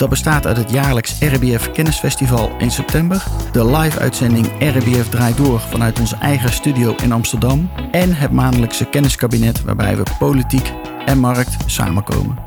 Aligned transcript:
Dat 0.00 0.08
bestaat 0.08 0.46
uit 0.46 0.56
het 0.56 0.70
jaarlijks 0.70 1.20
RBF 1.20 1.70
Kennisfestival 1.70 2.50
in 2.58 2.70
september, 2.70 3.24
de 3.52 3.66
live-uitzending 3.66 4.46
RBF 4.58 5.08
Draait 5.08 5.36
Door 5.36 5.60
vanuit 5.60 6.00
onze 6.00 6.16
eigen 6.16 6.52
studio 6.52 6.94
in 7.02 7.12
Amsterdam 7.12 7.70
en 7.90 8.14
het 8.14 8.30
maandelijkse 8.30 8.84
kenniskabinet 8.84 9.62
waarbij 9.62 9.96
we 9.96 10.02
politiek 10.18 10.72
en 11.06 11.18
markt 11.18 11.56
samenkomen. 11.66 12.38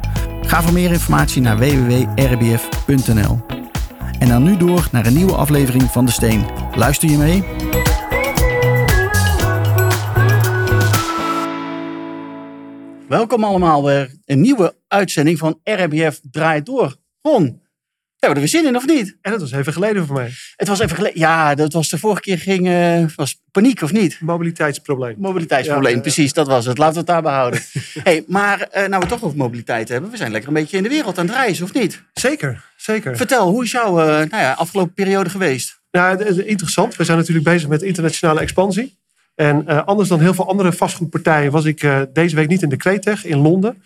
Ga 0.41 0.62
voor 0.62 0.74
meer 0.74 0.91
informatie 0.91 1.41
naar 1.41 1.58
www.rbf.nl. 1.58 3.40
En 4.20 4.27
dan 4.27 4.44
nu 4.44 4.58
door 4.58 4.88
naar 4.91 5.05
een 5.05 5.13
nieuwe 5.13 5.35
aflevering 5.35 5.84
van 5.84 6.05
De 6.05 6.12
Steen. 6.12 6.46
Luister 6.76 7.10
je 7.10 7.18
mee? 7.18 7.44
Welkom 13.08 13.44
allemaal 13.44 13.84
weer. 13.84 14.16
Een 14.26 14.41
nieuwe 14.41 14.76
uitzending 14.88 15.38
van 15.38 15.60
RBF 15.63 16.20
Draait 16.32 16.66
Door. 16.66 17.02
Ron, 17.23 17.44
hebben 17.44 17.62
we 18.20 18.27
er 18.27 18.34
weer 18.36 18.48
zin 18.48 18.66
in 18.66 18.76
of 18.76 18.86
niet? 18.86 19.18
En 19.22 19.32
dat 19.32 19.40
was 19.40 19.52
even 19.52 19.74
geleden 19.74 20.05
voor 20.05 20.16
mij. 20.16 20.32
Het 20.55 20.68
was 20.68 20.79
even 20.79 20.96
geleden. 20.96 21.20
Ja, 21.20 21.55
dat 21.55 21.74
was 21.74 21.90
de 21.90 21.98
vorige 21.98 22.21
keer 22.21 22.38
ging, 22.38 22.68
eh, 22.68 23.05
was 23.16 23.41
paniek 23.52 23.82
of 23.82 23.91
niet? 23.91 24.18
Mobiliteitsprobleem. 24.20 25.16
Mobiliteitsprobleem, 25.18 25.84
Ja, 25.84 25.98
ja, 25.98 26.04
ja. 26.05 26.13
precies, 26.13 26.34
dat 26.34 26.48
was 26.48 26.66
het. 26.66 26.77
Laten 26.77 26.94
we 26.94 26.99
het 26.99 27.07
daarbij 27.07 27.34
houden. 27.34 27.62
hey, 28.04 28.24
maar 28.27 28.62
eh, 28.62 28.88
nou 28.88 29.04
we 29.04 29.10
toch 29.10 29.24
over 29.24 29.38
mobiliteit 29.38 29.90
hebben, 29.90 30.12
we 30.12 30.18
zijn 30.18 30.32
lekker 30.32 30.49
een 30.49 30.55
beetje 30.55 30.77
in 30.77 30.84
de 30.84 30.90
wereld 30.90 31.18
aan 31.18 31.26
het 31.26 31.35
reizen, 31.35 31.66
of 31.66 31.74
niet? 31.74 32.04
Zeker, 32.13 32.63
zeker. 32.77 33.18
Vertel, 33.18 33.49
hoe 33.49 33.63
is 33.63 33.71
jouw 33.71 33.99
eh, 33.99 34.05
nou 34.05 34.44
ja, 34.44 34.54
afgelopen 34.54 34.94
periode 34.94 35.29
geweest? 35.29 35.82
Nou, 35.91 36.24
interessant. 36.44 36.96
We 36.96 37.04
zijn 37.04 37.18
natuurlijk 37.18 37.46
bezig 37.46 37.70
met 37.70 37.82
internationale 37.82 38.40
expansie. 38.40 38.98
En 39.35 39.85
anders 39.85 40.10
dan 40.10 40.20
heel 40.20 40.34
veel 40.34 40.48
andere 40.48 40.74
vastgoedpartijen 40.74 41.51
was 41.51 41.66
ik 41.66 41.88
deze 42.13 42.35
week 42.35 42.48
niet 42.48 42.62
in 42.62 42.70
de 42.70 42.77
Kretech 42.77 43.26
in 43.26 43.38
Londen. 43.38 43.84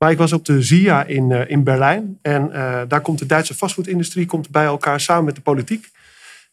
Maar 0.00 0.10
ik 0.10 0.18
was 0.18 0.32
op 0.32 0.44
de 0.44 0.62
ZIA 0.62 1.04
in, 1.04 1.32
eh, 1.32 1.50
in 1.50 1.64
Berlijn. 1.64 2.18
En 2.22 2.52
eh, 2.52 2.80
daar 2.88 3.00
komt 3.00 3.18
de 3.18 3.26
Duitse 3.26 3.54
vastgoedindustrie 3.54 4.26
komt 4.26 4.50
bij 4.50 4.64
elkaar 4.64 5.00
samen 5.00 5.24
met 5.24 5.34
de 5.34 5.40
politiek. 5.40 5.90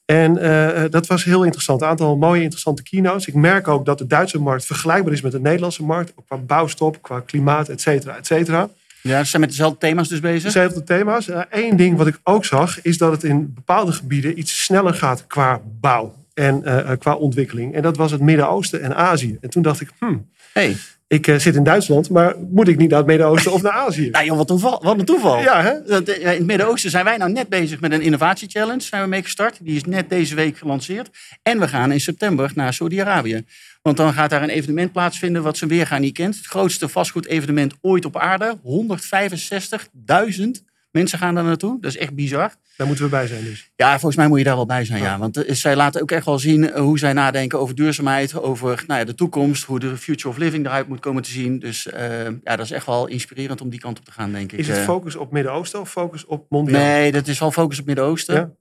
En 0.06 0.38
eh, 0.38 0.84
dat 0.90 1.08
was 1.08 1.24
heel 1.24 1.44
interessant. 1.44 1.82
Een 1.82 1.88
aantal 1.88 2.18
mooie, 2.18 2.42
interessante 2.42 2.84
keynotes. 2.84 3.28
Ik 3.28 3.34
merk 3.34 3.68
ook 3.68 3.86
dat 3.86 3.98
de 3.98 4.08
Duitse 4.08 4.40
markt 4.40 4.66
vergelijkbaar 4.66 5.14
is 5.14 5.22
met 5.22 5.32
de 5.32 5.40
Nederlandse 5.40 5.84
markt. 5.84 6.14
Ook 6.16 6.26
qua 6.26 6.38
bouwstop, 6.38 7.02
qua 7.02 7.20
klimaat, 7.20 7.70
et 7.70 7.82
cetera, 7.82 8.18
et 8.18 8.26
cetera. 8.26 8.70
Ja, 9.02 9.24
ze 9.24 9.30
zijn 9.30 9.42
met 9.42 9.50
dezelfde 9.50 9.78
thema's 9.78 10.08
dus 10.08 10.20
bezig. 10.20 10.44
Dezelfde 10.44 10.84
thema's. 10.84 11.30
Eén 11.50 11.78
ding 11.78 11.98
wat 11.98 12.08
ik 12.08 12.20
ook 12.24 12.46
zag, 12.46 12.82
is 12.82 12.98
dat 12.98 13.12
het 13.12 13.24
in 13.24 13.54
bepaalde 13.54 13.92
gebieden 13.92 14.40
iets 14.40 14.64
sneller 14.64 14.94
gaat 14.94 15.28
qua 15.28 15.62
bouw 15.80 16.16
en 16.34 16.64
qua 17.00 17.16
ontwikkeling. 17.16 17.74
En 17.76 17.82
dat 17.82 17.98
was 17.98 18.12
het 18.12 18.22
Midden-Oosten 18.22 18.82
en 18.82 18.96
Azië. 18.96 19.38
En 19.42 19.50
toen 19.50 19.62
dacht 19.62 19.82
ik, 19.82 19.90
hmm, 20.00 20.26
Hey, 20.54 20.78
ik 21.08 21.28
eh, 21.28 21.36
zit 21.36 21.56
in 21.56 21.64
Duitsland, 21.64 22.10
maar 22.10 22.36
moet 22.50 22.68
ik 22.68 22.78
niet 22.78 22.90
naar 22.90 22.98
het 22.98 23.08
Midden-Oosten 23.08 23.52
of 23.52 23.62
naar 23.62 23.72
Azië? 23.72 24.10
nou 24.12 24.26
joh, 24.26 24.38
wat, 24.38 24.48
toeval, 24.48 24.82
wat 24.84 25.00
een 25.00 25.06
toeval. 25.06 25.40
Ja, 25.40 25.62
hè? 25.62 25.74
Dat, 25.86 26.08
eh, 26.08 26.22
In 26.22 26.28
het 26.28 26.46
Midden-Oosten 26.46 26.90
zijn 26.90 27.06
wij 27.06 27.18
nou 27.18 27.32
net 27.32 27.50
bezig 27.50 27.80
met 27.80 27.92
een 27.92 28.02
innovatie-challenge. 28.02 28.82
Zijn 28.82 29.02
we 29.02 29.08
mee 29.08 29.24
gestart. 29.24 29.58
Die 29.62 29.76
is 29.76 29.84
net 29.84 30.10
deze 30.10 30.36
week 30.36 30.58
gelanceerd. 30.58 31.10
En 31.44 31.60
we 31.60 31.68
gaan 31.68 31.92
in 31.92 32.00
september 32.00 32.52
naar 32.56 32.74
Saudi-Arabië. 32.74 33.46
Want 33.82 33.98
dan 33.98 34.14
gaat 34.14 34.30
daar 34.30 34.44
een 34.44 34.50
evenement 34.50 34.92
plaatsvinden 34.92 35.44
wat 35.44 35.58
zijn 35.58 35.70
weergaan 35.70 36.02
niet 36.02 36.14
kent. 36.14 36.36
Het 36.36 36.46
grootste 36.46 36.88
vastgoedevenement 36.88 37.74
ooit 37.82 38.06
op 38.06 38.18
aarde. 38.18 38.58
165.000 38.64 40.67
mensen 40.98 41.20
gaan 41.20 41.36
daar 41.36 41.44
naartoe. 41.44 41.78
Dat 41.82 41.92
is 41.92 41.98
echt 41.98 42.14
bizar. 42.16 42.52
Daar 42.78 42.88
moeten 42.88 43.06
we 43.06 43.12
bij 43.12 43.28
zijn 43.28 43.44
dus. 43.44 43.72
Ja, 43.76 43.92
volgens 43.92 44.16
mij 44.16 44.28
moet 44.28 44.38
je 44.38 44.44
daar 44.44 44.56
wel 44.56 44.66
bij 44.66 44.86
zijn, 44.86 45.02
ja. 45.02 45.18
Want 45.18 45.38
eh, 45.44 45.54
zij 45.56 45.76
laten 45.76 46.02
ook 46.02 46.12
echt 46.12 46.26
wel 46.26 46.40
zien 46.40 46.72
eh, 46.72 46.82
hoe 46.82 47.00
zij 47.00 47.14
nadenken 47.14 47.60
over 47.60 47.76
duurzaamheid, 47.76 48.40
over 48.42 48.84
nou 48.88 49.00
ja, 49.00 49.06
de 49.06 49.16
toekomst, 49.16 49.64
hoe 49.64 49.80
de 49.80 49.98
future 49.98 50.30
of 50.30 50.38
living 50.38 50.66
eruit 50.66 50.88
moet 50.88 51.00
komen 51.00 51.24
te 51.24 51.30
zien. 51.30 51.60
Dus 51.60 51.88
eh, 51.88 52.24
ja, 52.26 52.56
dat 52.56 52.60
is 52.60 52.72
echt 52.72 52.86
wel 52.86 53.08
inspirerend 53.08 53.62
om 53.62 53.70
die 53.70 53.80
kant 53.80 54.00
op 54.00 54.06
te 54.06 54.12
gaan, 54.12 54.32
denk 54.32 54.52
ik. 54.52 54.60
Is 54.60 54.68
het 54.68 54.78
focus 54.78 55.16
op 55.16 55.32
Midden-Oosten 55.32 55.80
of 55.80 55.90
focus 55.92 56.26
op 56.26 56.46
mondiaal? 56.50 56.82
Nee, 56.82 57.12
dat 57.12 57.28
is 57.28 57.40
wel 57.40 57.52
focus 57.52 57.80
op 57.80 57.86
Midden-Oosten. 57.86 58.56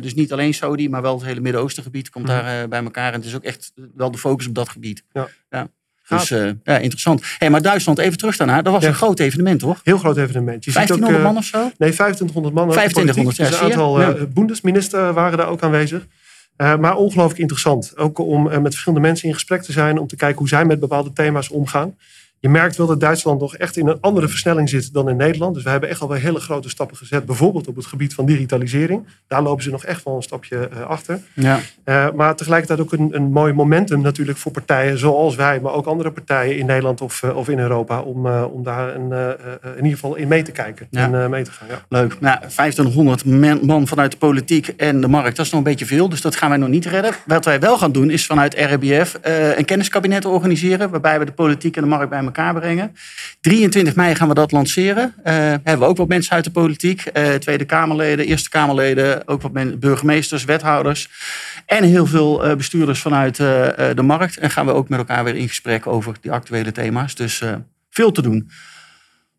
Dus 0.00 0.14
niet 0.14 0.32
alleen 0.32 0.54
Saudi, 0.54 0.88
maar 0.88 1.02
wel 1.02 1.14
het 1.14 1.24
hele 1.24 1.40
Midden-Oostengebied 1.40 2.10
komt 2.10 2.26
Mhm. 2.26 2.34
daar 2.34 2.68
bij 2.68 2.82
elkaar. 2.82 3.12
En 3.12 3.18
het 3.18 3.28
is 3.28 3.34
ook 3.34 3.44
echt 3.44 3.72
wel 3.94 4.10
de 4.10 4.18
focus 4.18 4.46
op 4.48 4.54
dat 4.54 4.68
gebied. 4.68 5.02
Ja. 5.12 5.68
Dus 6.18 6.30
eh, 6.30 6.50
ja, 6.64 6.78
interessant. 6.78 7.22
Hey, 7.38 7.50
maar 7.50 7.62
Duitsland, 7.62 7.98
even 7.98 8.18
terug 8.18 8.36
daarna. 8.36 8.62
Dat 8.62 8.72
was 8.72 8.82
Ja. 8.82 8.88
een 8.88 8.94
groot 8.94 9.18
evenement, 9.18 9.60
toch? 9.60 9.80
Heel 9.84 9.98
groot 9.98 10.16
evenement. 10.16 10.64
Je 10.64 10.70
ziet 10.70 10.80
ook, 10.80 10.86
1500 10.86 11.18
eh, 11.18 11.32
man 11.32 11.36
of 11.36 11.44
zo? 11.44 11.58
Nee, 11.78 11.90
2500 11.90 12.54
man. 12.54 12.64
ook 12.66 12.72
2500, 12.72 13.36
politiek. 13.36 13.44
ja, 13.44 13.50
Dus 13.50 13.60
een 13.60 13.82
aantal 13.82 14.00
Ja. 14.00 14.20
uh, 14.26 14.32
boendesministers 14.34 15.14
waren 15.14 15.38
daar 15.38 15.48
ook 15.48 15.62
aanwezig. 15.62 16.06
Eh, 16.56 16.76
maar 16.76 16.96
ongelooflijk 16.96 17.40
interessant. 17.40 17.92
Ook 17.96 18.18
om 18.18 18.48
eh, 18.50 18.58
met 18.58 18.70
verschillende 18.72 19.06
mensen 19.06 19.28
in 19.28 19.34
gesprek 19.34 19.62
te 19.62 19.72
zijn. 19.72 19.98
Om 19.98 20.06
te 20.06 20.16
kijken 20.16 20.38
hoe 20.38 20.48
zij 20.48 20.64
met 20.64 20.80
bepaalde 20.80 21.12
thema's 21.12 21.48
omgaan. 21.48 21.94
Je 22.40 22.48
merkt 22.48 22.76
wel 22.76 22.86
dat 22.86 23.00
Duitsland 23.00 23.40
nog 23.40 23.56
echt 23.56 23.76
in 23.76 23.86
een 23.86 24.00
andere 24.00 24.28
versnelling 24.28 24.68
zit 24.68 24.92
dan 24.92 25.08
in 25.08 25.16
Nederland. 25.16 25.54
Dus 25.54 25.62
we 25.62 25.70
hebben 25.70 25.88
echt 25.88 26.00
al 26.00 26.08
wel 26.08 26.18
hele 26.18 26.40
grote 26.40 26.68
stappen 26.68 26.96
gezet. 26.96 27.26
Bijvoorbeeld 27.26 27.68
op 27.68 27.76
het 27.76 27.86
gebied 27.86 28.14
van 28.14 28.26
digitalisering. 28.26 29.06
Daar 29.26 29.42
lopen 29.42 29.62
ze 29.62 29.70
nog 29.70 29.84
echt 29.84 30.04
wel 30.04 30.16
een 30.16 30.22
stapje 30.22 30.68
eh, 30.68 30.80
achter. 30.80 31.20
Ja. 31.32 31.60
Eh, 31.84 32.10
maar 32.14 32.36
tegelijkertijd 32.36 32.80
ook 32.80 32.92
een, 32.92 33.08
een 33.12 33.32
mooi 33.32 33.52
momentum 33.52 34.00
natuurlijk 34.00 34.38
voor 34.38 34.52
partijen 34.52 34.98
zoals 34.98 35.34
wij. 35.34 35.60
Maar 35.60 35.72
ook 35.72 35.86
andere 35.86 36.10
partijen 36.10 36.56
in 36.56 36.66
Nederland 36.66 37.00
of, 37.00 37.22
eh, 37.22 37.36
of 37.36 37.48
in 37.48 37.58
Europa. 37.58 38.00
Om, 38.00 38.26
om 38.26 38.62
daar 38.62 38.94
een, 38.94 39.12
in 39.62 39.76
ieder 39.76 39.90
geval 39.90 40.14
in 40.14 40.28
mee 40.28 40.42
te 40.42 40.52
kijken. 40.52 40.86
Ja. 40.90 41.12
En 41.12 41.30
mee 41.30 41.44
te 41.44 41.50
gaan. 41.50 41.68
Ja. 41.68 41.84
Leuk. 41.88 42.20
Nou, 42.20 42.38
1500 42.56 43.24
men- 43.24 43.66
man 43.66 43.86
vanuit 43.86 44.10
de 44.10 44.18
politiek 44.18 44.68
en 44.68 45.00
de 45.00 45.08
markt, 45.08 45.36
dat 45.36 45.46
is 45.46 45.50
nog 45.52 45.60
een 45.60 45.70
beetje 45.70 45.86
veel. 45.86 46.08
Dus 46.08 46.20
dat 46.20 46.36
gaan 46.36 46.48
wij 46.48 46.58
nog 46.58 46.68
niet 46.68 46.86
redden. 46.86 47.12
Wat 47.26 47.44
wij 47.44 47.60
wel 47.60 47.78
gaan 47.78 47.92
doen, 47.92 48.10
is 48.10 48.26
vanuit 48.26 48.54
RBF 48.54 49.18
een 49.56 49.64
kenniskabinet 49.64 50.24
organiseren. 50.24 50.90
Waarbij 50.90 51.18
we 51.18 51.24
de 51.24 51.32
politiek 51.32 51.76
en 51.76 51.82
de 51.82 51.88
markt 51.88 52.10
bij 52.10 52.18
elkaar 52.18 52.29
brengen. 52.30 52.96
23 53.40 53.94
mei 53.94 54.14
gaan 54.14 54.28
we 54.28 54.34
dat 54.34 54.52
lanceren. 54.52 55.14
Eh, 55.24 55.34
hebben 55.34 55.78
we 55.78 55.84
ook 55.84 55.96
wat 55.96 56.08
mensen 56.08 56.32
uit 56.32 56.44
de 56.44 56.50
politiek. 56.50 57.00
eh, 57.00 57.34
Tweede 57.34 57.64
Kamerleden, 57.64 58.26
Eerste 58.26 58.48
Kamerleden. 58.48 59.28
Ook 59.28 59.42
wat 59.42 59.80
burgemeesters, 59.80 60.44
wethouders. 60.44 61.08
En 61.66 61.84
heel 61.84 62.06
veel 62.06 62.44
eh, 62.44 62.56
bestuurders 62.56 63.00
vanuit 63.00 63.36
de 63.36 64.02
markt. 64.02 64.36
En 64.36 64.50
gaan 64.50 64.66
we 64.66 64.72
ook 64.72 64.88
met 64.88 64.98
elkaar 64.98 65.24
weer 65.24 65.36
in 65.36 65.48
gesprek 65.48 65.86
over 65.86 66.14
die 66.20 66.32
actuele 66.32 66.72
thema's. 66.72 67.14
Dus 67.14 67.42
veel 67.90 68.12
te 68.12 68.22
doen. 68.22 68.50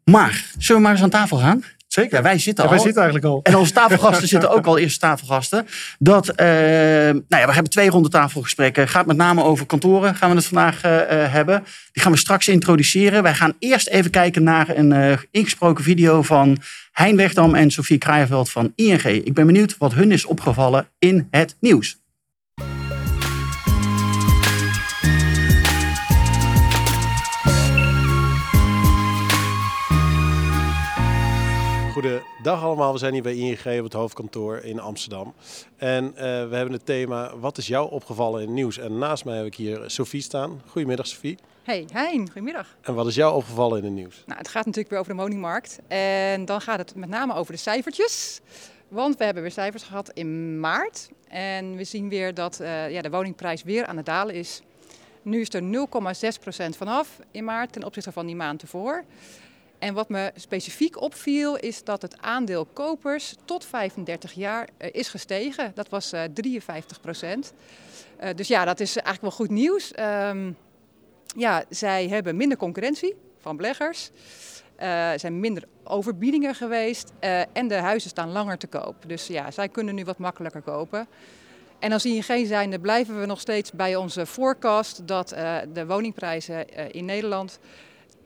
Maar, 0.03 0.45
zullen 0.57 0.81
we 0.81 0.87
maar 0.87 0.95
eens 0.95 1.03
aan 1.03 1.09
tafel 1.09 1.37
gaan? 1.37 1.63
Zeker. 1.93 2.17
Ja, 2.17 2.23
wij 2.23 2.39
zitten 2.39 2.63
Ja, 2.63 2.69
al. 2.69 2.75
wij 2.75 2.85
zitten 2.85 3.03
eigenlijk 3.03 3.33
al. 3.33 3.39
En 3.43 3.55
onze 3.55 3.73
tafelgasten 3.73 4.27
zitten 4.35 4.49
ook 4.49 4.65
al 4.65 4.77
eerste 4.77 4.99
tafelgasten. 4.99 5.67
Dat, 5.99 6.29
eh, 6.29 6.45
nou 6.47 7.23
ja, 7.27 7.45
we 7.45 7.53
hebben 7.53 7.71
twee 7.71 7.89
ronde 7.89 8.09
tafelgesprekken. 8.09 8.87
Gaat 8.87 9.05
met 9.05 9.17
name 9.17 9.43
over 9.43 9.65
kantoren. 9.65 10.15
Gaan 10.15 10.29
we 10.29 10.35
het 10.35 10.45
vandaag 10.45 10.81
eh, 10.81 10.91
hebben. 11.33 11.63
Die 11.91 12.03
gaan 12.03 12.11
we 12.11 12.17
straks 12.17 12.47
introduceren. 12.47 13.23
Wij 13.23 13.33
gaan 13.33 13.53
eerst 13.59 13.87
even 13.87 14.11
kijken 14.11 14.43
naar 14.43 14.69
een 14.69 15.19
ingesproken 15.31 15.83
video 15.83 16.21
van 16.21 16.57
Hein 16.91 17.15
Wegdam 17.15 17.55
en 17.55 17.71
Sofie 17.71 17.97
Kraaienveld 17.97 18.49
van 18.49 18.73
ING. 18.75 19.03
Ik 19.03 19.33
ben 19.33 19.45
benieuwd 19.45 19.75
wat 19.77 19.93
hun 19.93 20.11
is 20.11 20.25
opgevallen 20.25 20.87
in 20.99 21.27
het 21.31 21.55
nieuws. 21.59 22.00
Goedendag 32.01 32.63
allemaal, 32.63 32.93
we 32.93 32.99
zijn 32.99 33.13
hier 33.13 33.21
bij 33.21 33.35
ING 33.35 33.77
op 33.77 33.83
het 33.83 33.93
hoofdkantoor 33.93 34.57
in 34.57 34.79
Amsterdam. 34.79 35.33
En 35.77 36.05
eh, 36.05 36.21
we 36.23 36.55
hebben 36.55 36.71
het 36.71 36.85
thema, 36.85 37.37
wat 37.37 37.57
is 37.57 37.67
jou 37.67 37.91
opgevallen 37.91 38.41
in 38.41 38.47
het 38.47 38.55
nieuws? 38.55 38.77
En 38.77 38.97
naast 38.97 39.25
mij 39.25 39.37
heb 39.37 39.45
ik 39.45 39.55
hier 39.55 39.83
Sophie 39.89 40.21
staan. 40.21 40.61
Goedemiddag 40.67 41.07
Sophie. 41.07 41.37
Hey, 41.63 41.87
Hein, 41.93 42.25
goedemiddag. 42.25 42.75
En 42.81 42.93
wat 42.93 43.07
is 43.07 43.15
jou 43.15 43.35
opgevallen 43.35 43.77
in 43.77 43.83
het 43.83 43.93
nieuws? 43.93 44.23
Nou, 44.25 44.37
het 44.37 44.47
gaat 44.47 44.65
natuurlijk 44.65 44.89
weer 44.89 44.99
over 44.99 45.13
de 45.13 45.19
woningmarkt. 45.19 45.79
En 45.87 46.45
dan 46.45 46.61
gaat 46.61 46.79
het 46.79 46.95
met 46.95 47.09
name 47.09 47.33
over 47.33 47.53
de 47.53 47.59
cijfertjes. 47.59 48.41
Want 48.87 49.17
we 49.17 49.23
hebben 49.23 49.43
weer 49.43 49.51
cijfers 49.51 49.83
gehad 49.83 50.09
in 50.09 50.59
maart. 50.59 51.09
En 51.27 51.75
we 51.75 51.83
zien 51.83 52.09
weer 52.09 52.33
dat 52.33 52.59
eh, 52.59 52.91
ja, 52.91 53.01
de 53.01 53.09
woningprijs 53.09 53.63
weer 53.63 53.85
aan 53.85 53.97
het 53.97 54.05
dalen 54.05 54.35
is. 54.35 54.61
Nu 55.21 55.41
is 55.41 55.53
er 55.53 55.61
0,6% 56.71 56.77
vanaf 56.77 57.19
in 57.31 57.43
maart 57.43 57.73
ten 57.73 57.83
opzichte 57.83 58.11
van 58.11 58.25
die 58.25 58.35
maand 58.35 58.61
ervoor. 58.61 59.03
En 59.81 59.93
wat 59.93 60.09
me 60.09 60.31
specifiek 60.35 61.01
opviel 61.01 61.57
is 61.57 61.83
dat 61.83 62.01
het 62.01 62.21
aandeel 62.21 62.65
kopers 62.65 63.35
tot 63.45 63.65
35 63.65 64.33
jaar 64.33 64.69
eh, 64.77 64.89
is 64.91 65.07
gestegen. 65.07 65.71
Dat 65.75 65.89
was 65.89 66.11
eh 66.11 66.23
53% 66.23 67.53
dus 68.35 68.47
ja, 68.47 68.65
dat 68.65 68.79
is 68.79 68.95
eigenlijk 68.95 69.21
wel 69.21 69.45
goed 69.47 69.55
nieuws. 69.55 69.91
Ehm, 69.91 70.51
ja, 71.35 71.63
zij 71.69 72.07
hebben 72.07 72.35
minder 72.35 72.57
concurrentie 72.57 73.15
van 73.39 73.57
beleggers. 73.57 74.11
Er 74.75 75.19
zijn 75.19 75.39
minder 75.39 75.63
overbiedingen 75.83 76.55
geweest 76.55 77.11
en 77.53 77.67
de 77.67 77.75
huizen 77.75 78.09
staan 78.09 78.31
langer 78.31 78.57
te 78.57 78.67
koop. 78.67 78.95
Dus 79.07 79.27
ja, 79.27 79.51
zij 79.51 79.69
kunnen 79.69 79.95
nu 79.95 80.03
wat 80.03 80.17
makkelijker 80.17 80.61
kopen. 80.61 81.07
En 81.79 81.91
als 81.91 82.05
ING 82.05 82.47
zijnde 82.47 82.79
blijven 82.79 83.19
we 83.19 83.25
nog 83.25 83.39
steeds 83.39 83.71
bij 83.71 83.95
onze 83.95 84.25
forecast 84.25 85.07
dat 85.07 85.29
de 85.73 85.85
woningprijzen 85.85 86.91
in 86.93 87.05
Nederland 87.05 87.59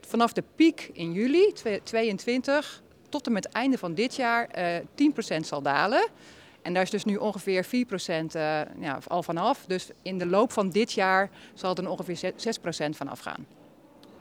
vanaf 0.07 0.33
de 0.33 0.43
piek 0.55 0.89
in 0.93 1.11
juli 1.13 1.51
2022 1.53 2.83
tot 3.09 3.27
en 3.27 3.33
met 3.33 3.43
het 3.43 3.53
einde 3.53 3.77
van 3.77 3.93
dit 3.93 4.15
jaar 4.15 4.49
10% 5.35 5.39
zal 5.39 5.61
dalen. 5.61 6.07
En 6.61 6.73
daar 6.73 6.83
is 6.83 6.89
dus 6.89 7.05
nu 7.05 7.15
ongeveer 7.15 7.65
4% 7.65 7.67
uh, 7.69 8.21
ja, 8.79 8.99
al 9.07 9.23
vanaf. 9.23 9.65
Dus 9.67 9.89
in 10.01 10.17
de 10.17 10.25
loop 10.25 10.51
van 10.51 10.69
dit 10.69 10.91
jaar 10.91 11.29
zal 11.53 11.75
er 11.75 11.89
ongeveer 11.89 12.33
6% 12.33 12.35
vanaf 12.89 13.19
gaan. 13.19 13.45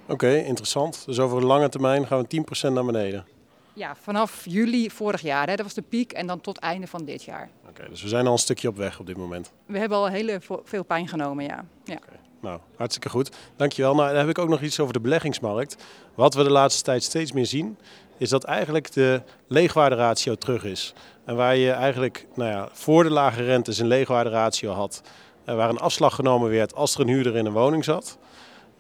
Oké, 0.06 0.36
interessant. 0.36 1.02
Dus 1.06 1.19
over 1.19 1.36
een 1.36 1.44
lange 1.44 1.69
termijn 1.69 2.06
gaan 2.06 2.26
we 2.28 2.44
10% 2.69 2.72
naar 2.72 2.84
beneden. 2.84 3.26
Ja, 3.72 3.96
vanaf 3.96 4.44
juli 4.44 4.90
vorig 4.90 5.20
jaar. 5.20 5.48
Hè, 5.48 5.54
dat 5.54 5.64
was 5.64 5.75
de 5.75 5.82
piek. 5.82 6.12
En 6.12 6.26
dan 6.26 6.40
tot 6.40 6.58
einde 6.58 6.86
van 6.86 7.04
dit 7.04 7.22
jaar. 7.22 7.50
Oké, 7.69 7.88
dus 7.88 8.02
we 8.02 8.08
zijn 8.08 8.26
al 8.26 8.32
een 8.32 8.38
stukje 8.38 8.69
op 8.69 8.76
weg 8.76 9.00
op 9.00 9.06
dit 9.06 9.16
moment. 9.16 9.52
We 9.66 9.78
hebben 9.78 9.98
al 9.98 10.08
heel 10.08 10.38
veel 10.64 10.84
pijn 10.84 11.08
genomen, 11.08 11.44
ja. 11.44 11.64
ja. 11.84 11.94
Okay. 11.94 12.19
Nou, 12.44 12.61
hartstikke 12.76 13.08
goed. 13.08 13.31
Dankjewel. 13.56 13.94
Nou, 13.94 14.08
dan 14.08 14.19
heb 14.19 14.29
ik 14.29 14.38
ook 14.38 14.49
nog 14.49 14.61
iets 14.61 14.81
over 14.81 14.93
de 14.93 15.00
beleggingsmarkt. 15.00 15.76
Wat 16.14 16.35
we 16.35 16.43
de 16.43 16.50
laatste 16.50 16.82
tijd 16.82 17.02
steeds 17.02 17.32
meer 17.32 17.46
zien, 17.46 17.79
is 18.19 18.29
dat 18.29 18.44
eigenlijk 18.44 18.93
de 18.93 19.23
leegwaarderatio 19.49 20.35
terug 20.35 20.64
is. 20.64 20.94
En 21.25 21.37
waar 21.37 21.56
je 21.56 21.70
eigenlijk 21.70 22.26
nou 22.35 22.50
ja, 22.50 22.69
voor 22.73 23.02
de 23.02 23.11
lage 23.11 23.44
rentes 23.44 23.79
een 23.79 23.87
leegwaarderatio 23.87 24.73
had, 24.73 25.02
waar 25.44 25.69
een 25.69 25.79
afslag 25.79 26.14
genomen 26.14 26.50
werd 26.50 26.75
als 26.75 26.94
er 26.94 27.00
een 27.00 27.08
huurder 27.08 27.37
in 27.37 27.46
een 27.46 27.52
woning 27.52 27.85
zat. 27.85 28.19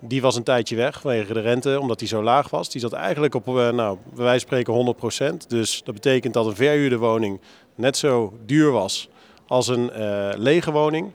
Die 0.00 0.22
was 0.22 0.36
een 0.36 0.42
tijdje 0.42 0.76
weg 0.76 1.00
vanwege 1.00 1.32
de 1.32 1.40
rente, 1.40 1.80
omdat 1.80 1.98
die 1.98 2.08
zo 2.08 2.22
laag 2.22 2.50
was. 2.50 2.70
Die 2.70 2.80
zat 2.80 2.92
eigenlijk 2.92 3.34
op, 3.34 3.46
eh, 3.46 3.54
nou, 3.54 3.98
bij 4.14 4.24
wijze 4.24 4.46
van 4.46 4.58
spreken 4.58 4.72
100%. 4.72 5.50
Dus 5.50 5.82
dat 5.84 5.94
betekent 5.94 6.34
dat 6.34 6.46
een 6.46 6.56
verhuurde 6.56 6.98
woning 6.98 7.40
net 7.74 7.96
zo 7.96 8.32
duur 8.46 8.70
was 8.70 9.08
als 9.46 9.68
een 9.68 9.90
uh, 9.96 10.28
lege 10.36 10.70
woning. 10.70 11.12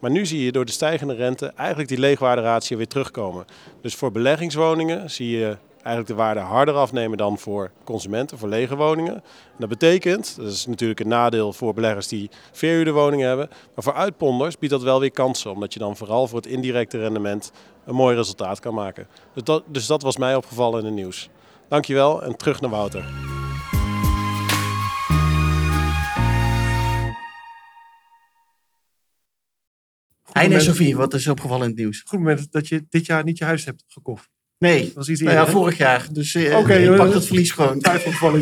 Maar 0.00 0.10
nu 0.10 0.26
zie 0.26 0.44
je 0.44 0.52
door 0.52 0.64
de 0.64 0.72
stijgende 0.72 1.14
rente 1.14 1.52
eigenlijk 1.56 1.88
die 1.88 1.98
leegwaarderatio 1.98 2.76
weer 2.76 2.88
terugkomen. 2.88 3.44
Dus 3.82 3.94
voor 3.94 4.12
beleggingswoningen 4.12 5.10
zie 5.10 5.38
je 5.38 5.56
eigenlijk 5.72 6.06
de 6.06 6.14
waarde 6.14 6.40
harder 6.40 6.74
afnemen 6.74 7.18
dan 7.18 7.38
voor 7.38 7.70
consumenten, 7.84 8.38
voor 8.38 8.48
lege 8.48 8.76
woningen. 8.76 9.14
En 9.14 9.56
dat 9.58 9.68
betekent, 9.68 10.36
dat 10.36 10.52
is 10.52 10.66
natuurlijk 10.66 11.00
een 11.00 11.08
nadeel 11.08 11.52
voor 11.52 11.74
beleggers 11.74 12.08
die 12.08 12.30
verhuurde 12.52 12.90
woningen 12.90 13.28
hebben, 13.28 13.48
maar 13.74 13.84
voor 13.84 13.94
uitponders 13.94 14.58
biedt 14.58 14.72
dat 14.72 14.82
wel 14.82 15.00
weer 15.00 15.10
kansen, 15.10 15.50
omdat 15.50 15.72
je 15.72 15.78
dan 15.78 15.96
vooral 15.96 16.26
voor 16.26 16.38
het 16.38 16.50
indirecte 16.50 16.98
rendement 16.98 17.52
een 17.84 17.94
mooi 17.94 18.16
resultaat 18.16 18.60
kan 18.60 18.74
maken. 18.74 19.06
Dus 19.34 19.42
dat, 19.42 19.62
dus 19.66 19.86
dat 19.86 20.02
was 20.02 20.16
mij 20.16 20.36
opgevallen 20.36 20.80
in 20.80 20.86
het 20.86 20.94
nieuws. 20.94 21.28
Dankjewel 21.68 22.22
en 22.22 22.36
terug 22.36 22.60
naar 22.60 22.70
Wouter. 22.70 23.39
Heine 30.32 30.54
en 30.54 30.62
Sofie, 30.62 30.96
wat 30.96 31.14
is 31.14 31.26
opgevallen 31.26 31.62
in 31.62 31.70
het 31.70 31.78
nieuws? 31.78 32.02
Goed 32.06 32.18
moment 32.18 32.52
dat 32.52 32.68
je 32.68 32.86
dit 32.90 33.06
jaar 33.06 33.24
niet 33.24 33.38
je 33.38 33.44
huis 33.44 33.64
hebt 33.64 33.84
gekocht. 33.88 34.28
Nee, 34.58 34.84
dat 34.84 34.92
was 34.94 35.08
iets 35.08 35.20
nou 35.20 35.34
ja, 35.34 35.46
vorig 35.46 35.76
jaar. 35.76 36.06
Dus 36.12 36.34
uh, 36.34 36.58
okay, 36.58 36.84
ik 36.84 36.96
pak 36.96 37.12
dat 37.12 37.26
verlies 37.26 37.50
gewoon. 37.50 37.78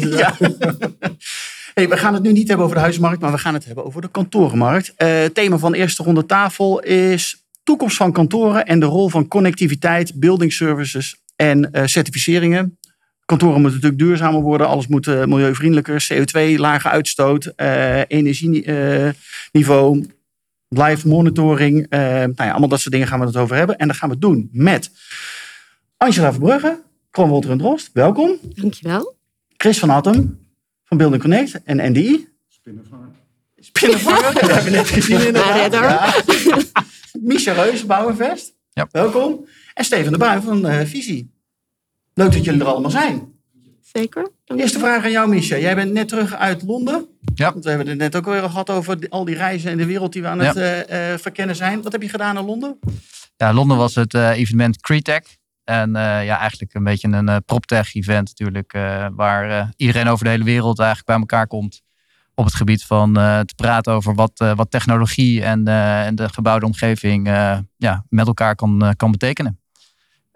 Ja. 0.01 0.37
hey, 1.75 1.89
we 1.89 1.97
gaan 1.97 2.15
het 2.15 2.23
nu 2.23 2.33
niet 2.33 2.49
hebben 2.49 2.65
over 2.65 2.77
de 2.77 2.83
huismarkt, 2.83 3.21
maar 3.21 3.33
we 3.33 3.39
gaan 3.39 3.55
het 3.55 3.65
hebben 3.65 3.85
over 3.85 4.01
de 4.01 4.11
kantorenmarkt. 4.11 4.93
Uh, 4.99 5.25
thema 5.25 5.59
van 5.59 5.73
de 5.73 5.79
eerste 5.79 6.03
ronde 6.03 6.27
tafel 6.27 6.81
is 6.81 7.45
toekomst 7.63 7.97
van 7.97 8.13
kantoren 8.13 8.67
en 8.67 8.81
de 8.81 8.87
rol 8.87 9.09
van 9.09 9.29
connectiviteit, 9.29 10.15
building 10.15 10.53
services 10.53 11.17
en 11.37 11.71
uh, 11.73 11.83
certificeringen. 11.85 12.79
Kantoren 13.25 13.61
moeten 13.61 13.81
natuurlijk 13.81 14.01
duurzamer 14.01 14.41
worden, 14.41 14.67
alles 14.67 14.87
moet 14.87 15.07
milieuvriendelijker, 15.07 16.07
CO2, 16.13 16.55
lage 16.57 16.89
uitstoot, 16.89 17.53
energieniveau, 18.07 20.05
live 20.69 21.09
monitoring. 21.09 21.87
nou 21.91 22.35
ja, 22.37 22.51
allemaal 22.51 22.69
dat 22.69 22.81
soort 22.81 22.93
dingen 22.93 23.09
gaan 23.09 23.21
we 23.21 23.27
het 23.27 23.37
over 23.37 23.57
hebben. 23.57 23.79
En 23.79 23.87
daar 23.87 23.97
gaan 23.97 24.09
we 24.09 24.15
het 24.15 24.25
doen 24.25 24.49
met 24.53 24.91
Angela 25.97 26.33
Verbrugge, 26.33 26.83
Kron 27.11 27.29
Wolter 27.29 27.51
en 27.51 27.59
Drost, 27.59 27.91
welkom. 27.93 28.39
Dankjewel. 28.43 29.17
Chris 29.57 29.79
van 29.79 29.91
Atten 29.91 30.47
van 30.85 30.97
Building 30.97 31.23
Connect 31.23 31.63
en 31.63 31.91
NDI. 31.91 32.29
Spinnenvanger. 32.49 33.09
Spinnenvanger, 33.57 34.35
dat 34.41 34.51
hebben 34.51 34.65
we 34.65 34.71
net 34.71 34.89
gezien 34.89 35.27
in 35.27 35.33
de 35.33 35.69
Ja. 35.71 36.15
Misha 37.21 37.53
Reus, 37.53 37.87
Bouwenvest. 37.87 38.55
Ja. 38.73 38.89
Welkom. 38.91 39.47
En 39.75 39.85
Steven 39.85 40.13
de 40.13 40.19
Bruin 40.19 40.43
van 40.43 40.67
uh, 40.67 40.81
Visie. 40.81 41.31
Leuk 42.15 42.33
dat 42.33 42.45
jullie 42.45 42.61
er 42.61 42.67
allemaal 42.67 42.91
zijn. 42.91 43.33
Zeker. 43.83 44.31
Eerste 44.45 44.79
vraag 44.79 45.05
aan 45.05 45.11
jou, 45.11 45.29
Misha. 45.29 45.57
Jij 45.57 45.75
bent 45.75 45.93
net 45.93 46.09
terug 46.09 46.35
uit 46.35 46.63
Londen. 46.63 47.07
Ja. 47.35 47.53
Want 47.53 47.65
we 47.65 47.71
hebben 47.71 47.89
het 47.89 47.99
net 47.99 48.17
ook 48.17 48.25
weer 48.25 48.43
gehad 48.43 48.71
over 48.71 48.99
al 49.09 49.25
die 49.25 49.35
reizen 49.35 49.71
in 49.71 49.77
de 49.77 49.87
wereld 49.87 50.13
die 50.13 50.23
we 50.23 50.29
aan 50.29 50.39
het 50.39 50.57
uh, 50.57 50.79
uh, 50.79 51.19
verkennen 51.19 51.57
zijn. 51.57 51.83
Wat 51.83 51.93
heb 51.93 52.03
je 52.03 52.09
gedaan 52.09 52.39
in 52.39 52.45
Londen? 52.45 52.79
Ja, 53.37 53.53
Londen 53.53 53.77
was 53.77 53.95
het 53.95 54.15
evenement 54.15 54.81
Cretech. 54.81 55.23
En 55.65 55.89
uh, 55.89 56.25
ja, 56.25 56.39
eigenlijk 56.39 56.75
een 56.75 56.85
beetje 56.85 57.09
een 57.09 57.45
PropTech-event 57.45 58.29
natuurlijk, 58.29 58.73
waar 59.15 59.73
iedereen 59.77 60.09
over 60.09 60.25
de 60.25 60.31
hele 60.31 60.45
wereld 60.45 60.79
eigenlijk 60.79 61.09
bij 61.09 61.19
elkaar 61.19 61.47
komt 61.47 61.83
op 62.35 62.45
het 62.45 62.55
gebied 62.55 62.85
van 62.85 63.13
te 63.15 63.55
praten 63.57 63.93
over 63.93 64.15
wat, 64.15 64.53
wat 64.55 64.71
technologie 64.71 65.43
en, 65.43 65.69
en 65.69 66.15
de 66.15 66.29
gebouwde 66.29 66.67
omgeving 66.67 67.27
ja, 67.77 68.05
met 68.09 68.27
elkaar 68.27 68.55
kan, 68.55 68.95
kan 68.97 69.11
betekenen. 69.11 69.61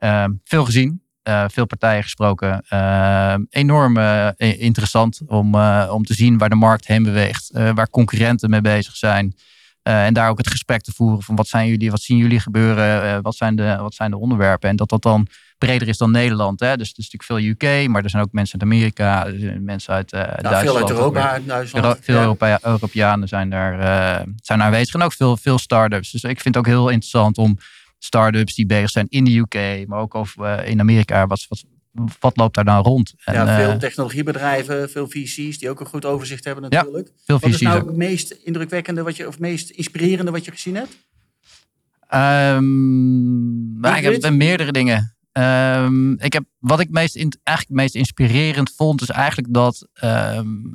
Ehm, 0.02 0.32
veel 0.44 0.64
gezien, 0.64 1.02
veel 1.46 1.66
partijen 1.66 2.02
gesproken. 2.02 2.62
Ehm, 2.68 3.42
enorm 3.50 3.98
interessant 4.36 5.20
om, 5.26 5.54
om 5.90 6.04
te 6.04 6.14
zien 6.14 6.38
waar 6.38 6.48
de 6.48 6.54
markt 6.54 6.86
heen 6.86 7.02
beweegt, 7.02 7.50
waar 7.52 7.90
concurrenten 7.90 8.50
mee 8.50 8.60
bezig 8.60 8.96
zijn. 8.96 9.34
En 9.82 10.14
daar 10.14 10.28
ook 10.28 10.38
het 10.38 10.50
gesprek 10.50 10.82
te 10.82 10.92
voeren 10.92 11.22
van 11.22 11.36
wat 11.36 11.48
zijn 11.48 11.68
jullie, 11.68 11.90
wat 11.90 12.00
zien 12.00 12.16
jullie 12.16 12.40
gebeuren, 12.40 13.22
wat, 13.22 13.36
zijn 13.36 13.56
de, 13.56 13.76
wat 13.80 13.94
zijn 13.94 14.10
de 14.10 14.16
onderwerpen. 14.18 14.68
En 14.68 14.76
dat 14.76 14.88
dat 14.88 15.02
dan 15.02 15.26
breder 15.58 15.88
is 15.88 15.98
dan 15.98 16.10
Nederland. 16.10 16.60
Hè? 16.60 16.76
Dus 16.76 16.92
er 16.92 16.98
is 16.98 17.10
natuurlijk 17.10 17.24
veel 17.24 17.70
UK, 17.70 17.88
maar 17.88 18.02
er 18.02 18.10
zijn 18.10 18.22
ook 18.22 18.32
mensen 18.32 18.60
uit 18.60 18.70
Amerika, 18.70 19.26
mensen 19.60 19.94
uit 19.94 20.10
Duitsland. 20.10 20.56
Veel 20.56 20.76
uit 20.76 20.90
Europa, 20.90 21.38
Duitsland. 21.38 22.08
Euro, 22.08 22.34
veel 22.38 22.48
ja. 22.48 22.58
Europeanen 22.62 23.28
zijn 23.28 23.50
daar, 23.50 24.24
zijn 24.42 24.62
aanwezig 24.62 24.94
en 24.94 25.02
ook 25.02 25.12
veel, 25.12 25.36
veel 25.36 25.58
start-ups. 25.58 26.10
Dus 26.10 26.22
ik 26.22 26.40
vind 26.40 26.54
het 26.54 26.56
ook 26.56 26.70
heel 26.72 26.88
interessant 26.88 27.38
om 27.38 27.58
start-ups 28.04 28.54
die 28.54 28.66
bezig 28.66 28.90
zijn 28.90 29.06
in 29.08 29.24
de 29.24 29.36
UK, 29.36 29.86
maar 29.88 30.00
ook 30.00 30.14
over, 30.14 30.64
in 30.64 30.80
Amerika, 30.80 31.26
wat, 31.26 31.46
wat, 31.48 31.64
wat 32.20 32.36
loopt 32.36 32.54
daar 32.54 32.64
nou 32.64 32.82
rond? 32.82 33.14
En, 33.24 33.34
ja, 33.34 33.56
veel 33.56 33.78
technologiebedrijven, 33.78 34.90
veel 34.90 35.08
VC's 35.08 35.58
die 35.58 35.70
ook 35.70 35.80
een 35.80 35.86
goed 35.86 36.04
overzicht 36.04 36.44
hebben 36.44 36.70
natuurlijk. 36.70 37.06
Ja, 37.06 37.22
veel 37.24 37.38
wat 37.38 37.50
VC's 37.50 37.60
is 37.60 37.66
nou 37.66 37.80
ook. 37.80 37.86
het 37.86 37.96
meest 37.96 38.30
indrukwekkende 38.30 39.02
wat 39.02 39.16
je, 39.16 39.26
of 39.26 39.38
meest 39.38 39.70
inspirerende 39.70 40.30
wat 40.30 40.44
je 40.44 40.50
gezien 40.50 40.74
hebt? 40.74 40.96
Um, 42.14 43.84
ik 43.84 44.22
heb 44.22 44.32
meerdere 44.32 44.72
dingen. 44.72 45.16
Um, 45.32 46.18
ik 46.18 46.32
heb, 46.32 46.44
wat 46.58 46.80
ik 46.80 46.90
meest, 46.90 47.16
eigenlijk 47.16 47.38
het 47.44 47.70
meest 47.70 47.94
inspirerend 47.94 48.72
vond, 48.76 49.02
is 49.02 49.10
eigenlijk 49.10 49.54
dat 49.54 49.88
um, 50.04 50.70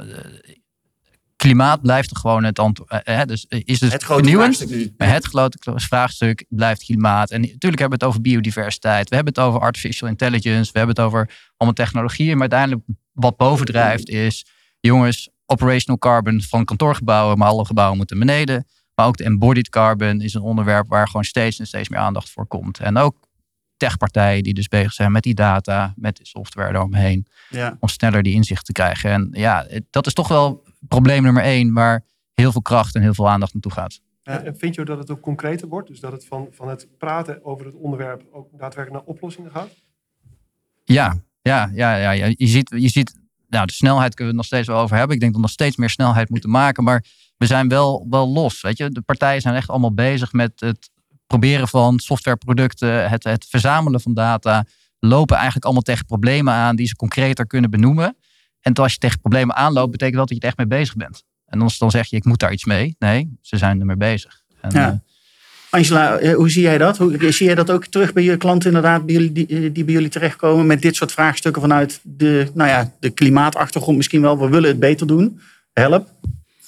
klimaat 1.37 1.81
blijft 1.81 2.17
gewoon 2.17 2.43
het 2.43 2.59
antwoord. 2.59 3.07
Uh, 3.09 3.21
dus 3.25 3.45
is 3.49 3.81
het, 3.81 3.91
het 3.91 4.03
grote 4.03 4.29
vraagstuk. 4.29 4.91
Het 4.97 5.25
grote 5.25 5.57
vraagstuk 5.75 6.45
blijft 6.49 6.83
klimaat. 6.83 7.31
En 7.31 7.41
natuurlijk 7.41 7.79
hebben 7.79 7.99
we 7.99 8.05
het 8.05 8.13
over 8.13 8.21
biodiversiteit. 8.21 9.09
We 9.09 9.15
hebben 9.15 9.33
het 9.33 9.43
over 9.43 9.59
artificial 9.59 10.09
intelligence. 10.09 10.71
We 10.71 10.77
hebben 10.77 10.95
het 10.95 11.05
over 11.05 11.29
allemaal 11.57 11.85
technologieën. 11.85 12.31
Maar 12.31 12.49
uiteindelijk 12.49 12.81
wat 13.11 13.37
bovendrijft 13.37 14.09
is... 14.09 14.45
jongens, 14.79 15.29
operational 15.45 15.99
carbon 15.99 16.41
van 16.41 16.65
kantoorgebouwen... 16.65 17.37
maar 17.37 17.47
alle 17.47 17.65
gebouwen 17.65 17.97
moeten 17.97 18.19
beneden. 18.19 18.67
Maar 18.95 19.05
ook 19.05 19.17
de 19.17 19.23
embodied 19.23 19.69
carbon 19.69 20.21
is 20.21 20.33
een 20.33 20.41
onderwerp... 20.41 20.89
waar 20.89 21.07
gewoon 21.07 21.23
steeds 21.23 21.59
en 21.59 21.67
steeds 21.67 21.89
meer 21.89 21.99
aandacht 21.99 22.29
voor 22.29 22.47
komt. 22.47 22.79
En 22.79 22.97
ook 22.97 23.15
techpartijen 23.77 24.43
die 24.43 24.53
dus 24.53 24.67
bezig 24.67 24.93
zijn 24.93 25.11
met 25.11 25.23
die 25.23 25.35
data... 25.35 25.93
met 25.95 26.17
de 26.17 26.25
software 26.25 26.69
eromheen... 26.69 27.27
Ja. 27.49 27.77
om 27.79 27.87
sneller 27.87 28.23
die 28.23 28.33
inzicht 28.33 28.65
te 28.65 28.71
krijgen. 28.71 29.11
En 29.11 29.29
ja, 29.31 29.67
dat 29.89 30.07
is 30.07 30.13
toch 30.13 30.27
wel 30.27 30.66
probleem 30.87 31.23
nummer 31.23 31.43
één, 31.43 31.73
waar 31.73 32.03
heel 32.33 32.51
veel 32.51 32.61
kracht 32.61 32.95
en 32.95 33.01
heel 33.01 33.13
veel 33.13 33.29
aandacht 33.29 33.53
naartoe 33.53 33.71
gaat. 33.71 33.99
Ja, 34.21 34.43
en 34.43 34.57
vind 34.57 34.75
je 34.75 34.85
dat 34.85 34.97
het 34.97 35.09
ook 35.11 35.21
concreter 35.21 35.67
wordt? 35.67 35.87
Dus 35.87 35.99
dat 35.99 36.11
het 36.11 36.25
van, 36.25 36.47
van 36.51 36.69
het 36.69 36.87
praten 36.97 37.45
over 37.45 37.65
het 37.65 37.75
onderwerp 37.75 38.23
ook 38.31 38.47
daadwerkelijk 38.51 38.91
naar 38.91 39.15
oplossingen 39.15 39.51
gaat? 39.51 39.69
Ja, 40.83 41.21
ja, 41.41 41.71
ja, 41.73 41.95
ja, 41.95 42.11
ja. 42.11 42.33
Je 42.35 42.47
ziet, 42.47 42.69
je 42.69 42.89
ziet 42.89 43.19
nou, 43.47 43.65
de 43.65 43.73
snelheid 43.73 44.15
kunnen 44.15 44.33
we 44.33 44.39
het 44.39 44.49
nog 44.49 44.59
steeds 44.59 44.67
wel 44.67 44.83
over 44.83 44.97
hebben. 44.97 45.15
Ik 45.15 45.21
denk 45.21 45.31
dat 45.31 45.41
we 45.41 45.47
nog 45.47 45.55
steeds 45.55 45.75
meer 45.75 45.89
snelheid 45.89 46.29
moeten 46.29 46.49
maken. 46.49 46.83
Maar 46.83 47.05
we 47.37 47.45
zijn 47.45 47.67
wel, 47.67 48.07
wel 48.09 48.27
los. 48.27 48.61
Weet 48.61 48.77
je? 48.77 48.89
De 48.89 49.01
partijen 49.01 49.41
zijn 49.41 49.55
echt 49.55 49.69
allemaal 49.69 49.93
bezig 49.93 50.31
met 50.31 50.51
het 50.59 50.89
proberen 51.27 51.67
van 51.67 51.99
softwareproducten, 51.99 53.09
het, 53.09 53.23
het 53.23 53.45
verzamelen 53.49 54.01
van 54.01 54.13
data. 54.13 54.65
Lopen 54.99 55.35
eigenlijk 55.35 55.65
allemaal 55.65 55.83
tegen 55.83 56.05
problemen 56.05 56.53
aan 56.53 56.75
die 56.75 56.87
ze 56.87 56.95
concreter 56.95 57.47
kunnen 57.47 57.69
benoemen. 57.69 58.17
En 58.67 58.73
als 58.73 58.93
je 58.93 58.99
tegen 58.99 59.19
problemen 59.19 59.55
aanloopt, 59.55 59.91
betekent 59.91 60.17
dat 60.17 60.27
dat 60.27 60.37
je 60.37 60.43
er 60.43 60.47
echt 60.47 60.57
mee 60.57 60.79
bezig 60.79 60.95
bent. 60.95 61.23
En 61.45 61.59
dan, 61.59 61.69
dan 61.77 61.91
zeg 61.91 62.07
je, 62.07 62.15
ik 62.15 62.25
moet 62.25 62.39
daar 62.39 62.51
iets 62.51 62.65
mee. 62.65 62.95
Nee, 62.99 63.37
ze 63.41 63.57
zijn 63.57 63.79
ermee 63.79 63.95
bezig. 63.95 64.41
En, 64.61 64.69
ja. 64.73 64.89
uh, 64.89 64.95
Angela, 65.69 66.17
eh, 66.17 66.35
hoe 66.35 66.49
zie 66.49 66.61
jij 66.61 66.77
dat? 66.77 66.97
Hoe, 66.97 67.31
zie 67.31 67.45
jij 67.45 67.55
dat 67.55 67.71
ook 67.71 67.85
terug 67.85 68.13
bij 68.13 68.23
je 68.23 68.37
klanten 68.37 68.67
inderdaad, 68.67 69.05
bij 69.05 69.15
jullie, 69.15 69.31
die, 69.31 69.71
die 69.71 69.83
bij 69.83 69.93
jullie 69.93 70.09
terechtkomen 70.09 70.65
met 70.65 70.81
dit 70.81 70.95
soort 70.95 71.11
vraagstukken 71.11 71.61
vanuit 71.61 71.99
de, 72.03 72.51
nou 72.53 72.69
ja, 72.69 72.91
de 72.99 73.09
klimaatachtergrond 73.09 73.97
misschien 73.97 74.21
wel? 74.21 74.39
We 74.39 74.49
willen 74.49 74.69
het 74.69 74.79
beter 74.79 75.07
doen. 75.07 75.39
Help. 75.73 76.07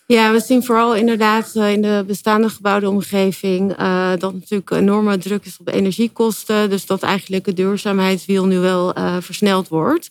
Ja, 0.07 0.31
we 0.31 0.39
zien 0.39 0.63
vooral 0.63 0.95
inderdaad 0.95 1.55
eh, 1.55 1.71
in 1.71 1.81
de 1.81 2.03
bestaande 2.07 2.49
gebouwde 2.49 2.89
omgeving 2.89 3.79
uh, 3.79 4.11
dat 4.17 4.33
natuurlijk 4.33 4.71
enorme 4.71 5.17
druk 5.17 5.45
is 5.45 5.57
op 5.59 5.67
energiekosten. 5.67 6.69
Dus 6.69 6.85
dat 6.85 7.03
eigenlijk 7.03 7.45
het 7.45 7.55
duurzaamheidswiel 7.55 8.45
nu 8.45 8.57
wel 8.57 8.97
uh, 8.97 9.15
versneld 9.19 9.67
wordt. 9.67 10.09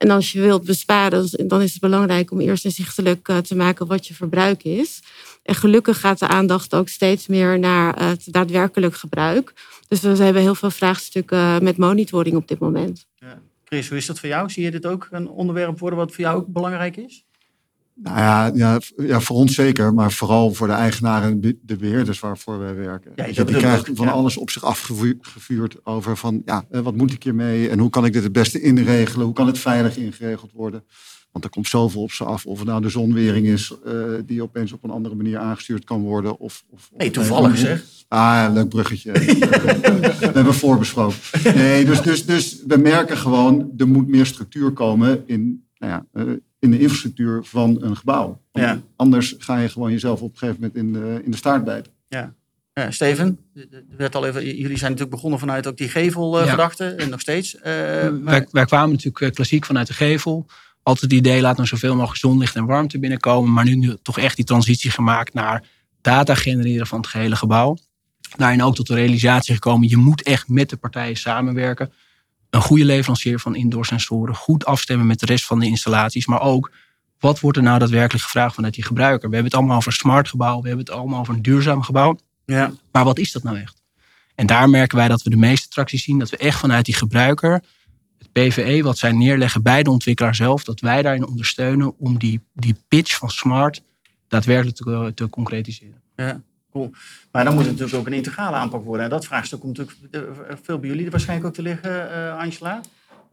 En 0.00 0.10
als 0.10 0.32
je 0.32 0.40
wilt 0.40 0.64
besparen, 0.64 1.48
dan 1.48 1.62
is 1.62 1.72
het 1.72 1.80
belangrijk 1.80 2.30
om 2.30 2.40
eerst 2.40 2.64
inzichtelijk 2.64 3.32
te 3.42 3.56
maken 3.56 3.86
wat 3.86 4.06
je 4.06 4.14
verbruik 4.14 4.62
is. 4.62 5.02
En 5.42 5.54
gelukkig 5.54 6.00
gaat 6.00 6.18
de 6.18 6.26
aandacht 6.26 6.74
ook 6.74 6.88
steeds 6.88 7.26
meer 7.26 7.58
naar 7.58 8.04
het 8.04 8.22
daadwerkelijk 8.26 8.94
gebruik. 8.94 9.52
Dus 9.88 10.00
we 10.00 10.24
hebben 10.24 10.42
heel 10.42 10.54
veel 10.54 10.70
vraagstukken 10.70 11.64
met 11.64 11.76
monitoring 11.76 12.36
op 12.36 12.48
dit 12.48 12.58
moment. 12.58 13.06
Ja. 13.14 13.42
Chris, 13.64 13.88
hoe 13.88 13.98
is 13.98 14.06
dat 14.06 14.18
voor 14.18 14.28
jou? 14.28 14.50
Zie 14.50 14.64
je 14.64 14.70
dit 14.70 14.86
ook 14.86 15.08
een 15.10 15.28
onderwerp 15.28 15.78
worden 15.78 15.98
wat 15.98 16.12
voor 16.12 16.24
jou 16.24 16.36
ook 16.36 16.46
belangrijk 16.46 16.96
is? 16.96 17.24
Nou 18.02 18.18
ja, 18.18 18.50
ja, 18.54 18.80
ja, 18.96 19.20
voor 19.20 19.36
ons 19.36 19.54
zeker, 19.54 19.94
maar 19.94 20.12
vooral 20.12 20.54
voor 20.54 20.66
de 20.66 20.72
eigenaren 20.72 21.30
en 21.30 21.58
de 21.62 21.76
beheerders 21.76 22.20
waarvoor 22.20 22.58
wij 22.58 22.74
werken. 22.74 23.12
Ja, 23.16 23.26
je 23.26 23.44
die 23.44 23.56
krijgen 23.56 23.96
van 23.96 24.08
alles 24.08 24.36
op 24.36 24.50
zich 24.50 24.64
afgevuurd 24.64 25.76
over 25.86 26.16
van, 26.16 26.42
ja, 26.44 26.64
eh, 26.70 26.80
wat 26.80 26.94
moet 26.94 27.12
ik 27.12 27.22
hiermee 27.22 27.68
en 27.68 27.78
hoe 27.78 27.90
kan 27.90 28.04
ik 28.04 28.12
dit 28.12 28.22
het 28.22 28.32
beste 28.32 28.60
inregelen? 28.60 29.24
Hoe 29.24 29.34
kan 29.34 29.46
het 29.46 29.58
veilig 29.58 29.96
ingeregeld 29.96 30.52
worden? 30.52 30.84
Want 31.32 31.44
er 31.44 31.50
komt 31.50 31.68
zoveel 31.68 32.02
op 32.02 32.12
ze 32.12 32.24
af. 32.24 32.46
Of 32.46 32.58
het 32.58 32.68
nou 32.68 32.82
de 32.82 32.88
zonwering 32.88 33.46
is 33.46 33.74
uh, 33.86 33.94
die 34.26 34.42
opeens 34.42 34.72
op 34.72 34.84
een 34.84 34.90
andere 34.90 35.14
manier 35.14 35.38
aangestuurd 35.38 35.84
kan 35.84 36.00
worden. 36.00 36.38
Of, 36.38 36.64
of, 36.70 36.90
nee, 36.96 37.10
toevallig 37.10 37.58
zeg. 37.58 37.84
Ah, 38.08 38.50
leuk 38.52 38.68
bruggetje. 38.68 39.12
we 40.20 40.30
hebben 40.32 40.54
voorbesproken. 40.54 41.16
Nee, 41.54 41.84
dus, 41.84 42.02
dus, 42.02 42.26
dus 42.26 42.62
we 42.66 42.76
merken 42.76 43.16
gewoon, 43.16 43.70
er 43.76 43.88
moet 43.88 44.08
meer 44.08 44.26
structuur 44.26 44.72
komen 44.72 45.22
in, 45.26 45.66
nou 45.78 45.92
ja, 45.92 46.22
uh, 46.22 46.32
in 46.60 46.70
de 46.70 46.78
infrastructuur 46.78 47.44
van 47.44 47.82
een 47.82 47.96
gebouw. 47.96 48.40
Ja. 48.52 48.80
Anders 48.96 49.34
ga 49.38 49.58
je 49.58 49.68
gewoon 49.68 49.90
jezelf 49.90 50.20
op 50.20 50.32
een 50.32 50.38
gegeven 50.38 50.60
moment 50.60 50.78
in 50.78 50.92
de, 50.92 51.20
in 51.24 51.30
de 51.30 51.36
staart 51.36 51.64
bijten. 51.64 51.92
Ja. 52.08 52.34
Ja, 52.72 52.90
Steven, 52.90 53.38
werd 53.96 54.14
al 54.14 54.26
even, 54.26 54.44
jullie 54.44 54.78
zijn 54.78 54.90
natuurlijk 54.90 55.10
begonnen 55.10 55.38
vanuit 55.38 55.66
ook 55.66 55.76
die 55.76 55.88
gevelgedachte 55.88 56.84
ja. 56.84 57.04
en 57.04 57.10
nog 57.10 57.20
steeds. 57.20 57.54
Uh, 57.54 57.62
wij, 57.62 58.46
wij, 58.50 58.64
kwamen 58.64 58.90
natuurlijk 58.90 59.34
klassiek 59.34 59.64
vanuit 59.64 59.86
de 59.86 59.92
gevel 59.92 60.46
altijd 60.82 61.10
het 61.10 61.20
idee, 61.20 61.40
laat 61.40 61.56
nou 61.56 61.68
zoveel 61.68 61.94
mogelijk 61.94 62.18
zonlicht 62.18 62.56
en 62.56 62.64
warmte 62.64 62.98
binnenkomen. 62.98 63.52
Maar 63.52 63.64
nu, 63.64 63.74
nu 63.74 63.96
toch 64.02 64.18
echt 64.18 64.36
die 64.36 64.44
transitie 64.44 64.90
gemaakt 64.90 65.34
naar 65.34 65.64
data 66.00 66.34
genereren 66.34 66.86
van 66.86 66.98
het 66.98 67.08
gehele 67.08 67.36
gebouw. 67.36 67.76
Daarin 68.36 68.62
ook 68.62 68.74
tot 68.74 68.86
de 68.86 68.94
realisatie 68.94 69.54
gekomen, 69.54 69.88
je 69.88 69.96
moet 69.96 70.22
echt 70.22 70.48
met 70.48 70.70
de 70.70 70.76
partijen 70.76 71.16
samenwerken. 71.16 71.92
Een 72.50 72.60
goede 72.60 72.84
leverancier 72.84 73.38
van 73.38 73.54
indoor 73.54 73.86
sensoren, 73.86 74.34
goed 74.34 74.64
afstemmen 74.64 75.06
met 75.06 75.20
de 75.20 75.26
rest 75.26 75.44
van 75.44 75.60
de 75.60 75.66
installaties. 75.66 76.26
Maar 76.26 76.40
ook, 76.40 76.70
wat 77.18 77.40
wordt 77.40 77.56
er 77.56 77.62
nou 77.62 77.78
daadwerkelijk 77.78 78.24
gevraagd 78.24 78.54
vanuit 78.54 78.74
die 78.74 78.84
gebruiker? 78.84 79.28
We 79.28 79.34
hebben 79.34 79.52
het 79.52 79.60
allemaal 79.60 79.76
over 79.76 79.88
een 79.88 79.98
smart 79.98 80.28
gebouw, 80.28 80.60
we 80.60 80.68
hebben 80.68 80.86
het 80.86 80.94
allemaal 80.94 81.20
over 81.20 81.34
een 81.34 81.42
duurzaam 81.42 81.82
gebouw. 81.82 82.18
Ja. 82.44 82.72
Maar 82.92 83.04
wat 83.04 83.18
is 83.18 83.32
dat 83.32 83.42
nou 83.42 83.58
echt? 83.58 83.82
En 84.34 84.46
daar 84.46 84.70
merken 84.70 84.96
wij 84.96 85.08
dat 85.08 85.22
we 85.22 85.30
de 85.30 85.36
meeste 85.36 85.68
tracties 85.68 86.04
zien, 86.04 86.18
dat 86.18 86.30
we 86.30 86.36
echt 86.36 86.58
vanuit 86.58 86.84
die 86.84 86.94
gebruiker 86.94 87.62
PVE 88.32 88.82
wat 88.82 88.98
zij 88.98 89.12
neerleggen 89.12 89.62
bij 89.62 89.82
de 89.82 89.90
ontwikkelaar 89.90 90.34
zelf, 90.34 90.64
dat 90.64 90.80
wij 90.80 91.02
daarin 91.02 91.26
ondersteunen 91.26 91.98
om 91.98 92.18
die, 92.18 92.40
die 92.52 92.76
pitch 92.88 93.16
van 93.16 93.30
smart 93.30 93.82
daadwerkelijk 94.28 94.76
te, 94.76 95.12
te 95.14 95.28
concretiseren. 95.28 96.00
Ja, 96.16 96.42
cool. 96.70 96.90
Maar 97.32 97.44
dan 97.44 97.54
moet 97.54 97.62
het 97.62 97.72
natuurlijk 97.72 97.98
ook 97.98 98.06
een 98.06 98.12
integrale 98.12 98.56
aanpak 98.56 98.84
worden. 98.84 99.04
En 99.04 99.10
dat 99.10 99.26
vraagstuk 99.26 99.60
komt 99.60 99.78
natuurlijk 99.78 100.14
eh, 100.14 100.56
veel 100.62 100.78
bij 100.78 100.88
jullie 100.88 101.10
waarschijnlijk 101.10 101.48
ook 101.48 101.54
te 101.54 101.62
liggen, 101.62 102.08
uh, 102.10 102.38
Angela. 102.38 102.80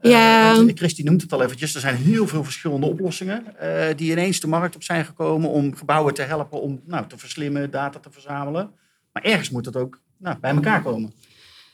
Ja. 0.02 0.56
Uh, 0.56 0.72
Christy 0.74 1.04
noemt 1.04 1.22
het 1.22 1.34
al 1.34 1.44
eventjes. 1.44 1.76
Er 1.76 1.82
zijn 1.82 1.96
heel 1.96 2.28
veel 2.28 2.44
verschillende 2.44 2.86
oplossingen 2.86 3.44
uh, 3.62 3.86
die 3.96 4.12
ineens 4.12 4.40
de 4.40 4.48
markt 4.48 4.76
op 4.76 4.84
zijn 4.84 5.06
gekomen 5.06 5.50
om 5.50 5.76
gebouwen 5.76 6.14
te 6.14 6.22
helpen 6.22 6.62
om 6.62 6.82
nou, 6.86 7.08
te 7.08 7.18
verslimmen, 7.18 7.72
data 7.72 8.00
te 8.00 8.10
verzamelen. 8.12 8.72
Maar 9.14 9.24
ergens 9.24 9.50
moet 9.50 9.64
dat 9.64 9.76
ook 9.76 10.00
nou, 10.18 10.38
bij 10.40 10.52
elkaar 10.52 10.82
komen. 10.82 11.14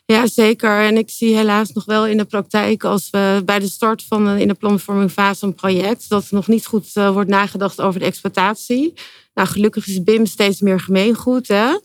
Ja, 0.05 0.27
zeker. 0.27 0.82
En 0.82 0.98
ik 0.98 1.10
zie 1.10 1.36
helaas 1.36 1.72
nog 1.72 1.86
wel 1.86 2.08
in 2.08 2.17
de 2.17 2.25
praktijk, 2.25 2.84
als 2.84 3.10
we 3.10 3.41
bij 3.46 3.60
de 3.60 3.67
start 3.67 4.03
van 4.03 4.27
een, 4.27 4.39
in 4.39 4.48
de 4.48 4.53
planvormingfase 4.53 5.46
een 5.46 5.55
project, 5.55 6.10
dat 6.10 6.24
er 6.24 6.36
nog 6.36 6.48
niet 6.48 6.65
goed 6.65 6.91
uh, 6.93 7.12
wordt 7.12 7.29
nagedacht 7.29 7.82
over 7.82 8.00
de 8.00 8.05
exploitatie. 8.05 8.93
Nou, 9.33 9.47
gelukkig 9.47 9.87
is 9.87 10.03
BIM 10.03 10.25
steeds 10.25 10.61
meer 10.61 10.79
gemeengoed. 10.79 11.47
Hè? 11.47 11.79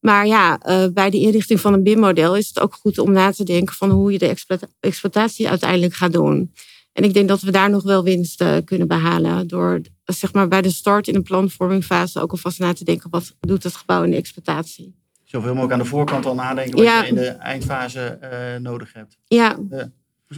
Maar 0.00 0.26
ja, 0.26 0.60
uh, 0.68 0.86
bij 0.92 1.10
de 1.10 1.20
inrichting 1.20 1.60
van 1.60 1.72
een 1.72 1.82
BIM-model 1.82 2.36
is 2.36 2.48
het 2.48 2.60
ook 2.60 2.74
goed 2.74 2.98
om 2.98 3.12
na 3.12 3.32
te 3.32 3.44
denken 3.44 3.74
van 3.74 3.90
hoe 3.90 4.12
je 4.12 4.18
de 4.18 4.28
exploita 4.28 4.66
exploitatie 4.80 5.48
uiteindelijk 5.48 5.94
gaat 5.94 6.12
doen. 6.12 6.52
En 6.92 7.04
ik 7.04 7.14
denk 7.14 7.28
dat 7.28 7.40
we 7.40 7.50
daar 7.50 7.70
nog 7.70 7.82
wel 7.82 8.04
winst 8.04 8.42
uh, 8.42 8.56
kunnen 8.64 8.88
behalen 8.88 9.46
door 9.46 9.80
zeg 10.04 10.32
maar, 10.32 10.48
bij 10.48 10.62
de 10.62 10.70
start 10.70 11.08
in 11.08 11.14
een 11.14 11.22
planvormingfase 11.22 12.20
ook 12.20 12.30
alvast 12.30 12.58
na 12.58 12.72
te 12.72 12.84
denken 12.84 13.10
wat 13.10 13.36
doet 13.40 13.62
het 13.62 13.74
gebouw 13.74 14.02
in 14.02 14.10
de 14.10 14.16
exploitatie 14.16 14.94
zoveel 15.26 15.54
mogelijk 15.54 15.72
aan 15.72 15.78
de 15.78 15.84
voorkant 15.84 16.26
al 16.26 16.34
nadenken 16.34 16.84
wat 16.84 16.84
je 16.84 17.08
in 17.08 17.14
de 17.14 17.28
eindfase 17.28 18.18
uh, 18.22 18.60
nodig 18.60 18.92
hebt. 18.92 19.18
Ja. 19.24 19.58
Uh. 19.70 19.82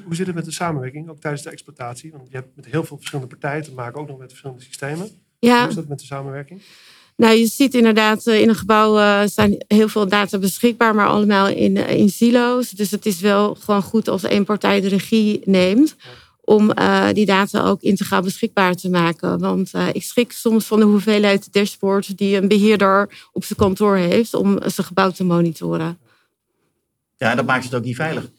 Hoe 0.04 0.14
zit 0.14 0.26
het 0.26 0.34
met 0.34 0.44
de 0.44 0.52
samenwerking, 0.52 1.08
ook 1.08 1.20
tijdens 1.20 1.42
de 1.42 1.50
exploitatie? 1.50 2.12
Want 2.12 2.28
je 2.30 2.36
hebt 2.36 2.56
met 2.56 2.66
heel 2.66 2.84
veel 2.84 2.96
verschillende 2.96 3.36
partijen 3.36 3.62
te 3.62 3.72
maken, 3.72 4.00
ook 4.00 4.08
nog 4.08 4.18
met 4.18 4.28
verschillende 4.28 4.62
systemen. 4.62 5.08
Ja. 5.38 5.61
Hoe 5.61 5.68
is 5.68 5.75
dat 5.75 5.88
met 5.88 5.99
de 5.99 6.04
samenwerking? 6.04 6.62
Nou, 7.16 7.35
je 7.35 7.47
ziet 7.47 7.75
inderdaad, 7.75 8.26
uh, 8.26 8.40
in 8.40 8.49
een 8.49 8.54
gebouw 8.54 9.26
zijn 9.26 9.64
heel 9.68 9.88
veel 9.88 10.09
data 10.09 10.38
beschikbaar, 10.38 10.95
maar 10.95 11.07
allemaal 11.07 11.49
in, 11.49 11.76
in 11.76 12.09
silo's. 12.09 12.71
Dus 12.71 12.90
het 12.90 13.07
is 13.07 13.21
wel 13.21 13.54
gewoon 13.54 13.83
goed 13.83 14.09
als 14.09 14.23
één 14.23 14.45
partij 14.45 14.80
de 14.80 14.88
regie 14.88 15.40
neemt. 15.45 15.97
Om 16.40 16.71
uh, 16.78 17.09
die 17.12 17.26
data 17.26 17.64
ook 17.64 17.83
integraal 17.83 18.23
beschikbaar 18.23 18.75
te 18.75 18.90
maken. 18.90 19.38
Want 19.38 19.71
uh, 19.75 19.88
ik 19.92 20.02
schrik 20.02 20.33
soms 20.33 20.64
van 20.64 20.78
de 20.78 20.85
hoeveelheid 20.85 21.52
dashboards 21.52 22.09
die 22.09 22.37
een 22.37 22.49
beheerder 22.49 23.28
op 23.33 23.45
zijn 23.45 23.59
kantoor 23.59 23.97
heeft 23.97 24.35
om 24.35 24.59
zijn 24.64 24.87
gebouw 24.87 25.11
te 25.11 25.25
monitoren. 25.25 25.99
Ja, 27.16 27.35
dat 27.35 27.47
maakt 27.47 27.64
het 27.64 27.75
ook 27.75 27.85
niet 27.85 27.97
veilig. 27.97 28.30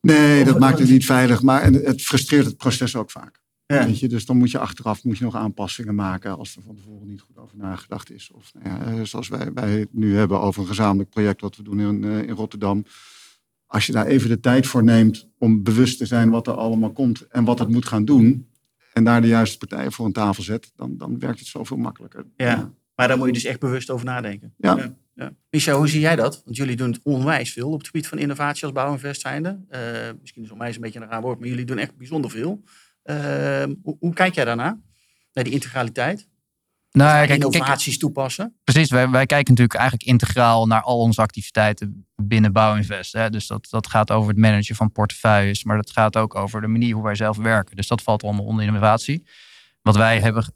Nee, 0.00 0.44
dat 0.44 0.58
maakt 0.58 0.78
het 0.78 0.90
niet 0.90 1.04
veilig, 1.04 1.42
maar 1.42 1.64
het 1.64 2.02
frustreert 2.02 2.44
het 2.44 2.56
proces 2.56 2.96
ook 2.96 3.10
vaak. 3.10 3.40
Ja. 3.74 3.86
Weet 3.86 3.98
je, 3.98 4.08
dus 4.08 4.26
dan 4.26 4.36
moet 4.36 4.50
je 4.50 4.58
achteraf 4.58 5.04
moet 5.04 5.18
je 5.18 5.24
nog 5.24 5.36
aanpassingen 5.36 5.94
maken 5.94 6.38
als 6.38 6.56
er 6.56 6.62
van 6.62 6.76
tevoren 6.76 7.08
niet 7.08 7.20
goed 7.20 7.36
over 7.36 7.56
nagedacht 7.56 8.10
is. 8.10 8.30
Of 8.30 8.52
nou 8.54 8.96
ja, 8.96 9.04
zoals 9.04 9.28
wij, 9.28 9.52
wij 9.52 9.78
het 9.78 9.92
nu 9.92 10.16
hebben 10.16 10.40
over 10.40 10.62
een 10.62 10.68
gezamenlijk 10.68 11.10
project 11.10 11.40
wat 11.40 11.56
we 11.56 11.62
doen 11.62 11.80
in, 11.80 12.02
uh, 12.02 12.18
in 12.18 12.34
Rotterdam 12.34 12.84
als 13.68 13.86
je 13.86 13.92
daar 13.92 14.06
even 14.06 14.28
de 14.28 14.40
tijd 14.40 14.66
voor 14.66 14.84
neemt 14.84 15.28
om 15.38 15.62
bewust 15.62 15.98
te 15.98 16.06
zijn 16.06 16.30
wat 16.30 16.46
er 16.46 16.54
allemaal 16.54 16.92
komt 16.92 17.26
en 17.26 17.44
wat 17.44 17.58
het 17.58 17.68
moet 17.68 17.86
gaan 17.86 18.04
doen, 18.04 18.48
en 18.92 19.04
daar 19.04 19.20
de 19.20 19.26
juiste 19.26 19.58
partijen 19.58 19.92
voor 19.92 20.06
een 20.06 20.12
tafel 20.12 20.42
zet, 20.42 20.72
dan, 20.76 20.96
dan 20.96 21.18
werkt 21.18 21.38
het 21.38 21.48
zoveel 21.48 21.76
makkelijker. 21.76 22.26
Ja, 22.36 22.72
maar 22.94 23.08
daar 23.08 23.18
moet 23.18 23.26
je 23.26 23.32
dus 23.32 23.44
echt 23.44 23.60
bewust 23.60 23.90
over 23.90 24.06
nadenken. 24.06 24.54
Ja. 24.56 24.76
ja, 24.76 24.96
ja. 25.14 25.32
Michel, 25.50 25.78
hoe 25.78 25.88
zie 25.88 26.00
jij 26.00 26.16
dat? 26.16 26.42
Want 26.44 26.56
jullie 26.56 26.76
doen 26.76 26.90
het 26.90 27.00
onwijs 27.02 27.52
veel 27.52 27.70
op 27.70 27.78
het 27.78 27.86
gebied 27.86 28.06
van 28.06 28.18
innovatie 28.18 28.64
als 28.64 28.72
bouwinvest 28.72 29.20
zijnde. 29.20 29.60
Uh, 29.70 29.80
misschien 30.20 30.42
is 30.42 30.50
onwijs 30.50 30.74
een 30.74 30.80
beetje 30.80 31.00
een 31.00 31.08
raar 31.08 31.22
woord, 31.22 31.38
maar 31.38 31.48
jullie 31.48 31.64
doen 31.64 31.78
echt 31.78 31.96
bijzonder 31.96 32.30
veel. 32.30 32.62
Uh, 33.10 33.74
hoe, 33.82 33.96
hoe, 33.98 34.12
kijk 34.14 34.34
jij 34.34 34.44
daarna? 34.44 34.78
Naar 35.32 35.44
die 35.44 35.52
integraliteit? 35.52 36.28
Nou, 36.90 37.26
kijk, 37.26 37.44
innovaties 37.44 37.84
kijk, 37.84 37.98
toepassen? 37.98 38.56
Precies, 38.64 38.90
wij, 38.90 39.08
wij 39.08 39.26
kijken 39.26 39.48
natuurlijk 39.54 39.78
eigenlijk 39.78 40.08
integraal 40.08 40.66
naar 40.66 40.82
al 40.82 40.98
onze 40.98 41.20
activiteiten 41.20 42.06
binnen 42.16 42.52
Bouwinvest. 42.52 43.12
Hè. 43.12 43.30
Dus 43.30 43.46
dat, 43.46 43.66
dat 43.70 43.86
gaat 43.86 44.10
over 44.10 44.28
het 44.28 44.38
managen 44.38 44.74
van 44.74 44.92
portefeuilles, 44.92 45.64
maar 45.64 45.76
dat 45.76 45.90
gaat 45.90 46.16
ook 46.16 46.34
over 46.34 46.60
de 46.60 46.66
manier 46.66 46.94
hoe 46.94 47.02
wij 47.02 47.14
zelf 47.14 47.36
werken. 47.36 47.76
Dus 47.76 47.86
dat 47.86 48.02
valt 48.02 48.22
allemaal 48.22 48.44
onder 48.44 48.64
innovatie. 48.64 49.26
Wat 49.82 49.96
wij 49.96 50.20
hebben, 50.20 50.54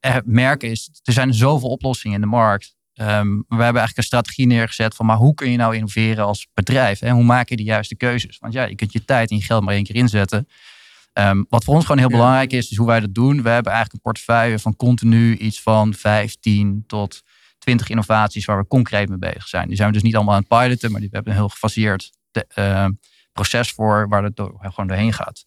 eh, 0.00 0.16
merken 0.24 0.70
is, 0.70 0.90
er 1.02 1.12
zijn 1.12 1.34
zoveel 1.34 1.68
oplossingen 1.68 2.16
in 2.16 2.22
de 2.22 2.26
markt. 2.26 2.76
Um, 2.94 3.36
we 3.36 3.44
hebben 3.48 3.58
eigenlijk 3.58 3.96
een 3.96 4.02
strategie 4.02 4.46
neergezet 4.46 4.94
van, 4.94 5.06
maar 5.06 5.16
hoe 5.16 5.34
kun 5.34 5.50
je 5.50 5.56
nou 5.56 5.74
innoveren 5.74 6.24
als 6.24 6.46
bedrijf? 6.54 7.00
En 7.00 7.14
hoe 7.14 7.24
maak 7.24 7.48
je 7.48 7.56
de 7.56 7.62
juiste 7.62 7.96
keuzes? 7.96 8.38
Want 8.38 8.52
ja, 8.52 8.64
je 8.64 8.74
kunt 8.74 8.92
je 8.92 9.04
tijd 9.04 9.30
en 9.30 9.36
je 9.36 9.42
geld 9.42 9.64
maar 9.64 9.74
één 9.74 9.84
keer 9.84 9.94
inzetten. 9.94 10.48
Um, 11.18 11.46
wat 11.48 11.64
voor 11.64 11.74
ons 11.74 11.84
gewoon 11.84 12.00
heel 12.00 12.10
ja. 12.10 12.16
belangrijk 12.16 12.52
is, 12.52 12.70
is 12.70 12.76
hoe 12.76 12.86
wij 12.86 13.00
dat 13.00 13.14
doen. 13.14 13.42
We 13.42 13.48
hebben 13.48 13.72
eigenlijk 13.72 13.92
een 13.92 14.10
portefeuille 14.12 14.58
van 14.58 14.76
continu 14.76 15.36
iets 15.36 15.62
van 15.62 15.94
15 15.94 16.84
tot 16.86 17.22
20 17.58 17.88
innovaties 17.88 18.44
waar 18.44 18.58
we 18.58 18.66
concreet 18.66 19.08
mee 19.08 19.18
bezig 19.18 19.48
zijn. 19.48 19.66
Die 19.66 19.76
zijn 19.76 19.88
we 19.88 19.94
dus 19.94 20.02
niet 20.02 20.16
allemaal 20.16 20.34
aan 20.34 20.44
het 20.48 20.48
piloten, 20.48 20.90
maar 20.90 21.00
die, 21.00 21.08
we 21.08 21.14
hebben 21.14 21.32
een 21.32 21.38
heel 21.38 21.48
gefaseerd 21.48 22.12
de, 22.30 22.46
uh, 22.58 22.86
proces 23.32 23.70
voor 23.70 24.08
waar 24.08 24.22
het 24.24 24.36
door, 24.36 24.56
gewoon 24.60 24.86
doorheen 24.86 25.12
gaat. 25.12 25.44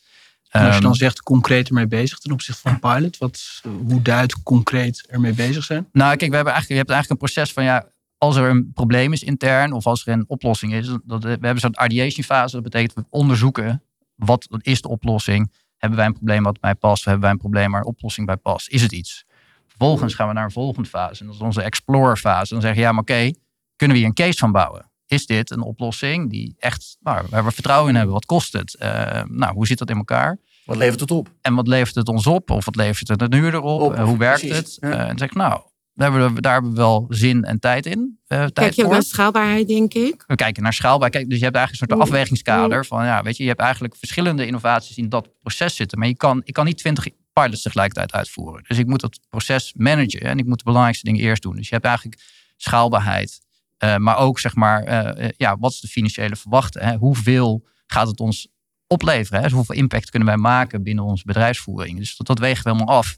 En 0.50 0.66
als 0.66 0.76
je 0.76 0.82
dan 0.82 0.96
zegt 0.96 1.22
concreet 1.22 1.68
ermee 1.68 1.88
bezig 1.88 2.20
ten 2.20 2.32
opzichte 2.32 2.62
van 2.62 2.80
pilot, 2.80 3.18
wat, 3.18 3.62
hoe 3.88 4.02
duidt 4.02 4.44
concreet 4.44 5.06
ermee 5.08 5.34
bezig 5.34 5.64
zijn? 5.64 5.88
Nou, 5.92 6.16
kijk, 6.16 6.30
we 6.30 6.36
hebben 6.36 6.54
eigenlijk, 6.54 6.68
je 6.68 6.76
hebt 6.76 6.90
eigenlijk 6.90 7.10
een 7.10 7.34
proces 7.34 7.54
van 7.54 7.64
ja, 7.64 7.92
als 8.18 8.36
er 8.36 8.50
een 8.50 8.72
probleem 8.74 9.14
is 9.14 9.24
intern 9.24 9.74
of 9.74 9.86
als 9.86 10.06
er 10.06 10.14
een 10.14 10.26
oplossing 10.28 10.74
is, 10.74 10.88
dat, 11.04 11.24
we 11.24 11.30
hebben 11.30 11.60
zo'n 11.60 11.78
ideation 11.84 12.26
fase. 12.26 12.56
Dat 12.56 12.64
betekent 12.64 12.94
we 12.94 13.06
onderzoeken 13.10 13.82
wat 14.18 14.48
is 14.62 14.82
de 14.82 14.88
oplossing? 14.88 15.54
Hebben 15.78 15.98
wij 15.98 16.08
een 16.08 16.14
probleem 16.14 16.44
wat 16.44 16.60
bij 16.60 16.76
past? 16.76 17.04
Hebben 17.04 17.24
wij 17.24 17.32
een 17.32 17.38
probleem 17.38 17.72
waar 17.72 17.82
een 17.82 17.88
oplossing 17.88 18.28
bij 18.28 18.38
past? 18.38 18.70
Is 18.70 18.82
het 18.82 18.92
iets? 18.92 19.26
Vervolgens 19.68 20.14
gaan 20.14 20.28
we 20.28 20.34
naar 20.34 20.44
een 20.44 20.52
volgende 20.52 20.90
fase. 20.90 21.22
En 21.22 21.26
dat 21.26 21.36
is 21.36 21.42
onze 21.42 21.62
explore 21.62 22.18
fase. 22.18 22.54
Dan 22.54 22.62
zeg 22.62 22.76
je, 22.76 22.82
ja, 22.82 22.92
maar 22.92 23.02
oké, 23.02 23.12
okay, 23.12 23.36
kunnen 23.76 23.96
we 23.96 24.02
hier 24.02 24.12
een 24.12 24.26
case 24.26 24.38
van 24.38 24.52
bouwen? 24.52 24.92
is 25.08 25.26
dit 25.26 25.52
een 25.52 25.62
oplossing 25.62 26.30
die 26.30 26.56
echt, 26.58 26.98
nou, 27.00 27.26
waar 27.30 27.46
we 27.46 27.52
vertrouwen 27.52 27.90
in 27.90 27.96
hebben? 27.96 28.14
Wat 28.14 28.26
kost 28.26 28.54
het? 28.54 28.78
Uh, 28.80 29.22
nou, 29.28 29.54
hoe 29.54 29.68
zit 29.68 29.78
dat 29.78 29.90
in 29.90 29.98
elkaar? 29.98 30.40
Wat 30.66 30.78
levert 30.78 31.00
het 31.00 31.12
op? 31.12 31.30
En 31.42 31.56
wat 31.56 31.68
levert 31.68 31.96
het 31.96 32.08
ons 32.08 32.28
op? 32.28 32.50
Of 32.50 32.66
wat 32.66 32.76
levert 32.76 33.08
het 33.08 33.22
een 33.22 33.34
huurder 33.34 33.62
op? 33.62 33.82
Op, 33.82 33.94
Uh, 33.94 34.04
hoe 34.04 34.18
werkt 34.18 34.40
precies, 34.40 34.58
het? 34.58 34.78
ja. 34.80 34.90
Uh, 34.90 35.10
en 35.10 35.18
zeg 35.18 35.28
ik, 35.28 35.36
nou, 35.36 35.62
daar 35.98 36.12
hebben, 36.12 36.34
we, 36.34 36.42
daar 36.42 36.54
hebben 36.54 36.72
we 36.72 36.78
wel 36.78 37.06
zin 37.10 37.44
en 37.44 37.60
tijd 37.60 37.86
in. 37.86 38.20
Uh, 38.28 38.38
tijd 38.38 38.54
Kijk 38.54 38.74
je 38.74 38.86
ook 38.86 38.92
naar 38.92 39.04
schaalbaarheid, 39.04 39.68
denk 39.68 39.94
ik. 39.94 40.24
We 40.28 40.36
kijken 40.36 40.64
naar 40.64 40.74
schaalbaar. 40.74 41.10
Kijk, 41.10 41.30
dus 41.30 41.38
je 41.38 41.44
hebt 41.44 41.56
eigenlijk 41.56 41.84
een 41.84 41.96
soort 41.98 42.08
Mm. 42.08 42.14
afwegingskader 42.14 42.86
van, 42.86 43.06
ja, 43.06 43.24
weet 43.24 43.38
je, 43.38 43.44
je 43.44 43.50
hebt 43.50 43.62
eigenlijk 43.62 43.96
verschillende 43.96 44.46
innovaties 44.46 44.98
in 44.98 45.10
dat 45.10 45.30
proces 45.40 45.76
zitten. 45.76 46.00
Maar 46.00 46.08
je 46.08 46.16
kan, 46.16 46.42
ik 46.44 46.54
kan 46.54 46.66
niet 46.66 46.78
twintig 46.78 47.08
pilots 47.34 47.62
tegelijkertijd 47.62 48.14
uitvoeren. 48.14 48.64
Dus 48.68 48.78
ik 48.78 48.88
moet 48.88 49.00
dat 49.02 49.20
proces 49.30 49.74
managen 49.76 50.22
en 50.22 50.38
ik 50.38 50.46
moet 50.46 50.58
de 50.58 50.64
belangrijkste 50.64 51.06
dingen 51.06 51.22
eerst 51.22 51.42
doen. 51.42 51.56
Dus 51.56 51.68
je 51.68 51.74
hebt 51.74 51.86
eigenlijk 51.86 52.22
schaalbaarheid. 52.58 53.40
Uh, 53.84 53.96
maar 53.96 54.18
ook, 54.18 54.40
zeg 54.40 54.56
maar, 54.56 55.08
uh, 55.18 55.30
ja, 55.38 55.58
wat 55.60 55.72
is 55.72 55.80
de 55.80 55.88
financiële 55.88 56.36
verwachten? 56.36 56.86
Hè? 56.86 56.96
Hoeveel 56.96 57.66
gaat 57.86 58.08
het 58.08 58.20
ons 58.20 58.48
opleveren? 58.88 59.38
Hè? 59.38 59.44
Dus 59.44 59.54
hoeveel 59.56 59.76
impact 59.76 60.10
kunnen 60.10 60.28
wij 60.28 60.38
maken 60.38 60.84
binnen 60.84 61.04
onze 61.04 61.26
bedrijfsvoering? 61.26 61.98
Dus 61.98 62.18
dat, 62.18 62.28
dat 62.28 62.40
wegen 62.40 62.64
we 62.64 62.70
helemaal 62.70 62.96
af. 62.98 63.18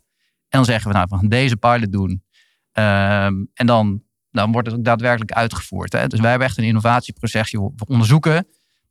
En 0.49 0.57
dan 0.57 0.65
zeggen 0.65 0.91
we, 0.91 0.97
nou, 0.97 1.07
we 1.09 1.15
gaan 1.15 1.27
deze 1.27 1.55
pilot 1.55 1.91
doen. 1.91 2.23
Um, 2.73 3.49
en 3.53 3.65
dan, 3.65 4.01
dan 4.31 4.51
wordt 4.51 4.67
het 4.67 4.77
ook 4.77 4.83
daadwerkelijk 4.83 5.31
uitgevoerd. 5.31 5.93
Hè? 5.93 6.07
Dus 6.07 6.19
wij 6.19 6.29
hebben 6.29 6.47
echt 6.47 6.57
een 6.57 6.63
innovatieproces. 6.63 7.51
We 7.51 7.71
onderzoeken 7.85 8.35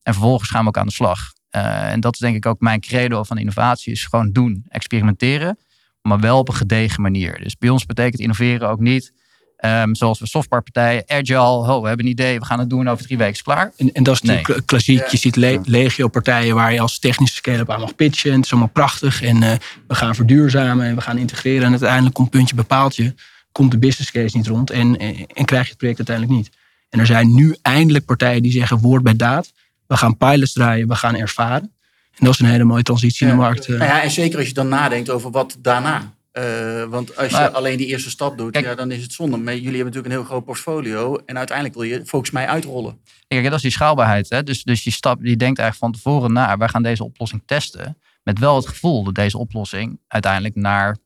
en 0.02 0.12
vervolgens 0.12 0.50
gaan 0.50 0.62
we 0.62 0.68
ook 0.68 0.78
aan 0.78 0.87
de 0.87 0.92
slag. 0.92 1.32
Uh, 1.56 1.90
en 1.92 2.00
dat 2.00 2.12
is 2.12 2.18
denk 2.18 2.37
ik 2.37 2.47
ook 2.47 2.61
mijn 2.61 2.80
credo 2.80 3.23
van 3.23 3.38
innovatie. 3.38 3.92
Is 3.92 4.04
gewoon 4.04 4.32
doen, 4.32 4.64
experimenteren. 4.68 5.58
Maar 6.02 6.20
wel 6.20 6.38
op 6.38 6.49
een 6.49 6.54
gedegen 6.54 7.02
manier. 7.02 7.40
Dus 7.42 7.56
bij 7.56 7.68
ons 7.68 7.87
betekent 7.87 8.20
innoveren 8.20 8.68
ook 8.68 8.80
niet... 8.80 9.16
Um, 9.64 9.94
zoals 9.94 10.18
we 10.18 10.26
softwarepartijen, 10.26 11.04
agile, 11.06 11.38
oh, 11.38 11.80
we 11.80 11.88
hebben 11.88 12.06
een 12.06 12.12
idee, 12.12 12.38
we 12.38 12.44
gaan 12.44 12.58
het 12.58 12.70
doen 12.70 12.88
over 12.88 13.04
drie 13.04 13.18
weken 13.18 13.32
is 13.32 13.42
klaar. 13.42 13.73
En, 13.76 13.92
en 13.92 14.02
dat 14.02 14.14
is 14.14 14.20
natuurlijk 14.20 14.49
nee. 14.49 14.64
klassiek. 14.64 15.06
Je 15.06 15.16
ziet 15.16 15.37
le 15.37 15.61
legio-partijen 15.64 16.54
waar 16.54 16.73
je 16.73 16.80
als 16.80 16.99
technische 16.99 17.37
scale-up 17.37 17.70
aan 17.70 17.80
mag 17.80 17.94
pitchen. 17.94 18.30
En 18.30 18.37
het 18.37 18.44
is 18.44 18.50
allemaal 18.50 18.70
prachtig. 18.70 19.23
En 19.23 19.42
uh, 19.42 19.52
we 19.87 19.94
gaan 19.94 20.14
verduurzamen 20.14 20.87
en 20.87 20.94
we 20.94 21.00
gaan 21.00 21.18
integreren. 21.18 21.64
En 21.64 21.70
uiteindelijk 21.70 22.14
komt 22.14 22.30
puntje 22.30 22.54
bepaalt 22.54 22.97
je, 22.97 23.14
komt 23.58 23.70
de 23.70 23.78
business 23.78 24.10
case 24.10 24.36
niet 24.36 24.46
rond 24.46 24.70
en, 24.70 24.96
en, 24.96 25.26
en 25.26 25.44
krijg 25.44 25.62
je 25.62 25.68
het 25.68 25.78
project 25.78 25.98
uiteindelijk 25.98 26.36
niet. 26.36 26.50
En 26.88 26.98
er 26.98 27.06
zijn 27.06 27.34
nu 27.34 27.56
eindelijk 27.62 28.04
partijen 28.04 28.42
die 28.42 28.52
zeggen 28.52 28.78
woord 28.78 29.02
bij 29.02 29.16
daad. 29.16 29.52
We 29.86 29.96
gaan 29.96 30.16
pilots 30.16 30.52
draaien, 30.52 30.88
we 30.88 30.94
gaan 30.94 31.16
ervaren. 31.16 31.72
En 32.18 32.24
dat 32.24 32.34
is 32.34 32.40
een 32.40 32.46
hele 32.46 32.64
mooie 32.64 32.82
transitie 32.82 33.26
ja. 33.26 33.32
in 33.32 33.38
de 33.38 33.44
markt. 33.44 33.68
Uh. 33.68 33.78
Nou 33.78 33.90
ja, 33.90 34.02
en 34.02 34.10
zeker 34.10 34.38
als 34.38 34.48
je 34.48 34.54
dan 34.54 34.68
nadenkt 34.68 35.10
over 35.10 35.30
wat 35.30 35.56
daarna. 35.58 36.12
Uh, 36.32 36.84
want 36.84 37.16
als 37.16 37.30
je 37.30 37.36
maar, 37.36 37.50
alleen 37.50 37.76
die 37.76 37.86
eerste 37.86 38.10
stap 38.10 38.38
doet, 38.38 38.52
kijk, 38.52 38.64
ja, 38.64 38.74
dan 38.74 38.90
is 38.90 39.02
het 39.02 39.12
zonde. 39.12 39.36
Maar 39.36 39.54
jullie 39.54 39.64
hebben 39.64 39.84
natuurlijk 39.84 40.14
een 40.14 40.20
heel 40.20 40.28
groot 40.28 40.44
portfolio. 40.44 41.16
En 41.26 41.38
uiteindelijk 41.38 41.76
wil 41.76 41.86
je 41.86 42.00
volgens 42.04 42.30
mij 42.30 42.46
uitrollen. 42.46 42.98
Kijk, 43.28 43.44
dat 43.44 43.52
is 43.52 43.62
die 43.62 43.70
schaalbaarheid. 43.70 44.28
Hè? 44.28 44.42
Dus, 44.42 44.62
dus 44.62 44.84
je, 44.84 44.90
stap, 44.90 45.18
je 45.22 45.36
denkt 45.36 45.58
eigenlijk 45.58 45.76
van 45.78 45.92
tevoren 45.92 46.32
na. 46.32 46.56
Wij 46.56 46.68
gaan 46.68 46.82
deze 46.82 47.04
oplossing 47.04 47.42
testen. 47.46 47.98
Met 48.22 48.38
wel 48.38 48.56
het 48.56 48.68
gevoel 48.68 49.04
dat 49.04 49.14
deze 49.14 49.38
oplossing 49.38 50.00
uiteindelijk 50.08 50.54
naar 50.54 50.96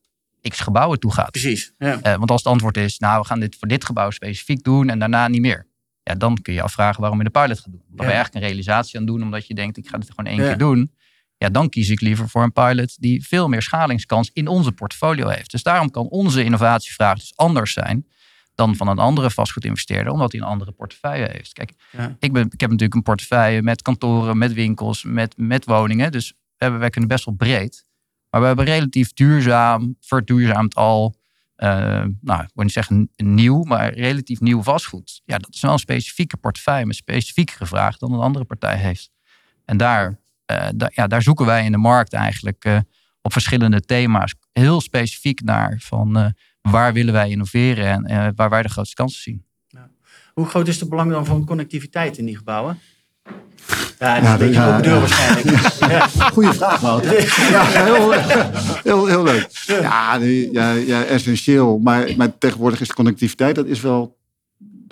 x 0.49 0.59
gebouwen 0.59 0.99
toe 0.99 1.13
gaat. 1.13 1.31
Precies. 1.31 1.73
Ja. 1.77 1.97
Uh, 1.97 2.15
want 2.15 2.31
als 2.31 2.43
het 2.43 2.51
antwoord 2.51 2.77
is, 2.77 2.99
nou 2.99 3.21
we 3.21 3.27
gaan 3.27 3.39
dit 3.39 3.55
voor 3.59 3.67
dit 3.67 3.85
gebouw 3.85 4.09
specifiek 4.09 4.63
doen. 4.63 4.89
En 4.89 4.99
daarna 4.99 5.27
niet 5.27 5.41
meer. 5.41 5.67
Ja, 6.03 6.15
dan 6.15 6.41
kun 6.41 6.53
je 6.53 6.61
afvragen 6.61 7.01
waarom 7.01 7.17
je 7.17 7.23
de 7.23 7.29
pilot 7.29 7.59
gaat 7.59 7.71
doen. 7.71 7.83
Dan 7.87 7.95
ben 7.95 8.05
je 8.05 8.13
eigenlijk 8.13 8.43
een 8.43 8.49
realisatie 8.49 8.99
aan 8.99 9.05
doen. 9.05 9.23
Omdat 9.23 9.47
je 9.47 9.53
denkt, 9.53 9.77
ik 9.77 9.87
ga 9.87 9.97
dit 9.97 10.09
gewoon 10.09 10.31
één 10.31 10.41
ja. 10.41 10.47
keer 10.47 10.57
doen 10.57 10.91
ja, 11.43 11.49
dan 11.49 11.69
kies 11.69 11.89
ik 11.89 12.01
liever 12.01 12.29
voor 12.29 12.43
een 12.43 12.51
pilot 12.51 13.01
die 13.01 13.25
veel 13.25 13.47
meer 13.47 13.61
schalingskans 13.61 14.29
in 14.33 14.47
onze 14.47 14.71
portfolio 14.71 15.27
heeft. 15.27 15.51
Dus 15.51 15.63
daarom 15.63 15.91
kan 15.91 16.07
onze 16.07 16.43
innovatievraag 16.43 17.17
dus 17.17 17.33
anders 17.35 17.73
zijn 17.73 18.07
dan 18.55 18.75
van 18.75 18.87
een 18.87 18.99
andere 18.99 19.31
vastgoedinvesteerder, 19.31 20.13
omdat 20.13 20.31
hij 20.31 20.41
een 20.41 20.47
andere 20.47 20.71
portefeuille 20.71 21.29
heeft. 21.31 21.53
Kijk, 21.53 21.73
ja. 21.91 22.15
ik, 22.19 22.33
ben, 22.33 22.45
ik 22.45 22.59
heb 22.59 22.69
natuurlijk 22.69 22.93
een 22.93 23.03
portefeuille 23.03 23.61
met 23.61 23.81
kantoren, 23.81 24.37
met 24.37 24.53
winkels, 24.53 25.03
met, 25.03 25.37
met 25.37 25.65
woningen. 25.65 26.11
Dus 26.11 26.33
we 26.57 26.69
wij 26.69 26.89
kunnen 26.89 27.09
best 27.09 27.25
wel 27.25 27.35
breed. 27.35 27.85
Maar 28.33 28.41
we 28.41 28.47
hebben 28.47 28.65
relatief 28.65 29.13
duurzaam, 29.13 29.95
verduurzaamd 29.99 30.75
al, 30.75 31.15
uh, 31.57 31.69
nou, 32.21 32.43
ik 32.43 32.49
wil 32.53 32.63
niet 32.63 32.71
zeggen 32.71 33.09
nieuw, 33.15 33.63
maar 33.63 33.93
relatief 33.93 34.39
nieuw 34.39 34.63
vastgoed. 34.63 35.21
Ja, 35.25 35.37
dat 35.37 35.53
is 35.53 35.61
wel 35.61 35.71
een 35.71 35.79
specifieke 35.79 36.37
portefeuille 36.37 36.85
met 36.85 36.95
specifiekere 36.95 37.65
vraag 37.65 37.97
dan 37.97 38.13
een 38.13 38.19
andere 38.19 38.45
partij 38.45 38.77
heeft. 38.77 39.11
En 39.65 39.77
daar 39.77 40.19
da 40.75 40.91
ja, 40.93 41.07
daar 41.07 41.21
zoeken 41.21 41.45
wij 41.45 41.65
in 41.65 41.71
de 41.71 41.77
markt 41.77 42.13
eigenlijk 42.13 42.65
uh, 42.65 42.79
op 43.21 43.31
verschillende 43.31 43.81
thema's 43.81 44.35
heel 44.51 44.81
specifiek 44.81 45.41
naar 45.41 45.77
van 45.79 46.33
waar 46.61 46.93
willen 46.93 47.13
wij 47.13 47.29
innoveren 47.29 48.05
en 48.05 48.35
waar 48.35 48.49
wij 48.49 48.61
de 48.61 48.69
grootste 48.69 48.95
kansen 48.95 49.21
zien. 49.21 49.45
Ja. 49.67 49.89
Hoe 50.33 50.45
groot 50.45 50.67
is 50.67 50.79
de 50.79 50.87
belang 50.87 51.11
dan 51.11 51.25
van 51.25 51.45
connectiviteit 51.45 52.17
in 52.17 52.25
die 52.25 52.37
gebouwen? 52.37 52.79
Ja, 53.99 54.19
dat 54.19 54.23
is 54.23 54.29
een 54.29 54.37
beetje 54.37 54.53
ja, 54.53 54.69
open 54.69 54.83
deur 54.83 54.99
waarschijnlijk. 54.99 55.47
Ja. 55.79 56.07
Goeie 56.07 56.51
vraag, 56.51 56.79
Wouter. 56.79 57.11
Ja, 57.51 57.65
heel, 57.65 58.11
heel, 58.83 59.05
heel 59.05 59.23
leuk. 59.23 59.47
Ja, 59.65 60.15
ja, 60.51 60.71
ja 60.71 61.03
essentieel. 61.03 61.79
Maar, 61.79 62.13
maar 62.17 62.37
tegenwoordig 62.37 62.81
is 62.81 62.87
de 62.87 62.93
connectiviteit, 62.93 63.55
dat 63.55 63.65
is 63.65 63.81
wel 63.81 64.17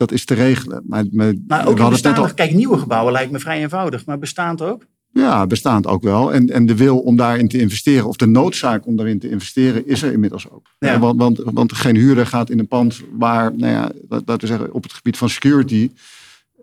dat 0.02 0.12
is 0.12 0.26
te 0.26 0.34
regelen. 0.34 0.84
Maar, 0.88 1.06
maar, 1.12 1.34
maar 1.48 1.68
ook 1.68 1.80
in 1.80 1.90
bestaande, 1.90 2.34
kijk, 2.34 2.54
nieuwe 2.54 2.78
gebouwen 2.78 3.14
lijkt 3.14 3.32
me 3.32 3.40
vrij 3.40 3.60
eenvoudig. 3.60 4.06
Maar 4.06 4.20
bestaand 4.20 4.62
ook? 4.62 4.86
Ja, 5.14 5.48
bestaand 5.48 5.88
ook 5.88 6.04
wel. 6.04 6.34
En, 6.34 6.50
en 6.50 6.66
de 6.66 6.76
wil 6.76 7.00
om 7.00 7.16
daarin 7.16 7.48
te 7.48 7.60
investeren, 7.60 8.08
of 8.08 8.16
de 8.16 8.26
noodzaak 8.26 8.86
om 8.86 8.96
daarin 8.96 9.20
te 9.20 9.30
investeren, 9.30 9.88
is 9.88 10.02
er 10.02 10.14
inmiddels 10.14 10.50
ook. 10.50 10.68
Ja. 10.80 11.00
Want, 11.00 11.20
want, 11.20 11.42
want 11.44 11.74
geen 11.74 11.96
huurder 11.96 12.26
gaat 12.26 12.50
in 12.50 12.60
een 12.60 12.68
pand 12.68 13.02
waar, 13.18 13.56
nou 13.56 13.72
ja, 13.72 13.92
laten 14.10 14.40
we 14.40 14.48
zeggen, 14.48 14.74
op 14.74 14.84
het 14.84 14.94
gebied 14.94 15.18
van 15.18 15.30
security 15.30 15.92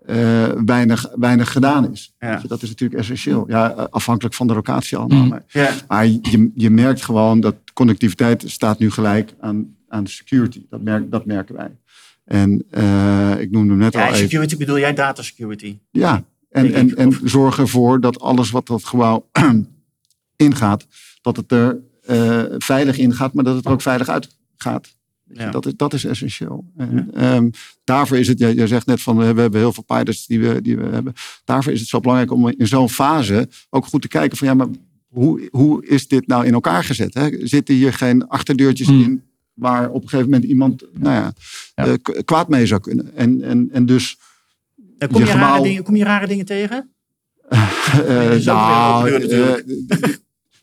uh, 0.09 0.45
weinig, 0.65 1.09
weinig 1.15 1.51
gedaan 1.51 1.91
is. 1.91 2.15
Ja. 2.19 2.35
Dus 2.35 2.49
dat 2.49 2.61
is 2.61 2.69
natuurlijk 2.69 2.99
essentieel. 2.99 3.43
Ja, 3.47 3.67
afhankelijk 3.89 4.35
van 4.35 4.47
de 4.47 4.53
locatie 4.53 4.97
allemaal. 4.97 5.25
Maar, 5.25 5.43
ja. 5.47 5.71
maar 5.87 6.07
je, 6.07 6.51
je 6.55 6.69
merkt 6.69 7.03
gewoon 7.03 7.39
dat 7.39 7.55
connectiviteit 7.73 8.43
staat 8.47 8.79
nu 8.79 8.91
gelijk 8.91 9.33
aan, 9.39 9.75
aan 9.87 10.07
security. 10.07 10.65
Dat, 10.69 10.81
merk, 10.81 11.11
dat 11.11 11.25
merken 11.25 11.55
wij. 11.55 11.71
En 12.25 12.65
uh, 12.71 13.39
ik 13.39 13.51
noemde 13.51 13.73
net 13.73 13.93
ja, 13.93 14.07
al 14.07 14.13
security 14.15 14.53
even, 14.53 14.57
bedoel 14.57 14.79
jij 14.79 14.93
data 14.93 15.21
security? 15.21 15.77
Ja, 15.91 16.23
en, 16.49 16.73
en, 16.73 16.95
en 16.95 17.19
zorg 17.23 17.59
ervoor 17.59 18.01
dat 18.01 18.19
alles 18.19 18.51
wat 18.51 18.67
dat 18.67 18.83
gebouw 18.83 19.29
ingaat, 20.35 20.87
dat 21.21 21.35
het 21.35 21.51
er 21.51 21.79
uh, 22.09 22.43
veilig 22.57 22.97
ingaat, 22.97 23.33
maar 23.33 23.43
dat 23.43 23.55
het 23.55 23.65
er 23.65 23.71
ook 23.71 23.81
veilig 23.81 24.09
uitgaat. 24.09 24.97
Ja. 25.33 25.51
Dat, 25.51 25.65
is, 25.65 25.73
dat 25.75 25.93
is 25.93 26.05
essentieel. 26.05 26.65
En, 26.77 27.09
ja. 27.13 27.35
um, 27.35 27.51
daarvoor 27.83 28.17
is 28.17 28.27
het, 28.27 28.39
jij, 28.39 28.53
jij 28.53 28.67
zegt 28.67 28.85
net 28.85 29.01
van 29.01 29.17
we 29.17 29.23
hebben 29.23 29.59
heel 29.59 29.73
veel 29.73 29.83
pilots 29.83 30.27
die 30.27 30.39
we, 30.39 30.61
die 30.61 30.77
we 30.77 30.85
hebben. 30.85 31.13
Daarvoor 31.45 31.71
is 31.71 31.79
het 31.79 31.89
zo 31.89 31.99
belangrijk 31.99 32.31
om 32.31 32.47
in 32.47 32.67
zo'n 32.67 32.89
fase 32.89 33.49
ook 33.69 33.85
goed 33.85 34.01
te 34.01 34.07
kijken 34.07 34.37
van 34.37 34.47
ja, 34.47 34.53
maar 34.53 34.67
hoe, 35.07 35.47
hoe 35.51 35.85
is 35.85 36.07
dit 36.07 36.27
nou 36.27 36.45
in 36.45 36.53
elkaar 36.53 36.83
gezet? 36.83 37.13
Hè? 37.13 37.47
Zitten 37.47 37.75
hier 37.75 37.93
geen 37.93 38.27
achterdeurtjes 38.27 38.87
hmm. 38.87 39.01
in 39.01 39.23
waar 39.53 39.89
op 39.89 40.03
een 40.03 40.09
gegeven 40.09 40.31
moment 40.31 40.49
iemand 40.49 40.83
nou 40.93 41.15
ja, 41.15 41.33
ja. 41.75 41.87
Uh, 41.87 41.93
kwaad 42.25 42.49
mee 42.49 42.65
zou 42.65 42.81
kunnen? 42.81 43.15
En, 43.15 43.41
en, 43.41 43.69
en 43.71 43.85
dus. 43.85 44.17
Kom 44.97 45.07
je, 45.11 45.25
je 45.25 45.31
gebouw... 45.31 45.47
rare 45.47 45.63
dingen, 45.63 45.83
kom 45.83 45.95
je 45.95 46.03
rare 46.03 46.27
dingen 46.27 46.45
tegen? 46.45 46.89
uh, 47.49 48.35
nou, 48.45 49.09
uh, 49.09 49.53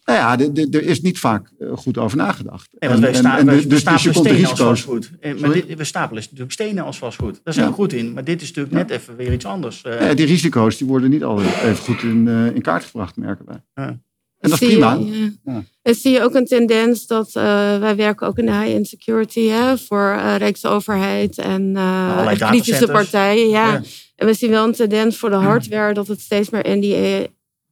nou 0.06 0.18
ja, 0.18 0.38
er 0.70 0.82
is 0.82 1.00
niet 1.00 1.18
vaak 1.18 1.48
goed 1.74 1.98
over 1.98 2.16
nagedacht. 2.16 2.68
Nee, 2.78 2.90
want 2.90 3.02
wij 3.02 3.14
sta, 3.14 3.38
en, 3.38 3.48
en, 3.48 3.56
we, 3.56 3.66
dus, 3.66 3.84
dus 3.84 4.02
je 4.02 4.12
komt 4.12 4.24
de 4.24 4.30
risico's. 4.30 4.60
Als 4.60 4.68
vastgoed. 4.68 5.10
Maar 5.40 5.52
dit, 5.52 5.74
we 5.74 5.84
stapelen 5.84 6.22
natuurlijk 6.22 6.52
stenen 6.52 6.84
als 6.84 6.98
vastgoed. 6.98 7.40
Daar 7.44 7.54
zijn 7.54 7.66
ja. 7.66 7.72
we 7.72 7.76
goed 7.76 7.92
in. 7.92 8.12
Maar 8.12 8.24
dit 8.24 8.42
is 8.42 8.48
natuurlijk 8.48 8.74
ja. 8.74 8.80
net 8.80 8.90
even 8.90 9.16
weer 9.16 9.32
iets 9.32 9.44
anders. 9.44 9.80
Ja, 9.82 10.14
die 10.14 10.26
risico's 10.26 10.76
die 10.76 10.86
worden 10.86 11.10
niet 11.10 11.24
altijd 11.24 11.62
even 11.62 11.76
goed 11.76 12.02
in, 12.02 12.26
uh, 12.26 12.54
in 12.54 12.62
kaart 12.62 12.84
gebracht, 12.84 13.16
merken 13.16 13.44
wij. 13.46 13.62
Ja. 13.74 13.98
En 14.40 14.50
dat 14.50 14.60
is 14.60 14.68
prima. 14.68 14.94
Je, 14.94 15.32
ja. 15.44 15.64
En 15.82 15.94
zie 15.94 16.12
je 16.12 16.22
ook 16.22 16.34
een 16.34 16.46
tendens 16.46 17.06
dat 17.06 17.26
uh, 17.28 17.42
wij 17.78 17.96
werken 17.96 18.26
ook 18.26 18.38
in 18.38 18.46
de 18.46 18.52
high-end 18.52 18.86
security 18.86 19.48
hè, 19.48 19.78
voor 19.78 20.14
uh, 20.16 20.36
Rijksoverheid 20.36 21.38
en 21.38 21.62
uh, 21.62 22.32
kritische 22.32 22.86
partijen. 22.86 23.48
Ja. 23.48 23.72
ja. 23.72 23.82
En 24.16 24.26
we 24.26 24.34
zien 24.34 24.50
wel 24.50 24.64
een 24.64 24.72
tendens 24.72 25.16
voor 25.16 25.30
de 25.30 25.36
hardware 25.36 25.94
dat 25.94 26.06
het 26.06 26.20
steeds 26.20 26.50
meer 26.50 26.76
NDA 26.76 27.26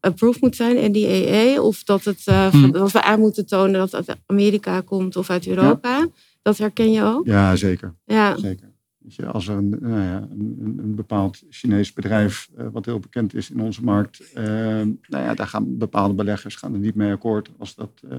approved 0.04 0.40
moet 0.40 0.56
zijn, 0.56 0.90
NDAA. 0.90 1.60
Of 1.60 1.84
dat, 1.84 2.04
het, 2.04 2.22
uh, 2.28 2.46
hmm. 2.46 2.72
dat 2.72 2.92
we 2.92 3.02
aan 3.02 3.20
moeten 3.20 3.46
tonen 3.46 3.72
dat 3.72 3.92
het 3.92 4.08
uit 4.08 4.18
Amerika 4.26 4.80
komt 4.80 5.16
of 5.16 5.30
uit 5.30 5.46
Europa. 5.46 5.98
Ja. 5.98 6.08
Dat 6.42 6.58
herken 6.58 6.92
je 6.92 7.02
ook? 7.02 7.26
Ja, 7.26 7.56
zeker. 7.56 7.94
Ja. 8.04 8.36
zeker. 8.36 8.72
Je, 9.08 9.26
als 9.26 9.48
er 9.48 9.56
een, 9.56 9.76
nou 9.80 10.02
ja, 10.02 10.28
een, 10.30 10.74
een, 10.78 10.94
bepaald 10.94 11.42
Chinees 11.50 11.92
bedrijf, 11.92 12.48
uh, 12.58 12.66
wat 12.72 12.84
heel 12.84 12.98
bekend 12.98 13.34
is 13.34 13.50
in 13.50 13.60
onze 13.60 13.82
markt, 13.82 14.20
uh, 14.34 14.44
nou 14.44 14.96
ja, 15.08 15.34
daar 15.34 15.46
gaan 15.46 15.78
bepaalde 15.78 16.14
beleggers 16.14 16.54
gaan 16.56 16.72
er 16.72 16.78
niet 16.78 16.94
mee 16.94 17.12
akkoord 17.12 17.50
als 17.58 17.74
dat 17.74 17.90
uh, 18.10 18.18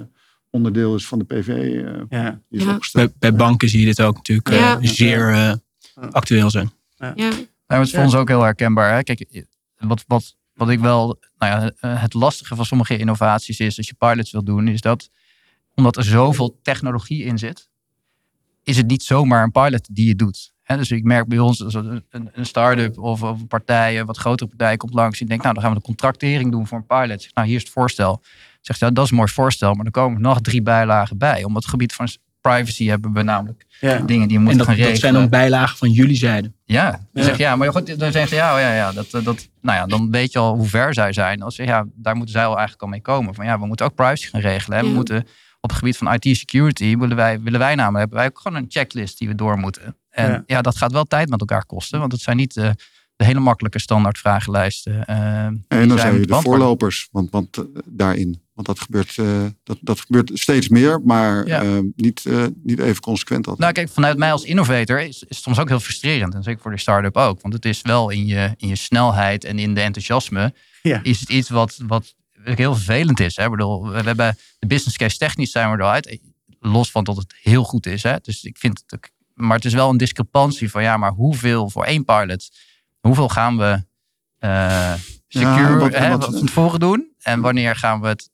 onderdeel 0.50 0.96
is 0.96 1.08
van 1.08 1.20
de 1.20 1.26
PV. 1.26 1.82
ja. 2.10 2.42
ja. 2.50 2.80
Bij, 2.92 3.14
bij, 3.20 3.34
banken 3.34 3.70
zie 3.70 3.80
je 3.80 3.86
dit 3.86 4.02
ook 4.02 4.16
natuurlijk 4.16 4.50
ja. 4.50 4.80
zeer 4.82 5.58
actueel 5.94 6.50
zijn. 6.50 6.72
Ja. 6.98 7.32
Nou, 7.68 7.82
het 7.82 7.88
is 7.88 7.92
voor 7.92 8.04
ons 8.04 8.16
ook 8.16 8.28
heel 8.28 8.42
herkenbaar. 8.42 8.94
Hè? 8.94 9.04
Kijk, 9.04 9.46
wat, 9.78 10.04
wat, 10.08 10.36
wat 10.56 10.70
ik 10.70 10.80
wel, 10.80 11.20
nou 11.38 11.72
ja, 11.80 11.88
het 11.88 12.14
lastige 12.14 12.56
van 12.56 12.66
sommige 12.66 12.98
innovaties 12.98 13.60
is, 13.60 13.78
als 13.78 13.88
je 13.88 13.94
pilots 13.94 14.32
wil 14.32 14.44
doen, 14.44 14.68
is 14.68 14.82
dat 14.82 15.10
omdat 15.76 15.98
er 15.98 16.04
zoveel 16.04 16.60
technologie 16.62 17.24
in 17.24 17.38
zit, 17.38 17.70
is 18.64 18.78
het 18.78 18.88
niet 18.88 19.04
zomaar 19.04 19.44
een 19.44 19.52
pilot 19.52 19.96
die 19.96 20.08
je 20.08 20.16
doet. 20.16 20.54
Dus 20.66 20.92
ik 20.92 21.04
merk 21.04 21.28
bij 21.28 21.40
ons, 21.40 21.60
een, 21.60 22.04
een 22.10 22.46
start-up 22.46 22.98
of, 22.98 23.24
of 23.24 23.40
een 23.40 23.48
partij, 23.48 24.00
een 24.00 24.06
wat 24.06 24.18
grotere 24.18 24.50
partij 24.50 24.78
komt 24.78 24.94
langs. 24.94 25.18
Die 25.18 25.28
denkt, 25.28 25.44
nou 25.44 25.56
dan 25.56 25.64
gaan 25.64 25.74
we 25.74 25.80
de 25.80 25.86
contractering 25.86 26.52
doen 26.52 26.68
voor 26.68 26.78
een 26.78 26.86
pilot. 26.86 27.22
Zeg, 27.22 27.34
nou 27.34 27.48
hier 27.48 27.56
is 27.56 27.62
het 27.62 27.72
voorstel. 27.72 28.24
Zegt, 28.62 28.80
ja, 28.80 28.90
dat 28.90 29.04
is 29.06 29.12
een 29.12 29.18
mooi 29.18 29.32
voorstel, 29.32 29.74
maar 29.74 29.86
er 29.86 29.92
komen 29.92 30.22
nog 30.22 30.42
drie 30.42 30.62
bijlagen 30.62 31.18
bij. 31.18 31.44
Om 31.44 31.56
het 31.56 31.66
gebied 31.66 31.94
van 31.94 32.08
privacy 32.52 32.86
hebben 32.88 33.14
we 33.14 33.22
namelijk 33.24 33.66
Ja. 33.80 33.98
dingen 34.00 34.28
die 34.28 34.28
we 34.28 34.34
En 34.36 34.42
moeten 34.42 34.58
dat, 34.58 34.66
gaan 34.68 34.76
dat 34.76 34.86
regelen. 34.86 34.98
zijn 34.98 35.14
dan 35.14 35.30
bijlagen 35.30 35.78
van 35.78 35.90
jullie 35.92 36.16
zijde. 36.16 36.52
Ja, 36.66 36.92
dan 36.92 37.00
Ja. 37.14 37.24
zeg 37.24 37.38
je, 37.38 37.44
ja, 37.44 37.56
maar 37.56 37.72
goed, 37.72 37.88
dan 38.00 38.12
zeggen 38.12 38.28
ze 38.28 38.36
ja, 38.36 38.54
oh 38.56 38.60
ja, 38.60 38.74
ja, 38.74 38.92
dat, 38.92 39.10
dat, 39.12 39.48
nou 39.62 39.78
ja, 39.78 39.86
dan 39.86 40.12
weet 40.12 40.32
je 40.32 40.40
al 40.40 40.56
hoe 40.56 40.68
ver 40.68 40.94
zij 40.94 41.14
zijn. 41.14 41.42
Als, 41.42 41.56
je, 41.56 41.64
ja, 41.64 41.86
daar 41.96 42.16
moeten 42.16 42.34
zij 42.34 42.44
al 42.46 42.52
eigenlijk 42.54 42.82
al 42.82 42.88
mee 42.88 43.02
komen. 43.02 43.36
Van 43.36 43.46
ja, 43.46 43.60
we 43.60 43.66
moeten 43.66 43.86
ook 43.86 43.96
privacy 43.96 44.28
gaan 44.30 44.42
regelen. 44.42 44.78
Hè. 44.78 44.84
We 44.84 44.90
Ja. 44.90 44.96
moeten 44.96 45.28
op 45.62 45.70
het 45.70 45.80
gebied 45.80 45.98
van 45.98 46.14
IT 46.14 46.38
security 46.38 46.98
willen 46.98 47.16
wij, 47.16 47.42
willen 47.42 47.60
wij 47.60 47.76
namelijk 47.76 48.00
hebben 48.00 48.18
wij 48.18 48.28
ook 48.28 48.40
gewoon 48.40 48.58
een 48.58 48.66
checklist 48.70 49.18
die 49.18 49.28
we 49.28 49.36
door 49.36 49.58
moeten. 49.58 49.96
En 50.10 50.32
Ja. 50.32 50.44
ja, 50.46 50.62
dat 50.62 50.78
gaat 50.78 50.92
wel 50.92 51.04
tijd 51.04 51.30
met 51.30 51.40
elkaar 51.40 51.66
kosten, 51.66 52.00
want 52.00 52.12
het 52.12 52.22
zijn 52.22 52.38
niet 52.38 52.58
eh, 52.58 52.70
de 53.16 53.26
hele 53.26 53.40
makkelijke 53.40 53.80
standaard 53.80 54.18
vragenlijsten. 54.18 55.06
eh, 55.06 55.46
En 55.46 55.64
dan 55.68 55.88
zij 55.88 55.98
zijn 55.98 56.12
je 56.14 56.18
moeten 56.18 56.36
de 56.38 56.42
voorlopers 56.42 57.08
want, 57.12 57.30
want, 57.32 57.58
eh, 57.58 57.64
daarin. 57.86 58.44
Want 58.54 58.68
dat 58.68 58.80
gebeurt, 58.80 59.18
eh, 59.18 59.46
dat, 59.64 59.78
dat 59.82 60.00
gebeurt 60.00 60.32
steeds 60.34 60.70
meer, 60.70 61.02
maar 61.04 61.48
Ja. 61.48 61.82
niet, 61.96 62.26
eh, 62.26 62.46
niet 62.64 62.80
even 62.80 63.02
consequent 63.02 63.40
altijd. 63.48 63.60
Nou, 63.60 63.74
kijk, 63.74 63.90
vanuit 63.90 64.18
mij 64.18 64.32
als 64.32 64.44
innovator 64.44 65.02
is, 65.02 65.08
is 65.10 65.20
het 65.20 65.38
soms 65.38 65.60
ook 65.60 65.68
heel 65.70 65.80
frustrerend. 65.80 66.34
En 66.34 66.44
zeker 66.44 66.62
voor 66.62 66.72
de 66.72 66.78
start-up 66.80 67.18
ook. 67.18 67.42
Want 67.42 67.54
het 67.54 67.66
is 67.66 67.82
wel 67.82 68.10
in 68.10 68.26
je, 68.26 68.54
in 68.58 68.68
je 68.68 68.76
snelheid 68.76 69.44
en 69.44 69.60
in 69.60 69.74
de 69.74 69.82
enthousiasme. 69.82 70.54
Ja. 70.82 71.00
Is 71.04 71.20
het 71.20 71.30
iets 71.30 71.50
wat, 71.50 71.78
wat 71.88 72.16
heel 72.44 72.76
vervelend 72.76 73.20
is. 73.20 73.36
Hè? 73.36 73.44
Ik 73.44 73.50
bedoel, 73.52 73.90
we 73.90 74.02
hebben 74.02 74.38
de 74.60 74.68
business 74.68 74.98
case 74.98 75.18
technisch 75.18 75.52
zijn 75.52 75.72
we 75.72 75.78
eruit. 75.78 76.20
Los 76.60 76.92
van 76.92 77.04
dat 77.04 77.16
het 77.18 77.36
heel 77.42 77.64
goed 77.64 77.86
is. 77.86 78.04
Hè? 78.04 78.16
Dus 78.22 78.44
ik 78.44 78.58
vind 78.58 78.82
het 78.86 78.94
ook. 78.96 79.10
Maar 79.34 79.56
het 79.56 79.66
is 79.66 79.74
wel 79.74 79.90
een 79.90 79.98
discrepantie 79.98 80.70
van 80.72 80.84
ja, 80.84 80.98
maar 80.98 81.12
hoeveel 81.12 81.70
voor 81.70 81.84
één 81.86 82.06
pilot? 82.06 82.50
Hoeveel 83.06 83.30
gaan 83.30 83.58
we 83.58 83.84
eh 84.40 84.94
secure 85.28 85.90
hè, 85.98 86.10
wat- 86.18 86.24
van 86.26 86.46
tevoren 86.46 86.80
doen? 86.80 87.08
En 87.22 87.42
wanneer 87.42 87.76
gaan 87.76 88.02
we 88.02 88.08
het. 88.08 88.30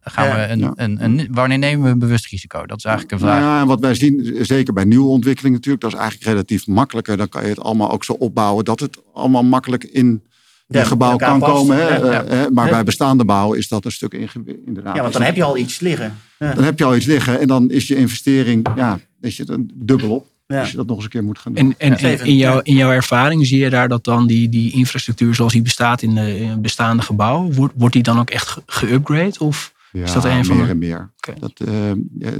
Gaan 0.00 0.26
Ja, 0.28 0.34
we 0.34 0.52
een, 0.52 0.58
ja. 0.58 0.72
een, 0.76 1.04
een, 1.04 1.28
wanneer 1.30 1.58
nemen 1.58 1.84
we 1.84 1.90
een 1.90 1.98
bewust 1.98 2.26
risico? 2.26 2.66
Dat 2.66 2.78
is 2.78 2.84
eigenlijk 2.84 3.14
een 3.14 3.28
vraag. 3.28 3.40
Ja, 3.40 3.60
en 3.60 3.66
wat 3.66 3.80
wij 3.80 3.94
zien, 3.94 4.36
zeker 4.44 4.72
bij 4.72 4.84
nieuwe 4.84 5.08
ontwikkeling 5.08 5.54
natuurlijk, 5.54 5.82
dat 5.82 5.92
is 5.92 5.98
eigenlijk 5.98 6.30
relatief 6.30 6.66
makkelijker. 6.66 7.16
Dan 7.16 7.28
kan 7.28 7.42
je 7.42 7.48
het 7.48 7.60
allemaal 7.60 7.90
ook 7.90 8.04
zo 8.04 8.12
opbouwen 8.12 8.64
dat 8.64 8.80
het 8.80 8.98
allemaal 9.14 9.42
makkelijk 9.44 9.84
in 9.84 10.22
Ja, 10.66 10.80
je 10.80 10.86
gebouw 10.86 11.16
kan 11.16 11.38
past. 11.38 11.52
komen. 11.52 11.76
Hè? 11.76 11.82
Ja, 11.88 12.04
ja. 12.12 12.22
Eh, 12.22 12.28
hè, 12.28 12.50
Maar 12.50 12.64
Ja. 12.64 12.70
bij 12.70 12.84
bestaande 12.84 13.24
bouw 13.24 13.52
is 13.52 13.68
dat 13.68 13.84
een 13.84 13.92
stuk 13.92 14.12
ingewikkeld. 14.12 14.66
Inderdaad. 14.66 14.94
Ja, 14.94 15.00
want 15.00 15.12
dan 15.12 15.22
heb 15.22 15.36
je 15.36 15.42
al 15.44 15.56
iets 15.56 15.80
liggen. 15.80 16.16
Ja. 16.38 16.54
Dan 16.54 16.64
heb 16.64 16.78
je 16.78 16.84
al 16.84 16.96
iets 16.96 17.06
liggen 17.06 17.40
en 17.40 17.46
dan 17.46 17.70
is 17.70 17.88
je 17.88 17.96
investering, 17.96 18.66
ja, 18.76 18.98
is 19.20 19.36
je 19.36 19.44
dan 19.44 19.70
dubbel 19.74 20.10
op. 20.10 20.26
Ja. 20.46 20.60
Als 20.60 20.70
je 20.70 20.76
dat 20.76 20.86
nog 20.86 20.96
eens 20.96 21.04
een 21.04 21.10
keer 21.10 21.24
moet 21.24 21.38
gaan 21.38 21.52
doen. 21.52 21.74
En, 21.78 21.98
en, 21.98 22.20
in, 22.24 22.36
jouw, 22.36 22.60
in 22.62 22.74
jouw 22.74 22.90
ervaring 22.90 23.46
zie 23.46 23.58
je 23.58 23.70
daar 23.70 23.88
dat 23.88 24.04
dan 24.04 24.26
die, 24.26 24.48
die 24.48 24.72
infrastructuur 24.72 25.34
zoals 25.34 25.52
die 25.52 25.62
bestaat 25.62 26.02
in 26.02 26.14
de 26.14 26.38
in 26.38 26.60
bestaande 26.62 27.02
gebouwen, 27.02 27.54
wordt, 27.54 27.74
wordt 27.76 27.94
die 27.94 28.02
dan 28.02 28.18
ook 28.18 28.30
echt 28.30 28.48
ge- 28.66 28.86
geüpgrade? 28.86 29.38
Of 29.38 29.72
Ja, 29.92 30.02
is 30.04 30.12
dat 30.12 30.24
een 30.24 30.44
van 30.44 30.56
meer 30.56 30.68
en 30.68 30.78
meer. 30.78 31.10
Dat, 31.38 31.52
ehm, 31.66 31.98
ja, 32.18 32.30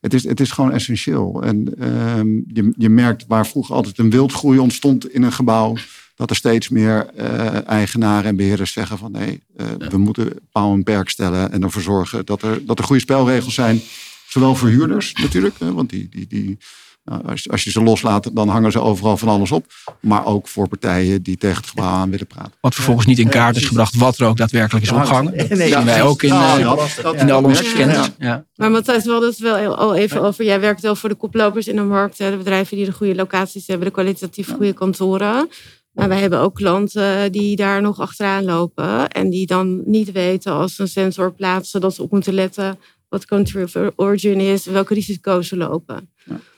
het, 0.00 0.14
is, 0.14 0.24
het 0.24 0.40
is 0.40 0.50
gewoon 0.50 0.72
essentieel. 0.72 1.42
En 1.42 1.74
ehm, 1.78 2.26
je, 2.28 2.72
je 2.76 2.88
merkt 2.88 3.24
waar 3.28 3.46
vroeger 3.46 3.74
altijd 3.74 3.98
een 3.98 4.10
wildgroei 4.10 4.58
ontstond 4.58 5.12
in 5.12 5.22
een 5.22 5.32
gebouw, 5.32 5.76
dat 6.14 6.30
er 6.30 6.36
steeds 6.36 6.68
meer 6.68 7.06
eh, 7.16 7.68
eigenaren 7.68 8.24
en 8.24 8.36
beheerders 8.36 8.72
zeggen 8.72 8.98
van 8.98 9.12
nee, 9.12 9.42
eh, 9.56 9.66
we 9.88 9.98
moeten 9.98 10.32
paal 10.52 10.74
en 10.74 10.82
perk 10.82 11.08
stellen 11.08 11.52
en 11.52 11.62
ervoor 11.62 11.82
zorgen 11.82 12.26
dat 12.26 12.42
er, 12.42 12.66
dat 12.66 12.78
er 12.78 12.84
goede 12.84 13.00
spelregels 13.02 13.54
zijn. 13.54 13.80
Zowel 14.28 14.54
voor 14.54 14.68
huurders 14.68 15.12
natuurlijk, 15.12 15.54
hè, 15.58 15.72
want 15.72 15.90
die, 15.90 16.08
die, 16.10 16.26
die, 16.26 16.58
als, 17.04 17.50
als 17.50 17.64
je 17.64 17.70
ze 17.70 17.82
loslaat, 17.82 18.30
dan 18.36 18.48
hangen 18.48 18.72
ze 18.72 18.80
overal 18.80 19.16
van 19.16 19.28
alles 19.28 19.52
op. 19.52 19.66
Maar 20.00 20.26
ook 20.26 20.48
voor 20.48 20.68
partijen 20.68 21.22
die 21.22 21.36
tegen 21.36 21.56
het 21.56 21.66
gebouw 21.66 21.86
aan 21.88 22.10
willen 22.10 22.26
praten. 22.26 22.52
wat 22.60 22.74
vervolgens 22.74 23.06
niet 23.06 23.18
in 23.18 23.28
kaart 23.28 23.56
is 23.56 23.64
gebracht 23.66 23.96
wat 23.96 24.18
er 24.18 24.26
ook 24.26 24.36
daadwerkelijk 24.36 24.84
is 24.84 24.92
opgehangen? 24.92 25.36
Dat 25.36 25.48
Nee, 25.48 25.72
zien 25.72 25.84
wij 25.84 26.02
ook 26.02 26.22
in, 26.22 26.28
Nou, 26.28 26.62
dat- 26.62 26.98
dat- 27.02 27.14
in 27.14 27.30
al 27.30 27.44
onze 27.44 27.72
kennis. 27.76 27.96
ja. 27.96 28.08
Ja. 28.18 28.44
Maar 28.54 28.70
Matthijs, 28.70 29.04
we 29.04 29.10
hadden 29.10 29.28
het 29.30 29.38
wel 29.38 29.74
al 29.76 29.94
even 29.94 30.22
over. 30.22 30.44
Jij 30.44 30.60
werkt 30.60 30.80
wel 30.80 30.96
voor 30.96 31.08
de 31.08 31.14
koplopers 31.14 31.68
in 31.68 31.76
de 31.76 31.82
markt. 31.82 32.18
hè, 32.18 32.30
De 32.30 32.36
bedrijven 32.36 32.76
die 32.76 32.86
de 32.86 32.92
goede 32.92 33.14
locaties 33.14 33.66
hebben, 33.66 33.86
de 33.86 33.92
kwalitatief 33.92 34.48
goede 34.54 34.72
kantoren. 34.72 35.48
Maar 35.92 36.08
wij 36.08 36.20
hebben 36.20 36.38
ook 36.40 36.54
klanten 36.54 37.32
die 37.32 37.56
daar 37.56 37.82
nog 37.82 38.00
achteraan 38.00 38.44
lopen. 38.44 39.08
En 39.10 39.30
die 39.30 39.46
dan 39.46 39.82
niet 39.84 40.12
weten 40.12 40.52
als 40.52 40.74
ze 40.74 40.82
een 40.82 40.88
sensor 40.88 41.32
plaatsen 41.32 41.80
dat 41.80 41.94
ze 41.94 42.02
op 42.02 42.10
moeten 42.10 42.34
letten 42.34 42.78
wat 43.08 43.24
country 43.24 43.62
of 43.62 43.74
origin 43.96 44.40
is, 44.40 44.64
welke 44.66 44.94
risico's 44.94 45.48
ze 45.48 45.56
lopen. 45.56 46.10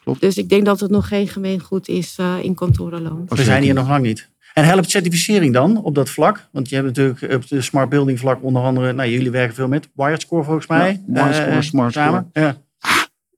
Klopt. 0.04 0.20
Dus 0.20 0.36
ik 0.36 0.48
denk 0.48 0.64
dat 0.64 0.80
het 0.80 0.90
nog 0.90 1.08
geen 1.08 1.28
gemeengoed 1.28 1.88
is 1.88 2.16
eh, 2.18 2.34
in 2.42 2.54
kantorenland. 2.54 3.30
We 3.30 3.42
zijn 3.44 3.62
hier 3.62 3.74
nog 3.74 3.88
lang 3.88 4.02
niet. 4.04 4.32
En 4.54 4.64
helpt 4.64 4.90
certificering 4.90 5.52
dan 5.52 5.82
op 5.82 5.94
dat 5.94 6.10
vlak? 6.10 6.48
Want 6.52 6.68
je 6.68 6.74
hebt 6.74 6.86
natuurlijk 6.86 7.32
op 7.34 7.48
de 7.48 7.60
smart 7.60 7.88
building 7.88 8.18
vlak 8.18 8.42
onder 8.42 8.62
andere, 8.62 8.92
nou 8.92 9.08
jullie 9.10 9.30
werken 9.30 9.54
veel 9.54 9.68
met 9.68 9.88
Wiredscore 9.94 10.44
volgens 10.44 10.66
mij. 10.66 10.90
Ja, 11.06 11.12
Wiredscore, 11.12 11.50
Eh, 11.50 11.60
Smart 11.60 11.92
samen. 11.92 12.30
Ja. 12.32 12.56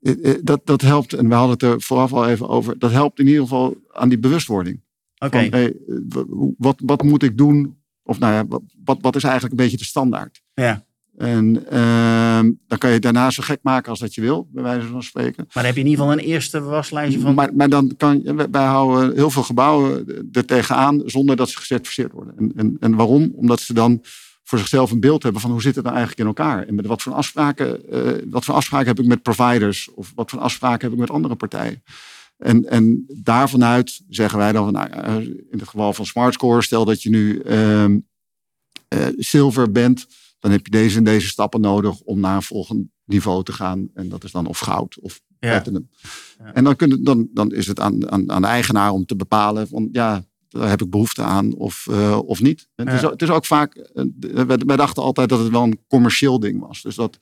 Eh, 0.00 0.12
eh, 0.30 0.38
Dat, 0.42 0.60
dat 0.64 0.80
helpt, 0.80 1.12
en 1.12 1.28
we 1.28 1.34
hadden 1.34 1.52
het 1.52 1.62
er 1.62 1.80
vooraf 1.80 2.12
al 2.12 2.28
even 2.28 2.48
over, 2.48 2.78
dat 2.78 2.90
helpt 2.90 3.18
in 3.18 3.26
ieder 3.26 3.42
geval 3.42 3.76
aan 3.92 4.08
die 4.08 4.18
bewustwording. 4.18 4.82
Oké. 5.18 5.36
Hey, 5.38 5.66
eh, 5.88 6.22
wat, 6.58 6.76
wat 6.84 7.02
moet 7.02 7.22
ik 7.22 7.36
doen? 7.36 7.76
Of 8.02 8.18
nou 8.18 8.32
ja, 8.32 8.46
wat- 8.46 8.62
wat, 8.84 8.98
wat 9.00 9.16
is 9.16 9.22
eigenlijk 9.24 9.52
een 9.54 9.62
beetje 9.64 9.76
de 9.78 9.84
standaard? 9.84 10.42
Ja. 10.54 10.84
En 11.16 11.66
ehm, 11.70 12.52
dan 12.68 12.78
kan 12.78 12.90
je 12.90 12.98
daarna 12.98 13.30
zo 13.30 13.42
gek 13.42 13.58
maken 13.62 13.90
als 13.90 13.98
dat 13.98 14.14
je 14.14 14.20
wil, 14.20 14.48
bij 14.52 14.62
wijze 14.62 14.86
van 14.86 15.02
spreken. 15.02 15.34
Maar 15.36 15.46
dan 15.52 15.64
heb 15.64 15.74
je 15.74 15.80
in 15.80 15.86
ieder 15.86 16.04
geval 16.04 16.18
een 16.18 16.24
eerste 16.24 16.60
waslijstje 16.60 17.20
van. 17.20 17.34
Maar, 17.34 17.54
maar 17.54 17.68
dan 17.68 17.94
kan 17.96 18.20
je, 18.24 18.48
wij- 18.50 18.64
houden 18.64 19.14
heel 19.14 19.30
veel 19.30 19.42
gebouwen 19.42 20.06
er 20.32 20.44
tegenaan 20.44 21.02
zonder 21.04 21.36
dat 21.36 21.48
ze 21.48 21.56
gecertificeerd 21.58 22.12
worden. 22.12 22.34
En, 22.38 22.52
en, 22.56 22.76
en 22.80 22.94
waarom? 22.94 23.32
Omdat 23.34 23.60
ze 23.60 23.72
dan 23.74 24.02
voor 24.44 24.58
zichzelf 24.58 24.90
een 24.90 25.00
beeld 25.00 25.22
hebben 25.22 25.40
van 25.40 25.50
hoe 25.50 25.62
zit 25.62 25.74
het 25.74 25.84
nou 25.84 25.96
eigenlijk 25.96 26.28
in 26.28 26.34
elkaar? 26.36 26.66
En 26.66 26.74
met 26.74 26.86
wat 26.86 27.02
voor 27.02 27.12
afspraken, 27.12 27.90
eh, 27.90 28.12
wat 28.30 28.44
voor 28.44 28.54
afspraken 28.54 28.86
heb 28.86 28.98
ik 28.98 29.06
met 29.06 29.22
providers? 29.22 29.90
Of 29.94 30.12
wat 30.14 30.30
voor 30.30 30.40
afspraken 30.40 30.80
heb 30.80 30.92
ik 30.92 30.98
met 30.98 31.10
andere 31.10 31.34
partijen? 31.34 31.82
En, 32.38 32.64
en 32.68 33.04
daarvanuit 33.22 34.00
zeggen 34.08 34.38
wij 34.38 34.52
dan 34.52 34.64
van, 34.64 34.72
nou, 34.72 35.20
in 35.50 35.58
het 35.58 35.68
geval 35.68 35.92
van 35.92 36.06
SmartScore, 36.06 36.62
stel 36.62 36.84
dat 36.84 37.02
je 37.02 37.10
nu 37.10 37.40
ehm 37.40 37.98
eh, 38.88 39.06
zilver 39.16 39.72
bent, 39.72 40.06
dan 40.38 40.50
heb 40.50 40.64
je 40.66 40.70
deze 40.70 40.96
en 40.98 41.04
deze 41.04 41.28
stappen 41.28 41.60
nodig 41.60 42.00
om 42.00 42.20
naar 42.20 42.36
een 42.36 42.42
volgend 42.42 42.86
niveau 43.04 43.42
te 43.44 43.52
gaan. 43.52 43.88
En 43.94 44.08
dat 44.08 44.24
is 44.24 44.30
dan 44.32 44.46
of 44.46 44.58
goud 44.58 44.98
of 45.00 45.20
Ja. 45.38 45.50
platinum. 45.50 45.90
Ja. 46.38 46.52
En 46.52 46.64
dan, 46.64 46.76
kun, 46.76 47.04
dan, 47.04 47.28
dan 47.32 47.52
is 47.52 47.66
het 47.66 47.80
aan, 47.80 48.10
aan, 48.10 48.30
aan 48.32 48.42
de 48.42 48.48
eigenaar 48.48 48.90
om 48.90 49.06
te 49.06 49.16
bepalen 49.16 49.68
van 49.68 49.88
ja, 49.92 50.24
daar 50.48 50.68
heb 50.68 50.82
ik 50.82 50.90
behoefte 50.90 51.22
aan 51.22 51.54
of, 51.54 51.86
eh, 51.90 52.18
of 52.24 52.40
niet. 52.42 52.68
En 52.74 52.86
het, 52.86 52.94
is, 52.96 53.00
Ja. 53.02 53.10
het 53.10 53.22
is 53.22 53.30
ook 53.30 53.44
vaak, 53.46 53.74
eh, 53.74 54.04
wij 54.66 54.76
dachten 54.76 55.02
altijd 55.02 55.28
dat 55.28 55.38
het 55.38 55.50
wel 55.50 55.62
een 55.62 55.80
commercieel 55.88 56.40
ding 56.40 56.60
was. 56.60 56.82
Dus 56.82 56.94
dat 56.94 57.18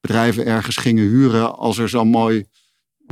bedrijven 0.00 0.46
ergens 0.46 0.76
gingen 0.76 1.08
huren 1.08 1.56
als 1.56 1.78
er 1.78 1.88
zo'n 1.88 2.08
mooi 2.08 2.44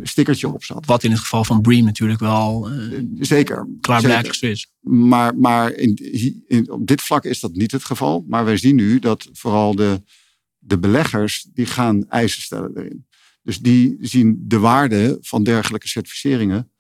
stickertje 0.03 0.49
op 0.49 0.65
zat. 0.65 0.87
Wat 0.87 1.03
in 1.03 1.11
het 1.11 1.21
geval 1.21 1.45
van 1.45 1.61
Bream 1.61 1.85
natuurlijk 1.85 2.21
wel 2.21 2.71
eh 2.71 3.03
Zeker. 3.21 3.69
klaarblijkelijk 3.81 4.35
zo 4.35 4.47
is. 4.47 4.73
Maar, 4.81 5.37
maar 5.37 5.73
in, 5.73 5.95
in, 6.47 6.71
op 6.71 6.87
dit 6.87 7.03
vlak 7.03 7.25
is 7.25 7.41
dat 7.41 7.53
niet 7.53 7.73
het 7.73 7.85
geval. 7.85 8.25
Maar 8.29 8.45
wij 8.45 8.57
zien 8.57 8.77
nu 8.77 8.99
dat 8.99 9.29
vooral 9.33 9.75
de, 9.75 10.03
de 10.59 10.79
beleggers, 10.79 11.47
die 11.53 11.67
gaan 11.67 12.09
eisen 12.09 12.43
stellen 12.43 12.77
erin. 12.77 13.07
Dus 13.43 13.59
die 13.59 13.97
zien 14.01 14.45
de 14.47 14.59
waarde 14.59 15.19
van 15.21 15.43
dergelijke 15.43 15.89
certificeringen 15.89 16.71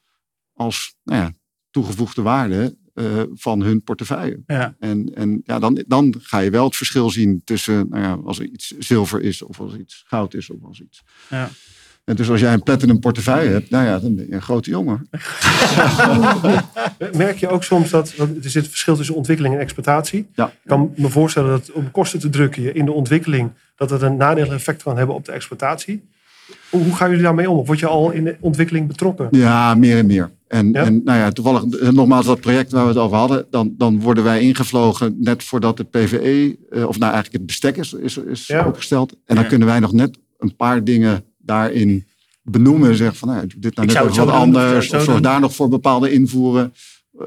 als 0.52 0.96
nou 1.02 1.20
ja, 1.20 1.32
toegevoegde 1.70 2.22
waarde 2.22 2.76
eh, 2.94 3.22
van 3.32 3.62
hun 3.62 3.82
portefeuille. 3.82 4.42
Ja. 4.46 4.76
En, 4.78 5.14
en 5.14 5.40
ja, 5.44 5.58
dan, 5.58 5.84
dan 5.86 6.14
ga 6.18 6.38
je 6.38 6.50
wel 6.50 6.64
het 6.64 6.76
verschil 6.76 7.10
zien 7.10 7.42
tussen 7.44 7.88
nou 7.88 8.02
ja, 8.02 8.12
als 8.12 8.38
er 8.38 8.44
iets 8.44 8.68
zilver 8.78 9.22
is 9.22 9.42
of 9.42 9.60
als 9.60 9.72
er 9.72 9.78
iets 9.78 10.04
goud 10.06 10.34
is 10.34 10.50
of 10.50 10.64
als 10.64 10.80
iets. 10.80 11.02
Ja. 11.30 11.50
En 12.04 12.16
dus 12.16 12.30
als 12.30 12.40
jij 12.40 12.52
een 12.52 12.62
platinum 12.62 12.98
portefeuille 13.00 13.50
hebt, 13.50 13.70
nou 13.70 13.84
ja, 13.86 13.98
dan 13.98 14.14
ben 14.14 14.26
je 14.26 14.32
een 14.34 14.42
grote 14.42 14.70
jongen. 14.70 15.08
Merk 17.16 17.36
je 17.36 17.48
ook 17.48 17.64
soms 17.64 17.90
dat, 17.90 18.14
er 18.18 18.50
zit 18.50 18.68
verschil 18.68 18.96
tussen 18.96 19.14
ontwikkeling 19.14 19.54
en 19.54 19.60
exploitatie. 19.60 20.26
Ja. 20.34 20.46
Ik 20.46 20.52
kan 20.66 20.92
me 20.96 21.08
voorstellen 21.08 21.50
dat 21.50 21.72
om 21.72 21.90
kosten 21.90 22.20
te 22.20 22.28
drukken 22.28 22.62
je 22.62 22.72
in 22.72 22.84
de 22.84 22.92
ontwikkeling, 22.92 23.50
dat 23.76 23.90
het 23.90 24.02
een 24.02 24.16
nadelig 24.16 24.52
effect 24.52 24.82
kan 24.82 24.96
hebben 24.96 25.14
op 25.16 25.24
de 25.24 25.32
exploitatie. 25.32 26.02
Hoe, 26.70 26.82
hoe 26.82 26.94
gaan 26.94 27.08
jullie 27.08 27.24
daarmee 27.24 27.50
om? 27.50 27.58
Of 27.58 27.66
word 27.66 27.78
je 27.78 27.86
al 27.86 28.10
in 28.10 28.24
de 28.24 28.36
ontwikkeling 28.40 28.86
betrokken? 28.86 29.28
Ja, 29.30 29.74
meer 29.74 29.98
en 29.98 30.06
meer. 30.06 30.30
En, 30.48 30.72
Ja? 30.72 30.82
en 30.84 31.00
nou 31.04 31.18
ja, 31.18 31.30
toevallig, 31.30 31.64
eh, 31.64 31.88
nogmaals, 31.88 32.26
dat 32.26 32.40
project 32.40 32.72
waar 32.72 32.82
we 32.82 32.88
het 32.88 32.98
over 32.98 33.16
hadden, 33.16 33.46
dan, 33.50 33.74
dan 33.78 34.00
worden 34.00 34.24
wij 34.24 34.40
ingevlogen 34.40 35.16
net 35.18 35.44
voordat 35.44 35.78
het 35.78 35.90
PVE, 35.90 36.56
eh, 36.70 36.86
of 36.88 36.98
nou 36.98 37.12
eigenlijk 37.12 37.32
het 37.32 37.46
bestek 37.46 37.76
is, 37.76 37.92
is, 37.92 38.16
is 38.16 38.46
Ja. 38.46 38.66
opgesteld. 38.66 39.12
En 39.12 39.34
dan 39.34 39.42
Ja. 39.44 39.48
kunnen 39.48 39.68
wij 39.68 39.80
nog 39.80 39.92
net 39.92 40.18
een 40.38 40.56
paar 40.56 40.84
dingen 40.84 41.24
daarin 41.44 42.06
benoemen 42.42 42.90
en 42.90 42.96
zeggen 42.96 43.16
van, 43.16 43.28
nou, 43.28 43.46
dit 43.56 43.74
nou 43.74 43.86
net 43.86 43.98
wat 43.98 44.14
doen, 44.14 44.30
anders, 44.30 44.92
of 44.92 45.02
zorg 45.02 45.20
daar 45.20 45.40
nog 45.40 45.54
voor 45.54 45.68
bepaalde 45.68 46.12
invoeren. 46.12 46.74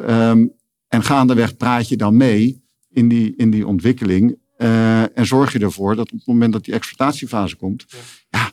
Ehm, 0.06 0.46
en 0.88 1.04
gaandeweg 1.04 1.58
praat 1.58 1.88
je 1.88 1.98
dan 1.98 2.18
mee 2.18 2.64
in 2.90 3.08
die, 3.08 3.34
in 3.38 3.50
die 3.50 3.68
ontwikkeling. 3.68 4.38
eh, 4.58 5.18
en 5.18 5.26
zorg 5.26 5.54
je 5.54 5.60
ervoor 5.60 5.96
dat 5.96 6.12
op 6.12 6.18
het 6.18 6.28
moment 6.28 6.54
dat 6.54 6.66
die 6.66 6.74
exploitatiefase 6.74 7.56
komt, 7.56 7.86
ja, 8.30 8.52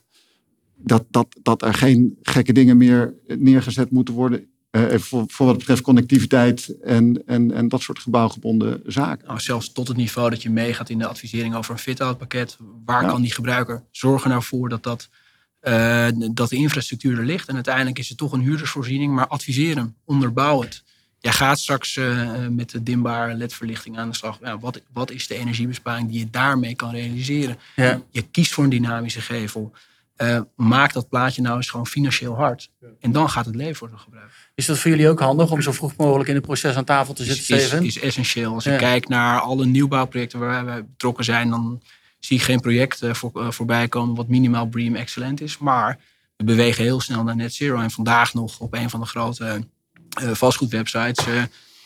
dat, 0.77 1.05
dat, 1.11 1.27
dat 1.43 1.63
er 1.63 1.75
geen 1.75 2.19
gekke 2.23 2.53
dingen 2.53 2.77
meer 2.77 3.15
neergezet 3.27 3.91
moeten 3.91 4.15
worden 4.15 4.49
Uh, 4.77 4.99
voor, 4.99 5.25
voor 5.27 5.47
wat 5.47 5.59
betreft 5.59 5.83
connectiviteit 5.83 6.77
en, 6.83 7.23
en, 7.27 7.53
en 7.53 7.69
dat 7.69 7.81
soort 7.81 7.99
gebouwgebonden 7.99 8.81
zaken. 8.87 9.27
Nou, 9.27 9.41
zelfs 9.41 9.73
tot 9.73 9.89
het 9.89 9.97
niveau 9.97 10.31
dat 10.31 10.43
je 10.43 10.51
meegaat 10.51 10.89
in 10.89 10.99
de 10.99 11.07
advisering 11.07 11.55
over 11.55 11.73
een 11.73 11.79
fit-out 11.79 12.19
pakket. 12.19 12.57
Waar 12.85 13.07
kan 13.07 13.23
die 13.23 13.33
gebruiker 13.33 13.85
zorgen 13.91 14.31
nou 14.31 14.43
voor 14.43 14.69
dat, 14.69 14.83
dat, 14.83 15.09
uh, 15.65 16.07
dat 16.33 16.49
de 16.49 16.57
infrastructuur 16.57 17.19
er 17.19 17.25
ligt. 17.25 17.49
En 17.49 17.55
uiteindelijk 17.55 17.99
is 17.99 18.09
het 18.09 18.19
toch 18.19 18.33
een 18.33 18.41
huurdersvoorziening, 18.41 19.15
maar 19.15 19.27
adviseer 19.27 19.77
hem, 19.77 19.95
onderbouw 20.05 20.61
het. 20.61 20.83
Jij 21.19 21.33
gaat 21.33 21.59
straks 21.59 21.97
uh, 21.97 22.47
met 22.51 22.71
de 22.71 22.83
dimbare 22.83 23.35
ledverlichting 23.35 23.99
aan 23.99 24.09
de 24.09 24.17
slag. 24.17 24.39
Ja, 24.43 24.59
wat, 24.59 24.81
wat 24.93 25.11
is 25.11 25.27
de 25.27 25.35
energiebesparing 25.35 26.09
die 26.09 26.19
je 26.19 26.31
daarmee 26.31 26.75
kan 26.75 26.91
realiseren? 26.91 27.59
Ja. 27.77 28.03
Je 28.11 28.23
kiest 28.23 28.53
voor 28.53 28.65
een 28.65 28.71
dynamische 28.71 29.21
gevel. 29.21 29.73
Uh, 30.17 30.41
maak 30.57 30.93
dat 30.93 31.09
plaatje 31.09 31.43
nou 31.43 31.57
eens 31.57 31.71
gewoon 31.71 31.87
financieel 31.87 32.35
hard. 32.35 32.71
En 33.01 33.13
dan 33.13 33.31
gaat 33.31 33.47
het 33.47 33.55
leven 33.55 33.79
worden 33.79 33.99
gebruikt. 33.99 34.33
Is 34.55 34.67
dat 34.67 34.79
voor 34.79 34.91
jullie 34.91 35.09
ook 35.09 35.21
handig 35.21 35.51
om 35.51 35.63
zo 35.63 35.73
vroeg 35.73 35.97
mogelijk 35.97 36.29
in 36.29 36.35
het 36.35 36.45
proces 36.45 36.77
aan 36.77 36.85
tafel 36.85 37.15
te 37.15 37.25
zitten, 37.25 37.57
is? 37.57 37.73
Is, 37.73 37.97
is 37.97 37.99
essentieel. 37.99 38.55
Als 38.55 38.65
ja. 38.65 38.73
ik 38.73 38.79
kijk 38.79 39.09
naar 39.09 39.41
alle 39.41 39.67
nieuwbouwprojecten 39.67 40.39
waar 40.39 40.65
wij 40.65 40.85
betrokken 40.85 41.25
zijn, 41.25 41.51
dan 41.51 41.83
zie 42.25 42.37
ik 42.37 42.43
geen 42.43 42.61
project 42.61 43.03
uh, 43.03 43.15
voor, 43.15 43.31
uh, 43.35 43.51
voorbij 43.51 43.89
komen 43.89 44.15
wat 44.15 44.29
minimaal 44.29 44.67
BREEAM 44.67 44.95
excellent 44.95 45.41
is. 45.41 45.59
Maar 45.59 45.99
we 46.37 46.45
bewegen 46.45 46.85
heel 46.85 47.01
snel 47.01 47.23
naar 47.23 47.37
net 47.37 47.55
zero. 47.55 47.81
En 47.81 47.91
vandaag 47.91 48.35
nog 48.35 48.59
op 48.59 48.75
een 48.75 48.91
van 48.91 49.01
de 49.01 49.07
grote 49.07 49.67
vastgoedwebsites 50.33 51.25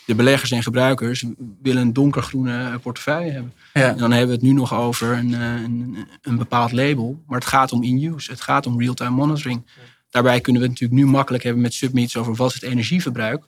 de 0.08 0.14
beleggers 0.14 0.50
en 0.50 0.62
gebruikers 0.62 1.24
willen 1.62 1.82
een 1.82 1.92
donkergroene 1.92 2.78
portefeuille 2.82 3.32
hebben. 3.32 3.52
Ja. 3.72 3.88
En 3.88 3.96
dan 3.96 4.10
hebben 4.10 4.28
we 4.28 4.34
het 4.34 4.42
nu 4.42 4.52
nog 4.52 4.74
over 4.74 5.12
een, 5.12 5.32
een, 5.32 6.08
een, 6.22 6.36
bepaald 6.36 6.72
label. 6.72 7.22
Maar 7.26 7.38
het 7.38 7.48
gaat 7.48 7.72
om 7.72 7.82
in-use. 7.82 8.30
Het 8.30 8.40
gaat 8.40 8.66
om 8.66 8.80
real-time 8.80 9.10
monitoring. 9.10 9.66
Daarbij 10.10 10.40
kunnen 10.40 10.62
we 10.62 10.68
het 10.68 10.80
natuurlijk 10.80 11.06
nu 11.06 11.12
makkelijk 11.12 11.44
hebben 11.44 11.62
met 11.62 11.74
submits 11.74 12.16
over 12.16 12.34
wat 12.34 12.48
is 12.48 12.54
het 12.54 12.70
energieverbruik. 12.70 13.44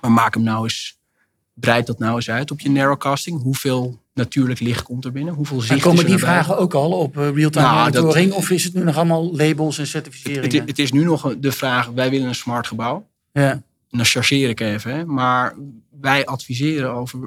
Maar 0.00 0.12
maak 0.12 0.34
hem 0.34 0.42
nou 0.42 0.62
eens, 0.62 0.98
breid 1.52 1.86
dat 1.86 1.98
nou 1.98 2.14
eens 2.14 2.30
uit 2.30 2.50
op 2.50 2.60
je 2.60 2.70
narrowcasting. 2.70 3.42
Hoeveel 3.42 4.03
natuurlijk 4.14 4.60
licht 4.60 4.82
komt 4.82 5.04
er 5.04 5.12
binnen? 5.12 5.34
Hoeveel 5.34 5.60
zicht 5.60 5.72
en 5.72 5.78
komen 5.80 5.94
is 5.94 6.00
er 6.00 6.06
die 6.06 6.14
erbij? 6.18 6.32
vragen 6.34 6.58
ook 6.58 6.74
al 6.74 6.92
op 6.92 7.16
uh, 7.16 7.30
real-time 7.34 7.66
Nou, 7.66 7.78
monitoring? 7.78 8.28
dat- 8.28 8.38
of 8.38 8.50
is 8.50 8.64
het 8.64 8.74
nu 8.74 8.82
nog 8.84 8.96
allemaal 8.96 9.36
labels 9.36 9.78
en 9.78 9.86
certificeringen? 9.86 10.58
Het, 10.58 10.68
het 10.68 10.78
is 10.78 10.92
nu 10.92 11.04
nog 11.04 11.34
de 11.38 11.52
vraag, 11.52 11.86
wij 11.86 12.10
willen 12.10 12.28
een 12.28 12.34
smart 12.34 12.66
gebouw. 12.66 13.08
ja. 13.32 13.50
En 13.90 14.00
dan 14.00 14.08
chargeer 14.08 14.48
ik 14.48 14.60
even. 14.60 14.94
Hè? 14.94 15.04
Maar 15.04 15.54
wij 16.00 16.26
adviseren 16.26 16.90
over 16.92 17.18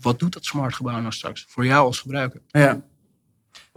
wat 0.00 0.18
doet 0.18 0.32
dat 0.32 0.44
smart 0.44 0.74
gebouw 0.74 1.00
nou 1.00 1.12
straks 1.12 1.44
voor 1.48 1.66
jou 1.66 1.86
als 1.86 1.98
gebruiker. 2.00 2.40
Ja. 2.46 2.66
Want 2.68 2.82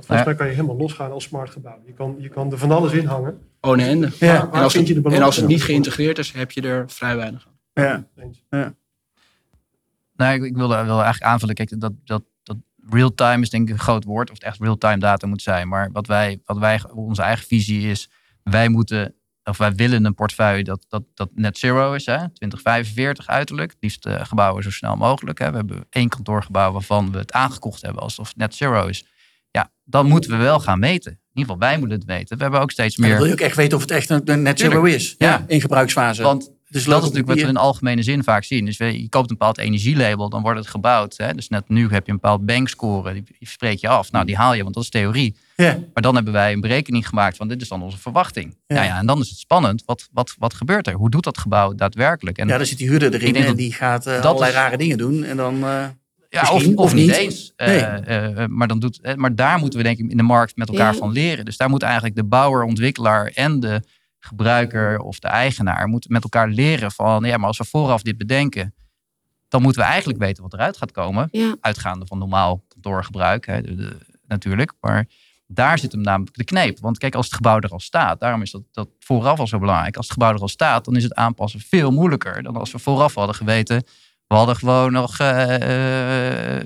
volgens 0.08 0.26
mij 0.28 0.36
kan 0.36 0.48
je 0.48 0.54
helemaal 0.54 0.78
losgaan 0.78 1.12
als 1.12 1.24
smart 1.24 1.50
gebouw. 1.50 1.78
Je 1.86 1.94
kan, 1.94 2.16
je 2.20 2.30
kan 2.30 2.52
er 2.52 2.58
van 2.58 2.72
alles 2.72 2.92
in 2.92 3.06
hangen. 3.06 3.40
Oh 3.62 3.76
nee, 3.76 3.88
en, 3.90 4.14
Ja. 4.20 4.50
En, 4.52 4.62
als 4.62 4.74
vind 4.74 4.88
je 4.88 4.94
de 4.94 5.00
het, 5.00 5.04
balans? 5.04 5.20
en 5.22 5.26
als 5.26 5.36
het 5.36 5.48
niet 5.48 5.64
geïntegreerd 5.64 6.18
is, 6.18 6.32
heb 6.32 6.52
je 6.52 6.62
er 6.62 6.84
vrij 6.90 7.16
weinig 7.16 7.48
aan. 7.48 7.84
Ja. 7.84 8.08
Eens. 8.24 8.44
Nou, 10.20 10.34
ik, 10.34 10.44
ik 10.44 10.56
wilde, 10.56 10.76
wilde 10.76 11.02
eigenlijk 11.02 11.32
aanvullen. 11.32 11.56
Kijk, 11.56 11.80
dat, 11.80 11.94
dat, 12.04 12.24
dat 12.44 12.58
real-time 12.90 13.42
is 13.42 13.50
denk 13.50 13.68
ik 13.68 13.74
een 13.74 13.80
groot 13.80 14.04
woord. 14.04 14.30
Of 14.30 14.36
het 14.36 14.44
echt 14.44 14.60
real-time 14.60 14.98
data 14.98 15.28
moet 15.28 15.42
zijn. 15.42 15.68
Maar 15.68 15.92
wat 15.92 16.08
wij, 16.08 16.42
wat 16.46 16.58
wij, 16.58 16.82
onze 16.94 17.22
eigen 17.22 17.48
visie 17.48 17.90
is. 17.90 18.10
Wij 18.44 18.70
moeten, 18.70 19.16
of 19.44 19.58
wij 19.58 19.76
willen 19.76 20.06
een 20.06 20.14
portefeuille 20.14 20.64
dat, 20.64 20.86
dat, 20.90 21.04
dat 21.14 21.30
net 21.34 21.58
zero 21.58 21.94
is. 21.94 22.06
Hè? 22.06 22.18
2045 22.18 23.28
uiterlijk. 23.28 23.72
Het 23.72 23.82
liefst 23.82 24.06
uh, 24.06 24.26
gebouwen 24.26 24.64
zo 24.64 24.72
snel 24.72 24.96
mogelijk. 24.96 25.40
Hè? 25.40 25.50
We 25.50 25.56
hebben 25.56 25.86
één 25.90 26.10
kantoorgebouw 26.10 26.72
waarvan 26.72 27.12
we 27.12 27.18
het 27.18 27.32
aangekocht 27.32 27.82
hebben 27.82 28.04
alsof 28.04 28.28
het 28.28 28.38
net 28.38 28.56
zero 28.56 28.88
is. 28.88 29.06
Ja, 29.52 29.72
dan 29.84 30.08
moeten 30.08 30.32
we 30.32 30.38
wel 30.38 30.60
gaan 30.60 30.80
meten. 30.80 31.12
In 31.12 31.18
ieder 31.34 31.54
geval, 31.54 31.70
wij 31.70 31.78
moeten 31.80 31.98
het 31.98 32.08
weten. 32.08 32.38
We 32.38 32.44
hebben 32.44 32.62
ook 32.62 32.72
steeds 32.72 32.96
En 32.96 33.04
meer... 33.04 33.18
wil 33.18 33.26
je 33.26 33.32
ook 33.32 33.40
echt 33.40 33.56
weten 33.56 33.78
of 33.78 33.84
het 33.84 33.92
echt 33.92 34.10
een, 34.10 34.42
net 34.42 34.60
zero 34.60 34.84
is. 34.84 35.16
Ja. 35.18 35.28
Ja. 35.28 35.44
In 35.48 35.62
gebruiksfase. 35.62 36.24
Want 36.24 36.52
Dus 36.70 36.84
dat 36.84 36.96
is 36.98 37.02
natuurlijk 37.02 37.28
wat 37.28 37.42
we 37.42 37.48
in 37.48 37.58
algemene 37.58 38.04
zin 38.04 38.24
vaak 38.24 38.44
zien. 38.44 38.66
Dus 38.66 38.78
je 38.78 39.08
koopt 39.10 39.30
een 39.30 39.38
bepaald 39.38 39.58
energielabel, 39.58 40.30
dan 40.30 40.42
wordt 40.42 40.60
het 40.60 40.68
gebouwd. 40.68 41.18
Hè? 41.18 41.34
Dus 41.34 41.48
net 41.50 41.70
nu 41.70 41.82
heb 41.90 42.06
je 42.06 42.12
een 42.12 42.20
bepaald 42.22 42.46
bankscore, 42.46 43.14
die, 43.14 43.24
spreek 43.40 43.80
je 43.80 43.88
af. 43.88 44.12
Nou, 44.12 44.26
die 44.26 44.36
haal 44.36 44.54
je, 44.54 44.64
want 44.64 44.74
dat 44.76 44.84
is 44.84 44.90
theorie. 44.90 45.36
Ja. 45.56 45.78
Maar 45.94 46.04
dan 46.04 46.16
hebben 46.16 46.34
wij 46.34 46.54
een 46.54 46.62
berekening 46.62 47.08
gemaakt 47.08 47.38
van 47.38 47.48
dit 47.48 47.62
is 47.62 47.68
dan 47.68 47.82
onze 47.84 47.98
verwachting. 47.98 48.58
Ja. 48.68 48.76
Ja. 48.76 48.84
Ja, 48.84 48.98
en 48.98 49.06
dan 49.06 49.20
is 49.20 49.30
het 49.30 49.38
spannend. 49.38 49.84
Wat, 49.86 50.08
wat, 50.12 50.36
wat 50.38 50.54
gebeurt 50.54 50.88
er? 50.88 50.94
Hoe 50.94 51.10
doet 51.10 51.24
dat 51.24 51.38
gebouw 51.38 51.74
daadwerkelijk? 51.76 52.38
En 52.38 52.48
ja, 52.48 52.58
dan 52.58 52.66
zit 52.66 52.78
die 52.78 52.90
huurder 52.90 53.14
erin 53.14 53.36
en 53.36 53.56
die 53.56 53.74
gaat 53.74 54.06
eh, 54.06 54.14
dat 54.14 54.26
allerlei 54.26 54.52
is- 54.52 54.58
rare 54.58 54.78
dingen 54.78 54.98
doen. 54.98 55.24
En 55.24 55.38
dan, 55.38 55.56
eh, 55.64 55.86
ja, 56.30 56.42
of, 56.42 56.50
of 56.68 56.76
of 56.76 56.94
niet 56.94 57.12
eens. 57.12 57.54
Nee. 57.58 57.80
Eh, 57.80 58.44
eh, 58.44 58.50
maar, 58.50 58.68
dan 58.68 58.80
doet, 58.80 59.16
maar 59.16 59.36
daar 59.36 59.60
moeten 59.60 59.80
we 59.80 59.86
denk 59.86 59.98
ik 60.00 60.10
in 60.12 60.18
de 60.18 60.24
markt 60.24 60.56
met 60.56 60.70
elkaar 60.70 60.94
Ja. 60.94 61.00
van 61.00 61.12
leren. 61.12 61.46
Dus 61.46 61.58
daar 61.58 61.70
moet 61.70 61.84
eigenlijk 61.84 62.16
de 62.16 62.24
bouwer, 62.24 62.64
ontwikkelaar 62.64 63.32
en 63.34 63.60
de 63.60 63.82
gebruiker 64.20 65.00
of 65.00 65.20
de 65.20 65.28
eigenaar 65.28 65.88
moeten 65.88 66.12
met 66.12 66.24
elkaar 66.24 66.48
leren 66.48 66.92
van 66.92 67.24
ja, 67.24 67.38
maar 67.38 67.48
als 67.48 67.58
we 67.58 67.66
vooraf 67.66 68.02
dit 68.02 68.18
bedenken, 68.18 68.74
dan 69.48 69.62
moeten 69.62 69.82
we 69.82 69.88
eigenlijk 69.88 70.20
weten 70.20 70.44
wat 70.44 70.54
eruit 70.54 70.78
gaat 70.78 70.92
komen. 70.92 71.28
Ja. 71.32 71.56
Uitgaande 71.62 72.06
van 72.06 72.18
normaal 72.18 72.64
kantoorgebruik 72.68 73.46
hè, 73.46 73.62
de- 73.62 73.76
de- 73.76 73.98
natuurlijk. 74.28 74.74
Maar 74.80 75.08
daar 75.48 75.80
zit 75.80 75.92
hem 75.92 76.02
namelijk 76.02 76.36
de 76.38 76.44
kneep. 76.44 76.80
Want 76.80 76.98
kijk, 76.98 77.16
als 77.16 77.26
het 77.26 77.36
gebouw 77.36 77.60
er 77.60 77.70
al 77.70 77.80
staat, 77.80 78.20
daarom 78.20 78.42
is 78.42 78.52
dat, 78.52 78.62
dat 78.72 78.90
vooraf 79.00 79.40
al 79.40 79.48
zo 79.48 79.60
belangrijk. 79.60 79.96
Als 79.98 80.06
het 80.06 80.14
gebouw 80.14 80.34
er 80.34 80.40
al 80.42 80.48
staat, 80.48 80.86
dan 80.86 80.96
is 80.96 81.04
het 81.04 81.14
aanpassen 81.14 81.60
veel 81.60 81.92
moeilijker 81.92 82.44
dan 82.44 82.56
als 82.56 82.72
we 82.72 82.80
vooraf 82.80 83.16
hadden 83.16 83.36
geweten. 83.36 83.84
We 84.30 84.36
hadden 84.36 84.56
gewoon 84.56 84.92
nog 84.92 85.20
eh, 85.20 86.60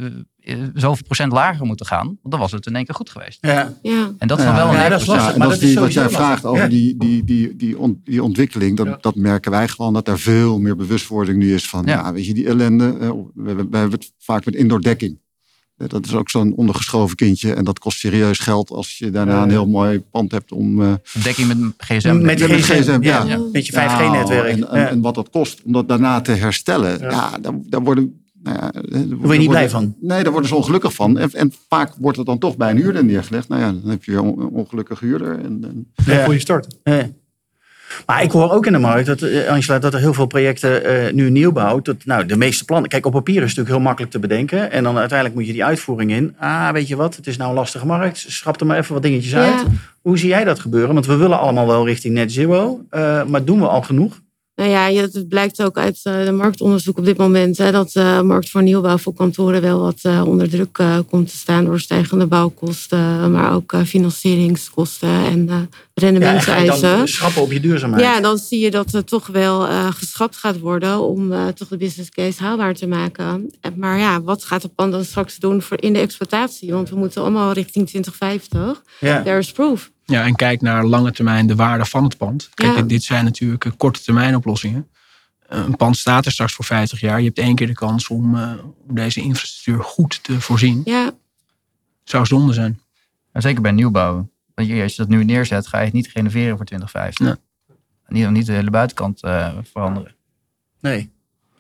zoveel 0.74 1.04
procent 1.06 1.32
lager 1.32 1.66
moeten 1.66 1.86
gaan. 1.86 2.06
Want 2.06 2.20
dan 2.30 2.40
was 2.40 2.52
het 2.52 2.66
in 2.66 2.76
één 2.76 2.86
keer 2.86 2.96
goed 2.96 3.10
geweest. 3.10 3.38
ja. 3.42 3.74
Ja. 3.82 4.12
En 4.18 4.28
dat 4.28 4.38
is 4.40 4.44
Ja, 4.44 4.56
dan 4.56 4.66
wel 4.66 4.74
een 4.76 4.82
ja, 4.82 4.90
dat 4.90 5.02
is 5.02 5.08
lastig. 5.08 5.38
Maar 5.38 5.48
dat 5.48 5.56
is 5.56 5.60
dat 5.60 5.68
is 5.70 5.74
die, 5.74 5.80
wat 5.84 5.94
jij 5.94 6.10
vraagt 6.10 6.46
over 6.46 6.70
die, 6.70 6.98
die, 6.98 7.24
die, 7.24 7.56
die, 7.56 7.78
on- 7.80 8.02
die 8.04 8.24
ontwikkeling. 8.24 8.78
Dat, 8.78 8.86
Ja. 8.88 8.98
dat 9.02 9.16
merken 9.16 9.52
wij 9.52 9.68
gewoon 9.68 9.94
dat 9.94 10.08
er 10.08 10.20
veel 10.20 10.60
meer 10.60 10.76
bewustwording 10.76 11.38
nu 11.38 11.54
is 11.54 11.70
van, 11.70 11.86
Ja. 11.86 11.92
ja. 11.94 12.14
weet 12.14 12.26
je, 12.26 12.34
die 12.34 12.48
ellende. 12.48 12.98
we, 12.98 13.16
we, 13.34 13.56
we 13.70 13.78
hebben 13.78 14.00
het 14.00 14.14
vaak 14.20 14.46
met 14.46 14.56
indoordekking. 14.56 15.20
Dat 15.88 16.06
is 16.06 16.14
ook 16.14 16.30
zo'n 16.30 16.54
ondergeschoven 16.56 17.16
kindje. 17.16 17.54
En 17.54 17.64
dat 17.64 17.80
kost 17.80 18.00
serieus 18.00 18.40
geld 18.40 18.70
als 18.70 18.98
je 18.98 19.10
daarna 19.10 19.44
een 19.44 19.50
heel 19.50 19.68
mooi 19.68 20.00
pand 20.12 20.32
hebt 20.32 20.52
om... 20.52 20.82
eh, 20.82 20.94
Dekking 21.24 21.48
met 21.48 21.58
een 21.58 21.74
gsm. 21.78 22.22
Met 22.22 22.40
Ja, 22.40 22.48
met 22.48 22.60
gsm, 22.62 22.98
ja. 23.02 23.24
ja. 23.24 23.38
Met 23.52 23.66
je 23.68 23.74
nou, 23.74 23.90
5G-netwerk. 23.90 24.48
En, 24.48 24.70
en, 24.90 25.02
wat 25.02 25.16
dat 25.16 25.30
kost 25.30 25.62
om 25.66 25.72
dat 25.72 25.88
daarna 25.88 26.22
te 26.22 26.32
herstellen. 26.32 27.00
Ja. 27.00 27.10
Ja, 27.10 27.38
daar, 27.42 27.54
daar 27.70 27.82
worden... 27.82 28.18
Nou 28.44 28.58
ja, 28.58 28.72
daar 28.72 29.18
word 29.18 29.34
je 29.34 29.40
niet 29.40 29.50
blij 29.50 29.70
van. 29.70 29.96
Nee, 30.02 30.24
daar 30.24 30.32
worden 30.32 30.50
ze 30.50 30.56
ongelukkig 30.56 30.94
van. 30.94 31.18
En, 31.18 31.32
en 31.34 31.54
vaak 31.70 31.94
wordt 32.00 32.18
het 32.18 32.26
dan 32.26 32.38
toch 32.40 32.58
bij 32.58 32.70
een 32.72 32.78
huurder 32.78 33.06
neergelegd. 33.06 33.48
Nou 33.48 33.62
ja, 33.62 33.72
dan 33.72 33.90
heb 33.90 34.04
je 34.04 34.12
weer 34.12 34.20
een 34.20 34.50
ongelukkig 34.50 35.00
huurder. 35.00 35.40
En, 35.40 35.60
en 35.64 35.92
Ja. 36.06 36.24
Voor 36.24 36.34
je 36.34 36.40
start. 36.40 36.78
Ja. 36.84 37.10
Maar 38.06 38.24
ik 38.24 38.32
hoor 38.32 38.52
ook 38.52 38.66
in 38.66 38.72
de 38.74 38.80
markt, 38.80 39.06
dat, 39.06 39.22
eh, 39.22 39.48
Angela, 39.50 39.80
dat 39.80 39.94
er 39.94 40.00
heel 40.00 40.14
veel 40.14 40.26
projecten 40.26 40.86
eh, 40.86 41.14
nu 41.14 41.30
nieuwbouw. 41.30 41.82
Dat, 41.82 41.96
nou, 42.06 42.26
de 42.26 42.38
meeste 42.38 42.66
plannen. 42.66 42.90
Kijk, 42.90 43.06
op 43.06 43.12
papier 43.12 43.36
is 43.36 43.40
het 43.42 43.50
natuurlijk 43.50 43.76
heel 43.76 43.86
makkelijk 43.86 44.12
te 44.12 44.20
bedenken. 44.20 44.72
En 44.72 44.84
dan 44.84 44.98
uiteindelijk 44.98 45.38
moet 45.40 45.48
je 45.48 45.54
die 45.54 45.66
uitvoering 45.66 46.12
in. 46.12 46.36
Ah, 46.40 46.70
weet 46.70 46.88
je 46.88 46.96
wat? 46.96 47.16
Het 47.16 47.28
is 47.28 47.38
nou 47.38 47.50
een 47.50 47.56
lastige 47.56 47.86
markt. 47.86 48.26
Schrap 48.28 48.60
er 48.60 48.66
maar 48.66 48.78
even 48.78 48.94
wat 48.94 49.04
dingetjes 49.04 49.32
Ja. 49.32 49.40
uit. 49.52 49.64
Hoe 50.02 50.18
zie 50.18 50.30
jij 50.30 50.44
dat 50.44 50.60
gebeuren? 50.60 50.94
Want 50.94 51.06
we 51.06 51.16
willen 51.16 51.40
allemaal 51.40 51.68
wel 51.68 51.86
richting 51.86 52.14
net 52.14 52.32
zero. 52.32 52.82
eh, 52.90 53.24
maar 53.24 53.44
doen 53.44 53.60
we 53.60 53.68
al 53.68 53.82
genoeg? 53.82 54.22
Nou 54.56 54.70
ja, 54.70 54.92
het 55.02 55.28
blijkt 55.28 55.62
ook 55.64 55.78
uit 55.78 56.00
eh, 56.04 56.26
de 56.26 56.32
marktonderzoek 56.32 56.98
op 56.98 57.06
dit 57.06 57.18
moment 57.18 57.58
hè, 57.58 57.72
dat 57.72 57.92
de 57.92 58.22
markt 58.24 58.50
voor 58.50 58.64
nieuwbouw 58.64 58.98
voor 58.98 59.14
kantoren 59.14 59.62
wel 59.62 59.80
wat 59.80 60.00
eh, 60.02 60.24
onder 60.28 60.50
druk 60.50 60.78
eh, 60.78 60.98
komt 61.10 61.30
te 61.30 61.38
staan 61.38 61.66
door 61.66 61.80
stijgende 61.80 62.28
bouwkosten, 62.28 63.32
maar 63.32 63.54
ook 63.54 63.74
eh, 63.74 63.82
financieringskosten 63.82 65.10
en 65.10 65.50
eh 65.50 65.56
Ja, 65.56 65.60
en 65.60 65.68
rendementseisen. 65.94 66.98
dan 66.98 67.08
schrappen 67.08 67.42
op 67.42 67.52
je 67.52 67.60
duurzaamheid? 67.60 68.04
Ja, 68.04 68.22
dan 68.22 68.38
zie 68.38 68.60
je 68.60 68.72
dat 68.72 68.94
er 68.94 69.04
toch 69.06 69.28
wel 69.28 69.68
eh 69.68 69.88
geschrapt 69.92 70.36
gaat 70.38 70.60
worden 70.60 71.00
om 71.00 71.32
eh, 71.32 71.48
toch 71.48 71.68
de 71.68 71.78
business 71.78 72.10
case 72.10 72.44
haalbaar 72.44 72.74
te 72.74 72.88
maken. 72.88 73.52
En- 73.62 73.74
Maar 73.78 73.98
ja, 74.00 74.22
wat 74.22 74.44
gaat 74.44 74.62
de 74.62 74.68
pand 74.68 74.92
dan 74.92 75.04
straks 75.06 75.38
doen 75.38 75.62
voor 75.62 75.82
in 75.82 75.94
de 75.94 76.00
exploitatie? 76.00 76.72
Want 76.74 76.90
we 76.90 76.96
moeten 76.96 77.22
allemaal 77.22 77.52
richting 77.52 77.88
2050. 77.88 78.84
Ja. 79.00 79.24
There 79.24 79.38
is 79.38 79.52
proof. 79.52 79.92
Ja, 80.06 80.24
en 80.26 80.36
kijk 80.36 80.62
naar 80.62 80.86
lange 80.86 81.12
termijn 81.12 81.48
de 81.48 81.56
waarde 81.56 81.86
van 81.86 82.04
het 82.04 82.18
pand. 82.18 82.50
Kijk, 82.54 82.76
Ja. 82.76 82.82
dit, 82.82 83.04
zijn 83.04 83.24
natuurlijk 83.26 83.66
eh, 83.66 83.72
korte 83.78 84.02
termijn 84.02 84.36
oplossingen. 84.36 84.88
Eh, 85.48 85.60
Een 85.60 85.76
pand 85.76 85.98
staat 85.98 86.26
er 86.26 86.32
straks 86.32 86.54
voor 86.54 86.66
50 86.66 87.00
jaar. 87.00 87.20
Je 87.20 87.26
hebt 87.26 87.38
één 87.38 87.56
keer 87.56 87.68
de 87.68 87.74
kans 87.74 88.08
om, 88.08 88.36
eh, 88.36 88.52
om 88.88 88.96
deze 88.96 89.22
infrastructuur 89.22 89.84
goed 89.84 90.24
te 90.24 90.42
voorzien. 90.42 90.82
Ja, 90.86 91.12
Zou 92.04 92.26
zonde 92.26 92.54
zijn. 92.54 92.80
En 93.32 93.42
zeker 93.42 93.62
bij 93.62 93.72
nieuwbouw. 93.72 94.30
Want 94.56 94.68
je- 94.68 94.82
als 94.84 94.92
je 94.96 95.02
dat 95.02 95.08
nu 95.12 95.24
neerzet, 95.24 95.68
ga 95.68 95.80
je 95.80 95.86
het 95.86 95.94
niet 95.94 96.08
renoveren 96.14 96.56
voor 96.58 96.66
2050. 96.66 97.26
Nee. 97.26 97.36
Niet, 98.08 98.30
niet 98.30 98.46
de 98.46 98.52
hele 98.54 98.70
buitenkant 98.70 99.22
eh, 99.24 99.54
veranderen. 99.72 100.16
Nee. 100.82 101.12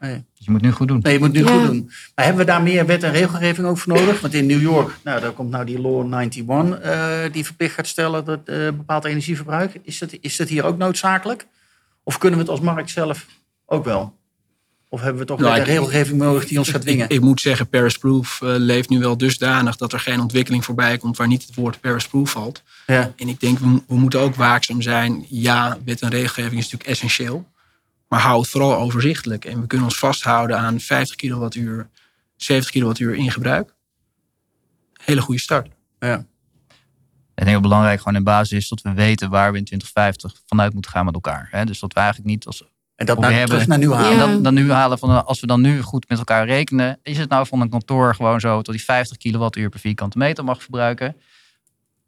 Dus 0.09 0.45
je 0.45 0.51
moet 0.51 0.61
nu 0.61 0.71
goed 0.71 0.87
doen. 0.87 0.99
Nee, 1.01 1.13
je 1.13 1.19
moet 1.19 1.31
nu 1.31 1.43
Ja. 1.43 1.57
goed 1.57 1.65
doen. 1.67 1.91
Maar 2.15 2.25
hebben 2.25 2.45
we 2.45 2.51
daar 2.51 2.61
meer 2.63 2.85
wet 2.85 3.03
en 3.03 3.11
regelgeving 3.11 3.67
ook 3.67 3.77
voor 3.77 3.93
nodig? 3.93 4.21
Want 4.21 4.33
in 4.33 4.45
New 4.45 4.61
York, 4.61 4.95
nou, 5.03 5.21
daar 5.21 5.31
komt 5.31 5.49
nou 5.49 5.65
die 5.65 5.79
Law 5.81 6.13
91, 6.13 6.79
eh, 6.79 7.19
die 7.31 7.45
verplicht 7.45 7.73
gaat 7.73 7.87
stellen 7.87 8.25
dat 8.25 8.39
eh, 8.45 8.55
bepaald 8.57 9.05
energieverbruik. 9.05 9.79
Is 9.83 9.97
dat, 9.99 10.09
is 10.21 10.35
dat 10.35 10.49
hier 10.49 10.63
ook 10.63 10.77
noodzakelijk? 10.77 11.45
Of 12.03 12.17
kunnen 12.17 12.39
we 12.39 12.45
het 12.45 12.53
als 12.53 12.61
markt 12.61 12.89
zelf 12.89 13.25
ook 13.65 13.85
wel? 13.85 14.13
Of 14.89 15.01
hebben 15.01 15.21
we 15.21 15.27
toch 15.27 15.39
Nou, 15.39 15.49
wet 15.51 15.59
en 15.61 15.67
ik- 15.67 15.73
regelgeving 15.79 16.17
nodig 16.19 16.45
die 16.45 16.57
ons 16.57 16.69
gaat 16.69 16.81
dwingen? 16.81 17.05
Ik, 17.05 17.11
ik 17.11 17.21
moet 17.21 17.41
zeggen, 17.41 17.67
Paris 17.69 17.97
Proof 17.97 18.41
eh, 18.41 18.49
leeft 18.57 18.89
nu 18.89 18.99
wel 18.99 19.17
dusdanig 19.17 19.75
dat 19.75 19.93
er 19.93 19.99
geen 19.99 20.19
ontwikkeling 20.19 20.65
voorbij 20.65 20.97
komt 20.97 21.17
waar 21.17 21.27
niet 21.27 21.45
het 21.45 21.55
woord 21.55 21.79
Paris 21.81 22.07
Proof 22.07 22.31
valt. 22.31 22.63
ja. 22.87 23.13
En 23.15 23.27
ik 23.27 23.39
denk, 23.39 23.59
we, 23.59 23.81
we 23.87 23.95
moeten 23.95 24.19
ook 24.19 24.35
waakzaam 24.35 24.81
zijn. 24.81 25.25
Ja, 25.29 25.77
wet 25.85 26.01
en 26.01 26.09
regelgeving 26.09 26.53
is 26.59 26.63
natuurlijk 26.63 26.89
essentieel. 26.89 27.51
Maar 28.13 28.21
hou 28.21 28.39
het 28.39 28.49
vooral 28.49 28.77
overzichtelijk. 28.77 29.45
En 29.45 29.61
we 29.61 29.67
kunnen 29.67 29.87
ons 29.87 29.97
vasthouden 29.97 30.57
aan 30.57 30.79
50 30.79 31.15
kilowattuur, 31.15 31.89
70 32.35 32.71
kilowattuur 32.71 33.15
in 33.15 33.31
gebruik. 33.31 33.73
Hele 35.03 35.21
goede 35.21 35.39
start. 35.39 35.65
Ik 35.65 35.71
denk 35.99 36.25
dat 37.35 37.47
het 37.47 37.61
belangrijk 37.61 37.97
gewoon 37.97 38.15
in 38.15 38.23
basis 38.23 38.57
is 38.57 38.67
dat 38.67 38.81
we 38.81 38.93
weten 38.93 39.29
waar 39.29 39.51
we 39.51 39.57
in 39.57 39.63
2050 39.63 40.41
vanuit 40.45 40.73
moeten 40.73 40.91
gaan 40.91 41.05
met 41.05 41.13
elkaar. 41.13 41.47
Hè? 41.51 41.65
Dus 41.65 41.79
dat 41.79 41.93
we 41.93 41.99
eigenlijk 41.99 42.29
niet 42.29 42.45
als 42.45 42.63
En 42.95 43.05
dat 43.05 43.17
terug 43.17 43.67
naar 43.67 43.77
nu 43.77 43.91
halen. 43.91 44.11
En 44.11 44.17
Ja. 44.17 44.25
dan, 44.25 44.43
dan 44.43 44.53
nu 44.53 44.71
halen 44.71 44.97
van 44.97 45.25
als 45.25 45.39
we 45.39 45.47
dan 45.47 45.61
nu 45.61 45.81
goed 45.81 46.09
met 46.09 46.17
elkaar 46.17 46.45
rekenen, 46.45 46.99
is 47.03 47.17
het 47.17 47.29
nou 47.29 47.47
van 47.47 47.61
een 47.61 47.69
kantoor 47.69 48.15
gewoon 48.15 48.39
zo 48.39 48.61
dat 48.61 48.75
die 48.75 48.83
50 48.83 49.17
kilowattuur 49.17 49.69
per 49.69 49.79
vierkante 49.79 50.17
meter 50.17 50.43
mag 50.43 50.61
verbruiken? 50.61 51.15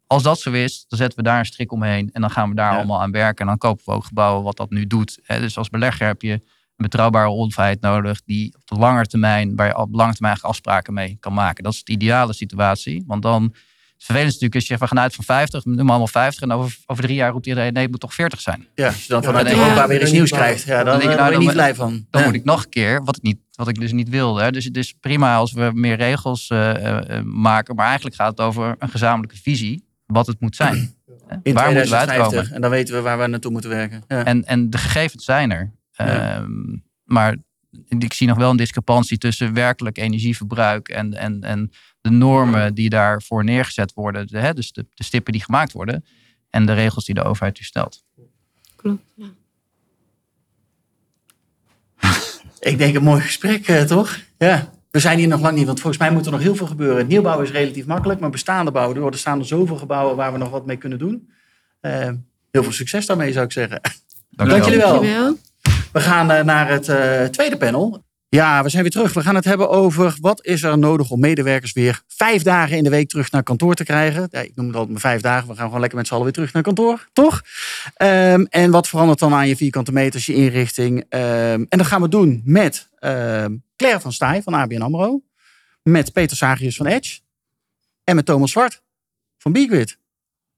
Als 0.06 0.22
dat 0.22 0.40
zo 0.40 0.50
is, 0.52 0.84
dan 0.88 0.98
zetten 0.98 1.18
we 1.18 1.24
daar 1.24 1.38
een 1.38 1.44
strik 1.46 1.72
omheen 1.72 2.10
en 2.12 2.20
dan 2.20 2.30
gaan 2.30 2.48
we 2.48 2.54
daar 2.54 2.70
Ja. 2.72 2.76
allemaal 2.76 3.00
aan 3.02 3.10
werken. 3.10 3.40
En 3.40 3.46
dan 3.46 3.58
kopen 3.58 3.82
we 3.86 3.92
ook 3.92 4.04
gebouwen 4.04 4.42
wat 4.44 4.56
dat 4.56 4.70
nu 4.70 4.86
doet. 4.86 5.18
Hè, 5.22 5.40
Dus 5.40 5.58
als 5.58 5.68
belegger 5.68 6.06
heb 6.06 6.22
je 6.22 6.32
een 6.32 6.42
betrouwbare 6.76 7.28
onfeit 7.28 7.80
nodig 7.80 8.20
die 8.24 8.54
op 8.56 8.66
de 8.66 8.74
lange 8.74 9.06
termijn, 9.06 9.56
waar 9.56 9.66
je 9.66 9.76
op 9.76 9.94
lange 9.94 10.12
termijn 10.12 10.40
afspraken 10.40 10.94
mee 10.94 11.16
kan 11.20 11.32
maken. 11.34 11.64
Dat 11.64 11.72
is 11.72 11.84
de 11.84 11.92
ideale 11.92 12.32
situatie. 12.32 13.04
Want 13.06 13.22
dan, 13.22 13.42
het 13.42 14.04
vervelend 14.04 14.26
is 14.26 14.40
natuurlijk 14.40 14.54
als 14.54 14.62
je 14.62 14.68
zegt, 14.68 14.80
we 14.80 14.86
gaan 14.86 15.00
uit 15.00 15.14
van 15.14 15.24
50, 15.24 15.64
we 15.64 15.76
doen 15.76 15.88
allemaal 15.88 16.06
50 16.08 16.42
en 16.42 16.52
over, 16.52 16.76
over 16.86 17.02
drie 17.04 17.16
jaar 17.16 17.30
roept 17.30 17.46
iedereen, 17.46 17.72
nee, 17.72 17.82
het 17.82 17.90
moet 17.90 18.00
toch 18.00 18.14
40 18.14 18.40
zijn. 18.40 18.66
Ja, 18.74 18.86
als 18.86 19.02
je 19.02 19.08
dan 19.08 19.22
vanuit 19.22 19.48
Ja. 19.50 19.54
Europa 19.56 19.86
weer 19.88 20.02
iets 20.02 20.10
nieuws 20.12 20.30
Ja. 20.30 20.36
krijgt, 20.36 20.62
ja, 20.64 20.76
dan, 20.76 20.84
Dan 20.84 20.98
denk 20.98 21.10
je, 21.10 21.16
nou, 21.18 21.30
dan- 21.30 21.40
niet 21.40 21.52
blij 21.52 21.74
van. 21.74 22.06
Dan 22.10 22.20
Ja. 22.20 22.26
moet 22.26 22.36
ik 22.36 22.44
nog 22.44 22.64
een 22.64 22.68
keer, 22.70 23.04
wat 23.04 23.16
ik, 23.16 23.22
niet, 23.22 23.38
wat 23.52 23.68
ik 23.68 23.80
dus 23.80 23.92
niet 23.92 24.08
wilde. 24.08 24.42
Hè. 24.42 24.50
Dus 24.50 24.64
het 24.64 24.76
is 24.76 24.92
prima 25.00 25.36
als 25.36 25.52
we 25.52 25.70
meer 25.74 25.96
regels 25.96 26.48
eh, 26.48 27.16
eh, 27.18 27.24
maken. 27.24 27.74
Maar 27.74 27.86
eigenlijk 27.86 28.16
gaat 28.16 28.30
het 28.30 28.40
over 28.40 28.74
een 28.78 28.88
gezamenlijke 28.88 29.36
visie. 29.42 29.84
Wat 30.06 30.26
het 30.26 30.40
moet 30.40 30.56
zijn. 30.56 30.76
In 31.42 31.54
Waar 31.54 31.72
moeten 31.72 31.82
we 31.82 31.88
2050. 31.88 32.10
uitkomen? 32.10 32.54
En 32.54 32.60
dan 32.60 32.70
weten 32.70 32.94
we 32.94 33.00
waar 33.00 33.18
we 33.18 33.26
naartoe 33.26 33.50
moeten 33.50 33.70
werken. 33.70 34.04
Ja. 34.08 34.24
En, 34.24 34.44
en 34.44 34.70
de 34.70 34.78
gegevens 34.78 35.24
zijn 35.24 35.50
er. 35.52 35.72
Ja. 35.92 36.36
Ehm, 36.36 36.76
maar 37.04 37.36
ik 37.88 38.12
zie 38.12 38.26
nog 38.26 38.36
wel 38.36 38.50
een 38.50 38.56
discrepantie 38.56 39.18
tussen 39.18 39.52
werkelijk 39.52 39.98
energieverbruik 39.98 40.88
en, 40.88 41.14
en, 41.14 41.42
en 41.42 41.70
de 42.00 42.10
normen 42.10 42.74
die 42.74 42.88
daarvoor 42.88 43.44
neergezet 43.44 43.92
worden. 43.94 44.26
De, 44.26 44.38
hè, 44.38 44.54
dus 44.54 44.72
de, 44.72 44.86
de 44.94 45.04
stippen 45.04 45.32
die 45.32 45.42
gemaakt 45.42 45.72
worden. 45.72 46.04
En 46.50 46.66
de 46.66 46.72
regels 46.72 47.04
die 47.04 47.14
de 47.14 47.22
overheid 47.22 47.58
u 47.58 47.62
stelt. 47.64 48.04
Klopt. 48.76 49.02
Ja. 49.14 49.26
Ik 52.70 52.78
denk 52.78 52.94
een 52.94 53.02
mooi 53.02 53.20
gesprek, 53.20 53.68
eh, 53.68 53.82
toch? 53.82 54.18
Ja. 54.38 54.70
We 54.96 55.02
zijn 55.02 55.18
hier 55.18 55.28
nog 55.28 55.40
lang 55.40 55.56
niet, 55.56 55.66
want 55.66 55.80
volgens 55.80 56.02
mij 56.02 56.12
moet 56.12 56.26
er 56.26 56.32
nog 56.32 56.40
heel 56.40 56.54
veel 56.54 56.66
gebeuren. 56.66 57.06
Nieuwbouw 57.06 57.40
is 57.40 57.50
relatief 57.50 57.86
makkelijk, 57.86 58.20
maar 58.20 58.30
bestaande 58.30 58.70
bouwen, 58.70 59.02
er 59.02 59.18
staan 59.18 59.38
er 59.38 59.46
zoveel 59.46 59.76
gebouwen 59.76 60.16
waar 60.16 60.32
we 60.32 60.38
nog 60.38 60.50
wat 60.50 60.66
mee 60.66 60.76
kunnen 60.76 60.98
doen. 60.98 61.30
Eh, 61.80 62.08
heel 62.50 62.62
veel 62.62 62.72
succes 62.72 63.06
daarmee, 63.06 63.32
zou 63.32 63.44
ik 63.44 63.52
zeggen. 63.52 63.80
Dank 64.30 64.50
Dank 64.50 64.64
jullie 64.64 64.78
wel. 64.78 64.92
Dankjewel. 64.92 65.36
We 65.92 66.00
gaan 66.00 66.30
eh, 66.30 66.44
naar 66.44 66.68
het 66.68 66.88
eh, 66.88 67.24
tweede 67.24 67.56
panel. 67.56 68.04
Ja, 68.28 68.62
we 68.62 68.68
zijn 68.68 68.82
weer 68.82 68.92
terug. 68.92 69.12
We 69.12 69.22
gaan 69.22 69.34
het 69.34 69.44
hebben 69.44 69.70
over 69.70 70.16
wat 70.20 70.44
is 70.44 70.62
er 70.62 70.78
nodig 70.78 71.10
om 71.10 71.20
medewerkers 71.20 71.72
weer 71.72 72.02
vijf 72.06 72.42
dagen 72.42 72.76
in 72.76 72.84
de 72.84 72.90
week 72.90 73.08
terug 73.08 73.30
naar 73.30 73.42
kantoor 73.42 73.74
te 73.74 73.84
krijgen. 73.84 74.28
Ja, 74.30 74.40
ik 74.40 74.52
noem 74.54 74.66
het 74.66 74.74
altijd 74.74 74.92
maar 74.92 75.00
vijf 75.00 75.20
dagen. 75.20 75.48
We 75.48 75.54
gaan 75.54 75.64
gewoon 75.64 75.80
lekker 75.80 75.98
met 75.98 76.06
z'n 76.06 76.12
allen 76.12 76.24
weer 76.24 76.34
terug 76.34 76.52
naar 76.52 76.62
kantoor, 76.62 77.08
toch? 77.12 77.42
Ehm, 77.94 78.44
en 78.48 78.70
wat 78.70 78.88
verandert 78.88 79.18
dan 79.18 79.34
aan 79.34 79.48
je 79.48 79.56
vierkante 79.56 79.92
meters, 79.92 80.26
je 80.26 80.34
inrichting? 80.34 81.04
Ehm, 81.08 81.64
en 81.68 81.78
dat 81.78 81.86
gaan 81.86 82.02
we 82.02 82.08
doen 82.08 82.42
met 82.44 82.88
ehm, 82.98 83.56
Claire 83.76 84.00
van 84.00 84.12
Staaij 84.12 84.42
van 84.42 84.54
ABN 84.54 84.80
AMRO. 84.80 85.22
Met 85.82 86.12
Peter 86.12 86.36
Sagius 86.36 86.76
van 86.76 86.86
Edge. 86.86 87.18
En 88.04 88.14
met 88.14 88.26
Thomas 88.26 88.50
Zwart 88.50 88.82
van 89.38 89.52
Beagrid. 89.52 89.98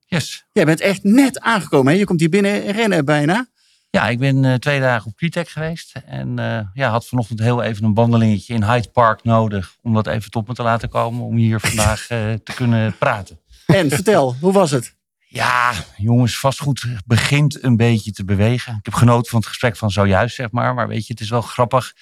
Yes. 0.07 0.47
Jij 0.53 0.65
bent 0.65 0.81
echt 0.81 1.03
net 1.03 1.41
aangekomen. 1.41 1.93
Hè? 1.93 1.99
Je 1.99 2.05
komt 2.05 2.21
hier 2.21 2.29
binnen 2.29 2.71
rennen 2.71 3.05
bijna. 3.05 3.49
Ja, 3.91 4.09
ik 4.09 4.19
ben 4.19 4.45
eh, 4.45 4.55
twee 4.55 4.81
dagen 4.81 5.07
op 5.11 5.17
Critec 5.17 5.49
geweest. 5.49 5.97
En 6.07 6.39
eh, 6.39 6.61
ja, 6.73 6.91
had 6.91 7.07
vanochtend 7.07 7.41
heel 7.41 7.63
even 7.63 7.85
een 7.85 7.95
wandelingetje 7.95 8.55
in 8.55 8.63
Hyde 8.65 8.89
Park 8.89 9.25
nodig. 9.25 9.77
Om 9.83 9.95
dat 9.95 10.07
even 10.07 10.31
tot 10.31 10.49
me 10.49 10.55
te 10.55 10.63
laten 10.63 10.89
komen. 10.89 11.25
Om 11.25 11.37
hier 11.37 11.61
vandaag 11.61 12.09
eh, 12.09 12.33
te 12.33 12.55
kunnen 12.55 12.97
praten. 12.99 13.41
En 13.67 13.91
vertel, 13.91 14.37
hoe 14.41 14.53
was 14.53 14.71
het? 14.71 14.97
Ja, 15.19 15.73
jongens, 15.97 16.39
vastgoed 16.39 16.87
begint 17.07 17.63
een 17.63 17.77
beetje 17.77 18.13
te 18.13 18.25
bewegen. 18.25 18.77
Ik 18.77 18.85
heb 18.85 18.95
genoten 18.95 19.31
van 19.31 19.39
het 19.39 19.49
gesprek 19.49 19.77
van 19.77 19.91
zojuist, 19.91 20.35
zeg 20.35 20.51
maar. 20.51 20.75
Maar 20.75 20.89
weet 20.89 21.07
je, 21.07 21.13
het 21.13 21.23
is 21.23 21.31
wel 21.31 21.43
grappig. 21.43 21.93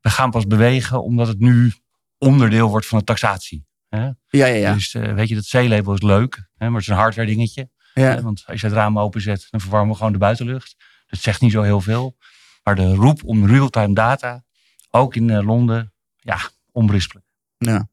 We 0.00 0.10
gaan 0.10 0.30
pas 0.30 0.46
bewegen 0.46 1.02
omdat 1.02 1.26
het 1.26 1.38
nu 1.38 1.72
onderdeel 2.18 2.68
wordt 2.68 2.86
van 2.86 2.98
de 2.98 3.04
taxatie. 3.04 3.66
Hè? 3.88 4.04
Ja, 4.04 4.14
ja, 4.28 4.46
ja. 4.46 4.72
Dus 4.72 4.92
weet 4.92 5.28
je, 5.28 5.34
dat 5.34 5.44
zeelabel 5.44 5.94
is 5.94 6.02
leuk. 6.02 6.34
Hè? 6.56 6.66
Maar 6.66 6.80
het 6.80 6.82
is 6.82 6.88
een 6.88 7.00
hardware 7.00 7.28
dingetje. 7.28 7.70
ja. 7.94 8.02
Hè, 8.02 8.22
Want 8.22 8.42
als 8.46 8.60
je 8.60 8.66
het 8.66 8.76
raam 8.76 8.98
openzet, 8.98 9.46
dan 9.50 9.60
verwarmen 9.60 9.90
we 9.90 9.96
gewoon 9.96 10.12
de 10.12 10.18
buitenlucht. 10.18 10.76
Dat 11.08 11.20
zegt 11.20 11.40
niet 11.40 11.52
zo 11.52 11.62
heel 11.62 11.80
veel. 11.80 12.16
Maar 12.62 12.74
de 12.74 12.94
roep 12.94 13.24
om 13.24 13.46
real-time 13.46 13.94
data, 13.94 14.44
ook 14.90 15.14
in 15.14 15.30
eh, 15.30 15.46
Londen, 15.46 15.92
ja, 16.16 16.38
onberispelijk. 16.72 17.26
Ja, 17.58 17.88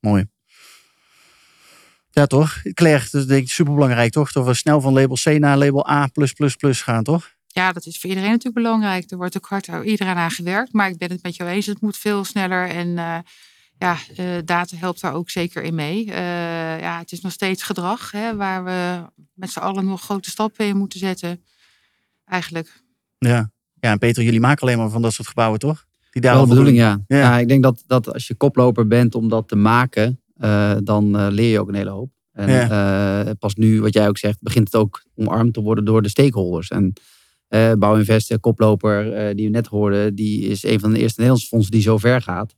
mooi. 0.00 0.28
Ja, 2.10 2.26
toch? 2.26 2.62
Claire, 2.72 3.08
dat 3.10 3.20
is 3.20 3.26
denk 3.26 3.42
ik 3.42 3.50
superbelangrijk, 3.50 4.12
toch? 4.12 4.32
Dat 4.32 4.46
we 4.46 4.54
snel 4.54 4.80
van 4.80 4.92
label 4.92 5.16
C 5.16 5.38
naar 5.38 5.56
label 5.58 5.90
A++ 5.90 6.08
gaan, 6.60 7.04
toch? 7.04 7.36
Ja, 7.46 7.72
dat 7.72 7.86
is 7.86 7.98
voor 7.98 8.10
iedereen 8.10 8.30
natuurlijk 8.30 8.64
belangrijk. 8.64 9.10
Er 9.10 9.16
wordt 9.16 9.36
ook 9.36 9.46
hard 9.46 9.66
iedereen 9.84 10.16
aan 10.16 10.30
gewerkt. 10.30 10.72
Maar 10.72 10.88
ik 10.88 10.98
ben 10.98 11.10
het 11.10 11.22
met 11.22 11.36
jou 11.36 11.50
eens. 11.50 11.66
Het 11.66 11.80
moet 11.80 11.96
veel 11.96 12.24
sneller. 12.24 12.68
En 12.68 12.98
eh, 12.98 13.18
ja, 13.78 13.96
eh, 14.16 14.26
data 14.44 14.76
helpt 14.76 15.00
daar 15.00 15.14
ook 15.14 15.30
zeker 15.30 15.62
in 15.62 15.74
mee. 15.74 16.10
Eh, 16.10 16.80
ja, 16.80 16.98
het 16.98 17.12
is 17.12 17.20
nog 17.20 17.32
steeds 17.32 17.62
gedrag 17.62 18.10
hè, 18.10 18.36
waar 18.36 18.64
we 18.64 19.02
met 19.34 19.50
z'n 19.50 19.58
allen 19.58 19.86
nog 19.86 20.02
grote 20.02 20.30
stappen 20.30 20.66
in 20.66 20.76
moeten 20.76 20.98
zetten. 20.98 21.44
Eigenlijk. 22.28 22.82
Ja. 23.18 23.50
Ja, 23.80 23.90
en 23.90 23.98
Peter, 23.98 24.22
jullie 24.22 24.40
maken 24.40 24.62
alleen 24.62 24.78
maar 24.78 24.90
van 24.90 25.02
dat 25.02 25.12
soort 25.12 25.28
gebouwen, 25.28 25.58
toch? 25.58 25.86
Die 26.10 26.22
daar 26.22 26.34
Wel 26.34 26.42
de 26.42 26.48
bedoeling, 26.48 26.76
ja. 26.76 27.04
Ja. 27.06 27.18
ja. 27.18 27.38
Ik 27.38 27.48
denk 27.48 27.62
dat, 27.62 27.84
dat 27.86 28.12
als 28.12 28.26
je 28.26 28.34
koploper 28.34 28.86
bent 28.86 29.14
om 29.14 29.28
dat 29.28 29.48
te 29.48 29.56
maken, 29.56 30.20
eh, 30.36 30.76
dan 30.84 31.18
eh, 31.18 31.26
leer 31.30 31.50
je 31.50 31.60
ook 31.60 31.68
een 31.68 31.74
hele 31.74 31.90
hoop. 31.90 32.10
En 32.32 32.70
eh, 32.70 33.30
pas 33.38 33.54
nu, 33.54 33.80
wat 33.80 33.94
jij 33.94 34.08
ook 34.08 34.18
zegt, 34.18 34.42
begint 34.42 34.64
het 34.72 34.76
ook 34.76 35.02
omarmd 35.14 35.54
te 35.54 35.60
worden 35.60 35.84
door 35.84 36.02
de 36.02 36.08
stakeholders. 36.08 36.68
En 36.68 36.92
eh 37.48 37.72
Bouwinvest, 37.72 38.40
koploper 38.40 39.12
eh, 39.12 39.34
die 39.34 39.44
we 39.44 39.50
net 39.52 39.66
hoorden, 39.66 40.14
die 40.14 40.46
is 40.46 40.64
een 40.64 40.80
van 40.80 40.92
de 40.92 40.98
eerste 40.98 41.14
Nederlandse 41.20 41.48
fondsen 41.48 41.72
die 41.72 41.82
zo 41.82 41.98
ver 41.98 42.22
gaat. 42.22 42.54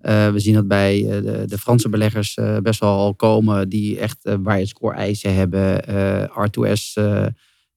Eh, 0.00 0.30
we 0.30 0.38
zien 0.38 0.54
dat 0.54 0.68
bij 0.68 1.00
eh, 1.00 1.22
de, 1.22 1.44
de 1.46 1.58
Franse 1.58 1.88
beleggers 1.88 2.34
eh, 2.34 2.56
best 2.58 2.80
wel 2.80 2.96
al 2.96 3.14
komen, 3.14 3.68
die 3.68 3.98
echt 3.98 4.18
waar 4.42 4.58
je 4.58 4.66
score 4.66 4.94
eisen 4.94 5.34
hebben, 5.34 5.86
eh, 5.86 6.46
R2S 6.48 6.92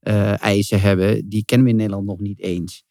eh, 0.07 0.41
eisen 0.41 0.81
hebben, 0.81 1.29
die 1.29 1.45
kennen 1.45 1.65
we 1.65 1.71
in 1.71 1.77
Nederland 1.77 2.05
nog 2.05 2.19
niet 2.19 2.39
eens. 2.39 2.83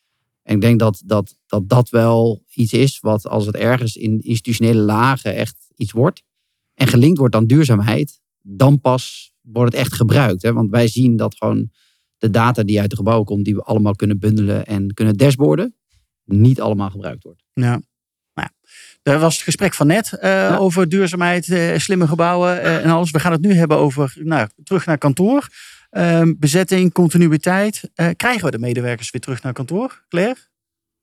En 0.42 0.55
ik 0.55 0.61
denk 0.61 0.79
dat 0.79 1.02
dat, 1.05 1.37
dat 1.46 1.68
dat 1.68 1.88
wel 1.88 2.44
iets 2.55 2.72
is 2.72 3.00
wat 3.00 3.26
als 3.26 3.46
het 3.46 3.55
ergens 3.55 3.96
in 3.96 4.20
institutionele 4.20 4.81
lagen 4.81 5.35
echt 5.35 5.57
iets 5.76 5.92
wordt 5.92 6.22
en 6.74 6.87
gelinkt 6.87 7.18
wordt 7.18 7.35
aan 7.35 7.46
duurzaamheid, 7.46 8.20
dan 8.42 8.81
pas 8.81 9.33
wordt 9.40 9.72
het 9.72 9.83
echt 9.83 9.94
gebruikt. 9.94 10.42
Hè? 10.42 10.52
Want 10.52 10.70
wij 10.70 10.88
zien 10.88 11.16
dat 11.16 11.35
gewoon 11.37 11.70
de 12.18 12.31
data 12.31 12.62
die 12.62 12.81
uit 12.81 12.90
de 12.90 12.96
gebouwen 12.96 13.26
komt, 13.26 13.44
die 13.44 13.55
we 13.55 13.62
allemaal 13.62 13.94
kunnen 13.94 14.18
bundelen 14.18 14.66
en 14.66 14.94
kunnen 14.94 15.16
dashboarden, 15.16 15.74
niet 16.24 16.61
allemaal 16.61 16.90
gebruikt 16.90 17.22
wordt. 17.24 17.42
Ja. 17.52 17.81
Nou. 18.35 18.48
Dat 19.02 19.20
was 19.20 19.35
het 19.35 19.44
gesprek 19.44 19.74
van 19.74 19.87
net 19.87 20.12
eh, 20.12 20.57
over 20.61 20.88
duurzaamheid, 20.88 21.48
eh, 21.48 21.79
slimme 21.79 22.07
gebouwen 22.07 22.62
en 22.62 22.90
alles. 22.90 23.11
We 23.11 23.20
gaan 23.20 23.33
het 23.33 23.40
nu 23.40 23.52
hebben 23.52 23.76
over 23.76 24.14
nou, 24.18 24.48
terug 24.64 24.87
naar 24.87 24.98
kantoor. 24.98 25.48
Ehm, 25.90 26.35
bezetting, 26.38 26.92
continuïteit. 26.92 27.90
Eh, 27.94 28.09
krijgen 28.16 28.44
we 28.44 28.51
de 28.51 28.59
medewerkers 28.59 29.11
weer 29.11 29.20
terug 29.20 29.42
naar 29.42 29.53
kantoor, 29.53 30.05
Claire? 30.09 30.37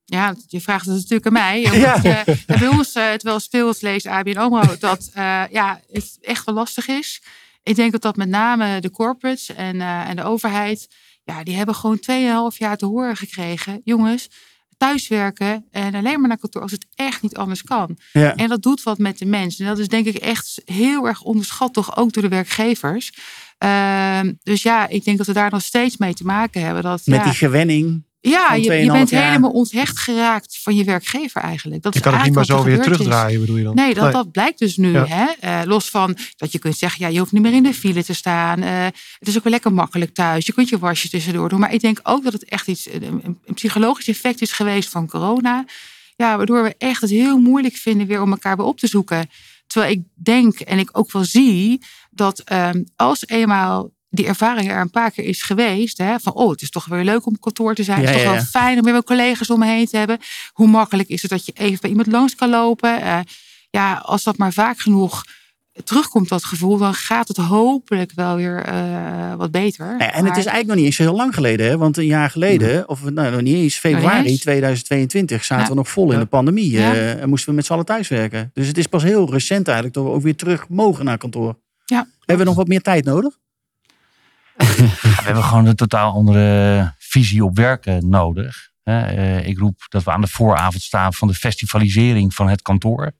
Ja, 0.05 0.35
je 0.47 0.61
vraagt 0.61 0.85
het 0.85 0.95
natuurlijk 0.95 1.25
aan 1.25 1.33
mij. 1.33 1.61
Ja. 1.79 2.01
Want, 2.01 2.05
eh, 2.05 2.59
bij 2.59 2.67
ons, 2.67 2.93
eh, 2.93 3.09
het 3.09 3.23
wel 3.23 3.39
speelt, 3.39 3.81
leest 3.81 4.05
ABN 4.07 4.37
AMRO, 4.37 4.75
dat 4.79 5.09
eh, 5.13 5.43
ja, 5.51 5.79
het 5.91 6.17
echt 6.21 6.45
wel 6.45 6.55
lastig 6.55 6.87
is. 6.87 7.21
Ik 7.63 7.75
denk 7.75 7.91
dat 7.91 8.01
dat 8.01 8.15
met 8.15 8.29
name 8.29 8.81
de 8.81 8.91
corporates 8.91 9.49
en, 9.49 9.81
eh, 9.81 10.09
en 10.09 10.15
de 10.15 10.23
overheid, 10.23 10.87
ja, 11.23 11.43
die 11.43 11.55
hebben 11.55 11.75
gewoon 11.75 11.99
2,5 11.99 12.57
jaar 12.57 12.77
te 12.77 12.85
horen 12.85 13.15
gekregen. 13.17 13.81
Jongens, 13.83 14.29
thuiswerken 14.77 15.65
en 15.71 15.95
alleen 15.95 16.19
maar 16.19 16.27
naar 16.27 16.37
kantoor 16.37 16.61
als 16.61 16.71
het 16.71 16.85
echt 16.95 17.21
niet 17.21 17.35
anders 17.35 17.63
kan. 17.63 17.97
Ja. 18.13 18.35
En 18.35 18.49
dat 18.49 18.61
doet 18.61 18.83
wat 18.83 18.97
met 18.97 19.17
de 19.17 19.25
mensen. 19.25 19.65
En 19.65 19.71
dat 19.71 19.79
is 19.79 19.87
denk 19.87 20.05
ik 20.05 20.15
echt 20.15 20.61
heel 20.65 21.07
erg 21.07 21.21
onderschat, 21.21 21.73
toch 21.73 21.97
ook 21.97 22.13
door 22.13 22.23
de 22.23 22.29
werkgevers. 22.29 23.13
Ehm, 23.63 24.33
dus 24.43 24.61
ja, 24.63 24.87
ik 24.87 25.03
denk 25.03 25.17
dat 25.17 25.27
we 25.27 25.33
daar 25.33 25.51
nog 25.51 25.61
steeds 25.61 25.97
mee 25.97 26.13
te 26.13 26.23
maken 26.25 26.61
hebben. 26.61 26.83
Dat, 26.83 27.01
Met 27.05 27.17
ja, 27.19 27.23
die 27.23 27.33
gewenning. 27.33 28.03
ja, 28.19 28.53
je, 28.53 28.61
2,5 28.71 28.85
je 28.85 28.91
bent 28.91 29.09
jaar. 29.09 29.27
helemaal 29.27 29.51
onthecht 29.51 29.99
geraakt 29.99 30.59
van 30.61 30.75
je 30.75 30.83
werkgever 30.83 31.41
eigenlijk. 31.41 31.81
Dat 31.81 31.93
Je 31.93 31.99
kan 31.99 32.13
het 32.13 32.23
niet 32.23 32.33
maar 32.33 32.45
zo 32.45 32.63
weer 32.63 32.77
er 32.77 32.83
terugdraaien, 32.83 33.39
bedoel 33.39 33.57
je 33.57 33.63
dan? 33.63 33.75
Nee, 33.75 33.93
dat, 33.93 34.11
dat 34.11 34.31
blijkt 34.31 34.59
dus 34.59 34.77
nu. 34.77 34.91
Ja. 34.91 35.05
Hè? 35.07 35.25
Eh, 35.39 35.61
los 35.65 35.89
van 35.89 36.17
dat 36.35 36.51
je 36.51 36.59
kunt 36.59 36.77
zeggen, 36.77 37.05
ja, 37.05 37.11
je 37.11 37.19
hoeft 37.19 37.31
niet 37.31 37.41
meer 37.41 37.53
in 37.53 37.63
de 37.63 37.73
file 37.73 38.03
te 38.03 38.13
staan. 38.13 38.61
Eh, 38.61 38.83
het 39.19 39.27
is 39.27 39.37
ook 39.37 39.43
wel 39.43 39.53
lekker 39.53 39.73
makkelijk 39.73 40.13
thuis. 40.13 40.45
Je 40.45 40.53
kunt 40.53 40.69
je 40.69 40.77
wasje 40.79 41.09
tussendoor 41.09 41.49
doen. 41.49 41.59
Maar 41.59 41.73
ik 41.73 41.81
denk 41.81 41.99
ook 42.03 42.23
dat 42.23 42.33
het 42.33 42.45
echt 42.45 42.67
iets, 42.67 42.89
een, 42.93 43.03
een- 43.03 43.37
een 43.45 43.53
psychologisch 43.53 44.07
effect 44.07 44.41
is 44.41 44.51
geweest 44.51 44.89
van 44.89 45.07
corona. 45.07 45.65
Ja, 46.15 46.37
waardoor 46.37 46.63
we 46.63 46.75
echt 46.77 47.01
het 47.01 47.09
heel 47.09 47.37
moeilijk 47.37 47.75
vinden 47.75 48.07
weer 48.07 48.21
om 48.21 48.31
elkaar 48.31 48.57
weer 48.57 48.65
op 48.65 48.79
te 48.79 48.87
zoeken. 48.87 49.29
Terwijl 49.67 49.91
ik 49.93 50.01
denk 50.23 50.59
en 50.59 50.79
ik 50.79 50.89
ook 50.97 51.11
wel 51.11 51.23
zie 51.23 51.81
dat 52.15 52.39
ehm, 52.39 52.83
als 52.95 53.27
eenmaal 53.27 53.91
die 54.09 54.27
ervaring 54.27 54.71
er 54.71 54.79
een 54.81 54.89
paar 54.89 55.11
keer 55.11 55.25
is 55.25 55.41
geweest. 55.41 55.97
Hè, 55.97 56.19
van, 56.19 56.33
oh, 56.33 56.49
het 56.49 56.61
is 56.61 56.69
toch 56.69 56.85
weer 56.85 57.03
leuk 57.03 57.25
om 57.25 57.33
op 57.33 57.41
kantoor 57.41 57.75
te 57.75 57.83
zijn. 57.83 58.01
Ja, 58.01 58.07
het 58.07 58.15
is 58.15 58.21
toch 58.21 58.31
ja, 58.31 58.37
wel 58.37 58.45
ja. 58.51 58.59
fijn 58.59 58.77
om 58.77 58.83
weer 58.83 58.93
wat 58.93 59.05
collega's 59.05 59.49
om 59.49 59.59
me 59.59 59.65
heen 59.65 59.85
te 59.85 59.97
hebben. 59.97 60.17
Hoe 60.53 60.67
makkelijk 60.67 61.09
is 61.09 61.21
het 61.21 61.31
dat 61.31 61.45
je 61.45 61.51
even 61.55 61.79
bij 61.81 61.89
iemand 61.89 62.07
langs 62.07 62.35
kan 62.35 62.49
lopen? 62.49 63.01
Eh, 63.01 63.19
ja, 63.69 63.93
als 63.93 64.23
dat 64.23 64.37
maar 64.37 64.53
vaak 64.53 64.79
genoeg 64.79 65.23
terugkomt, 65.83 66.29
dat 66.29 66.43
gevoel, 66.43 66.77
dan 66.77 66.93
gaat 66.93 67.27
het 67.27 67.37
hopelijk 67.37 68.11
wel 68.15 68.35
weer 68.35 68.63
eh, 68.63 69.33
wat 69.35 69.51
beter. 69.51 69.85
Ja, 69.85 70.11
en 70.11 70.25
het 70.25 70.37
is 70.37 70.45
eigenlijk 70.45 70.67
nog 70.67 70.75
niet 70.75 70.85
eens 70.85 70.97
heel 70.97 71.15
lang 71.15 71.33
geleden. 71.33 71.65
Hè? 71.65 71.77
Want 71.77 71.97
een 71.97 72.05
jaar 72.05 72.29
geleden, 72.29 72.89
of 72.89 73.09
nou, 73.09 73.31
nog 73.31 73.41
niet 73.41 73.55
eens, 73.55 73.75
februari 73.75 74.27
eens. 74.27 74.39
2022, 74.39 75.43
zaten 75.43 75.63
Ja. 75.63 75.69
we 75.69 75.75
nog 75.75 75.89
vol 75.89 76.11
in 76.11 76.19
de 76.19 76.25
pandemie. 76.25 76.71
Ja. 76.71 76.93
eh, 76.93 77.21
en 77.21 77.29
moesten 77.29 77.49
we 77.49 77.55
met 77.55 77.65
z'n 77.65 77.73
allen 77.73 77.85
thuiswerken. 77.85 78.51
Dus 78.53 78.67
het 78.67 78.77
is 78.77 78.87
pas 78.87 79.03
heel 79.03 79.31
recent 79.31 79.65
eigenlijk 79.67 79.95
dat 79.95 80.05
we 80.05 80.11
ook 80.11 80.21
weer 80.21 80.35
terug 80.35 80.69
mogen 80.69 81.05
naar 81.05 81.17
kantoor. 81.17 81.55
Hebben 82.25 82.45
we 82.45 82.51
nog 82.51 82.55
wat 82.55 82.67
meer 82.67 82.81
tijd 82.81 83.05
nodig? 83.05 83.37
We 84.57 85.21
hebben 85.23 85.43
gewoon 85.43 85.65
een 85.65 85.75
totaal 85.75 86.13
andere 86.13 86.93
visie 86.97 87.45
op 87.45 87.55
werken 87.55 88.09
nodig. 88.09 88.71
Hè, 88.83 89.01
eh, 89.01 89.47
ik 89.47 89.57
roep 89.57 89.85
dat 89.89 90.03
we 90.03 90.11
aan 90.11 90.21
de 90.21 90.27
vooravond 90.27 90.83
staan 90.83 91.13
van 91.13 91.27
de 91.27 91.33
festivalisering 91.33 92.33
van 92.33 92.49
het 92.49 92.61
kantoor. 92.61 93.11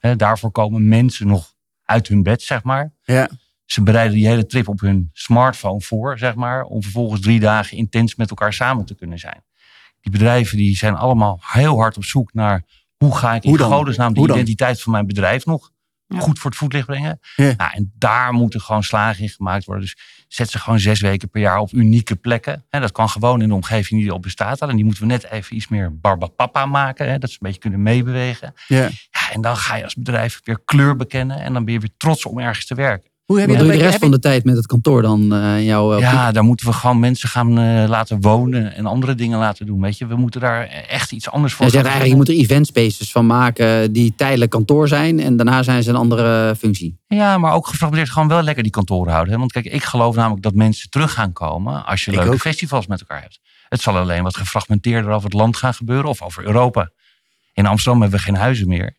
Ja. 0.00 0.14
Daarvoor 0.14 0.50
komen 0.50 0.88
mensen 0.88 1.26
nog 1.26 1.54
uit 1.84 2.08
hun 2.08 2.22
bed, 2.22 2.42
zeg 2.42 2.62
maar. 2.62 2.92
Ja. 3.02 3.30
Ze 3.64 3.82
bereiden 3.82 4.16
die 4.16 4.26
hele 4.26 4.46
trip 4.46 4.68
op 4.68 4.80
hun 4.80 5.10
smartphone 5.12 5.80
voor, 5.80 6.18
zeg 6.18 6.34
maar. 6.34 6.62
Om 6.62 6.82
vervolgens 6.82 7.20
drie 7.20 7.40
dagen 7.40 7.76
intens 7.76 8.14
met 8.14 8.30
elkaar 8.30 8.52
samen 8.52 8.84
te 8.84 8.94
kunnen 8.94 9.18
zijn. 9.18 9.44
Die 10.00 10.12
bedrijven 10.12 10.56
die 10.56 10.76
zijn 10.76 10.94
allemaal 10.94 11.40
heel 11.42 11.78
hard 11.78 11.96
op 11.96 12.04
zoek 12.04 12.32
naar... 12.32 12.62
hoe 12.96 13.16
ga 13.16 13.34
ik 13.34 13.44
in 13.44 13.58
godesnaam 13.58 14.14
de 14.14 14.20
identiteit 14.20 14.82
van 14.82 14.92
mijn 14.92 15.06
bedrijf 15.06 15.46
nog. 15.46 15.70
Goed 16.18 16.38
voor 16.38 16.50
het 16.50 16.58
voetlicht 16.58 16.86
brengen. 16.86 17.20
Ja. 17.36 17.54
Nou, 17.56 17.70
en 17.72 17.92
daar 17.98 18.32
moeten 18.32 18.60
gewoon 18.60 18.82
slagen 18.82 19.22
in 19.22 19.28
gemaakt 19.28 19.64
worden. 19.64 19.84
Dus 19.84 19.96
zet 20.28 20.50
ze 20.50 20.58
gewoon 20.58 20.78
zes 20.78 21.00
weken 21.00 21.30
per 21.30 21.40
jaar 21.40 21.58
op 21.58 21.72
unieke 21.72 22.16
plekken. 22.16 22.64
Hè, 22.68 22.80
dat 22.80 22.92
kan 22.92 23.08
gewoon 23.08 23.42
in 23.42 23.48
de 23.48 23.54
omgeving 23.54 24.00
die 24.00 24.14
op 24.14 24.22
bestaat. 24.22 24.60
En 24.60 24.76
die 24.76 24.84
moeten 24.84 25.02
we 25.02 25.08
net 25.08 25.30
even 25.30 25.56
iets 25.56 25.68
meer 25.68 25.98
barbapapa 25.98 26.66
maken. 26.66 27.10
Hè, 27.10 27.18
dat 27.18 27.30
ze 27.30 27.36
een 27.40 27.46
beetje 27.46 27.60
kunnen 27.60 27.82
meebewegen. 27.82 28.54
Ja. 28.66 28.82
Ja, 29.10 29.30
en 29.32 29.40
dan 29.40 29.56
ga 29.56 29.76
je 29.76 29.84
als 29.84 29.94
bedrijf 29.94 30.40
weer 30.44 30.60
kleur 30.64 30.96
bekennen. 30.96 31.40
En 31.40 31.52
dan 31.52 31.64
ben 31.64 31.74
je 31.74 31.80
weer 31.80 31.96
trots 31.96 32.26
om 32.26 32.38
ergens 32.38 32.66
te 32.66 32.74
werken. 32.74 33.09
Hoe 33.30 33.40
heb 33.40 33.48
je 33.48 33.56
doe 33.56 33.66
dat 33.66 33.74
je 33.74 33.78
de 33.78 33.84
rest 33.84 33.92
heb 33.92 34.02
van 34.02 34.10
de 34.10 34.18
tijd 34.28 34.44
met 34.44 34.56
het 34.56 34.66
kantoor 34.66 35.02
dan 35.02 35.34
eh, 35.34 35.56
in 35.56 35.64
jouw 35.64 35.92
optiek? 35.92 36.10
Ja, 36.10 36.32
daar 36.32 36.44
moeten 36.44 36.66
we 36.66 36.72
gewoon 36.72 36.98
mensen 36.98 37.28
gaan 37.28 37.58
eh, 37.58 37.88
laten 37.88 38.20
wonen. 38.20 38.74
En 38.74 38.86
andere 38.86 39.14
dingen 39.14 39.38
laten 39.38 39.66
doen. 39.66 39.80
Weet 39.80 39.98
je, 39.98 40.06
we 40.06 40.16
moeten 40.16 40.40
daar 40.40 40.66
echt 40.68 41.12
iets 41.12 41.30
anders 41.30 41.52
voor 41.54 41.64
Je 41.66 41.70
zegt 41.70 41.84
gaan 41.84 41.92
eigenlijk, 41.92 42.26
je 42.28 42.34
moet 42.34 42.38
er 42.38 42.44
event 42.44 42.66
spaces 42.66 43.12
van 43.12 43.26
maken 43.26 43.92
die 43.92 44.14
tijdelijk 44.16 44.50
kantoor 44.50 44.88
zijn. 44.88 45.20
En 45.20 45.36
daarna 45.36 45.62
zijn 45.62 45.82
ze 45.82 45.90
een 45.90 45.96
andere 45.96 46.56
functie. 46.56 46.98
Ja, 47.06 47.38
maar 47.38 47.52
ook 47.52 47.66
gefragmenteerd 47.66 48.10
gewoon 48.10 48.28
wel 48.28 48.42
lekker 48.42 48.62
die 48.62 48.72
kantoren 48.72 49.12
houden. 49.12 49.32
Hè? 49.32 49.38
Want 49.38 49.52
kijk, 49.52 49.64
ik 49.64 49.84
geloof 49.84 50.16
namelijk 50.16 50.42
dat 50.42 50.54
mensen 50.54 50.90
terug 50.90 51.12
gaan 51.12 51.32
komen 51.32 51.86
als 51.86 52.04
je 52.04 52.10
Ik 52.10 52.16
leuke 52.16 52.32
ook. 52.32 52.38
festivals 52.38 52.86
met 52.86 53.00
elkaar 53.00 53.20
hebt. 53.20 53.40
Het 53.68 53.80
zal 53.80 53.96
alleen 53.96 54.22
wat 54.22 54.36
gefragmenteerder 54.36 55.10
over 55.10 55.24
het 55.24 55.38
land 55.38 55.56
gaan 55.56 55.74
gebeuren 55.74 56.10
of 56.10 56.22
over 56.22 56.44
Europa. 56.44 56.90
In 57.52 57.66
Amsterdam 57.66 58.00
hebben 58.00 58.18
we 58.18 58.24
geen 58.24 58.36
huizen 58.36 58.68
meer. 58.68 58.96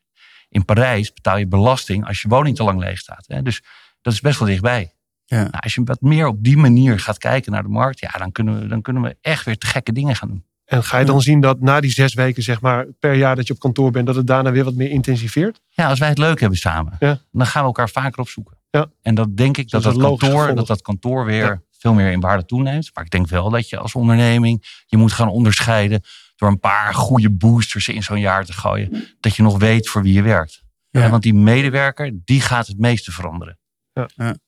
In 0.49 0.65
Parijs 0.65 1.13
betaal 1.13 1.37
je 1.37 1.47
belasting 1.47 2.07
als 2.07 2.21
je 2.21 2.27
woning 2.27 2.55
te 2.55 2.63
lang 2.63 2.79
leeg 2.79 2.97
staat. 2.97 3.25
Hè? 3.27 3.41
Dus 3.41 3.61
dat 4.01 4.13
is 4.13 4.21
best 4.21 4.39
wel 4.39 4.47
dichtbij. 4.47 4.93
Ja. 5.25 5.37
Nou, 5.37 5.49
als 5.59 5.73
je 5.75 5.81
wat 5.83 6.01
meer 6.01 6.27
op 6.27 6.43
die 6.43 6.57
manier 6.57 6.99
gaat 6.99 7.17
kijken 7.17 7.51
naar 7.51 7.63
de 7.63 7.69
markt, 7.69 7.99
ja, 7.99 8.09
dan, 8.17 8.31
kunnen 8.31 8.59
we, 8.59 8.67
dan 8.67 8.81
kunnen 8.81 9.01
we 9.01 9.17
echt 9.21 9.45
weer 9.45 9.57
te 9.57 9.67
gekke 9.67 9.91
dingen 9.91 10.15
gaan 10.15 10.27
doen. 10.27 10.45
En 10.65 10.83
ga 10.83 10.97
je 10.97 11.05
dan 11.05 11.21
zien 11.21 11.39
dat 11.41 11.59
na 11.59 11.79
die 11.79 11.91
zes 11.91 12.13
weken 12.13 12.43
zeg 12.43 12.61
maar, 12.61 12.85
per 12.99 13.13
jaar 13.13 13.35
dat 13.35 13.47
je 13.47 13.53
op 13.53 13.59
kantoor 13.59 13.91
bent, 13.91 14.05
dat 14.05 14.15
het 14.15 14.27
daarna 14.27 14.51
weer 14.51 14.63
wat 14.63 14.73
meer 14.75 14.89
intensiveert? 14.89 15.61
Ja, 15.69 15.87
als 15.89 15.99
wij 15.99 16.09
het 16.09 16.17
leuk 16.17 16.39
hebben 16.39 16.57
samen, 16.57 16.95
Ja. 16.99 17.19
dan 17.31 17.45
gaan 17.47 17.61
we 17.61 17.67
elkaar 17.67 17.89
vaker 17.89 18.19
opzoeken. 18.19 18.57
Ja. 18.69 18.87
En 19.01 19.15
dat 19.15 19.37
denk 19.37 19.57
ik 19.57 19.69
Dat 19.69 19.83
dat 19.83 19.97
kantoor, 19.97 20.19
gevolg. 20.19 20.53
dat 20.55 20.67
dat 20.67 20.81
kantoor 20.81 21.25
weer 21.25 21.45
Ja. 21.45 21.61
veel 21.71 21.93
meer 21.93 22.11
in 22.11 22.19
waarde 22.19 22.45
toeneemt. 22.45 22.91
Maar 22.93 23.03
ik 23.03 23.09
denk 23.11 23.27
wel 23.27 23.49
dat 23.49 23.69
je 23.69 23.77
als 23.77 23.95
onderneming 23.95 24.83
je 24.85 24.97
moet 24.97 25.11
gaan 25.11 25.29
onderscheiden 25.29 26.01
door 26.35 26.49
een 26.49 26.59
paar 26.59 26.93
goede 26.93 27.29
boosters 27.29 27.87
in 27.87 28.03
zo'n 28.03 28.19
jaar 28.19 28.45
te 28.45 28.53
gooien. 28.53 29.07
Dat 29.19 29.35
je 29.35 29.43
nog 29.43 29.57
weet 29.57 29.89
voor 29.89 30.01
wie 30.03 30.13
je 30.13 30.21
werkt. 30.21 30.63
Ja. 30.89 31.01
Ja, 31.01 31.09
want 31.09 31.23
die 31.23 31.33
medewerker, 31.33 32.11
die 32.25 32.41
gaat 32.41 32.67
het 32.67 32.77
meeste 32.79 33.11
veranderen. 33.11 33.59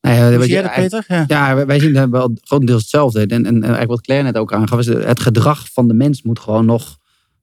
Nou 0.01 0.15
ja, 0.15 0.29
zie 0.29 0.39
je- 0.39 0.47
jij 0.47 0.61
dat, 0.61 0.71
Peter? 0.73 1.03
Ja. 1.07 1.23
Ja, 1.27 1.55
wij- 1.55 1.65
wij 1.65 1.79
zien 1.79 1.93
daar 1.93 2.09
wel 2.09 2.31
grotendeels 2.41 2.81
hetzelfde. 2.81 3.19
En, 3.19 3.27
en, 3.29 3.45
en 3.45 3.61
eigenlijk 3.61 3.89
wat 3.89 4.01
Claire 4.01 4.25
net 4.27 4.37
ook 4.37 4.53
aangaf, 4.53 4.79
is 4.79 4.85
het 4.87 5.19
gedrag 5.19 5.71
van 5.73 5.87
de 5.87 5.93
mens 5.93 6.21
moet 6.21 6.39
gewoon 6.39 6.65
nog 6.65 6.97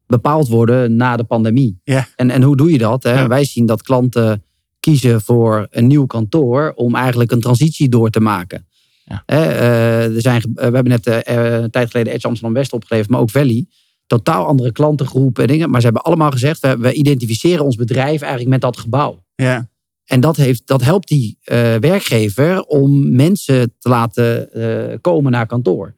bepaald 0.07 0.49
worden 0.49 0.97
na 0.97 1.17
de 1.17 1.25
pandemie. 1.25 1.81
Ja. 1.85 2.09
En, 2.17 2.31
en 2.31 2.43
hoe 2.43 2.57
doe 2.57 2.73
je 2.73 2.79
dat? 2.79 3.03
Hè? 3.03 3.13
Ja. 3.13 3.27
Wij 3.27 3.45
zien 3.45 3.67
dat 3.67 3.83
klanten 3.83 4.45
kiezen 4.81 5.21
voor 5.21 5.67
een 5.71 5.87
nieuw 5.87 6.07
kantoor 6.07 6.73
om 6.75 6.95
eigenlijk 6.95 7.31
een 7.33 7.41
transitie 7.41 7.89
door 7.89 8.11
te 8.11 8.21
maken. 8.21 8.67
Ja. 9.05 9.23
Hè, 9.27 9.43
eh, 9.45 10.15
er 10.15 10.21
zijn, 10.21 10.43
we 10.55 10.61
hebben 10.63 10.89
net 10.89 11.07
eh, 11.07 11.61
een 11.63 11.71
tijd 11.71 11.91
geleden 11.91 12.13
Edge 12.13 12.27
Amsterdam 12.27 12.55
West 12.55 12.73
opgeleverd, 12.73 13.11
maar 13.11 13.21
ook 13.21 13.31
Valley. 13.31 13.67
Totaal 14.07 14.47
andere 14.47 14.73
klantengroepen 14.73 15.43
en 15.43 15.49
dingen. 15.49 15.71
Maar 15.71 15.81
ze 15.81 15.87
hebben 15.87 16.05
allemaal 16.05 16.31
gezegd, 16.31 16.61
we, 16.61 16.77
we 16.79 16.93
identificeren 16.93 17.65
ons 17.65 17.77
bedrijf 17.77 18.21
eigenlijk 18.21 18.51
met 18.51 18.61
dat 18.61 18.77
gebouw. 18.79 19.25
Ja. 19.35 19.69
En 20.11 20.21
dat, 20.21 20.37
heeft, 20.37 20.63
dat 20.67 20.83
helpt 20.83 21.09
die 21.09 21.39
eh, 21.45 21.75
werkgever 21.75 22.63
om 22.63 23.15
mensen 23.15 23.75
te 23.79 23.89
laten 23.89 24.53
eh, 24.53 24.97
komen 25.01 25.33
naar 25.33 25.47
kantoor. 25.47 25.95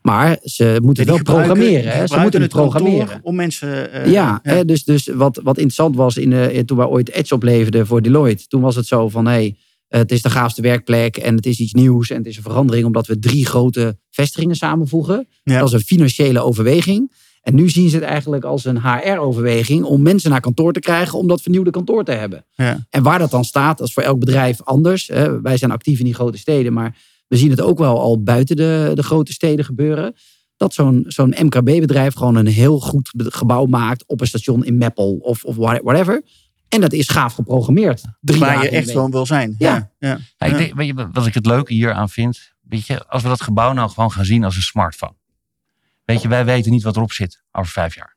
Maar 0.00 0.38
ze 0.42 0.78
moeten 0.82 1.06
wel 1.06 1.22
programmeren. 1.22 1.92
Hè? 1.92 2.06
Ze 2.06 2.18
moeten 2.18 2.40
het 2.40 2.50
programmeren. 2.50 3.20
Om 3.22 3.34
mensen... 3.34 3.92
eh, 3.92 4.12
ja, 4.12 4.40
Hè, 4.42 4.64
dus, 4.64 4.84
dus 4.84 5.06
wat, 5.06 5.40
wat 5.42 5.56
interessant 5.56 5.96
was 5.96 6.16
in 6.16 6.30
de, 6.30 6.62
toen 6.66 6.76
wij 6.76 6.86
ooit 6.86 7.10
Edge 7.10 7.34
opleverden 7.34 7.86
voor 7.86 8.02
Deloitte. 8.02 8.46
Toen 8.46 8.60
was 8.60 8.76
het 8.76 8.86
zo 8.86 9.08
van, 9.08 9.26
hey, 9.26 9.56
het 9.88 10.12
is 10.12 10.22
de 10.22 10.30
gaafste 10.30 10.62
werkplek 10.62 11.16
en 11.16 11.36
het 11.36 11.46
is 11.46 11.58
iets 11.58 11.72
nieuws. 11.72 12.10
En 12.10 12.16
het 12.16 12.26
is 12.26 12.36
een 12.36 12.42
verandering 12.42 12.86
omdat 12.86 13.06
we 13.06 13.18
drie 13.18 13.46
grote 13.46 13.98
vestigingen 14.10 14.56
samenvoegen. 14.56 15.28
Ja. 15.42 15.58
Dat 15.58 15.68
is 15.68 15.74
een 15.74 15.80
financiële 15.80 16.40
overweging. 16.40 17.12
En 17.44 17.54
nu 17.54 17.68
zien 17.68 17.88
ze 17.88 17.96
het 17.96 18.04
eigenlijk 18.04 18.44
als 18.44 18.64
een 18.64 18.80
HR-overweging 18.82 19.84
om 19.84 20.02
mensen 20.02 20.30
naar 20.30 20.40
kantoor 20.40 20.72
te 20.72 20.80
krijgen 20.80 21.18
om 21.18 21.28
dat 21.28 21.40
vernieuwde 21.42 21.70
kantoor 21.70 22.04
te 22.04 22.12
hebben. 22.12 22.44
Ja. 22.54 22.86
En 22.90 23.02
waar 23.02 23.18
dat 23.18 23.30
dan 23.30 23.44
staat, 23.44 23.78
dat 23.78 23.86
is 23.86 23.92
voor 23.92 24.02
elk 24.02 24.18
bedrijf 24.18 24.62
anders. 24.62 25.08
Hè. 25.08 25.40
Wij 25.40 25.56
zijn 25.56 25.70
actief 25.70 25.98
in 25.98 26.04
die 26.04 26.14
grote 26.14 26.38
steden, 26.38 26.72
maar 26.72 26.96
we 27.28 27.36
zien 27.36 27.50
het 27.50 27.60
ook 27.60 27.78
wel 27.78 28.00
al 28.00 28.22
buiten 28.22 28.56
de, 28.56 28.90
de 28.94 29.02
grote 29.02 29.32
steden 29.32 29.64
gebeuren. 29.64 30.14
Dat 30.56 30.74
zo'n 30.74 31.04
zo'n 31.06 31.34
MKB-bedrijf 31.40 32.14
gewoon 32.14 32.36
een 32.36 32.46
heel 32.46 32.80
goed 32.80 33.12
gebouw 33.16 33.64
maakt 33.66 34.04
op 34.06 34.20
een 34.20 34.26
station 34.26 34.64
in 34.64 34.78
Meppel 34.78 35.16
of, 35.20 35.44
of 35.44 35.56
wha- 35.56 35.80
whatever. 35.82 36.22
En 36.68 36.80
dat 36.80 36.92
is 36.92 37.08
gaaf 37.08 37.34
geprogrammeerd. 37.34 38.02
Drie 38.20 38.40
Waar 38.40 38.62
je 38.62 38.68
echt 38.68 38.90
gewoon 38.90 39.10
wil 39.10 39.26
zijn. 39.26 39.54
Ja. 39.58 39.68
Ja. 39.98 40.08
Ja. 40.08 40.18
Ja, 40.38 40.46
ik 40.46 40.56
denk, 40.56 40.74
weet 40.74 40.86
je, 40.86 41.08
wat 41.12 41.26
ik 41.26 41.34
het 41.34 41.46
leuke 41.46 41.72
hier 41.74 41.92
aan 41.92 42.08
vind? 42.08 42.52
Weet 42.68 42.86
je, 42.86 43.06
als 43.06 43.22
we 43.22 43.28
dat 43.28 43.40
gebouw 43.40 43.72
nou 43.72 43.90
gewoon 43.90 44.12
gaan 44.12 44.24
zien 44.24 44.44
als 44.44 44.56
een 44.56 44.62
smartphone. 44.62 45.12
Weet 46.04 46.22
je, 46.22 46.28
wij 46.28 46.44
weten 46.44 46.70
niet 46.70 46.82
wat 46.82 46.96
erop 46.96 47.12
zit 47.12 47.42
over 47.52 47.72
vijf 47.72 47.94
jaar. 47.94 48.16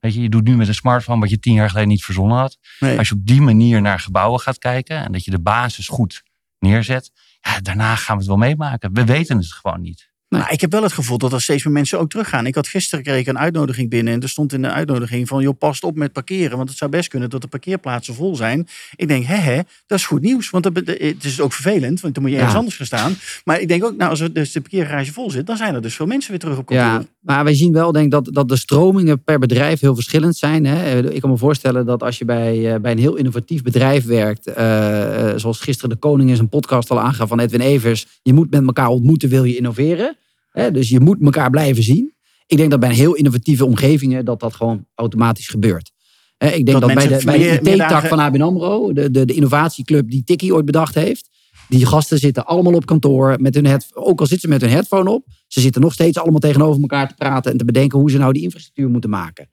Weet 0.00 0.14
je, 0.14 0.20
je 0.22 0.28
doet 0.28 0.44
nu 0.44 0.56
met 0.56 0.68
een 0.68 0.74
smartphone 0.74 1.20
wat 1.20 1.30
je 1.30 1.38
tien 1.38 1.54
jaar 1.54 1.68
geleden 1.68 1.88
niet 1.88 2.04
verzonnen 2.04 2.36
had. 2.36 2.58
Nee. 2.80 2.98
Als 2.98 3.08
je 3.08 3.14
op 3.14 3.26
die 3.26 3.40
manier 3.40 3.80
naar 3.80 4.00
gebouwen 4.00 4.40
gaat 4.40 4.58
kijken 4.58 4.96
en 5.04 5.12
dat 5.12 5.24
je 5.24 5.30
de 5.30 5.40
basis 5.40 5.88
goed 5.88 6.22
neerzet, 6.58 7.10
ja, 7.40 7.60
daarna 7.60 7.94
gaan 7.96 8.14
we 8.14 8.20
het 8.20 8.28
wel 8.28 8.38
meemaken. 8.38 8.92
We 8.92 9.04
weten 9.04 9.36
het 9.36 9.52
gewoon 9.52 9.80
niet. 9.80 10.08
Maar 10.28 10.52
ik 10.52 10.60
heb 10.60 10.72
wel 10.72 10.82
het 10.82 10.92
gevoel 10.92 11.18
dat 11.18 11.32
er 11.32 11.42
steeds 11.42 11.64
meer 11.64 11.72
mensen 11.72 11.98
ook 11.98 12.10
teruggaan. 12.10 12.46
Ik 12.46 12.54
had 12.54 12.68
gisteren 12.68 13.04
kreeg 13.04 13.20
ik 13.20 13.26
een 13.26 13.38
uitnodiging 13.38 13.90
binnen. 13.90 14.12
En 14.14 14.20
er 14.20 14.28
stond 14.28 14.52
in 14.52 14.62
de 14.62 14.70
uitnodiging 14.70 15.28
van... 15.28 15.42
joh, 15.42 15.58
past 15.58 15.84
op 15.84 15.96
met 15.96 16.12
parkeren. 16.12 16.56
Want 16.56 16.68
het 16.68 16.78
zou 16.78 16.90
best 16.90 17.08
kunnen 17.08 17.30
dat 17.30 17.40
de 17.40 17.48
parkeerplaatsen 17.48 18.14
vol 18.14 18.36
zijn. 18.36 18.68
Ik 18.96 19.08
denk, 19.08 19.24
hè, 19.24 19.34
hè 19.36 19.60
dat 19.86 19.98
is 19.98 20.04
goed 20.04 20.20
nieuws. 20.20 20.50
Want 20.50 20.64
het 20.64 21.24
is 21.24 21.40
ook 21.40 21.52
vervelend. 21.52 22.00
Want 22.00 22.14
dan 22.14 22.22
moet 22.22 22.32
je 22.32 22.36
ergens 22.36 22.54
Ja. 22.54 22.58
anders 22.58 22.76
gaan 22.76 22.86
staan. 22.86 23.16
Maar 23.44 23.60
ik 23.60 23.68
denk 23.68 23.84
ook, 23.84 23.96
nou, 23.96 24.10
als 24.10 24.20
er 24.20 24.32
dus 24.32 24.52
de 24.52 24.60
parkeergarage 24.60 25.12
vol 25.12 25.30
zit... 25.30 25.46
dan 25.46 25.56
zijn 25.56 25.74
er 25.74 25.82
dus 25.82 25.94
veel 25.94 26.06
mensen 26.06 26.30
weer 26.30 26.40
terug 26.40 26.58
op 26.58 26.66
kantoor. 26.66 26.86
Ja, 26.86 27.04
maar 27.28 27.44
wij 27.44 27.54
zien 27.54 27.72
wel 27.72 27.92
denk 27.92 28.04
ik, 28.04 28.10
dat, 28.10 28.28
dat 28.32 28.48
de 28.48 28.56
stromingen 28.56 29.22
per 29.22 29.38
bedrijf 29.38 29.80
heel 29.80 29.94
verschillend 29.94 30.36
zijn. 30.36 30.66
Hè. 30.66 31.12
Ik 31.12 31.20
kan 31.20 31.30
me 31.30 31.36
voorstellen 31.36 31.86
dat 31.86 32.02
als 32.02 32.18
je 32.18 32.24
bij, 32.24 32.74
eh, 32.74 32.80
bij 32.80 32.92
een 32.92 32.98
heel 32.98 33.16
innovatief 33.16 33.62
bedrijf 33.62 34.04
werkt, 34.04 34.46
eh, 34.46 35.30
eh, 35.30 35.38
zoals 35.38 35.60
gisteren 35.60 35.90
de 35.90 35.96
Koning 35.96 36.30
in 36.30 36.36
zijn 36.36 36.48
podcast 36.48 36.90
al 36.90 37.00
aangaf 37.00 37.28
van 37.28 37.40
Edwin 37.40 37.60
Evers, 37.60 38.06
je 38.22 38.32
moet 38.32 38.50
met 38.50 38.66
elkaar 38.66 38.88
ontmoeten, 38.88 39.28
wil 39.28 39.44
je 39.44 39.56
innoveren. 39.56 40.16
Hè, 40.50 40.70
dus 40.70 40.88
je 40.88 41.00
moet 41.00 41.22
elkaar 41.22 41.50
blijven 41.50 41.82
zien. 41.82 42.14
Ik 42.46 42.56
denk 42.56 42.70
dat 42.70 42.80
bij 42.80 42.88
een 42.88 42.94
heel 42.94 43.14
innovatieve 43.14 43.64
omgevingen 43.64 44.24
dat 44.24 44.40
dat 44.40 44.54
gewoon 44.54 44.86
automatisch 44.94 45.48
gebeurt. 45.48 45.92
Hè, 46.36 46.48
ik 46.48 46.66
denk 46.66 46.80
Dat 46.80 46.80
dat, 46.80 46.94
bij 46.94 47.18
de, 47.18 47.24
bij 47.24 47.38
de 47.38 47.70
IT-tak 47.70 48.06
van 48.06 48.18
ABN 48.18 48.40
AMRO, 48.40 48.92
de, 48.92 49.10
de, 49.10 49.24
de 49.24 49.34
innovatieclub 49.34 50.10
die 50.10 50.24
Tikkie 50.24 50.54
ooit 50.54 50.64
bedacht 50.64 50.94
heeft, 50.94 51.28
die 51.68 51.86
gasten 51.86 52.18
zitten 52.18 52.46
allemaal 52.46 52.74
op 52.74 52.86
kantoor, 52.86 53.36
met 53.40 53.54
hun 53.54 53.66
head, 53.66 53.86
ook 53.94 54.20
al 54.20 54.26
zitten 54.26 54.48
ze 54.48 54.54
met 54.54 54.60
hun 54.60 54.70
headphone 54.70 55.10
op. 55.10 55.26
Ze 55.46 55.60
zitten 55.60 55.80
nog 55.80 55.92
steeds 55.92 56.18
allemaal 56.18 56.40
tegenover 56.40 56.80
elkaar 56.80 57.08
te 57.08 57.14
praten 57.14 57.52
en 57.52 57.58
te 57.58 57.64
bedenken 57.64 57.98
hoe 57.98 58.10
ze 58.10 58.18
nou 58.18 58.32
die 58.32 58.42
infrastructuur 58.42 58.90
moeten 58.90 59.10
maken. 59.10 59.50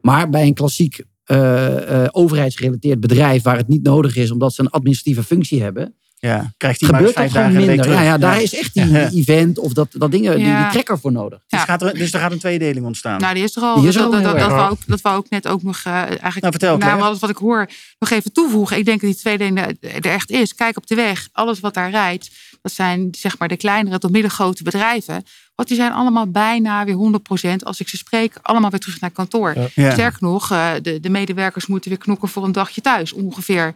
Maar 0.00 0.28
bij 0.30 0.46
een 0.46 0.54
klassiek 0.54 1.04
eh, 1.24 2.04
eh, 2.04 2.08
overheidsgerelateerd 2.12 3.00
bedrijf 3.00 3.42
waar 3.42 3.56
het 3.56 3.68
niet 3.68 3.82
nodig 3.82 4.16
is 4.16 4.30
omdat 4.30 4.52
ze 4.52 4.60
een 4.60 4.70
administratieve 4.70 5.22
functie 5.22 5.62
hebben, 5.62 5.94
Ja, 6.26 6.52
krijgt 6.56 6.80
hij 6.80 6.90
maar 6.90 7.00
eens 7.00 7.08
gebeurt 7.10 7.32
dat 7.32 7.42
vijf 7.42 7.52
dagen 7.52 7.66
minder. 7.66 7.90
Ja, 7.92 8.02
ja, 8.02 8.18
daar 8.18 8.42
is 8.42 8.54
echt 8.54 8.74
die 8.74 8.86
Ja. 8.88 9.10
event 9.10 9.58
of 9.58 9.72
dat, 9.72 9.88
dat 9.90 10.10
dingen, 10.10 10.36
die, 10.36 10.46
Ja. 10.46 10.62
die 10.62 10.70
trekker 10.72 10.98
voor 10.98 11.12
nodig. 11.12 11.38
Dus, 11.48 11.60
gaat 11.60 11.82
er, 11.82 11.94
dus 11.94 12.12
er 12.12 12.20
gaat 12.20 12.32
een 12.32 12.38
tweedeling 12.38 12.86
ontstaan. 12.86 13.20
Nou, 13.20 13.34
die 13.34 13.42
is 13.42 13.56
er 13.56 13.62
al. 13.62 13.78
Die 13.80 13.88
is 13.88 13.94
er 13.94 14.02
dat, 14.02 14.12
al 14.14 14.22
dat, 14.22 14.30
dat, 14.30 14.38
dat, 14.40 14.50
wou 14.50 14.70
ook, 14.70 14.78
dat 14.86 15.00
wou 15.00 15.18
ik 15.24 15.30
net 15.30 15.48
ook 15.48 15.62
nog 15.62 15.80
eh, 15.84 15.92
eigenlijk 15.94 16.20
Nou, 16.40 16.50
vertel, 16.52 16.76
naar 16.76 16.88
Claire. 16.88 17.08
wat, 17.10 17.18
wat 17.18 17.30
ik 17.30 17.36
hoor 17.36 17.68
nog 17.98 18.10
even 18.10 18.32
toevoegen. 18.32 18.76
Ik 18.78 18.84
denk 18.84 19.00
dat 19.00 19.10
die 19.10 19.18
tweedeling 19.18 19.58
er 19.80 20.04
echt 20.10 20.30
is. 20.30 20.54
Kijk 20.54 20.76
op 20.76 20.86
de 20.86 20.94
weg. 20.94 21.28
Alles 21.32 21.60
wat 21.60 21.74
daar 21.74 21.90
rijdt. 21.90 22.30
Dat 22.62 22.72
zijn 22.72 23.08
zeg 23.10 23.38
maar 23.38 23.48
de 23.48 23.56
kleinere 23.56 23.98
tot 23.98 24.10
middengrote 24.10 24.62
bedrijven. 24.62 25.24
Want 25.54 25.68
die 25.68 25.76
zijn 25.76 25.92
allemaal 25.92 26.30
bijna 26.30 26.84
weer 26.84 27.20
100% 27.52 27.62
als 27.62 27.80
ik 27.80 27.88
ze 27.88 27.96
spreek, 27.96 28.38
allemaal 28.42 28.70
weer 28.70 28.80
terug 28.80 29.00
naar 29.00 29.10
kantoor. 29.10 29.54
Ja. 29.74 29.90
Sterker 29.90 30.18
nog, 30.20 30.50
eh, 30.50 30.70
de, 30.82 31.00
de 31.00 31.10
medewerkers 31.10 31.66
moeten 31.66 31.90
weer 31.90 31.98
knokken 31.98 32.28
voor 32.28 32.44
een 32.44 32.52
dagje 32.52 32.80
thuis 32.80 33.12
ongeveer. 33.12 33.72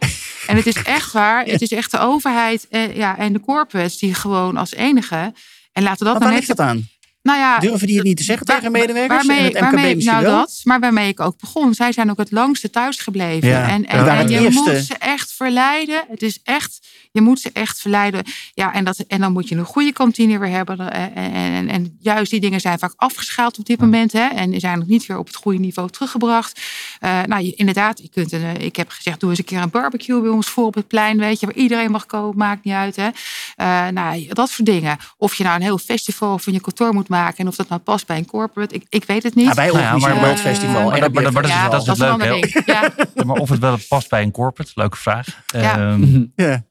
en 0.47 0.55
het 0.55 0.65
is 0.65 0.75
echt 0.75 1.11
waar. 1.11 1.45
Het 1.57 1.61
is 1.61 1.71
echt 1.71 1.91
de 1.91 1.99
overheid 1.99 2.67
eh, 2.69 2.95
ja, 2.95 3.17
en 3.17 3.33
de 3.33 3.39
corporates 3.39 3.97
die 3.97 4.13
gewoon 4.13 4.57
als 4.57 4.73
enige. 4.73 5.33
En 5.71 5.83
laten 5.83 6.05
we 6.05 6.13
dat 6.13 6.21
net 6.21 6.33
ligt 6.33 6.47
dat 6.47 6.59
aan? 6.59 6.87
nou 7.27 7.39
ja, 7.39 7.59
Durven 7.59 7.87
die 7.87 7.95
het 7.95 8.05
niet 8.05 8.17
te 8.17 8.23
zeggen 8.23 8.45
tegen 8.45 8.71
medewerkers? 8.71 9.25
Waarmee, 9.25 9.37
en 9.37 9.45
het 9.45 9.53
MKB 9.53 9.61
waarmee, 9.61 9.95
misschien 9.95 10.15
nou 10.15 10.25
wel? 10.25 10.39
dat, 10.39 10.61
maar 10.63 10.79
waarmee 10.79 11.07
ik 11.07 11.19
ook 11.19 11.39
begon. 11.39 11.73
Zij 11.73 11.91
zijn 11.91 12.09
ook 12.09 12.17
het 12.17 12.31
langste 12.31 12.69
thuis 12.69 12.97
gebleven. 12.97 13.49
Ja. 13.49 13.69
En, 13.69 13.85
en, 13.85 14.07
en 14.07 14.17
het 14.17 14.29
je 14.29 14.39
eerste. 14.39 14.61
moet 14.61 14.85
ze 14.85 14.95
echt 14.97 15.31
verleiden. 15.31 16.05
Het 16.09 16.21
is 16.21 16.39
echt, 16.43 16.87
je 17.17 17.23
moet 17.23 17.39
ze 17.39 17.49
echt 17.53 17.81
verleiden. 17.81 18.23
Ja, 18.53 18.73
en, 18.73 18.83
dat, 18.83 18.97
en 18.97 19.19
dan 19.19 19.31
moet 19.31 19.47
je 19.49 19.55
een 19.55 19.65
goede 19.65 19.91
kantine 19.93 20.37
weer 20.39 20.49
hebben. 20.49 20.91
En, 20.91 21.13
en, 21.15 21.31
en, 21.33 21.69
en 21.69 21.97
juist 21.99 22.31
die 22.31 22.39
dingen 22.39 22.59
zijn 22.61 22.79
vaak 22.79 22.93
afgeschaald 22.95 23.59
op 23.59 23.65
dit 23.65 23.79
moment. 23.79 24.11
Hè, 24.11 24.27
en 24.27 24.59
zijn 24.59 24.79
nog 24.79 24.87
niet 24.87 25.05
weer 25.05 25.17
op 25.17 25.27
het 25.27 25.35
goede 25.35 25.59
niveau 25.59 25.89
teruggebracht. 25.89 26.61
Eh, 26.99 27.21
nou, 27.25 27.43
je, 27.43 27.53
inderdaad, 27.55 27.99
je 28.01 28.09
kunt 28.09 28.31
een, 28.31 28.43
eh, 28.43 28.65
ik 28.65 28.75
heb 28.75 28.89
gezegd, 28.89 29.19
doe 29.19 29.29
eens 29.29 29.39
een 29.39 29.45
keer 29.45 29.61
een 29.61 29.69
barbecue 29.69 30.21
bij 30.21 30.29
ons 30.29 30.47
voor 30.47 30.65
op 30.65 30.73
het 30.75 30.87
plein. 30.87 31.17
Weet 31.17 31.39
je, 31.39 31.45
waar 31.45 31.55
iedereen 31.55 31.91
mag 31.91 32.05
komen, 32.05 32.37
maakt 32.37 32.63
niet 32.63 32.73
uit. 32.73 32.95
Hè. 32.95 33.07
Eh, 33.55 33.87
nou, 33.87 34.27
dat 34.29 34.49
soort 34.49 34.65
dingen. 34.65 34.97
Of 35.17 35.35
je 35.35 35.43
nou 35.43 35.55
een 35.55 35.61
heel 35.61 35.77
festival 35.77 36.39
van 36.39 36.53
je 36.53 36.61
kantoor 36.61 36.93
moet 36.93 37.09
maken. 37.09 37.37
En 37.37 37.47
of 37.47 37.55
dat 37.55 37.69
nou 37.69 37.81
past 37.81 38.07
bij 38.07 38.17
een 38.17 38.25
corporate. 38.25 38.75
Ik, 38.75 38.85
ik 38.89 39.03
weet 39.05 39.23
het 39.23 39.35
niet. 39.35 39.45
Ja, 39.45 39.53
wij 39.53 39.67
Nou 39.67 39.79
ja, 39.79 39.97
maar- 39.97 40.19
wel 40.19 40.29
het 40.29 40.39
festival. 40.39 40.73
Dat, 40.89 40.89
maar, 40.91 40.99
dat- 40.99 41.13
maar 41.33 41.41
dat 41.41 41.43
is, 41.43 41.49
Ja, 41.49 41.69
dat 41.69 41.79
is 41.79 41.85
dat 41.85 41.97
het 41.97 42.07
is 42.21 42.25
een 42.27 42.29
leuke. 42.31 42.61
Ja. 42.65 42.81
Ja, 43.15 43.23
maar 43.23 43.35
of 43.35 43.49
het 43.49 43.59
wel 43.59 43.77
past 43.87 44.09
bij 44.09 44.21
een 44.21 44.31
corporate, 44.31 44.71
leuke 44.75 44.97
vraag. 44.97 45.27
Ja. 45.47 45.77
Ehm, 45.77 46.25
Ja. 46.35 46.63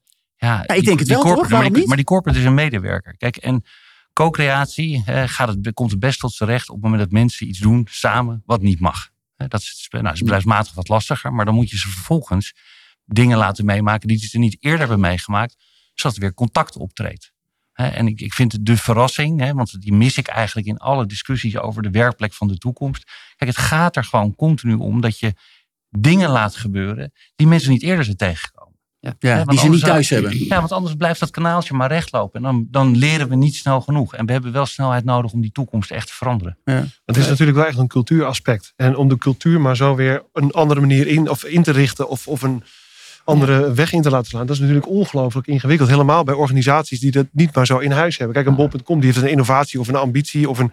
Ja, 0.46 0.74
ik 0.74 0.84
denk 0.84 0.98
het 0.98 1.08
wel, 1.08 1.22
toch? 1.22 1.48
Waarom 1.48 1.50
maar, 1.50 1.70
niet? 1.70 1.86
maar 1.86 1.96
die 1.96 2.04
corporate 2.04 2.38
is 2.38 2.44
een 2.44 2.54
medewerker. 2.54 3.16
Kijk, 3.16 3.36
en 3.36 3.64
co-creatie 4.12 5.02
eh, 5.06 5.22
gaat 5.26 5.48
het, 5.48 5.74
komt 5.74 5.90
het 5.90 6.00
best 6.00 6.20
tot 6.20 6.32
zijn 6.32 6.48
recht 6.48 6.68
op 6.68 6.74
het 6.74 6.84
moment 6.84 7.02
dat 7.02 7.10
mensen 7.10 7.48
iets 7.48 7.58
doen 7.58 7.86
samen 7.90 8.42
wat 8.46 8.62
niet 8.62 8.80
mag. 8.80 9.08
Dat 9.36 9.60
is, 9.60 9.86
nou, 9.90 10.12
is 10.12 10.20
bedrijfsmatig 10.20 10.74
wat 10.74 10.88
lastiger, 10.88 11.32
maar 11.32 11.44
dan 11.44 11.54
moet 11.54 11.70
je 11.70 11.78
ze 11.78 11.88
vervolgens 11.88 12.54
dingen 13.04 13.38
laten 13.38 13.64
meemaken 13.64 14.08
die 14.08 14.18
ze 14.18 14.38
niet 14.38 14.56
eerder 14.60 14.78
hebben 14.78 15.00
meegemaakt, 15.00 15.56
zodat 15.94 16.16
er 16.16 16.22
weer 16.22 16.34
contact 16.34 16.76
optreedt. 16.76 17.32
En 17.72 18.06
ik, 18.06 18.20
ik 18.20 18.32
vind 18.32 18.66
de 18.66 18.76
verrassing, 18.76 19.52
want 19.52 19.80
die 19.80 19.92
mis 19.92 20.16
ik 20.18 20.26
eigenlijk 20.26 20.66
in 20.66 20.78
alle 20.78 21.06
discussies 21.06 21.56
over 21.56 21.82
de 21.82 21.90
werkplek 21.90 22.32
van 22.32 22.48
de 22.48 22.58
toekomst. 22.58 23.04
Kijk, 23.36 23.50
het 23.50 23.58
gaat 23.58 23.96
er 23.96 24.04
gewoon 24.04 24.34
continu 24.34 24.74
om 24.74 25.00
dat 25.00 25.18
je 25.18 25.34
dingen 25.90 26.30
laat 26.30 26.56
gebeuren 26.56 27.12
die 27.34 27.46
mensen 27.46 27.70
niet 27.70 27.82
eerder 27.82 28.04
zijn 28.04 28.16
tegengekomen. 28.16 28.65
Ja, 29.18 29.44
die 29.44 29.58
ze 29.58 29.64
niet 29.68 29.82
anders 29.82 29.82
thuis 29.82 30.08
zou- 30.08 30.20
hebben. 30.22 30.46
Ja, 30.46 30.58
want 30.58 30.72
anders 30.72 30.94
blijft 30.94 31.20
dat 31.20 31.30
kanaaltje 31.30 31.74
maar 31.74 31.88
rechtlopen. 31.88 32.36
En 32.36 32.42
dan, 32.42 32.66
dan 32.70 32.96
leren 32.96 33.28
we 33.28 33.34
niet 33.36 33.56
snel 33.56 33.80
genoeg. 33.80 34.14
En 34.14 34.26
we 34.26 34.32
hebben 34.32 34.52
wel 34.52 34.66
snelheid 34.66 35.04
nodig 35.04 35.32
om 35.32 35.40
die 35.40 35.52
toekomst 35.52 35.90
echt 35.90 36.06
te 36.06 36.14
veranderen. 36.14 36.58
Het 37.04 37.16
is 37.16 37.28
natuurlijk 37.28 37.58
wel 37.58 37.66
echt 37.66 37.78
een 37.78 37.86
cultuuraspect. 37.86 38.72
En 38.76 38.96
om 38.96 39.08
de 39.08 39.18
cultuur 39.18 39.60
maar 39.60 39.76
zo 39.76 39.94
weer 39.94 40.22
een 40.32 40.50
andere 40.52 40.80
manier 40.80 41.06
in, 41.06 41.30
of 41.30 41.44
in 41.44 41.62
te 41.62 41.72
richten 41.72 42.08
of, 42.08 42.28
of 42.28 42.42
een 42.42 42.62
andere 43.24 43.72
weg 43.72 43.92
in 43.92 44.02
te 44.02 44.10
laten 44.10 44.26
slaan. 44.26 44.46
Dat 44.46 44.54
is 44.54 44.60
natuurlijk 44.60 44.88
ongelooflijk 44.88 45.46
ingewikkeld. 45.46 45.88
Helemaal 45.88 46.24
bij 46.24 46.34
organisaties 46.34 47.00
die 47.00 47.10
dat 47.10 47.26
niet 47.32 47.54
maar 47.54 47.66
zo 47.66 47.78
in 47.78 47.90
huis 47.90 48.16
hebben. 48.16 48.36
Kijk, 48.36 48.46
een 48.46 48.54
bol.com 48.54 49.00
die 49.00 49.12
heeft 49.12 49.24
een 49.24 49.30
innovatie 49.30 49.80
of 49.80 49.88
een 49.88 49.96
ambitie 49.96 50.48
of 50.48 50.58
een 50.58 50.72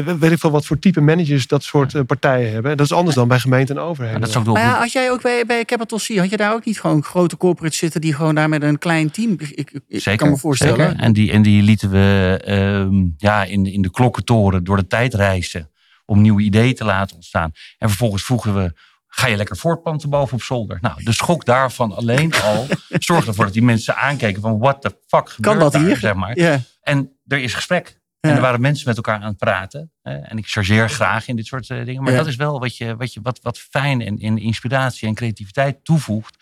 weet 0.00 0.30
ik 0.30 0.38
veel 0.38 0.50
wat 0.50 0.66
voor 0.66 0.78
type 0.78 1.00
managers 1.00 1.46
dat 1.46 1.62
soort 1.62 1.94
eh, 1.94 2.02
partijen 2.06 2.52
hebben. 2.52 2.76
Dat 2.76 2.86
is 2.86 2.92
anders 2.92 3.16
dan 3.16 3.28
bij 3.28 3.38
gemeenten 3.38 3.76
en 3.76 3.82
overheden. 3.82 4.20
dat 4.20 4.28
is 4.28 4.36
ook 4.36 4.44
de 4.44 4.50
Maar 4.50 4.62
ja, 4.62 4.80
als 4.80 4.92
jij 4.92 5.10
ook 5.10 5.22
bij, 5.22 5.46
bij 5.46 5.64
Capital 5.64 5.98
C, 5.98 6.16
had 6.16 6.30
je 6.30 6.36
daar 6.36 6.52
ook 6.52 6.64
niet 6.64 6.80
gewoon 6.80 7.02
grote 7.02 7.36
corporates 7.36 7.78
zitten 7.78 8.00
die 8.00 8.14
gewoon 8.14 8.34
daar 8.34 8.48
met 8.48 8.62
een 8.62 8.78
klein 8.78 9.10
team. 9.10 9.32
Ik, 9.38 9.50
ik, 9.50 9.80
Zeker, 9.88 10.16
kan 10.16 10.30
me 10.30 10.36
voorstellen. 10.36 10.88
zeker. 10.88 11.02
En, 11.02 11.12
die, 11.12 11.32
en 11.32 11.42
die 11.42 11.62
lieten 11.62 11.90
we 11.90 12.38
ehm, 12.44 13.06
ja, 13.16 13.44
in, 13.44 13.66
in 13.66 13.82
de 13.82 13.90
klokkentoren 13.90 14.64
door 14.64 14.76
de 14.76 14.86
tijd 14.86 15.14
reizen. 15.14 15.70
Om 16.04 16.20
nieuwe 16.20 16.42
ideeën 16.42 16.74
te 16.74 16.84
laten 16.84 17.16
ontstaan. 17.16 17.52
En 17.78 17.88
vervolgens 17.88 18.22
vroegen 18.24 18.54
we, 18.54 18.72
ga 19.06 19.26
je 19.26 19.36
lekker 19.36 19.56
voortplanten 19.56 20.10
boven 20.10 20.34
op 20.34 20.42
zolder? 20.42 20.78
Nou, 20.80 21.04
de 21.04 21.12
schok 21.12 21.44
daarvan 21.44 21.92
alleen 21.92 22.32
al 22.44 22.66
zorgde 22.88 23.28
ervoor 23.28 23.44
dat 23.44 23.54
die 23.54 23.62
mensen 23.62 23.96
aankeken 23.96 24.42
van 24.42 24.58
what 24.58 24.82
the 24.82 24.96
fuck 25.06 25.28
gebeurt 25.28 25.56
Kan 25.56 25.58
dat 25.58 25.72
daar, 25.72 25.84
hier? 25.84 25.96
Zeg 25.96 26.14
maar. 26.14 26.38
Ja. 26.38 26.60
En 26.82 27.16
er 27.26 27.38
is 27.38 27.54
gesprek. 27.54 28.00
En 28.22 28.34
er 28.34 28.40
waren 28.40 28.60
mensen 28.60 28.86
met 28.88 28.96
elkaar 28.96 29.20
aan 29.20 29.28
het 29.28 29.36
praten. 29.36 29.90
hè. 30.02 30.16
En 30.16 30.38
ik 30.38 30.46
chargeer 30.46 30.90
graag 30.90 31.28
in 31.28 31.36
dit 31.36 31.46
soort 31.46 31.70
eh, 31.70 31.84
dingen. 31.84 32.02
Maar 32.02 32.12
Ja. 32.12 32.18
dat 32.18 32.26
is 32.26 32.36
wel 32.36 32.60
wat, 32.60 32.76
je, 32.76 32.96
wat, 32.96 33.12
je, 33.12 33.20
wat, 33.22 33.38
wat 33.42 33.58
fijn 33.58 34.00
en, 34.00 34.18
en 34.18 34.38
inspiratie 34.38 35.08
en 35.08 35.14
creativiteit 35.14 35.84
toevoegt. 35.84 36.36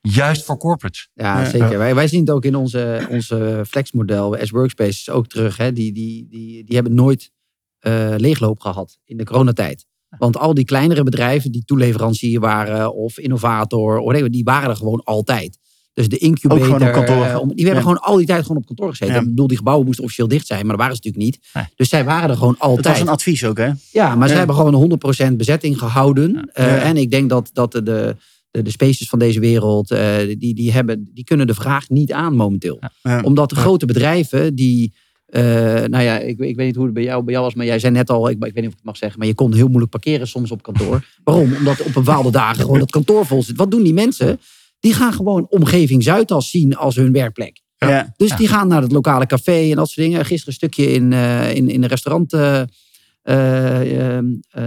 Juist 0.00 0.44
voor 0.44 0.56
corporates. 0.58 1.08
Ja, 1.14 1.40
Ja. 1.40 1.48
zeker. 1.48 1.78
Wij, 1.78 1.94
wij 1.94 2.08
zien 2.08 2.20
het 2.20 2.30
ook 2.30 2.44
in 2.44 2.54
onze, 2.54 3.06
onze 3.10 3.64
flexmodel, 3.68 4.36
S-Workspaces 4.42 5.10
ook 5.10 5.26
terug. 5.26 5.56
Hè. 5.56 5.72
Die, 5.72 5.92
die, 5.92 6.26
die, 6.28 6.64
die 6.64 6.74
hebben 6.74 6.94
nooit 6.94 7.30
eh, 7.78 8.14
leegloop 8.16 8.60
gehad 8.60 8.98
in 9.04 9.16
de 9.16 9.24
coronatijd. 9.24 9.86
Want 10.18 10.36
al 10.36 10.54
die 10.54 10.64
kleinere 10.64 11.02
bedrijven 11.02 11.52
die 11.52 11.64
toeleverancier 11.64 12.40
waren 12.40 12.94
of 12.94 13.18
innovator, 13.18 14.12
die 14.30 14.44
waren 14.44 14.70
er 14.70 14.76
gewoon 14.76 15.02
altijd. 15.04 15.58
Dus 15.94 16.08
de 16.08 16.18
incubator, 16.18 16.58
Ook 16.66 16.72
gewoon 16.74 16.88
op 16.88 16.94
kantoor. 16.94 17.24
eh, 17.24 17.38
om- 17.40 17.48
die 17.54 17.64
hebben 17.64 17.74
Ja. 17.84 17.88
gewoon 17.90 18.00
al 18.02 18.16
die 18.16 18.26
tijd 18.26 18.42
gewoon 18.42 18.56
op 18.56 18.66
kantoor 18.66 18.88
gezeten. 18.90 19.14
Ja. 19.14 19.20
Ik 19.20 19.26
bedoel, 19.28 19.46
die 19.46 19.56
gebouwen 19.56 19.86
moesten 19.86 20.04
officieel 20.04 20.28
dicht 20.28 20.46
zijn, 20.46 20.60
maar 20.60 20.76
dat 20.76 20.86
waren 20.86 20.96
ze 20.96 21.00
natuurlijk 21.04 21.32
niet. 21.34 21.48
Nee. 21.54 21.64
Dus 21.76 21.88
zij 21.88 22.04
waren 22.04 22.30
er 22.30 22.36
gewoon 22.36 22.52
Dat 22.52 22.60
altijd. 22.62 22.86
was 22.86 23.00
een 23.00 23.08
advies 23.12 23.44
ook, 23.44 23.56
hè? 23.58 23.70
Ja, 23.92 24.14
maar 24.14 24.28
ze 24.28 24.34
hebben 24.34 24.56
gewoon 24.56 24.74
100% 24.74 25.36
bezetting 25.36 25.78
gehouden. 25.78 26.50
Eh. 26.52 26.88
En 26.88 26.96
ik 26.96 27.10
denk 27.10 27.28
dat, 27.30 27.50
dat 27.52 27.72
de, 27.72 27.82
de, 27.82 28.16
de 28.62 28.70
spaces 28.70 29.08
van 29.08 29.18
deze 29.18 29.40
wereld, 29.40 29.90
eh, 29.90 30.16
die, 30.38 30.54
die, 30.54 30.72
hebben, 30.72 31.10
die 31.14 31.24
kunnen 31.24 31.46
de 31.46 31.54
vraag 31.54 31.88
niet 31.88 32.12
aan 32.12 32.34
momenteel. 32.36 32.78
Omdat 33.22 33.48
de 33.48 33.56
grote 33.56 33.86
bedrijven 33.86 34.54
die... 34.54 34.92
nou 35.30 36.00
ja, 36.02 36.18
ik, 36.18 36.38
ik 36.38 36.56
weet 36.56 36.66
niet 36.66 36.76
hoe 36.76 36.84
het 36.84 36.94
bij 36.94 37.02
jou, 37.02 37.22
bij 37.24 37.32
jou 37.32 37.44
was, 37.44 37.54
maar 37.54 37.66
jij 37.66 37.78
zei 37.78 37.92
net 37.92 38.10
al, 38.10 38.28
ik, 38.28 38.34
ik 38.34 38.40
weet 38.40 38.54
niet 38.54 38.64
of 38.66 38.70
ik 38.70 38.76
het 38.76 38.84
mag 38.84 38.96
zeggen, 38.96 39.18
maar 39.18 39.28
je 39.28 39.34
kon 39.34 39.54
heel 39.54 39.66
moeilijk 39.68 39.90
parkeren 39.90 40.26
soms 40.28 40.50
op 40.50 40.62
kantoor. 40.62 41.04
Waarom? 41.24 41.54
Omdat 41.54 41.82
op 41.82 41.92
bepaalde 41.92 42.30
dagen 42.30 42.60
gewoon 42.64 42.80
het 42.80 42.90
kantoor 42.90 43.26
vol 43.26 43.42
zit. 43.42 43.56
Wat 43.56 43.70
doen 43.70 43.82
die 43.82 43.94
mensen? 43.94 44.40
Die 44.84 44.94
gaan 44.94 45.12
gewoon 45.12 45.46
omgeving 45.48 46.02
Zuidas 46.02 46.50
zien 46.50 46.76
als 46.76 46.96
hun 46.96 47.12
werkplek. 47.12 47.60
Ja. 47.78 48.14
Dus 48.16 48.36
die 48.36 48.48
gaan 48.48 48.68
naar 48.68 48.82
het 48.82 48.92
lokale 48.92 49.26
café 49.26 49.70
en 49.70 49.76
dat 49.76 49.88
soort 49.88 50.06
dingen. 50.06 50.24
Gisteren 50.24 50.46
een 50.46 50.52
stukje 50.52 50.92
in, 50.92 51.12
eh, 51.12 51.54
in, 51.54 51.68
in 51.68 51.80
de 51.80 51.86
restaurant 51.86 52.32
eh, 52.32 52.62
eh, 53.22 54.18
eh, 54.18 54.24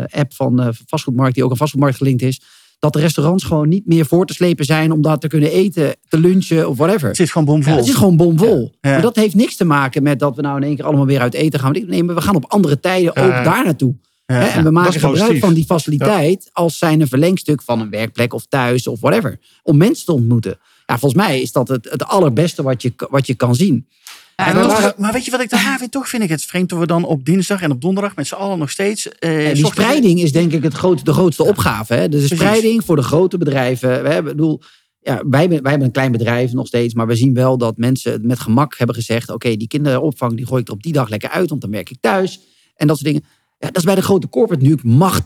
app 0.09 0.33
van 0.33 0.61
eh, 0.61 0.67
vastgoedmarkt, 0.85 1.35
die 1.35 1.43
ook 1.43 1.51
een 1.51 1.57
vastgoedmarkt 1.57 1.97
gelinkt 1.97 2.21
is. 2.21 2.41
Dat 2.79 2.93
de 2.93 2.99
restaurants 2.99 3.43
gewoon 3.43 3.69
niet 3.69 3.87
meer 3.87 4.05
voor 4.05 4.25
te 4.25 4.33
slepen 4.33 4.65
zijn 4.65 4.91
om 4.91 5.01
daar 5.01 5.17
te 5.17 5.27
kunnen 5.27 5.51
eten, 5.51 5.95
te 6.09 6.19
lunchen 6.19 6.69
of 6.69 6.77
whatever. 6.77 7.07
Het 7.07 7.17
zit 7.17 7.31
gewoon 7.31 7.47
bomvol. 7.47 7.71
Ja, 7.71 7.77
het 7.77 7.87
is 7.87 7.95
gewoon 7.95 8.17
bomvol. 8.17 8.71
Ja. 8.81 8.91
Maar 8.91 9.01
dat 9.01 9.15
heeft 9.15 9.35
niks 9.35 9.55
te 9.55 9.65
maken 9.65 10.03
met 10.03 10.19
dat 10.19 10.35
we 10.35 10.41
nou 10.41 10.57
in 10.57 10.63
één 10.63 10.75
keer 10.75 10.85
allemaal 10.85 11.05
weer 11.05 11.19
uit 11.19 11.33
eten 11.33 11.59
gaan. 11.59 11.71
Nee, 11.87 12.03
maar 12.03 12.15
we 12.15 12.21
gaan 12.21 12.35
op 12.35 12.45
andere 12.47 12.79
tijden 12.79 13.09
ook 13.09 13.43
daar 13.43 13.63
naartoe. 13.65 13.95
Ja. 14.33 14.53
En 14.53 14.63
we 14.63 14.71
maken 14.71 14.93
gebruik 14.93 15.17
positief. 15.17 15.39
van 15.41 15.53
die 15.53 15.65
faciliteit 15.65 16.49
als 16.53 16.77
zijn 16.77 17.01
een 17.01 17.07
verlengstuk 17.07 17.61
van 17.61 17.79
een 17.81 17.89
werkplek 17.89 18.33
of 18.33 18.45
thuis 18.45 18.87
of 18.87 18.99
whatever. 18.99 19.39
Om 19.63 19.77
mensen 19.77 20.05
te 20.05 20.11
ontmoeten. 20.11 20.59
Ja, 20.85 20.97
volgens 20.97 21.21
mij 21.25 21.41
is 21.41 21.51
dat 21.51 21.67
het, 21.67 21.87
het 21.89 22.05
allerbeste 22.05 22.63
wat 22.63 22.81
je, 22.81 22.93
wat 23.09 23.27
je 23.27 23.35
kan 23.35 23.55
zien. 23.55 23.87
Ja, 24.35 24.53
waren- 24.53 24.93
Maar 24.97 25.13
weet 25.13 25.25
je 25.25 25.31
wat 25.31 25.41
ik 25.41 25.49
daar 25.49 25.75
vind? 25.79 25.91
Toch 25.91 26.09
vind 26.09 26.23
ik 26.23 26.29
het 26.29 26.43
vreemd 26.43 26.69
dat 26.69 26.79
we 26.79 26.85
dan 26.87 27.03
op 27.05 27.25
dinsdag 27.25 27.61
en 27.61 27.71
op 27.71 27.81
donderdag 27.81 28.15
met 28.15 28.27
z'n 28.27 28.35
allen 28.35 28.59
nog 28.59 28.69
steeds... 28.69 29.09
eh, 29.09 29.47
En 29.47 29.53
die 29.53 29.65
spreiding 29.65 30.19
is 30.21 30.31
denk 30.31 30.51
ik 30.53 30.63
het 30.63 30.73
groot, 30.73 31.05
de 31.05 31.13
grootste 31.13 31.43
opgave. 31.43 31.93
Hè? 31.93 32.09
Dus 32.09 32.21
de 32.21 32.27
Precies. 32.27 32.45
spreiding 32.45 32.83
voor 32.85 32.95
de 32.95 33.01
grote 33.01 33.37
bedrijven. 33.37 34.03
We 34.03 34.09
hebben, 34.09 34.35
bedoel, 34.35 34.61
ja, 35.01 35.21
wij, 35.29 35.39
hebben- 35.39 35.61
wij 35.61 35.69
hebben 35.69 35.87
een 35.87 35.93
klein 35.93 36.11
bedrijf 36.11 36.51
nog 36.53 36.67
steeds. 36.67 36.93
Maar 36.93 37.07
we 37.07 37.15
zien 37.15 37.33
wel 37.33 37.57
dat 37.57 37.77
mensen 37.77 38.11
het 38.11 38.23
met 38.23 38.39
gemak 38.39 38.77
hebben 38.77 38.95
gezegd. 38.95 39.29
Oké, 39.29 39.55
die 39.55 39.67
kinderopvang 39.67 40.35
die 40.37 40.45
gooi 40.47 40.61
ik 40.61 40.67
er 40.67 40.73
op 40.73 40.83
die 40.83 40.93
dag 40.93 41.09
lekker 41.09 41.29
uit. 41.29 41.49
Want 41.49 41.61
dan 41.61 41.71
werk 41.71 41.89
ik 41.89 41.97
thuis. 42.01 42.39
En 42.75 42.87
dat 42.87 42.97
soort 42.97 43.09
dingen. 43.13 43.25
Ja, 43.59 43.67
dat 43.67 43.77
is 43.77 43.83
bij 43.83 43.95
de 43.95 44.01
grote 44.01 44.29
corporate 44.29 44.65
nu 44.65 44.77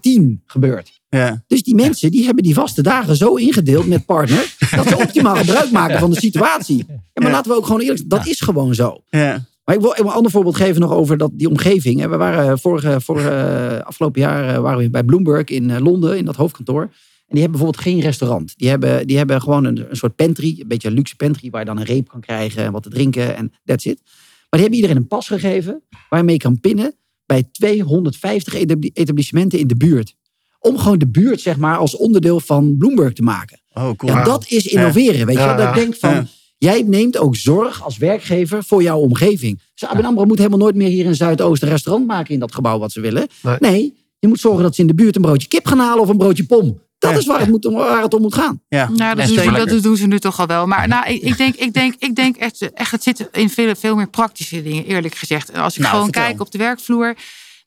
10 0.01 0.41
gebeurd. 0.45 1.01
Ja. 1.09 1.43
Dus 1.47 1.63
die 1.63 1.75
mensen 1.75 2.11
die 2.11 2.25
hebben 2.25 2.43
die 2.43 2.53
vaste 2.53 2.81
dagen 2.81 3.15
zo 3.15 3.35
ingedeeld 3.35 3.87
met 3.87 4.05
partner. 4.05 4.55
dat 4.75 4.87
ze 4.87 4.97
optimaal 4.97 5.35
gebruik 5.35 5.71
maken 5.71 5.99
van 5.99 6.09
de 6.09 6.19
situatie. 6.19 6.85
Ja, 6.87 6.95
maar 7.13 7.23
Ja. 7.23 7.31
laten 7.31 7.51
we 7.51 7.57
ook 7.57 7.65
gewoon 7.65 7.81
eerlijk 7.81 7.97
zijn. 7.97 8.09
Dat 8.09 8.27
is 8.27 8.41
gewoon 8.41 8.75
zo. 8.75 9.03
Ja. 9.09 9.45
Maar 9.63 9.75
ik 9.75 9.81
wil 9.81 9.93
een 9.97 10.07
ander 10.07 10.31
voorbeeld 10.31 10.55
geven 10.55 10.81
nog 10.81 10.91
over 10.91 11.17
dat, 11.17 11.31
die 11.33 11.49
omgeving. 11.49 12.05
We 12.07 12.17
waren 12.17 12.59
vorige, 12.59 13.01
vorige 13.01 13.29
eh, 13.29 13.85
afgelopen 13.85 14.21
jaar 14.21 14.55
eh, 14.55 14.61
waren 14.61 14.79
we 14.79 14.89
bij 14.89 15.03
Bloomberg 15.03 15.45
in 15.45 15.69
eh, 15.69 15.79
Londen, 15.79 16.17
in 16.17 16.25
dat 16.25 16.35
hoofdkantoor. 16.35 16.81
En 16.81 17.37
die 17.37 17.41
hebben 17.41 17.59
bijvoorbeeld 17.59 17.83
geen 17.83 17.99
restaurant. 17.99 18.53
Die 18.57 18.69
hebben, 18.69 19.07
die 19.07 19.17
hebben 19.17 19.41
gewoon 19.41 19.65
een, 19.65 19.89
een 19.89 19.95
soort 19.95 20.15
pantry, 20.15 20.55
een 20.59 20.67
beetje 20.67 20.87
een 20.87 20.93
luxe 20.93 21.15
pantry, 21.15 21.49
waar 21.49 21.59
je 21.59 21.65
dan 21.65 21.77
een 21.77 21.83
reep 21.85 22.07
kan 22.07 22.19
krijgen 22.19 22.63
en 22.63 22.71
wat 22.71 22.83
te 22.83 22.89
drinken 22.89 23.35
en 23.35 23.53
that's 23.65 23.85
it. 23.85 23.99
Maar 24.03 24.59
die 24.59 24.61
hebben 24.61 24.79
iedereen 24.79 24.97
een 24.97 25.07
pas 25.07 25.27
gegeven 25.27 25.81
waarmee 26.09 26.33
je 26.35 26.41
kan 26.41 26.59
pinnen 26.59 26.95
bij 27.31 27.43
250 27.51 28.53
etabli- 28.53 28.91
etablissementen 28.93 29.59
in 29.59 29.67
de 29.67 29.75
buurt. 29.75 30.13
Om 30.59 30.77
gewoon 30.77 30.97
de 30.97 31.07
buurt, 31.07 31.41
zeg 31.41 31.57
maar, 31.57 31.77
als 31.77 31.95
onderdeel 31.95 32.39
van 32.39 32.77
Bloomberg 32.77 33.13
te 33.13 33.21
maken. 33.21 33.61
Oh, 33.73 33.91
cool. 33.97 34.11
Ja, 34.11 34.23
dat 34.23 34.45
is 34.47 34.65
innoveren, 34.65 35.25
weet 35.25 35.37
je. 35.37 35.45
Wel. 35.45 35.57
Dat 35.57 35.67
ik 35.67 35.73
denk 35.73 35.95
van, 35.95 36.27
jij 36.57 36.81
neemt 36.81 37.17
ook 37.17 37.35
zorg 37.35 37.83
als 37.83 37.97
werkgever 37.97 38.63
voor 38.63 38.83
jouw 38.83 38.99
omgeving. 38.99 39.61
Dus 39.73 39.89
ABN 39.89 40.05
AMRO 40.05 40.25
moet 40.25 40.37
helemaal 40.37 40.59
nooit 40.59 40.75
meer 40.75 40.87
hier 40.89 41.05
in 41.05 41.15
Zuidoost 41.15 41.61
een 41.63 41.69
restaurant 41.69 42.07
maken 42.07 42.33
in 42.33 42.39
dat 42.39 42.53
gebouw 42.53 42.79
wat 42.79 42.91
ze 42.91 43.01
willen. 43.01 43.27
Nee. 43.41 43.55
Nee, 43.59 43.93
je 44.19 44.27
moet 44.27 44.39
zorgen 44.39 44.63
dat 44.63 44.75
ze 44.75 44.81
in 44.81 44.87
de 44.87 44.93
buurt 44.93 45.15
een 45.15 45.21
broodje 45.21 45.47
kip 45.47 45.65
gaan 45.67 45.79
halen 45.79 46.03
of 46.03 46.09
een 46.09 46.17
broodje 46.17 46.45
pom. 46.45 46.81
Dat 47.01 47.17
is 47.17 47.25
waar 47.25 47.39
het, 47.39 47.49
moet, 47.49 47.63
waar 47.65 48.01
het 48.01 48.13
om 48.13 48.21
moet 48.21 48.33
gaan. 48.33 48.61
Ja, 48.67 48.89
Nou, 48.89 49.15
dat, 49.15 49.27
doen 49.27 49.37
ze, 49.37 49.51
dat 49.65 49.83
doen 49.83 49.97
ze 49.97 50.07
nu 50.07 50.19
toch 50.19 50.39
al 50.39 50.47
wel. 50.47 50.67
Maar 50.67 50.87
nou, 50.87 51.07
ik, 51.09 51.21
ik 51.21 51.37
denk, 51.37 51.55
ik 51.55 51.73
denk, 51.73 51.95
ik 51.97 52.15
denk 52.15 52.35
echt, 52.37 52.73
echt, 52.73 52.91
het 52.91 53.03
zit 53.03 53.27
in 53.31 53.49
veel, 53.49 53.75
veel 53.75 53.95
meer 53.95 54.09
praktische 54.09 54.63
dingen, 54.63 54.85
eerlijk 54.85 55.15
gezegd. 55.15 55.49
En 55.51 55.61
Als 55.61 55.73
ik 55.73 55.79
Nou, 55.79 55.91
gewoon 55.91 56.05
vertel. 56.05 56.23
kijk 56.23 56.41
op 56.41 56.51
de 56.51 56.57
werkvloer. 56.57 57.15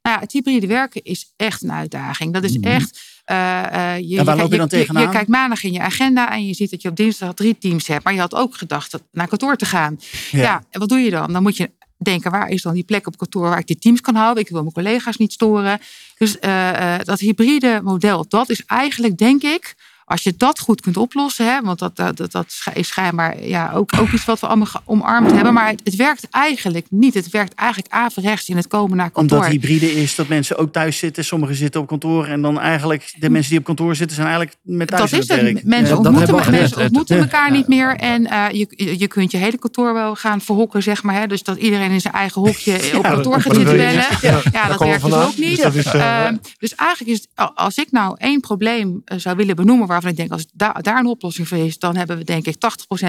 Nou 0.02 0.16
ja, 0.16 0.20
het 0.20 0.32
hybride 0.32 0.66
werken 0.66 1.02
is 1.04 1.32
echt 1.36 1.62
een 1.62 1.72
uitdaging. 1.72 2.32
Dat 2.32 2.44
is 2.44 2.58
echt. 2.60 3.00
eh, 3.24 3.94
eh, 3.96 4.08
je, 4.08 4.18
En 4.18 4.24
waar 4.24 4.36
loop 4.36 4.50
je 4.50 4.56
dan 4.56 4.66
je, 4.70 4.76
tegenaan? 4.76 5.02
je 5.02 5.08
kijkt 5.08 5.28
maandag 5.28 5.62
in 5.64 5.72
je 5.72 5.80
agenda 5.80 6.32
en 6.32 6.46
je 6.46 6.54
ziet 6.54 6.70
dat 6.70 6.82
je 6.82 6.88
op 6.88 6.96
dinsdag 6.96 7.34
drie 7.34 7.58
teams 7.58 7.86
hebt. 7.86 8.04
Maar 8.04 8.14
je 8.14 8.20
had 8.20 8.34
ook 8.34 8.56
gedacht 8.56 8.90
dat 8.90 9.02
naar 9.12 9.28
kantoor 9.28 9.56
te 9.56 9.64
gaan. 9.66 10.00
Ja. 10.30 10.40
Ja. 10.42 10.62
en 10.70 10.80
wat 10.80 10.88
doe 10.88 10.98
je 10.98 11.10
dan? 11.10 11.32
Dan 11.32 11.42
moet 11.42 11.56
je 11.56 11.70
denken, 12.04 12.30
waar 12.30 12.48
is 12.48 12.62
dan 12.62 12.74
die 12.74 12.84
plek 12.84 13.06
op 13.06 13.16
kantoor 13.16 13.48
waar 13.48 13.58
ik 13.58 13.66
die 13.66 13.78
teams 13.78 14.00
kan 14.00 14.14
houden? 14.14 14.42
Ik 14.42 14.48
wil 14.48 14.60
mijn 14.60 14.72
collega's 14.72 15.16
niet 15.16 15.32
storen. 15.32 15.80
Dus 16.18 16.38
eh, 16.38 16.94
eh, 16.94 17.00
dat 17.04 17.20
hybride 17.20 17.80
model, 17.82 18.24
dat 18.28 18.50
is 18.50 18.64
eigenlijk, 18.66 19.18
denk 19.18 19.42
ik, 19.42 19.74
als 20.04 20.22
je 20.22 20.34
dat 20.36 20.58
goed 20.58 20.80
kunt 20.80 20.96
oplossen, 20.96 21.46
hè, 21.46 21.60
want 21.60 21.78
dat, 21.78 21.96
dat, 21.96 22.16
dat, 22.16 22.32
dat 22.32 22.54
is 22.74 22.88
schijnbaar 22.88 23.44
ja, 23.44 23.72
ook, 23.72 23.90
ook 24.00 24.12
iets 24.12 24.24
wat 24.24 24.40
we 24.40 24.46
allemaal 24.46 24.68
omarmd 24.84 25.32
hebben, 25.32 25.52
maar 25.54 25.68
het, 25.68 25.80
het 25.84 25.96
werkt 25.96 26.26
eigenlijk 26.30 26.86
niet. 26.90 27.14
Het 27.14 27.30
werkt 27.30 27.54
eigenlijk 27.54 27.92
averechts 27.92 28.48
in 28.48 28.56
het 28.56 28.66
komen 28.66 28.96
naar 28.96 29.10
kantoor. 29.10 29.38
Omdat 29.38 29.52
hybride 29.52 29.92
is 29.92 30.14
dat 30.14 30.28
mensen 30.28 30.56
ook 30.56 30.72
thuis 30.72 30.98
zitten. 30.98 31.24
Sommigen 31.24 31.54
zitten 31.54 31.80
op 31.80 31.86
kantoor. 31.86 32.26
En 32.26 32.42
dan 32.42 32.60
eigenlijk 32.60 33.14
de 33.18 33.30
mensen 33.30 33.50
die 33.50 33.58
op 33.58 33.64
kantoor 33.64 33.96
zitten 33.96 34.16
zijn 34.16 34.28
eigenlijk 34.28 34.56
met 34.62 34.88
thuis 34.88 35.10
dat 35.10 35.12
aan 35.12 35.18
is 35.18 35.28
het 35.28 35.40
werk. 35.40 35.64
Mensen 35.64 35.94
Ja, 35.94 35.96
ontmoeten, 36.00 36.50
mensen 36.50 36.90
Ja. 37.06 37.16
elkaar 37.16 37.50
niet 37.50 37.68
meer. 37.68 37.96
En 37.96 38.26
eh, 38.26 38.44
je, 38.50 38.98
je 38.98 39.08
kunt 39.08 39.30
je 39.30 39.36
hele 39.36 39.58
kantoor 39.58 39.94
wel 39.94 40.14
gaan 40.14 40.40
verhokken, 40.40 40.82
zeg 40.82 41.02
maar. 41.02 41.14
Hè? 41.14 41.26
Dus 41.26 41.42
dat 41.42 41.56
iedereen 41.56 41.90
in 41.90 42.00
zijn 42.00 42.14
eigen 42.14 42.40
hokje 42.40 42.80
op 42.96 43.02
kantoor 43.02 43.40
gaat 43.40 43.54
zitten 43.54 43.76
bellen. 43.76 44.04
Ja, 44.52 44.68
dat 44.68 44.78
werkt 44.78 45.02
we 45.02 45.08
dus 45.08 45.18
ook 45.18 45.36
niet. 45.36 45.48
Dus 45.48 45.60
dat 45.60 45.74
is, 45.74 45.84
eh, 45.84 46.24
Ehm, 46.24 46.36
dus 46.58 46.74
eigenlijk 46.74 47.10
is 47.10 47.26
het, 47.34 47.54
als 47.54 47.76
ik 47.76 47.90
nou 47.90 48.14
één 48.18 48.40
probleem 48.40 49.02
eh, 49.04 49.18
zou 49.18 49.36
willen 49.36 49.56
benoemen... 49.56 49.86
waarvan 49.94 50.10
ik 50.10 50.16
denk, 50.16 50.32
als 50.32 50.46
da- 50.52 50.72
daar 50.72 50.98
een 50.98 51.06
oplossing 51.06 51.48
voor 51.48 51.58
is... 51.58 51.78
dan 51.78 51.96
hebben 51.96 52.16
we 52.16 52.24
denk 52.24 52.46
ik 52.46 52.54
80% 52.54 52.58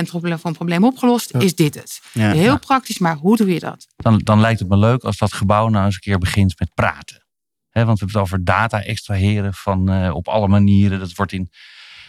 probleem- 0.09 0.39
van 0.39 0.49
het 0.49 0.57
probleem 0.57 0.83
opgelost. 0.83 1.33
Is 1.36 1.55
dit 1.55 1.75
het? 1.75 2.01
Ja. 2.13 2.31
Heel 2.31 2.43
Ja. 2.43 2.57
praktisch, 2.57 2.97
maar 2.97 3.15
hoe 3.15 3.38
doe 3.38 3.53
je 3.53 3.59
dat? 3.59 3.88
Dan, 3.95 4.17
dan 4.23 4.39
lijkt 4.39 4.59
het 4.59 4.69
me 4.69 4.77
leuk 4.77 5.03
als 5.03 5.17
dat 5.17 5.33
gebouw 5.33 5.67
nou 5.67 5.86
eens 5.86 5.95
een 5.95 6.01
keer 6.01 6.17
begint 6.17 6.59
met 6.59 6.73
praten. 6.73 7.25
Hè, 7.69 7.86
want 7.86 7.99
we 7.99 8.05
hebben 8.05 8.21
het 8.21 8.31
over 8.31 8.43
data 8.45 8.83
extraheren 8.83 9.53
van, 9.53 9.89
eh, 9.89 10.13
op 10.15 10.27
alle 10.27 10.47
manieren. 10.47 10.99
Dat 10.99 11.13
wordt 11.13 11.31
in, 11.31 11.49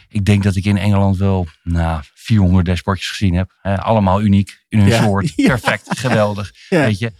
ik 0.09 0.25
denk 0.25 0.43
dat 0.43 0.57
ik 0.57 0.65
in 0.65 0.77
Engeland 0.77 1.17
wel 1.17 1.47
nou, 1.63 2.03
400 2.15 2.67
dashboardjes 2.67 3.09
gezien 3.09 3.35
heb. 3.35 3.57
Hè, 3.61 3.79
allemaal 3.81 4.23
uniek 4.23 4.65
in 4.69 4.79
hun 4.79 4.89
Ja. 4.89 5.03
soort. 5.03 5.33
Ja. 5.37 5.47
Perfect, 5.49 5.99
geweldig. 5.99 6.53
Ja. 6.69 6.81
Weet 6.81 6.99
je. 6.99 7.13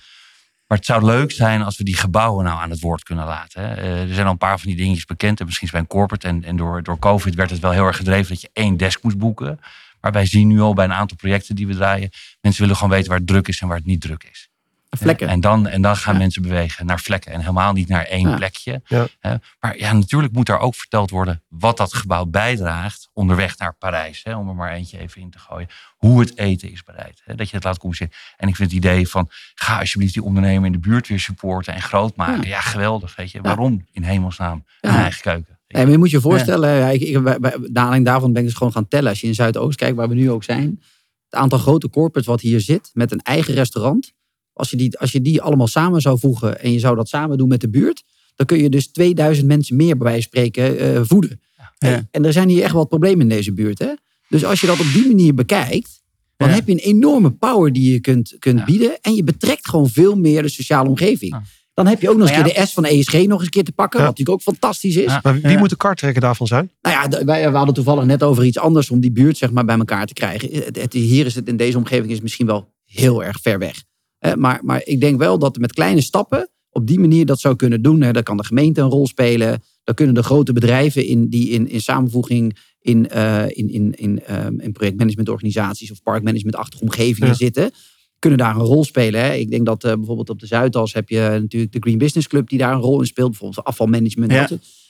Maar 0.67 0.79
het 0.79 0.87
zou 0.87 1.05
leuk 1.05 1.31
zijn 1.31 1.63
als 1.63 1.77
we 1.77 1.85
die 1.85 1.97
gebouwen 1.97 2.45
nou 2.45 2.61
aan 2.61 2.71
het 2.71 2.81
woord 2.81 3.03
kunnen 3.03 3.25
laten. 3.25 3.77
Eh, 3.77 4.01
er 4.01 4.15
zijn 4.15 4.27
al 4.27 4.33
een 4.33 4.39
paar 4.39 4.59
van 4.59 4.69
die 4.69 4.77
dingetjes 4.77 5.05
bekend. 5.05 5.41
En 5.41 5.47
misschien 5.47 5.69
een 5.73 5.87
corporate. 5.87 6.29
En, 6.29 6.45
en 6.45 6.57
door, 6.57 6.83
door 6.83 6.99
COVID 6.99 7.35
werd 7.35 7.51
het 7.51 7.61
wel 7.61 7.71
heel 7.71 7.87
erg 7.87 7.97
gedreven 7.97 8.29
dat 8.29 8.41
je 8.41 8.51
één 8.53 8.77
desk 8.77 9.03
moest 9.03 9.19
boeken. 9.19 9.61
Maar 10.01 10.13
wij 10.13 10.27
zien 10.27 10.49
nu 10.49 10.61
al 10.61 10.75
bij 10.75 10.85
een 10.85 10.93
aantal 10.93 11.17
projecten 11.17 11.55
die 11.55 11.67
we 11.67 11.75
draaien. 11.75 12.11
Mensen 12.41 12.63
willen 12.63 12.77
gewoon 12.77 12.93
weten 12.93 13.09
waar 13.09 13.19
het 13.19 13.27
druk 13.27 13.49
is 13.49 13.61
en 13.61 13.69
waar 13.69 13.77
het 13.77 13.87
niet 13.87 14.01
druk 14.01 14.29
is. 14.31 14.49
Vlekken. 14.97 15.29
En 15.29 15.41
dan, 15.41 15.67
en 15.67 15.83
dan 15.83 15.97
gaan 15.97 16.17
mensen 16.17 16.43
bewegen 16.43 16.87
naar 16.87 17.01
vlekken. 17.01 17.33
En 17.33 17.41
helemaal 17.41 17.73
niet 17.73 17.89
naar 17.89 18.05
één 18.05 18.29
Ja. 18.29 18.37
plekje. 18.37 18.83
Ja. 18.87 19.07
Hè. 19.21 19.35
Maar 19.61 19.79
ja, 19.79 19.93
natuurlijk 19.93 20.33
moet 20.33 20.47
daar 20.47 20.61
ook 20.61 20.75
verteld 20.75 21.11
worden 21.11 21.43
wat 21.49 21.77
dat 21.77 21.95
gebouw 21.95 22.25
bijdraagt 22.25 23.09
onderweg 23.13 23.59
naar 23.59 23.75
Parijs. 23.75 24.21
Hè, 24.25 24.37
om 24.37 24.49
er 24.49 24.55
maar 24.55 24.73
eentje 24.73 24.99
even 24.99 25.21
in 25.21 25.31
te 25.31 25.39
gooien. 25.39 25.69
Hoe 25.97 26.21
het 26.21 26.39
eten 26.39 26.71
is 26.73 26.83
bereid. 26.85 27.21
Hè, 27.25 27.35
dat 27.35 27.49
je 27.51 27.55
het 27.57 27.65
laat 27.65 27.79
communiceren. 27.79 28.13
En 28.37 28.49
ik 28.49 28.57
vind 28.57 28.71
het 28.73 28.79
idee 28.79 29.09
van 29.09 29.29
ga 29.55 29.79
alsjeblieft 29.79 30.15
die 30.15 30.23
ondernemer 30.23 30.67
in 30.67 30.73
de 30.73 30.79
buurt 30.79 31.09
weer 31.09 31.21
supporten 31.21 31.75
en 31.75 31.83
groot 31.83 32.17
maken. 32.17 32.49
Ja, 32.49 32.61
geweldig. 32.61 33.17
Weet 33.17 33.31
je. 33.31 33.41
Waarom 33.41 33.87
in 33.93 34.03
hemelsnaam 34.03 34.65
Ja. 34.81 34.89
een 34.91 34.97
eigen 34.97 35.23
keuken? 35.23 35.59
Nee, 35.69 35.83
maar 35.83 35.93
je 35.93 35.99
moet 35.99 36.11
je 36.11 36.21
voorstellen, 36.21 36.71
ja. 36.75 36.89
ik, 36.89 37.01
ik, 37.01 37.23
bij, 37.23 37.39
bij- 37.39 37.51
naar 37.51 37.69
aanleiding 37.83 38.05
daarvan 38.05 38.33
ben 38.33 38.43
ik 38.43 38.49
dus 38.49 38.57
gewoon 38.57 38.73
gaan 38.73 38.89
tellen. 38.89 39.09
Als 39.11 39.21
je 39.21 39.27
in 39.27 39.35
Zuidoost 39.35 39.77
kijkt, 39.77 39.97
waar 39.97 40.09
we 40.09 40.15
nu 40.15 40.31
ook 40.31 40.45
zijn. 40.45 40.83
Het 41.31 41.41
aantal 41.41 41.59
grote 41.59 41.91
corporates 41.91 42.27
wat 42.27 42.41
hier 42.41 42.61
zit, 42.61 42.91
met 42.93 43.13
een 43.13 43.21
eigen 43.23 43.55
restaurant. 43.55 44.13
Als 44.57 44.71
je, 44.71 44.77
die, 44.77 44.99
als 44.99 45.13
je 45.13 45.23
die 45.23 45.43
allemaal 45.43 45.67
samen 45.67 46.01
zou 46.01 46.19
voegen 46.19 46.61
en 46.61 46.73
je 46.73 46.79
zou 46.79 46.97
dat 46.97 47.09
samen 47.09 47.39
doen 47.39 47.49
met 47.49 47.61
de 47.61 47.69
buurt. 47.69 48.03
Dan 48.35 48.47
kun 48.47 48.59
je 48.63 48.69
dus 48.69 48.87
2000 48.93 49.47
mensen 49.47 49.77
meer 49.77 49.97
bij 49.97 50.07
wijze 50.07 50.29
van 50.31 50.41
spreken 50.41 50.79
eh, 50.79 51.01
voeden. 51.05 51.41
En, 51.79 52.09
en 52.11 52.25
er 52.25 52.33
zijn 52.33 52.49
hier 52.49 52.63
echt 52.63 52.73
wat 52.73 52.89
problemen 52.89 53.21
in 53.21 53.29
deze 53.29 53.53
buurt. 53.53 53.79
Hè? 53.79 53.93
Dus 54.29 54.45
als 54.45 54.61
je 54.61 54.67
dat 54.67 54.81
op 54.81 54.87
die 54.93 55.07
manier 55.07 55.35
bekijkt. 55.35 56.05
Dan 56.37 56.49
heb 56.49 56.67
je 56.67 56.73
een 56.73 56.79
enorme 56.79 57.31
power 57.31 57.73
die 57.73 57.93
je 57.93 58.01
kunt, 58.01 58.37
kunt 58.39 58.65
bieden. 58.65 58.99
En 59.01 59.15
je 59.15 59.25
betrekt 59.25 59.69
gewoon 59.69 59.89
veel 59.89 60.15
meer 60.17 60.43
de 60.43 60.49
sociale 60.49 60.89
omgeving. 60.89 61.31
Dan 61.75 61.87
heb 61.87 62.01
je 62.01 62.11
ook 62.11 62.17
nog 62.17 62.29
eens 62.29 62.37
ja. 62.37 62.43
keer 62.43 62.55
de 62.55 62.67
S 62.67 62.73
van 62.73 62.85
ESG 62.85 63.13
nog 63.13 63.31
eens 63.33 63.43
een 63.43 63.49
keer 63.51 63.65
te 63.65 63.73
pakken. 63.73 63.99
Wat 64.01 64.09
natuurlijk 64.09 64.37
ook 64.39 64.43
fantastisch 64.55 64.97
is. 64.97 65.19
Maar 65.23 65.41
wie 65.41 65.59
moet 65.59 65.71
de 65.71 65.77
karttrekker 65.77 66.21
daarvan 66.21 66.47
zijn? 66.47 66.71
Nou 66.83 67.11
ja, 67.11 67.25
wij, 67.25 67.51
we 67.51 67.57
hadden 67.57 67.75
toevallig 67.75 68.05
net 68.05 68.23
over 68.23 68.45
iets 68.45 68.59
anders 68.59 68.91
om 68.91 69.01
die 69.01 69.11
buurt 69.13 69.37
zeg 69.37 69.51
maar, 69.51 69.65
bij 69.65 69.79
elkaar 69.79 70.07
te 70.07 70.13
krijgen. 70.13 70.55
Het, 70.65 70.77
het- 70.77 70.93
hier 70.93 71.27
is 71.27 71.35
het 71.35 71.49
in 71.49 71.57
deze 71.57 71.77
omgeving 71.77 72.11
is 72.13 72.21
misschien 72.21 72.47
wel 72.47 72.73
heel 72.85 73.25
erg 73.25 73.39
ver 73.41 73.59
weg. 73.59 73.83
Eh, 74.27 74.35
maar, 74.35 74.61
maar 74.63 74.81
ik 74.85 75.01
denk 75.01 75.19
wel 75.19 75.39
dat 75.39 75.57
met 75.57 75.73
kleine 75.73 76.01
stappen 76.01 76.51
op 76.71 76.87
die 76.87 76.99
manier 76.99 77.27
dat 77.27 77.41
zou 77.41 77.57
kunnen 77.57 77.83
doen. 77.83 78.01
Hè. 78.03 78.13
Daar 78.13 78.23
kan 78.23 78.37
de 78.37 78.45
gemeente 78.45 78.81
een 78.81 78.89
rol 78.89 79.07
spelen. 79.07 79.63
Dan 79.85 79.95
kunnen 79.95 80.15
de 80.15 80.23
grote 80.23 80.53
bedrijven 80.53 81.07
in, 81.07 81.29
die 81.29 81.49
in, 81.49 81.69
in 81.69 81.81
samenvoeging 81.81 82.57
in, 82.81 83.09
eh, 83.09 83.45
in, 83.49 83.71
in, 83.71 83.95
in, 83.95 84.23
ehm, 84.25 84.61
in 84.61 84.73
projectmanagementorganisaties 84.73 85.91
of 85.91 86.03
parkmanagementachtige 86.03 86.83
omgevingen 86.83 87.29
Ja. 87.29 87.35
zitten. 87.35 87.71
Kunnen 88.19 88.39
daar 88.39 88.55
een 88.57 88.63
rol 88.63 88.85
spelen. 88.85 89.21
Hè. 89.21 89.35
Ik 89.35 89.51
denk 89.51 89.67
dat 89.67 89.85
eh, 89.85 89.93
bijvoorbeeld 89.93 90.31
op 90.31 90.41
de 90.41 90.47
Zuidas 90.47 90.93
heb 90.93 91.09
je 91.09 91.39
natuurlijk 91.41 91.73
de 91.73 91.79
Green 91.81 91.99
Business 91.99 92.29
Club 92.29 92.49
die 92.49 92.59
daar 92.59 92.75
een 92.75 92.81
rol 92.81 93.01
in 93.01 93.07
speelt. 93.07 93.31
Bijvoorbeeld 93.31 93.67
afvalmanagement. 93.67 94.33
Ja. 94.33 94.49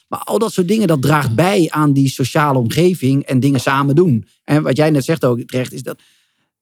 Maar 0.08 0.20
al 0.20 0.38
dat 0.38 0.52
soort 0.52 0.68
dingen, 0.68 0.86
dat 0.86 1.02
draagt 1.02 1.34
bij 1.34 1.66
aan 1.70 1.92
die 1.92 2.08
sociale 2.08 2.58
omgeving 2.58 3.22
en 3.22 3.40
dingen 3.40 3.60
samen 3.60 3.94
doen. 3.94 4.26
En 4.44 4.62
wat 4.62 4.76
jij 4.76 4.90
net 4.90 5.04
zegt 5.04 5.24
ook 5.24 5.40
terecht, 5.40 5.72
is 5.72 5.82
dat 5.82 5.98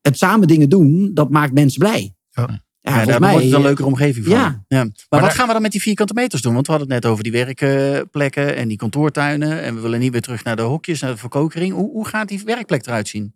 het 0.01 0.19
samen 0.19 0.49
dingen 0.49 0.69
doen, 0.69 1.11
dat 1.15 1.31
maakt 1.31 1.53
mensen 1.53 1.79
blij. 1.79 2.15
Ja. 2.35 2.63
Ja, 2.81 2.91
volgens 2.91 3.11
daar 3.11 3.21
mij- 3.21 3.31
wordt 3.31 3.45
het 3.47 3.55
een 3.55 3.63
leukere 3.63 3.87
omgeving 3.89 4.25
van. 4.27 4.35
Ja. 4.35 4.41
Maar, 4.43 4.59
Maar 4.69 4.93
wat 5.09 5.21
daar- 5.21 5.31
gaan 5.31 5.47
we 5.47 5.53
dan 5.53 5.63
met 5.63 5.73
die 5.73 5.81
vierkante 5.81 6.15
meters 6.15 6.43
doen? 6.43 6.55
Want 6.55 6.67
we 6.67 6.73
hadden 6.73 6.91
het 6.93 7.03
net 7.03 7.13
over 7.13 7.25
die 7.25 7.33
werkplekken 7.33 8.57
en 8.57 8.69
die 8.69 8.77
kantoortuinen. 8.77 9.63
En 9.63 9.75
we 9.75 9.81
willen 9.81 10.01
niet 10.01 10.13
weer 10.13 10.21
terug 10.21 10.45
naar 10.45 10.57
de 10.57 10.63
hokjes, 10.63 11.01
naar 11.01 11.11
de 11.11 11.17
verkokering. 11.17 11.73
Hoe, 11.73 11.91
hoe 11.91 12.07
gaat 12.07 12.29
die 12.29 12.43
werkplek 12.45 12.87
eruit 12.87 13.09
zien? 13.09 13.35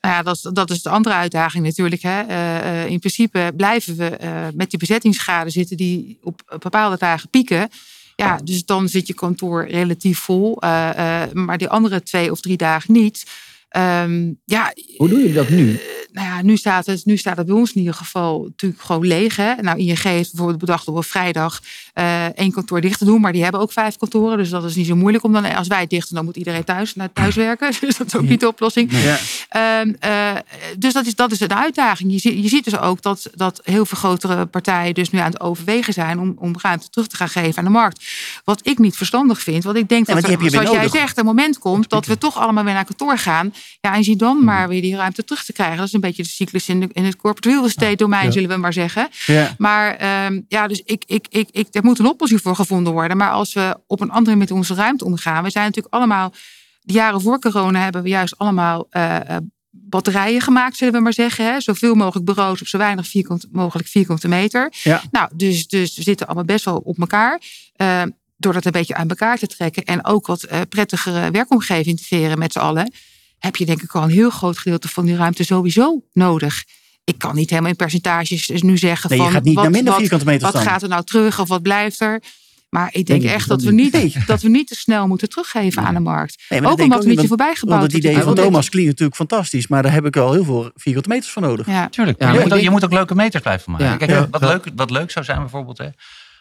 Nou 0.00 0.14
ja, 0.14 0.22
dat, 0.22 0.34
is, 0.36 0.40
dat 0.52 0.70
is 0.70 0.82
de 0.82 0.88
andere 0.90 1.14
uitdaging 1.14 1.64
natuurlijk. 1.64 2.02
Hè. 2.02 2.20
Eh, 2.20 2.82
eh, 2.82 2.90
in 2.90 2.98
principe 2.98 3.52
blijven 3.56 3.96
we 3.96 4.06
eh, 4.16 4.46
met 4.54 4.70
die 4.70 4.78
bezettingsgraden 4.78 5.52
zitten 5.52 5.76
die 5.76 6.18
op 6.22 6.58
bepaalde 6.58 6.96
dagen 6.98 7.30
pieken. 7.30 7.68
Ja, 8.16 8.36
dus 8.44 8.64
dan 8.64 8.88
zit 8.88 9.06
je 9.06 9.14
kantoor 9.14 9.66
relatief 9.66 10.18
vol. 10.18 10.60
eh, 10.60 11.22
eh, 11.22 11.32
maar 11.32 11.58
die 11.58 11.68
andere 11.68 12.02
twee 12.02 12.30
of 12.30 12.40
drie 12.40 12.56
dagen 12.56 12.92
niet. 12.92 13.24
Ehm, 13.72 14.32
ja, 14.44 14.72
Hoe 14.96 15.08
doen 15.08 15.18
jullie 15.18 15.34
dat 15.34 15.48
nu? 15.48 15.80
nou 16.12 16.26
ja, 16.26 16.42
nu 16.42 16.56
staat, 16.56 16.86
het, 16.86 17.04
nu 17.04 17.16
staat 17.16 17.36
het 17.36 17.46
bij 17.46 17.54
ons 17.54 17.72
in 17.72 17.78
ieder 17.78 17.94
geval 17.94 18.42
natuurlijk 18.42 18.82
gewoon 18.82 19.06
leeg. 19.06 19.36
Hè? 19.36 19.54
Nou, 19.54 19.78
ING 19.78 20.02
heeft 20.02 20.30
bijvoorbeeld 20.30 20.58
bedacht 20.58 20.88
op 20.88 21.04
vrijdag 21.04 21.60
eh, 21.92 22.24
één 22.24 22.52
kantoor 22.52 22.80
dicht 22.80 22.98
te 22.98 23.04
doen. 23.04 23.20
Maar 23.20 23.32
die 23.32 23.42
hebben 23.42 23.60
ook 23.60 23.72
vijf 23.72 23.96
kantoren. 23.96 24.38
Dus 24.38 24.50
dat 24.50 24.64
is 24.64 24.74
niet 24.74 24.86
zo 24.86 24.96
moeilijk. 24.96 25.24
Om 25.24 25.32
dan, 25.32 25.44
als 25.54 25.68
wij 25.68 25.86
dicht 25.86 26.06
doen, 26.08 26.16
dan 26.16 26.24
moet 26.24 26.36
iedereen 26.36 26.64
thuis 26.64 26.94
naar 26.94 27.12
thuis 27.12 27.34
werken. 27.34 27.72
Dus 27.80 27.96
dat 27.96 28.06
is 28.06 28.16
ook 28.16 28.22
niet 28.28 28.40
de 28.40 28.48
oplossing. 28.48 28.90
Ja. 28.92 29.18
Ehm, 29.48 29.92
eh, 29.98 30.30
dus 30.78 30.92
dat 30.92 31.06
is, 31.06 31.14
dat 31.14 31.32
is 31.32 31.40
een 31.40 31.54
uitdaging. 31.54 32.12
Je, 32.12 32.18
ziet- 32.18 32.42
je 32.42 32.48
ziet 32.48 32.64
dus 32.64 32.78
ook 32.78 33.02
dat, 33.02 33.30
dat 33.34 33.60
heel 33.64 33.86
veel 33.86 33.98
grotere 33.98 34.46
partijen 34.46 34.94
dus 34.94 35.10
nu 35.10 35.18
aan 35.18 35.30
het 35.30 35.40
overwegen 35.40 35.92
zijn 35.92 36.18
om, 36.20 36.34
om 36.38 36.54
ruimte 36.62 36.88
terug 36.90 37.06
te 37.06 37.16
gaan 37.16 37.28
geven 37.28 37.58
aan 37.58 37.64
de 37.64 37.70
markt. 37.70 38.04
Wat 38.44 38.66
ik 38.66 38.78
niet 38.78 38.96
verstandig 38.96 39.40
vind. 39.42 39.64
Want 39.64 39.76
ik 39.76 39.88
denk 39.88 40.06
Ja, 40.06 40.14
dat 40.14 40.24
er, 40.28 40.50
zoals 40.50 40.70
jij 40.70 40.88
zegt, 40.88 41.18
een 41.18 41.24
moment 41.24 41.58
komt 41.58 41.88
dat 41.90 42.06
we 42.06 42.18
toch 42.18 42.38
allemaal 42.38 42.64
weer 42.64 42.74
naar 42.74 42.84
kantoor 42.84 43.18
gaan. 43.18 43.54
Ja, 43.80 43.94
en 43.94 44.04
zie 44.04 44.16
dan 44.16 44.44
maar 44.44 44.68
weer 44.68 44.82
die 44.82 44.96
ruimte 44.96 45.24
terug 45.24 45.44
te 45.44 45.52
krijgen. 45.52 45.76
Dat 45.76 45.86
is 45.86 45.92
een 45.92 46.00
beetje 46.00 46.22
de 46.22 46.28
cyclus 46.28 46.68
in, 46.68 46.80
de, 46.80 46.88
in 46.92 47.04
het 47.04 47.16
corporate 47.16 47.48
real 47.48 47.64
estate 47.64 47.96
domein, 47.96 48.24
Ja. 48.24 48.30
zullen 48.30 48.48
we 48.48 48.56
maar 48.56 48.72
zeggen. 48.72 49.08
Ja. 49.26 49.54
Maar 49.58 49.96
ehm, 49.96 50.40
ja, 50.48 50.66
dus 50.66 50.82
ik, 50.84 51.02
ik, 51.06 51.26
ik, 51.28 51.48
ik, 51.50 51.66
er 51.82 51.88
moet 51.88 51.98
een 51.98 52.06
oplossing 52.06 52.40
voor 52.40 52.54
gevonden 52.54 52.92
worden. 52.92 53.16
Maar 53.16 53.30
als 53.30 53.52
we 53.52 53.76
op 53.86 54.00
een 54.00 54.10
andere 54.10 54.36
manier 54.36 54.38
met 54.38 54.50
onze 54.50 54.74
ruimte 54.74 55.04
omgaan. 55.04 55.44
We 55.44 55.50
zijn 55.50 55.64
natuurlijk 55.64 55.94
allemaal, 55.94 56.32
de 56.80 56.92
jaren 56.92 57.20
voor 57.20 57.38
corona 57.38 57.82
hebben 57.82 58.02
we 58.02 58.08
juist 58.08 58.38
allemaal 58.38 58.86
eh, 58.90 59.36
eh, 59.36 59.36
batterijen 59.70 60.40
gemaakt, 60.40 60.76
zullen 60.76 60.94
we 60.94 61.00
maar 61.00 61.12
zeggen. 61.12 61.44
Hè? 61.44 61.60
Zoveel 61.60 61.94
mogelijk 61.94 62.26
bureaus 62.26 62.60
op 62.60 62.66
zo 62.66 62.78
weinig 62.78 63.06
vierkant, 63.06 63.46
mogelijk 63.52 63.88
vierkante 63.88 64.28
meter. 64.28 64.72
Ja. 64.82 65.02
Nou, 65.10 65.30
dus, 65.34 65.66
dus 65.66 65.96
we 65.96 66.02
zitten 66.02 66.26
allemaal 66.26 66.44
best 66.44 66.64
wel 66.64 66.76
op 66.76 66.98
elkaar. 66.98 67.40
Eh, 67.76 68.02
door 68.36 68.52
dat 68.52 68.64
een 68.64 68.72
beetje 68.72 68.94
aan 68.94 69.08
elkaar 69.08 69.38
te 69.38 69.46
trekken 69.46 69.84
en 69.84 70.04
ook 70.04 70.26
wat 70.26 70.42
eh, 70.42 70.60
prettigere 70.68 71.30
werkomgeving 71.30 71.98
te 71.98 72.04
creëren 72.04 72.38
met 72.38 72.52
z'n 72.52 72.58
allen, 72.58 72.92
heb 73.38 73.56
je 73.56 73.66
denk 73.66 73.82
ik 73.82 73.94
al 73.94 74.02
een 74.02 74.10
heel 74.10 74.30
groot 74.30 74.58
gedeelte 74.58 74.88
van 74.88 75.04
die 75.04 75.16
ruimte 75.16 75.44
sowieso 75.44 76.04
nodig. 76.12 76.64
Ik 77.04 77.18
kan 77.18 77.34
niet 77.34 77.50
helemaal 77.50 77.70
in 77.70 77.76
percentages 77.76 78.46
dus 78.46 78.62
nu 78.62 78.78
zeggen 78.78 79.10
Nee, 79.10 79.18
je 79.18 79.24
van 79.24 79.34
gaat 79.34 79.44
niet 79.44 79.54
wat, 79.54 79.62
naar 79.62 79.72
minder 79.72 79.90
wat, 79.92 80.00
vierkante 80.00 80.24
meters 80.24 80.42
wat 80.42 80.52
dan. 80.52 80.62
gaat 80.62 80.82
er 80.82 80.88
nou 80.88 81.04
terug 81.04 81.40
of 81.40 81.48
wat 81.48 81.62
blijft 81.62 82.00
er. 82.00 82.22
Maar 82.68 82.88
ik 82.92 83.06
denk 83.06 83.22
echt 83.22 83.48
dat 83.48 83.60
dat 83.60 83.68
we, 83.68 83.74
niet. 83.74 84.16
dat 84.26 84.42
we 84.42 84.48
niet 84.48 84.68
te 84.68 84.74
snel 84.74 85.06
moeten 85.06 85.28
teruggeven 85.28 85.82
aan 85.82 85.94
de 85.94 86.00
markt. 86.00 86.42
Nee, 86.48 86.66
ook 86.66 86.80
omdat 86.80 87.04
we 87.04 87.10
niet 87.10 87.28
voorbij 87.28 87.46
Want 87.46 87.58
gebouwd 87.58 87.82
het 87.82 87.92
idee 87.92 88.14
van 88.14 88.24
Want 88.24 88.36
Thomas 88.36 88.68
klinkt 88.68 88.88
natuurlijk 88.88 89.16
fantastisch. 89.16 89.66
Maar 89.66 89.82
daar 89.82 89.92
heb 89.92 90.06
ik 90.06 90.16
al 90.16 90.32
heel 90.32 90.44
veel 90.44 90.70
vierkante 90.74 91.08
meters 91.08 91.32
voor 91.32 91.42
nodig. 91.42 91.66
Ja. 91.66 91.88
Tuurlijk. 91.88 92.22
Ja, 92.22 92.32
je, 92.32 92.40
moet 92.40 92.52
ook, 92.52 92.60
je 92.60 92.70
moet 92.70 92.84
ook 92.84 92.92
leuke 92.92 93.14
meters 93.14 93.42
blijven 93.42 93.72
maken. 93.72 93.86
Ja. 93.86 93.96
Kijk, 93.96 94.10
Ja. 94.10 94.28
wat. 94.30 94.40
Leuk, 94.40 94.64
wat 94.76 94.90
leuk 94.90 95.10
zou 95.10 95.24
zijn 95.24 95.38
bijvoorbeeld, 95.38 95.78
hè, 95.78 95.88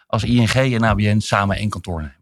als 0.08 0.24
ING 0.24 0.54
en 0.54 0.84
ABN 0.84 1.20
samen 1.20 1.56
één 1.56 1.70
kantoor 1.70 2.02
nemen. 2.02 2.16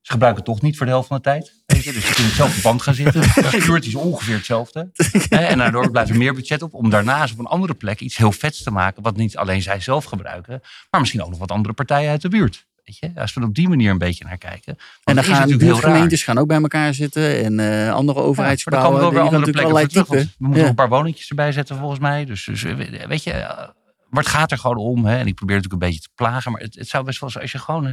Ze 0.00 0.12
gebruiken 0.12 0.44
het 0.44 0.52
toch 0.54 0.62
niet 0.62 0.76
voor 0.76 0.86
de 0.86 0.92
helft 0.92 1.08
van 1.08 1.16
de 1.16 1.22
tijd. 1.22 1.52
Weet 1.66 1.84
je? 1.84 1.92
Dus 1.92 2.08
je 2.08 2.14
kunt 2.14 2.32
zelf 2.32 2.48
op 2.50 2.56
de 2.56 2.62
band 2.62 2.82
gaan 2.82 2.94
zitten. 2.94 3.22
Security 3.50 3.88
is 3.88 3.94
ongeveer 3.94 4.34
hetzelfde. 4.36 4.90
En 5.28 5.58
daardoor 5.58 5.90
blijft 5.90 6.10
er 6.10 6.16
meer 6.16 6.34
budget 6.34 6.62
op 6.62 6.74
om 6.74 6.90
daarna 6.90 7.22
eens 7.22 7.32
op 7.32 7.38
een 7.38 7.46
andere 7.46 7.74
plek 7.74 8.00
iets 8.00 8.16
heel 8.16 8.32
vets 8.32 8.62
te 8.62 8.70
maken. 8.70 9.02
Wat 9.02 9.16
niet 9.16 9.36
alleen 9.36 9.62
zij 9.62 9.80
zelf 9.80 10.04
gebruiken, 10.04 10.60
maar 10.90 11.00
misschien 11.00 11.22
ook 11.22 11.30
nog 11.30 11.38
wat 11.38 11.50
andere 11.50 11.74
partijen 11.74 12.10
uit 12.10 12.20
de 12.22 12.28
buurt. 12.28 12.66
Weet 12.84 12.98
je? 12.98 13.20
Als 13.20 13.34
we 13.34 13.40
er 13.40 13.46
op 13.46 13.54
die 13.54 13.68
manier 13.68 13.90
een 13.90 13.98
beetje 13.98 14.24
naar 14.24 14.38
kijken. 14.38 14.76
En 15.04 15.14
dan 15.14 15.24
gaan 15.24 15.32
natuurlijk 15.32 15.60
heel 15.62 15.70
raar. 15.72 15.80
buurtgemeentes 15.80 16.22
gaan 16.22 16.38
ook 16.38 16.46
bij 16.46 16.60
elkaar 16.60 16.94
zitten. 16.94 17.44
En 17.44 17.60
eh, 17.60 17.92
andere 17.94 18.18
Ja, 18.18 18.24
maar 18.24 18.30
overheidsgebouwen. 18.30 18.90
dan 18.92 19.00
komen 19.00 19.14
we 19.14 19.22
wel 19.30 19.30
weer 19.30 19.38
andere 19.38 19.68
plekken 19.72 20.04
terug. 20.06 20.08
We 20.08 20.34
moeten 20.38 20.56
Ja. 20.56 20.60
nog 20.60 20.68
een 20.68 20.74
paar 20.74 20.88
woningjes 20.88 21.28
erbij 21.28 21.52
zetten 21.52 21.76
volgens 21.78 22.00
mij. 22.00 22.24
Dus, 22.24 22.44
dus 22.44 22.64
eh, 22.64 23.06
weet 23.06 23.22
je, 23.22 23.30
eh, 23.32 23.68
maar 24.10 24.22
het 24.22 24.32
gaat 24.32 24.50
er 24.50 24.58
gewoon 24.58 24.76
om. 24.76 25.04
Hè? 25.04 25.18
En 25.18 25.26
ik 25.26 25.34
probeer 25.34 25.56
natuurlijk 25.56 25.82
een 25.82 25.88
beetje 25.88 26.02
te 26.04 26.14
plagen. 26.14 26.52
Maar 26.52 26.60
het, 26.60 26.74
het 26.74 26.88
zou 26.88 27.04
best 27.04 27.20
wel 27.20 27.30
zijn 27.30 27.42
als 27.42 27.52
je 27.52 27.58
gewoon... 27.58 27.86
eh, 27.86 27.92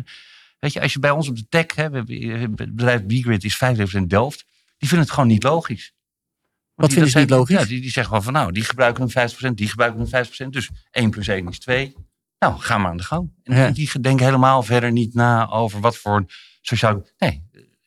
Weet 0.66 0.74
je, 0.74 0.82
als 0.82 0.94
je 0.94 1.00
bij 1.00 1.12
ons 1.12 1.28
op 1.28 1.36
de 1.36 1.46
tech... 1.50 1.76
Hè, 1.76 1.84
het 1.84 2.56
bedrijf 2.56 3.06
Bgrid 3.06 3.44
is 3.44 3.60
95% 4.00 4.02
Delft. 4.08 4.46
Die 4.78 4.88
vinden 4.90 5.00
het 5.00 5.12
gewoon 5.16 5.30
niet 5.30 5.44
logisch. 5.44 5.94
Wat 6.76 6.92
vinden 6.94 7.12
ze 7.12 7.20
niet 7.20 7.30
logisch? 7.30 7.60
Ja, 7.60 7.66
die, 7.66 7.82
die 7.82 7.92
zeggen 7.92 8.06
gewoon 8.06 8.24
van 8.24 8.34
nou, 8.34 8.52
die 8.52 8.64
gebruiken 8.64 9.10
een 9.14 9.52
50%, 9.52 9.54
die 9.54 9.70
gebruiken 9.70 10.08
een 10.12 10.26
50%. 10.26 10.50
Dus 10.50 10.70
1 10.92 11.10
plus 11.10 11.28
1 11.28 11.48
is 11.48 11.60
2. 11.60 11.96
Nou, 12.40 12.60
ga 12.60 12.78
maar 12.78 12.92
aan 12.92 12.98
de 12.98 13.04
gang. 13.04 13.32
En 13.44 13.56
Ja. 13.58 13.70
die 13.72 14.00
denken 14.00 14.26
helemaal 14.26 14.64
verder 14.64 14.92
niet 14.92 15.14
na 15.14 15.50
over 15.50 15.80
wat 15.80 15.98
voor 15.98 16.26
sociaal... 16.62 17.06
Nee, 17.18 17.44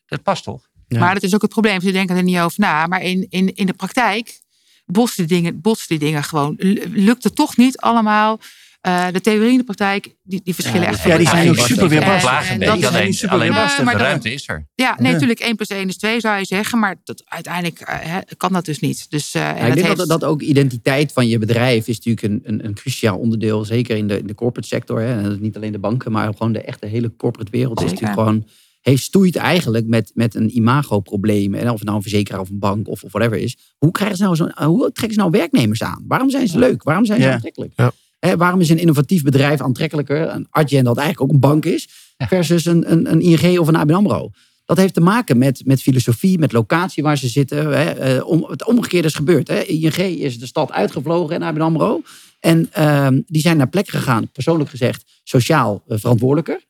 dat 0.06 0.22
past 0.22 0.44
toch? 0.44 0.68
Ja. 0.88 0.98
Maar 0.98 1.14
dat 1.14 1.22
is 1.22 1.34
ook 1.34 1.42
het 1.42 1.50
probleem. 1.50 1.80
Ze 1.80 1.92
denken 1.92 2.16
er 2.16 2.22
niet 2.22 2.38
over 2.38 2.60
na. 2.60 2.86
Maar 2.86 3.02
in, 3.02 3.26
in, 3.28 3.54
in 3.54 3.66
de 3.66 3.72
praktijk 3.72 4.40
botsen 4.86 5.26
die 5.26 5.36
dingen, 5.36 5.60
botsen 5.60 5.88
die 5.88 5.98
dingen 5.98 6.24
gewoon. 6.24 6.54
Lukt 6.88 7.24
het 7.24 7.34
toch 7.36 7.56
niet 7.56 7.78
allemaal. 7.78 8.40
Eh, 8.80 9.06
de 9.12 9.20
theorie 9.20 9.50
en 9.50 9.56
de 9.56 9.64
praktijk, 9.64 10.14
die, 10.22 10.40
die 10.44 10.54
verschillen 10.54 10.82
Ja, 10.82 10.88
echt. 10.88 11.02
ja, 11.02 11.16
die 11.16 11.28
zijn 11.28 11.48
ook 11.48 11.56
super 11.58 11.88
weerbarstig. 11.88 12.50
En- 12.50 12.60
dat 12.60 12.78
is- 12.78 12.84
alleen, 12.86 13.12
super 13.14 13.34
alleen 13.36 13.48
weerbarstig. 13.52 13.78
de 13.78 13.84
maar 13.84 13.92
dat- 13.92 14.02
ruimte 14.02 14.32
is 14.32 14.48
er. 14.48 14.66
Ja, 14.74 14.94
nee, 14.98 15.06
Ja. 15.06 15.12
natuurlijk 15.12 15.40
1 15.40 15.56
plus 15.56 15.68
1 15.68 15.88
is 15.88 15.96
2 15.96 16.20
zou 16.20 16.38
je 16.38 16.44
zeggen. 16.44 16.78
Maar 16.78 16.96
dat, 17.04 17.22
uiteindelijk 17.24 17.80
eh, 17.80 17.96
hè, 18.00 18.18
kan 18.36 18.52
dat 18.52 18.64
dus 18.64 18.80
niet. 18.80 19.10
Dus, 19.10 19.34
eh, 19.34 19.42
en 19.42 19.46
Ja, 19.48 19.52
ik 19.54 19.64
dat 19.66 19.74
denk 19.74 19.86
heeft- 19.86 19.98
dat, 19.98 20.08
dat 20.20 20.24
ook 20.24 20.42
identiteit 20.42 21.12
van 21.12 21.28
je 21.28 21.38
bedrijf 21.38 21.88
is 21.88 21.96
natuurlijk 22.00 22.22
een, 22.22 22.40
een, 22.52 22.64
een 22.64 22.74
cruciaal 22.74 23.18
onderdeel. 23.18 23.64
Zeker 23.64 23.96
in 23.96 24.08
de, 24.08 24.18
in 24.18 24.26
de 24.26 24.34
corporate 24.34 24.68
sector. 24.68 25.00
Hè. 25.00 25.16
En 25.16 25.22
dat 25.22 25.32
is 25.32 25.38
niet 25.38 25.56
alleen 25.56 25.72
de 25.72 25.78
banken, 25.78 26.12
maar 26.12 26.32
gewoon 26.32 26.52
de 26.52 26.62
echte 26.62 26.86
hele 26.86 27.16
corporate 27.16 27.50
wereld. 27.50 27.80
Is 27.82 27.88
Zeker. 27.88 28.02
natuurlijk 28.04 28.28
gewoon, 28.28 28.46
heeft 28.80 29.02
stoeit 29.02 29.36
eigenlijk 29.36 29.86
met, 29.86 30.10
met 30.14 30.34
een 30.34 30.56
imagoprobleem. 30.56 31.54
En 31.54 31.66
of 31.70 31.74
het 31.74 31.84
nou 31.84 31.96
een 31.96 32.02
verzekeraar 32.02 32.40
of 32.40 32.48
een 32.50 32.58
bank 32.58 32.88
of, 32.88 33.02
of 33.04 33.12
whatever 33.12 33.38
is. 33.38 33.56
Hoe, 33.78 33.90
krijgen 33.90 34.16
ze 34.16 34.22
nou 34.22 34.36
zo, 34.36 34.48
hoe 34.64 34.78
trekken 34.92 35.12
ze 35.14 35.18
nou 35.20 35.30
werknemers 35.30 35.82
aan? 35.82 36.04
Waarom 36.08 36.30
zijn 36.30 36.48
ze 36.48 36.58
leuk? 36.58 36.82
Waarom 36.82 37.04
zijn 37.04 37.20
ze 37.20 37.26
Ja. 37.26 37.32
aantrekkelijk? 37.32 37.72
Ja. 37.76 37.92
Hè, 38.18 38.36
waarom 38.36 38.60
is 38.60 38.68
een 38.68 38.78
innovatief 38.78 39.22
bedrijf 39.22 39.60
aantrekkelijker? 39.60 40.28
Een 40.28 40.46
Adyen 40.50 40.84
dat 40.84 40.96
eigenlijk 40.96 41.28
ook 41.28 41.34
een 41.34 41.48
bank 41.50 41.64
is. 41.64 41.88
Versus 42.16 42.64
een, 42.64 42.92
een, 42.92 43.12
een 43.12 43.20
ING 43.20 43.58
of 43.58 43.68
een 43.68 43.76
ABN 43.76 43.92
AMRO. 43.92 44.30
Dat 44.64 44.76
heeft 44.76 44.94
te 44.94 45.00
maken 45.00 45.38
met, 45.38 45.62
met 45.64 45.82
filosofie, 45.82 46.38
met 46.38 46.52
locatie 46.52 47.02
waar 47.02 47.18
ze 47.18 47.28
zitten. 47.28 47.58
Hè. 47.58 47.90
Eh, 47.90 48.26
om, 48.26 48.46
het 48.48 48.64
omgekeerde 48.64 49.08
is 49.08 49.14
gebeurd. 49.14 49.48
Hè. 49.48 49.60
ING 49.60 49.96
is 49.96 50.38
de 50.38 50.46
stad 50.46 50.72
uitgevlogen 50.72 51.34
en 51.34 51.42
ABN 51.42 51.60
AMRO. 51.60 52.02
En 52.40 52.68
ehm, 52.72 53.20
die 53.26 53.40
zijn 53.40 53.56
naar 53.56 53.68
plekken 53.68 53.98
gegaan, 53.98 54.28
persoonlijk 54.28 54.70
gezegd, 54.70 55.04
sociaal 55.24 55.82
eh, 55.88 55.98
verantwoordelijker. 55.98 56.60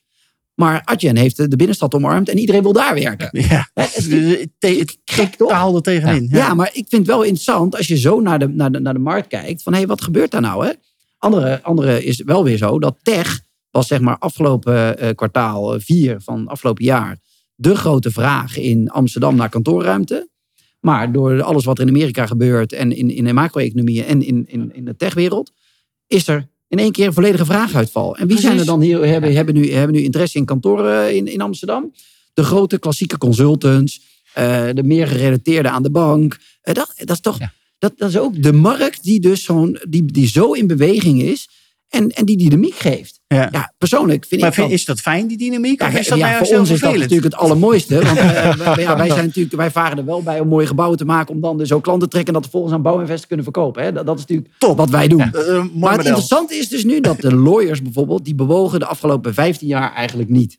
Maar 0.54 0.82
Adyen 0.84 1.16
heeft 1.16 1.36
de 1.36 1.56
binnenstad 1.56 1.94
omarmd 1.94 2.28
en 2.28 2.38
iedereen 2.38 2.62
wil 2.62 2.72
daar 2.72 2.94
werken. 2.94 3.28
Ja. 3.32 3.68
Het 3.74 3.94
het 3.94 4.50
het 5.18 5.40
er 5.40 5.82
tegenin. 5.82 6.28
Ja. 6.30 6.54
maar 6.54 6.70
ik 6.72 6.86
vind 6.88 7.06
het 7.06 7.06
wel 7.06 7.22
interessant 7.22 7.76
als 7.76 7.86
je 7.86 7.96
zo 7.96 8.20
naar 8.20 8.38
de, 8.38 8.48
naar 8.48 8.72
de, 8.72 8.78
naar 8.78 8.94
de 8.94 9.00
markt 9.00 9.26
kijkt. 9.26 9.62
Van 9.62 9.72
hé, 9.72 9.78
hey, 9.78 9.88
wat 9.88 10.02
gebeurt 10.02 10.30
daar 10.30 10.40
nou? 10.40 10.66
Hè? 10.66 10.72
Andere, 11.18 11.62
andere 11.62 12.04
is 12.04 12.22
wel 12.24 12.44
weer 12.44 12.56
zo 12.56 12.78
dat 12.78 12.98
tech 13.02 13.40
was 13.70 13.86
zeg 13.86 14.00
maar 14.00 14.18
afgelopen 14.18 14.98
eh, 14.98 15.14
kwartaal 15.14 15.74
eh, 15.74 15.80
vier 15.80 16.20
van 16.20 16.46
afgelopen 16.46 16.84
jaar 16.84 17.18
de 17.54 17.76
grote 17.76 18.10
vraag 18.10 18.56
in 18.56 18.90
Amsterdam 18.90 19.36
naar 19.36 19.48
kantoorruimte. 19.48 20.28
Maar 20.80 21.12
door 21.12 21.42
alles 21.42 21.64
wat 21.64 21.78
er 21.78 21.86
in 21.86 21.94
Amerika 21.94 22.26
gebeurt 22.26 22.72
en 22.72 22.92
in, 22.92 23.10
in 23.10 23.24
de 23.24 23.32
macro-economieën 23.32 24.04
en 24.04 24.22
in, 24.22 24.44
in, 24.46 24.74
in 24.74 24.84
de 24.84 24.96
techwereld, 24.96 25.52
is 26.06 26.28
er 26.28 26.48
in 26.68 26.78
één 26.78 26.92
keer 26.92 27.06
een 27.06 27.12
volledige 27.12 27.44
vraaguitval. 27.44 28.16
En 28.16 28.26
wie 28.26 28.38
zijn 28.38 28.58
er 28.58 28.64
dan 28.64 28.80
hier, 28.80 29.04
hebben, 29.04 29.34
hebben, 29.34 29.54
nu, 29.54 29.72
hebben 29.72 29.96
nu 29.96 30.02
interesse 30.02 30.38
in 30.38 30.44
kantoren 30.44 31.16
in, 31.16 31.26
in 31.26 31.40
Amsterdam? 31.40 31.92
De 32.34 32.44
grote 32.44 32.78
klassieke 32.78 33.18
consultants, 33.18 34.00
eh, 34.32 34.68
de 34.72 34.82
meer 34.82 35.06
gerelateerde 35.06 35.68
aan 35.68 35.82
de 35.82 35.90
bank. 35.90 36.38
Eh, 36.62 36.74
dat, 36.74 36.92
dat 36.96 37.10
is 37.10 37.20
toch, 37.20 37.38
Ja. 37.38 37.52
Dat, 37.78 37.92
dat 37.96 38.08
is 38.08 38.18
ook 38.18 38.42
de 38.42 38.52
markt 38.52 39.02
die 39.02 39.20
dus 39.20 39.44
zo'n, 39.44 39.78
die, 39.88 40.04
die 40.04 40.28
zo 40.28 40.52
in 40.52 40.66
beweging 40.66 41.22
is 41.22 41.48
en, 41.88 42.08
en 42.08 42.24
die 42.24 42.36
dynamiek 42.36 42.74
geeft. 42.74 43.20
Ja. 43.26 43.48
Ja, 43.52 43.74
persoonlijk 43.78 44.24
vind 44.28 44.40
Maar 44.40 44.50
ik 44.50 44.56
vind- 44.56 44.70
is 44.70 44.84
dat 44.84 45.00
fijn, 45.00 45.26
die 45.26 45.36
dynamiek? 45.36 45.80
Ja, 45.82 45.88
is 45.88 46.08
dat 46.08 46.18
ja, 46.18 46.30
nou 46.30 46.46
voor 46.46 46.58
ons 46.58 46.70
is 46.70 46.80
dat 46.80 46.94
natuurlijk 46.94 47.24
het 47.24 47.34
allermooiste. 47.34 47.94
Want 48.02 48.18
eh, 48.18 48.56
wij, 48.56 48.82
ja, 48.84 48.96
wij, 48.96 49.08
zijn 49.08 49.24
natuurlijk, 49.26 49.54
wij 49.54 49.70
varen 49.70 49.98
er 49.98 50.04
wel 50.04 50.22
bij 50.22 50.40
om 50.40 50.48
mooie 50.48 50.66
gebouwen 50.66 50.98
te 50.98 51.04
maken. 51.04 51.34
Om 51.34 51.40
dan 51.40 51.58
dus 51.58 51.72
ook 51.72 51.82
klanten 51.82 52.08
te 52.08 52.14
trekken 52.14 52.34
en 52.34 52.40
dat 52.40 52.50
vervolgens 52.50 52.74
aan 52.74 52.82
bouwinvest 52.82 53.20
te 53.20 53.26
kunnen 53.26 53.44
verkopen. 53.44 53.82
Hè. 53.82 53.92
Dat, 53.92 54.06
dat 54.06 54.14
is 54.18 54.20
natuurlijk 54.20 54.54
Top. 54.58 54.76
wat 54.76 54.90
wij 54.90 55.08
doen. 55.08 55.20
Eh, 55.20 55.26
eh, 55.26 55.46
maar 55.54 55.62
het 55.62 55.72
model. 55.72 55.98
interessante 55.98 56.54
is 56.54 56.68
dus 56.68 56.84
nu 56.84 57.00
dat 57.00 57.20
de 57.20 57.34
lawyers 57.34 57.82
bijvoorbeeld, 57.82 58.24
die 58.24 58.34
bewogen 58.34 58.78
de 58.78 58.86
afgelopen 58.86 59.34
15 59.34 59.68
jaar 59.68 59.92
eigenlijk 59.94 60.28
niet. 60.28 60.58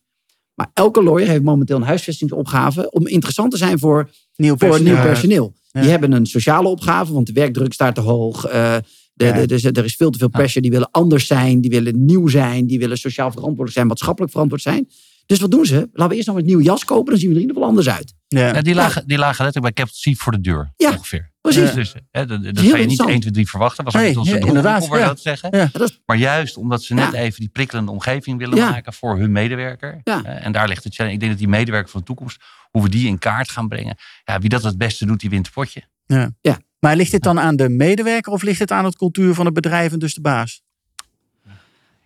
Maar 0.54 0.72
elke 0.74 1.04
lawyer 1.04 1.28
heeft 1.28 1.44
momenteel 1.44 1.76
een 1.76 1.84
huisvestingsopgave 1.84 2.92
om 2.92 3.08
interessant 3.08 3.52
te 3.52 3.58
zijn 3.58 3.80
voor, 3.80 4.10
Nieuw 4.36 4.56
voor 4.58 4.82
nieuw 4.82 5.02
personeel. 5.02 5.54
Ja. 5.72 5.82
Die 5.82 5.90
hebben 5.90 6.12
een 6.12 6.26
sociale 6.26 6.68
opgave, 6.68 7.14
want 7.14 7.28
de 7.28 7.34
werkdruk 7.34 7.74
staat 7.74 7.96
te 7.96 8.02
hoog. 8.02 8.46
eh, 8.46 8.78
de, 9.14 9.26
Ja. 9.26 9.32
de, 9.32 9.48
dus 9.48 9.64
er 9.64 9.84
is 9.84 9.96
veel 9.96 10.10
te 10.10 10.18
veel 10.18 10.30
pressure. 10.30 10.62
Die 10.62 10.72
willen 10.72 10.92
anders 10.92 11.28
zijn, 11.28 11.62
die 11.62 11.70
willen 11.70 12.06
nieuw 12.06 12.28
zijn, 12.28 12.68
die 12.68 12.80
willen 12.80 12.98
sociaal 12.98 13.30
verantwoordelijk 13.30 13.74
zijn, 13.74 13.88
maatschappelijk 13.88 14.32
verantwoord 14.32 14.62
zijn. 14.62 14.90
Dus 15.30 15.40
wat 15.40 15.52
doen 15.52 15.66
ze? 15.66 15.76
Laten 15.94 16.10
we 16.10 16.16
eerst 16.16 16.28
nog 16.28 16.38
een 16.38 16.46
nieuw 16.46 16.60
jas 16.62 16.86
kopen, 16.86 17.06
dan 17.12 17.18
zien 17.20 17.30
we 17.30 17.36
er 17.36 17.42
in 17.42 17.48
ieder 17.48 17.56
geval 17.56 17.70
anders 17.70 17.90
uit. 17.90 18.14
Ja. 18.28 18.48
Ja, 18.56 18.62
die, 18.62 18.76
lagen, 18.76 19.08
die 19.08 19.18
lagen 19.18 19.44
letterlijk 19.44 19.76
bij 19.76 19.86
Capital 19.86 20.14
C 20.14 20.18
voor 20.18 20.32
de 20.32 20.42
deur. 20.42 20.74
Ja, 20.78 20.90
ongeveer. 20.92 21.32
precies. 21.42 21.74
Dus, 21.74 21.94
hè, 22.12 22.26
dat, 22.26 22.44
dat 22.44 22.58
ga 22.60 22.62
je 22.64 22.68
niet 22.68 22.76
interessant. 22.78 23.10
1, 23.10 23.20
2, 23.20 23.32
3 23.34 23.50
verwachten. 23.50 23.84
Was 23.84 23.94
niet 23.94 24.18
onze 24.18 24.32
ja, 24.34 24.38
doel, 24.40 24.48
inderdaad, 24.48 24.84
om 24.84 24.90
maar 24.90 25.00
ja. 25.00 25.08
zo 25.08 25.14
te 25.14 25.22
zeggen. 25.22 25.58
Ja. 25.58 25.70
Maar 26.06 26.18
juist 26.18 26.58
omdat 26.58 26.84
ze 26.84 26.94
net 26.94 27.12
Ja. 27.12 27.20
even 27.20 27.40
die 27.40 27.50
prikkelende 27.50 27.92
omgeving 27.92 28.38
willen 28.38 28.58
Ja. 28.58 28.70
maken 28.70 28.94
voor 28.94 29.18
hun 29.18 29.32
medewerker. 29.32 30.02
Ja. 30.04 30.24
Eh, 30.24 30.46
En 30.46 30.52
daar 30.52 30.68
ligt 30.68 30.84
de 30.84 30.90
challenge. 30.90 31.14
Ik 31.14 31.20
denk 31.20 31.32
dat 31.32 31.40
die 31.42 31.50
medewerker 31.50 31.90
van 31.92 32.00
de 32.00 32.06
toekomst, 32.06 32.42
hoe 32.72 32.84
we 32.84 32.90
die 32.90 33.08
in 33.08 33.18
kaart 33.20 33.50
gaan 33.52 33.68
brengen. 33.68 33.96
Ja, 34.24 34.40
wie 34.40 34.50
dat 34.50 34.64
het 34.64 34.78
beste 34.78 35.06
doet, 35.06 35.20
die 35.20 35.30
wint 35.30 35.46
het 35.46 35.56
potje. 35.56 35.82
Ja. 36.06 36.32
Ja. 36.42 36.60
Maar 36.80 36.96
ligt 36.96 37.12
dit 37.12 37.24
dan 37.24 37.40
aan 37.40 37.56
de 37.56 37.70
medewerker 37.70 38.32
of 38.32 38.42
ligt 38.42 38.60
het 38.60 38.72
aan 38.72 38.86
het 38.86 38.96
cultuur 38.96 39.34
van 39.34 39.46
het 39.46 39.54
bedrijf 39.54 39.92
en 39.92 40.00
dus 40.00 40.14
de 40.14 40.22
baas? 40.22 40.62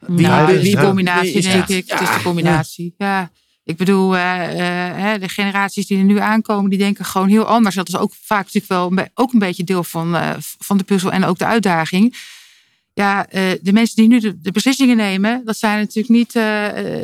Nou, 0.08 0.60
wie- 0.62 0.78
een 0.78 0.84
combinatie, 0.84 1.32
is 1.34 1.46
denk 1.46 1.68
ik. 1.68 1.90
Het 1.92 2.02
is 2.02 2.10
een 2.16 2.22
combinatie. 2.22 2.94
Ja. 2.98 3.32
Ik 3.66 3.78
bedoel, 3.78 4.16
eh, 4.18 5.14
eh, 5.14 5.22
de 5.22 5.30
generaties 5.30 5.88
die 5.88 5.98
er 5.98 6.04
nu 6.04 6.20
aankomen, 6.20 6.70
die 6.70 6.80
denken 6.80 7.06
gewoon 7.06 7.28
heel 7.28 7.46
anders. 7.46 7.76
Dat 7.76 7.88
is 7.88 7.98
ook 7.98 8.14
vaak 8.22 8.44
natuurlijk 8.54 8.68
wel 8.96 9.08
ook 9.14 9.34
een 9.34 9.40
beetje 9.40 9.64
deel 9.64 9.84
van, 9.84 10.16
eh, 10.16 10.30
van 10.40 10.78
de 10.78 10.84
puzzel 10.84 11.12
en 11.12 11.26
ook 11.26 11.38
de 11.38 11.46
uitdaging. 11.46 12.16
Ja, 12.94 13.28
de 13.62 13.74
mensen 13.74 13.96
die 13.96 14.08
nu 14.08 14.20
de, 14.20 14.42
de 14.42 14.52
beslissingen 14.52 14.98
nemen, 14.98 15.42
dat 15.46 15.58
zijn 15.58 15.80
natuurlijk 15.80 16.14
niet 16.14 16.34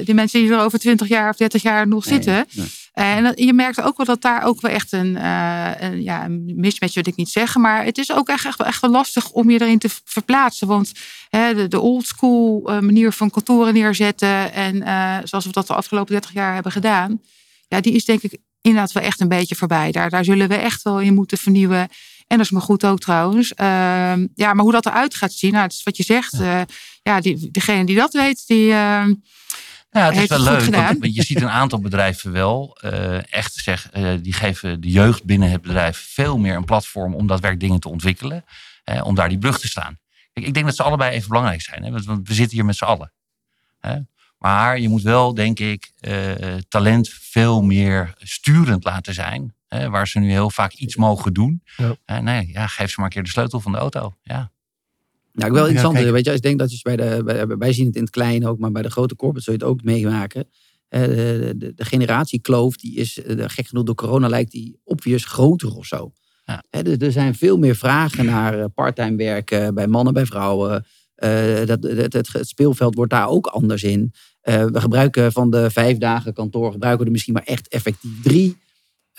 die 0.06 0.14
mensen 0.16 0.40
die 0.42 0.52
er 0.52 0.60
over 0.60 0.80
20 0.80 1.08
jaar 1.08 1.30
of 1.30 1.36
30 1.36 1.62
jaar 1.62 1.88
nog 1.88 2.04
zitten. 2.04 2.46
nee. 2.52 2.68
En 3.00 3.24
dat- 3.24 3.40
je 3.40 3.54
merkt 3.54 3.82
ook 3.82 3.98
wel 3.98 4.06
dat 4.06 4.22
daar 4.22 4.44
ook 4.44 4.62
wel 4.62 4.72
echt 4.72 4.92
een, 4.92 5.18
eh, 5.18 5.72
een, 5.80 6.04
ja, 6.04 6.26
een 6.26 6.54
mismatch 6.56 6.94
wil 6.94 7.08
ik 7.08 7.16
niet 7.16 7.30
zeggen. 7.30 7.62
Maar 7.62 7.86
het 7.86 7.98
is 7.98 8.12
ook 8.12 8.28
echt, 8.30 8.46
echt, 8.46 8.58
wel- 8.58 8.68
echt 8.68 8.82
wel 8.82 8.90
lastig 8.92 9.32
om 9.32 9.50
je 9.50 9.62
erin 9.62 9.80
te 9.80 9.90
verplaatsen. 10.04 10.68
Want 10.68 10.92
hè, 11.30 11.54
de, 11.56 11.68
de 11.68 11.80
old 11.80 12.06
school 12.06 12.70
eh, 12.70 12.80
manier 12.80 13.12
van 13.12 13.30
kantoren 13.30 13.74
neerzetten. 13.74 14.54
En 14.54 14.84
eh, 14.84 15.18
zoals 15.24 15.46
we 15.46 15.52
dat 15.52 15.68
de 15.68 15.74
afgelopen 15.74 16.12
30 16.12 16.34
jaar 16.34 16.54
hebben 16.54 16.72
gedaan. 16.72 17.22
Ja, 17.68 17.80
die 17.82 17.94
is 17.94 18.06
denk 18.06 18.22
ik 18.22 18.38
inderdaad 18.62 18.92
wel 18.92 19.04
echt 19.04 19.20
een 19.20 19.28
beetje 19.28 19.56
voorbij. 19.56 19.92
Daar, 19.92 20.10
daar 20.10 20.24
zullen 20.24 20.48
we 20.48 20.56
echt 20.56 20.82
wel 20.82 21.00
in 21.00 21.14
moeten 21.14 21.38
vernieuwen. 21.38 21.88
En 22.28 22.38
dat 22.38 22.46
is 22.46 22.52
maar 22.52 22.62
goed 22.62 22.86
ook 22.86 23.00
trouwens. 23.00 23.54
Ehm, 23.54 24.28
ja, 24.36 24.54
maar 24.54 24.64
hoe 24.64 24.72
dat 24.72 24.86
eruit 24.86 25.16
gaat 25.16 25.32
zien, 25.34 25.52
nou, 25.52 25.64
het 25.64 25.74
is 25.74 25.84
wat 25.84 25.98
je 25.98 26.04
zegt. 26.04 26.38
Ja, 26.38 26.66
ja 27.04 27.20
die, 27.22 27.52
degene 27.52 27.86
die 27.86 27.96
dat 27.96 28.14
weet, 28.14 28.44
die... 28.48 28.72
ehm, 28.72 29.14
Ja, 29.92 30.04
het 30.04 30.12
is 30.14 30.18
Heeft 30.18 30.30
wel 30.30 30.40
leuk. 30.40 30.76
Want, 30.76 31.00
want 31.00 31.16
je 31.16 31.24
ziet 31.24 31.42
een 31.42 31.50
aantal 31.50 31.80
bedrijven 31.80 32.32
wel 32.32 32.78
eh, 32.82 33.34
echt 33.34 33.54
zeg, 33.54 33.90
eh, 33.92 34.14
die 34.22 34.34
geven 34.34 34.82
de 34.82 34.90
jeugd 34.90 35.24
binnen 35.24 35.52
het 35.52 35.62
bedrijf 35.62 35.98
veel 36.14 36.38
meer 36.38 36.56
een 36.56 36.66
platform 36.66 37.16
om 37.16 37.28
dat 37.28 37.40
werk 37.40 37.60
dingen 37.60 37.80
te 37.80 37.90
ontwikkelen. 37.90 38.46
om 39.04 39.16
daar 39.16 39.30
die 39.30 39.38
brug 39.38 39.60
te 39.60 39.68
staan. 39.68 40.00
Kijk, 40.34 40.46
ik 40.46 40.54
denk 40.54 40.66
dat 40.66 40.76
ze 40.76 40.84
allebei 40.84 41.12
even 41.12 41.28
belangrijk 41.28 41.62
zijn. 41.62 41.84
Hè, 41.84 41.92
want, 41.92 42.28
we 42.28 42.34
zitten 42.34 42.58
hier 42.58 42.66
met 42.66 42.76
z'n 42.76 42.84
allen. 42.84 43.12
Hè. 43.80 44.00
Maar 44.38 44.80
je 44.80 44.90
moet 44.90 45.02
wel, 45.02 45.34
denk 45.34 45.60
ik, 45.60 45.92
eh, 46.00 46.56
talent 46.70 47.10
veel 47.10 47.62
meer 47.62 48.14
sturend 48.18 48.84
laten 48.84 49.14
zijn. 49.14 49.56
Hè, 49.68 49.90
waar 49.90 50.08
ze 50.08 50.20
nu 50.20 50.30
heel 50.30 50.50
vaak 50.50 50.74
iets 50.74 50.96
mogen 50.96 51.34
doen. 51.34 51.64
Ja. 52.06 52.22
Nee, 52.22 52.48
ja, 52.48 52.68
geef 52.68 52.90
ze 52.90 52.96
maar 52.96 53.06
een 53.06 53.12
keer 53.12 53.24
de 53.24 53.30
sleutel 53.30 53.60
van 53.60 53.72
de 53.72 53.78
auto. 53.78 54.16
Ja. 54.24 54.52
Nou, 55.34 55.50
ik 55.50 55.58
wel 55.58 55.68
interessant. 55.68 56.12
weet 56.12 56.26
je, 56.26 56.34
ik 56.34 56.42
denk 56.42 56.60
dat 56.60 56.72
je 56.72 56.80
bij 56.82 56.96
de, 56.96 57.22
bij, 57.24 57.48
wij 57.48 57.74
zien 57.74 57.86
het 57.86 57.96
in 57.96 58.02
het 58.02 58.10
klein 58.10 58.48
ook, 58.48 58.60
maar 58.60 58.72
bij 58.72 58.82
de 58.82 58.92
grote 58.92 59.16
corporates 59.16 59.44
zul 59.44 59.54
je 59.54 59.60
het 59.60 59.70
ook 59.70 59.84
meemaken. 59.84 60.48
Eh, 60.90 61.02
de, 61.02 61.54
de, 61.58 61.74
de 61.76 61.86
generatiekloof, 61.86 62.78
die 62.78 62.96
is 62.96 63.24
eh, 63.24 63.44
gek 63.48 63.68
genoeg 63.68 63.84
door 63.84 63.96
corona 63.96 64.28
lijkt 64.28 64.52
die 64.52 64.80
obvious 64.84 65.26
groter 65.26 65.76
of 65.76 65.86
zo. 65.86 66.12
Ja. 66.46 66.82
Dus 66.82 66.98
er 66.98 67.12
zijn 67.12 67.36
veel 67.36 67.58
meer 67.58 67.76
vragen 67.76 68.26
naar 68.26 68.60
eh, 68.60 68.66
parttime 68.74 69.16
werken 69.16 69.74
bij 69.74 69.88
mannen, 69.88 70.14
bij 70.14 70.26
vrouwen. 70.26 70.86
Dat, 71.66 71.84
het, 71.84 72.14
het, 72.14 72.34
het 72.34 72.48
speelveld 72.48 72.96
wordt 72.96 73.12
daar 73.12 73.28
ook 73.28 73.48
anders 73.48 73.84
in. 73.84 74.14
We 74.42 74.82
gebruiken 74.82 75.32
van 75.32 75.50
de 75.50 75.72
vijf 75.72 75.98
dagen 75.98 76.34
kantoor, 76.34 76.72
gebruiken 76.72 77.00
we 77.00 77.06
er 77.06 77.12
misschien 77.12 77.34
maar 77.34 77.44
echt 77.44 77.68
effectief 77.68 78.22
drie. 78.22 78.58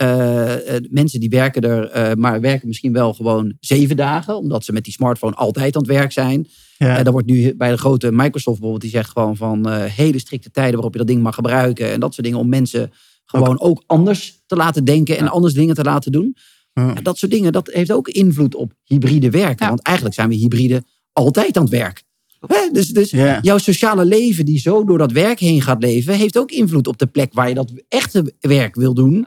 Eh, 0.01 0.77
eh, 0.77 0.85
mensen 0.91 1.21
die 1.21 1.29
werken 1.29 1.63
er, 1.63 1.91
eh, 1.91 2.15
maar 2.17 2.41
werken 2.41 2.69
misschien 2.69 2.93
wel 2.93 3.15
gewoon 3.15 3.57
zeven 3.61 3.97
dagen, 3.97 4.37
omdat 4.37 4.65
ze 4.65 4.73
met 4.73 4.85
die 4.85 4.93
smartphone 4.93 5.35
altijd 5.35 5.77
aan 5.77 5.83
het 5.83 5.91
werk 5.91 6.13
zijn. 6.13 6.47
Ja. 6.79 6.99
Eh, 6.99 7.05
dan 7.05 7.13
wordt 7.13 7.27
nu 7.27 7.55
bij 7.57 7.71
de 7.71 7.79
grote 7.79 8.13
Microsoft 8.13 8.45
bijvoorbeeld, 8.45 8.81
die 8.81 8.91
zegt 8.91 9.11
gewoon 9.11 9.37
van 9.37 9.69
eh, 9.69 9.85
hele 9.85 10.19
strikte 10.19 10.51
tijden 10.51 10.75
waarop 10.75 10.93
je 10.93 10.99
dat 10.99 11.07
ding 11.07 11.23
mag 11.23 11.35
gebruiken 11.35 11.93
en 11.93 12.01
dat 12.01 12.15
soort 12.15 12.27
dingen 12.27 12.43
om 12.43 12.49
mensen 12.49 12.93
gewoon 13.25 13.61
ook, 13.61 13.83
anders 13.87 14.43
te 14.47 14.57
laten 14.57 14.85
denken 14.85 15.19
en 15.19 15.29
anders 15.29 15.55
dingen 15.55 15.75
te 15.75 15.83
laten 15.83 16.13
doen. 16.13 16.37
Ja. 16.73 16.95
En 16.95 17.03
dat 17.03 17.19
soort 17.19 17.33
dingen, 17.33 17.53
dat 17.53 17.71
heeft 17.73 17.93
ook 17.93 18.09
invloed 18.09 18.55
op 18.55 18.73
hybride 18.85 19.31
werken. 19.31 19.69
Want 19.69 19.83
eigenlijk 19.83 20.17
zijn 20.17 20.29
we 20.29 20.35
hybride 20.35 20.83
altijd 21.13 21.57
aan 21.57 21.63
het 21.63 21.73
werk. 21.73 22.03
Hè? 22.47 22.71
Dus, 22.73 22.89
dus 22.89 23.11
jouw 23.41 23.59
sociale 23.59 24.05
leven 24.05 24.45
die 24.45 24.59
zo 24.59 24.85
door 24.85 24.99
dat 24.99 25.13
werk 25.13 25.39
heen 25.39 25.63
gaat 25.63 25.83
leven, 25.83 26.15
heeft 26.15 26.39
ook 26.39 26.51
invloed 26.51 26.87
op 26.87 26.99
de 26.99 27.07
plek 27.07 27.33
waar 27.33 27.49
je 27.49 27.55
dat 27.55 27.73
echte 27.89 28.35
werk 28.41 28.75
wil 28.75 28.95
doen. 28.95 29.27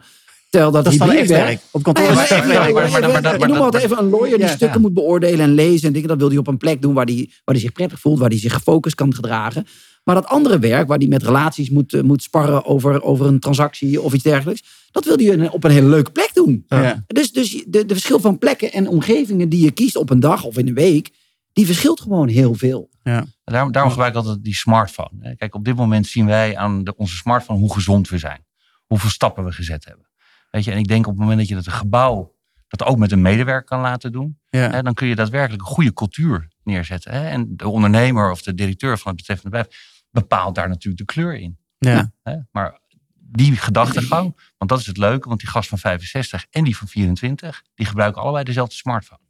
Terwijl 0.53 0.71
dat, 0.71 0.83
Dat 0.83 0.93
is 0.93 0.99
dan 0.99 1.09
hybride 1.09 1.33
echt 1.33 1.45
werk. 1.45 1.61
Op 1.71 1.83
kantoor 1.83 2.09
is 2.09 2.15
maar 2.15 2.27
het 2.29 2.45
werk. 2.45 3.41
Ik 3.41 3.47
noem 3.47 3.57
maar 3.57 3.73
even 3.73 3.97
een 3.97 4.09
lawyer 4.09 4.37
die 4.37 4.39
Ja, 4.39 4.47
stukken 4.47 4.73
ja. 4.73 4.79
moet 4.79 4.93
beoordelen 4.93 5.39
en 5.39 5.53
lezen 5.53 5.87
en 5.87 5.93
dingen. 5.93 6.07
Dat 6.07 6.17
wil 6.17 6.29
hij 6.29 6.37
op 6.37 6.47
een 6.47 6.57
plek 6.57 6.81
doen 6.81 6.93
waar 6.93 7.05
hij, 7.05 7.29
waar 7.43 7.55
hij 7.55 7.63
zich 7.63 7.71
prettig 7.71 7.99
voelt, 7.99 8.19
waar 8.19 8.29
hij 8.29 8.39
zich 8.39 8.53
gefocust 8.53 8.95
kan 8.95 9.13
gedragen. 9.13 9.67
Maar 10.03 10.15
dat 10.15 10.25
andere 10.25 10.59
werk, 10.59 10.87
waar 10.87 10.97
hij 10.97 11.07
met 11.07 11.23
relaties 11.23 11.69
moet, 11.69 11.93
eh, 11.93 12.01
moet 12.01 12.23
sparren 12.23 12.65
over, 12.65 13.01
over 13.01 13.25
een 13.25 13.39
transactie 13.39 14.01
of 14.01 14.13
iets 14.13 14.23
dergelijks, 14.23 14.63
dat 14.91 15.05
wil 15.05 15.17
hij 15.17 15.49
op 15.49 15.63
een 15.63 15.71
hele 15.71 15.87
leuke 15.87 16.11
plek 16.11 16.29
doen. 16.33 16.65
Ja. 16.67 17.03
Dus, 17.07 17.31
dus 17.31 17.63
de, 17.67 17.85
de 17.85 17.93
verschil 17.93 18.19
van 18.19 18.37
plekken 18.37 18.71
en 18.71 18.87
omgevingen 18.87 19.49
die 19.49 19.63
je 19.63 19.71
kiest 19.71 19.95
op 19.95 20.09
een 20.09 20.19
dag 20.19 20.43
of 20.43 20.57
in 20.57 20.67
een 20.67 20.73
week, 20.73 21.09
die 21.53 21.65
verschilt 21.65 22.01
gewoon 22.01 22.27
heel 22.27 22.53
veel. 22.53 22.89
Ja. 23.03 23.25
Daarom, 23.43 23.71
daarom 23.71 23.91
gebruik 23.91 24.13
ik 24.13 24.19
altijd 24.19 24.43
die 24.43 24.55
smartphone. 24.55 25.35
Kijk, 25.35 25.55
op 25.55 25.65
dit 25.65 25.75
moment 25.75 26.07
zien 26.07 26.25
wij 26.25 26.57
aan 26.57 26.83
de, 26.83 26.95
onze 26.95 27.15
smartphone 27.15 27.59
hoe 27.59 27.73
gezond 27.73 28.09
we 28.09 28.17
zijn. 28.17 28.45
Hoeveel 28.85 29.09
stappen 29.09 29.43
we 29.43 29.51
gezet 29.51 29.85
hebben. 29.85 30.11
Weet 30.53 30.63
je, 30.63 30.71
en 30.71 30.77
ik 30.77 30.87
denk 30.87 31.05
op 31.07 31.11
het 31.11 31.21
moment 31.21 31.39
dat 31.39 31.47
je 31.47 31.55
dat 31.55 31.65
een 31.65 31.71
gebouw 31.71 32.35
dat 32.67 32.83
ook 32.83 32.97
met 32.97 33.11
een 33.11 33.21
medewerker 33.21 33.63
kan 33.63 33.79
laten 33.79 34.11
doen, 34.11 34.39
Ja. 34.49 34.69
hè, 34.69 34.81
dan 34.81 34.93
kun 34.93 35.07
je 35.07 35.15
daadwerkelijk 35.15 35.61
een 35.61 35.67
goede 35.73 35.93
cultuur 35.93 36.47
neerzetten. 36.63 37.11
Hè? 37.11 37.27
En 37.27 37.57
de 37.57 37.67
ondernemer 37.67 38.31
of 38.31 38.41
de 38.41 38.53
directeur 38.53 38.97
van 38.97 39.07
het 39.07 39.15
betreffende 39.15 39.57
bedrijf 39.57 40.01
bepaalt 40.11 40.55
daar 40.55 40.67
natuurlijk 40.69 40.97
de 41.07 41.13
kleur 41.13 41.35
in. 41.35 41.57
Ja. 41.77 42.11
Hè? 42.23 42.37
Maar 42.51 42.79
die 43.15 43.57
gedachtegang, 43.57 44.51
want 44.57 44.71
dat 44.71 44.79
is 44.79 44.85
het 44.85 44.97
leuke, 44.97 45.27
want 45.27 45.39
die 45.39 45.49
gast 45.49 45.69
van 45.69 45.77
65 45.77 46.45
en 46.49 46.63
die 46.63 46.77
van 46.77 46.87
24, 46.87 47.63
die 47.75 47.85
gebruiken 47.85 48.21
allebei 48.21 48.43
dezelfde 48.43 48.75
smartphone. 48.75 49.21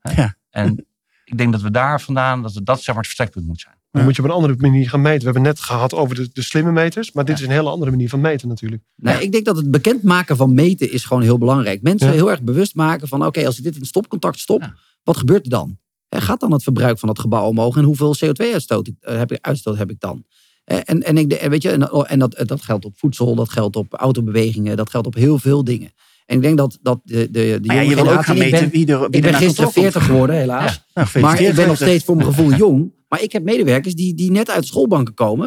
Hè? 0.00 0.22
Ja. 0.22 0.34
En 0.50 0.86
ik 1.24 1.38
denk 1.38 1.52
dat 1.52 1.60
we 1.60 1.70
daar 1.70 2.00
vandaan, 2.00 2.42
dat 2.42 2.52
we, 2.52 2.62
dat 2.62 2.78
zeg 2.82 2.94
maar 2.94 3.04
het 3.04 3.06
vertrekpunt 3.06 3.46
moet 3.46 3.60
zijn. 3.60 3.79
Dan 3.90 4.04
moet 4.04 4.16
je 4.16 4.22
op 4.22 4.28
een 4.28 4.34
andere 4.34 4.54
manier 4.58 4.88
gaan 4.88 5.00
meten. 5.00 5.18
We 5.18 5.24
hebben 5.24 5.42
net 5.42 5.60
gehad 5.60 5.94
over 5.94 6.14
de, 6.14 6.28
de 6.32 6.42
slimme 6.42 6.72
meters. 6.72 7.12
Maar 7.12 7.24
dit 7.24 7.38
is 7.38 7.44
een 7.44 7.50
hele 7.50 7.68
andere 7.68 7.90
manier 7.90 8.08
van 8.08 8.20
meten 8.20 8.48
natuurlijk. 8.48 8.82
Nee, 8.96 9.22
ik 9.22 9.32
denk 9.32 9.44
dat 9.44 9.56
het 9.56 9.70
bekendmaken 9.70 10.36
van 10.36 10.54
meten 10.54 10.92
is 10.92 11.04
gewoon 11.04 11.22
heel 11.22 11.38
belangrijk. 11.38 11.82
Mensen 11.82 12.06
Ja. 12.08 12.12
heel 12.12 12.30
erg 12.30 12.42
bewust 12.42 12.74
maken 12.74 13.08
van 13.08 13.26
oké, 13.26 13.46
als 13.46 13.58
ik 13.58 13.64
dit 13.64 13.76
in 13.76 13.84
stopcontact 13.84 14.38
stop, 14.38 14.72
wat 15.02 15.16
gebeurt 15.16 15.44
er 15.44 15.50
dan? 15.50 15.78
Hè, 16.08 16.20
Gaat 16.20 16.40
dan 16.40 16.52
het 16.52 16.62
verbruik 16.62 16.98
van 16.98 17.08
dat 17.08 17.18
gebouw 17.18 17.46
omhoog 17.46 17.76
en 17.76 17.84
hoeveel 17.84 18.14
CO2-uitstoot 18.24 18.86
ik- 18.86 18.94
eh, 19.00 19.16
heb, 19.16 19.32
ik- 19.32 19.38
uitstoot 19.40 19.76
heb 19.78 19.90
ik 19.90 20.00
dan? 20.00 20.24
Eh, 20.64 20.78
En, 20.84 21.02
en, 21.02 21.16
ik, 21.18 21.30
de- 21.30 21.48
weet 21.48 21.62
je, 21.62 21.70
en, 21.70 21.90
en 21.90 22.18
dat, 22.18 22.42
dat 22.46 22.62
geldt 22.62 22.84
op 22.84 22.98
voedsel, 22.98 23.34
dat 23.34 23.48
geldt 23.50 23.76
op 23.76 23.94
autobewegingen, 23.94 24.76
dat 24.76 24.90
geldt 24.90 25.06
op 25.06 25.14
heel 25.14 25.38
veel 25.38 25.64
dingen. 25.64 25.90
En 26.30 26.36
ik 26.36 26.42
denk 26.42 26.56
dat, 26.58 26.78
dat 26.82 27.00
de, 27.04 27.28
de, 27.30 27.58
de 27.62 27.72
ja, 27.74 27.80
je 27.80 27.94
wil 27.94 28.10
ook 28.10 28.24
gaan 28.24 28.38
meten 28.38 28.60
ben- 28.60 28.70
wie 28.70 28.86
er, 28.86 28.96
wie 28.98 29.06
ik 29.10 29.22
ben 29.22 29.30
naar 29.32 29.40
gisteren 29.40 29.64
kantoor 29.64 29.82
komt. 29.82 29.92
40 29.92 30.04
geworden, 30.04 30.36
helaas. 30.36 30.84
Ja. 30.94 31.02
Nou, 31.12 31.24
maar 31.24 31.40
ik 31.40 31.54
ben 31.54 31.66
nog 31.66 31.76
steeds 31.76 32.04
voor 32.04 32.16
mijn 32.16 32.28
gevoel 32.28 32.52
jong. 32.52 32.92
Maar 33.08 33.22
ik 33.22 33.32
heb 33.32 33.42
medewerkers 33.42 33.94
die, 33.94 34.14
die 34.14 34.30
net 34.30 34.50
uit 34.50 34.66
schoolbanken 34.66 35.14
komen. 35.14 35.46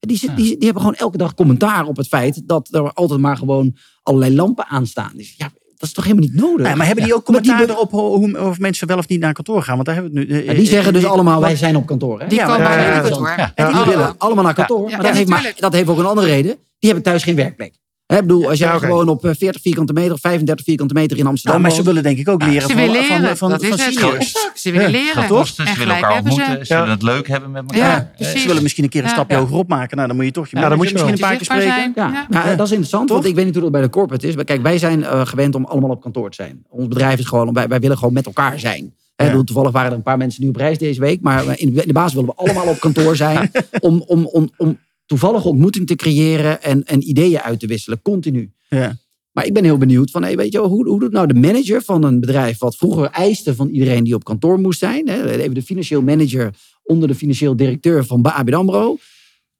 En 0.00 0.08
Die, 0.08 0.16
zit- 0.16 0.36
die, 0.36 0.44
die 0.44 0.64
hebben 0.64 0.82
gewoon 0.82 0.96
elke 0.96 1.16
dag 1.16 1.34
commentaar 1.34 1.86
op 1.86 1.96
het 1.96 2.08
feit 2.08 2.42
dat 2.46 2.68
er 2.74 2.92
altijd 2.92 3.20
maar 3.20 3.36
gewoon 3.36 3.76
allerlei 4.02 4.34
lampen 4.34 4.66
aanstaan. 4.66 5.10
Dus 5.16 5.34
ja, 5.36 5.50
dat 5.76 5.88
is 5.88 5.92
toch 5.92 6.04
helemaal 6.04 6.24
niet 6.28 6.34
nodig. 6.40 6.66
Nee, 6.66 6.74
maar 6.76 6.86
hebben 6.86 7.04
die 7.04 7.14
ook 7.14 7.24
commentaar 7.24 7.58
die, 7.66 7.70
erop 7.74 7.90
hoe, 7.90 8.40
of 8.40 8.58
mensen 8.58 8.86
wel 8.86 8.98
of 8.98 9.08
niet 9.08 9.20
naar 9.20 9.32
kantoor 9.32 9.62
gaan? 9.62 9.74
Want 9.74 9.86
daar 9.86 9.94
hebben 9.94 10.12
we 10.14 10.20
het 10.20 10.28
nu. 10.28 10.38
eh, 10.40 10.46
maar 10.46 10.54
die 10.54 10.66
zeggen 10.66 10.92
dus 10.92 11.02
eh, 11.02 11.10
allemaal, 11.10 11.40
wij 11.40 11.56
zijn 11.56 11.76
op 11.76 11.86
kantoor. 11.86 12.20
Hè? 12.20 12.26
Die 12.26 12.38
Ja, 12.38 12.46
komen 12.46 12.62
ja, 12.70 13.00
kantoor. 13.00 13.28
En 13.54 13.72
die 13.72 13.84
willen 13.84 14.14
allemaal 14.18 14.44
naar 14.44 14.54
kantoor. 14.54 14.90
Ja, 14.90 14.96
maar, 14.96 15.06
dat 15.06 15.16
heeft 15.16 15.28
maar 15.28 15.52
dat 15.56 15.72
heeft 15.72 15.88
ook 15.88 15.98
een 15.98 16.04
andere 16.06 16.26
reden. 16.26 16.56
Die 16.78 16.92
hebben 16.92 17.02
thuis 17.02 17.22
geen 17.22 17.36
werkplek. 17.36 17.74
Ik 18.06 18.20
bedoel, 18.20 18.48
als 18.48 18.58
jij 18.58 18.68
Ja, 18.72 18.78
gewoon 18.78 19.08
op 19.08 19.24
eh, 19.24 19.30
40 19.38 19.62
vierkante 19.62 19.92
meter 19.92 20.12
of 20.12 20.20
35 20.20 20.64
vierkante 20.64 20.94
meter 20.94 21.18
in 21.18 21.26
Amsterdam 21.26 21.60
Nou, 21.60 21.72
maar 21.72 21.82
ze 21.82 21.86
willen 21.88 22.02
denk 22.02 22.18
ik 22.18 22.28
ook 22.28 22.42
leren 22.42 22.60
Ze 22.62 22.66
van, 22.68 22.76
willen 22.76 23.04
van, 23.04 23.20
leren, 23.20 23.36
van, 23.36 23.50
dat 23.50 23.64
van, 23.64 23.78
is 23.78 23.84
het. 23.84 23.94
seniors. 23.94 24.16
Exact, 24.18 24.60
ze 24.60 24.70
willen 24.70 24.86
Ja, 24.86 24.92
leren. 24.92 25.22
En 25.22 25.46
ze 25.46 25.74
willen 25.78 25.94
elkaar 25.94 26.12
ze. 26.12 26.18
ontmoeten, 26.18 26.66
ze 26.66 26.72
Ja. 26.74 26.78
willen 26.80 26.94
het 26.94 27.02
leuk 27.02 27.28
hebben 27.28 27.50
met 27.50 27.62
elkaar. 27.62 27.78
Ja, 27.90 27.96
Eh, 27.98 28.16
precies. 28.16 28.40
Ze 28.40 28.46
willen 28.46 28.62
misschien 28.62 28.84
een 28.84 28.90
keer 28.90 29.02
een 29.02 29.08
stapje 29.08 29.34
Ja. 29.36 29.40
hoger 29.42 29.56
opmaken. 29.56 29.96
Nou, 29.96 30.08
dan 30.08 30.16
moet 30.16 30.24
je 30.26 30.32
toch 30.32 30.48
je 30.48 30.56
Ja, 30.56 30.68
dan 30.68 30.76
moet 30.76 30.86
je 30.86 30.92
misschien 30.92 31.12
een 31.14 31.18
paar 31.20 31.36
keer 31.36 31.44
spreken. 31.44 31.92
Ja, 31.94 32.10
Ja. 32.12 32.26
nou, 32.28 32.56
dat 32.56 32.66
is 32.66 32.70
interessant, 32.72 33.08
want 33.10 33.24
ik 33.24 33.34
weet 33.34 33.44
niet 33.44 33.54
hoe 33.54 33.62
dat 33.62 33.72
bij 33.72 33.80
de 33.80 33.90
corporate 33.90 34.28
is. 34.28 34.34
Maar 34.34 34.44
kijk, 34.44 34.62
wij 34.62 34.78
zijn 34.78 35.04
eh, 35.04 35.26
gewend 35.26 35.54
om 35.54 35.64
allemaal 35.64 35.90
op 35.90 36.00
kantoor 36.00 36.30
te 36.30 36.34
zijn. 36.36 36.64
Ons 36.68 36.88
bedrijf 36.88 37.18
is 37.18 37.26
gewoon, 37.26 37.52
wij, 37.52 37.68
wij 37.68 37.80
willen 37.80 37.98
gewoon 37.98 38.12
met 38.12 38.26
elkaar 38.26 38.58
zijn. 38.60 38.94
Hè, 39.16 39.24
Ja. 39.24 39.30
bedoel, 39.30 39.44
Toevallig 39.44 39.72
waren 39.72 39.90
er 39.90 39.96
een 39.96 40.02
paar 40.02 40.16
mensen 40.18 40.42
nu 40.42 40.48
op 40.48 40.56
reis 40.56 40.78
deze 40.78 41.00
week. 41.00 41.20
Maar 41.20 41.44
in, 41.46 41.56
in 41.58 41.74
de 41.86 41.92
basis 41.92 42.14
willen 42.14 42.28
we 42.36 42.42
allemaal 42.42 42.66
op 42.66 42.80
kantoor 42.80 43.16
zijn. 43.16 43.50
om, 43.80 44.02
om, 44.06 44.26
om, 44.26 44.50
om 44.56 44.78
toevallige 45.06 45.48
ontmoeting 45.48 45.86
te 45.86 45.94
creëren 45.94 46.62
en, 46.62 46.84
en 46.84 47.08
ideeën 47.08 47.40
uit 47.40 47.60
te 47.60 47.66
wisselen, 47.66 48.02
continu. 48.02 48.52
Ja. 48.68 48.96
Maar 49.32 49.46
ik 49.46 49.52
ben 49.54 49.64
heel 49.64 49.76
benieuwd 49.78 50.10
van, 50.10 50.22
hey, 50.22 50.36
weet 50.36 50.52
je, 50.52 50.58
wel, 50.58 50.68
hoe, 50.68 50.88
hoe 50.88 51.00
doet 51.00 51.12
nou 51.12 51.26
de 51.26 51.34
manager 51.34 51.82
van 51.82 52.02
een 52.04 52.20
bedrijf 52.20 52.58
wat 52.58 52.76
vroeger 52.76 53.10
eiste 53.10 53.54
van 53.54 53.68
iedereen 53.68 54.04
die 54.04 54.14
op 54.14 54.24
kantoor 54.24 54.58
moest 54.60 54.78
zijn? 54.78 55.08
Hè, 55.08 55.30
even 55.38 55.54
de 55.54 55.62
financieel 55.62 56.02
manager 56.02 56.54
onder 56.82 57.08
de 57.08 57.14
financieel 57.14 57.56
directeur 57.56 58.04
van 58.04 58.22
ABN 58.22 58.52
AMRO. 58.54 58.96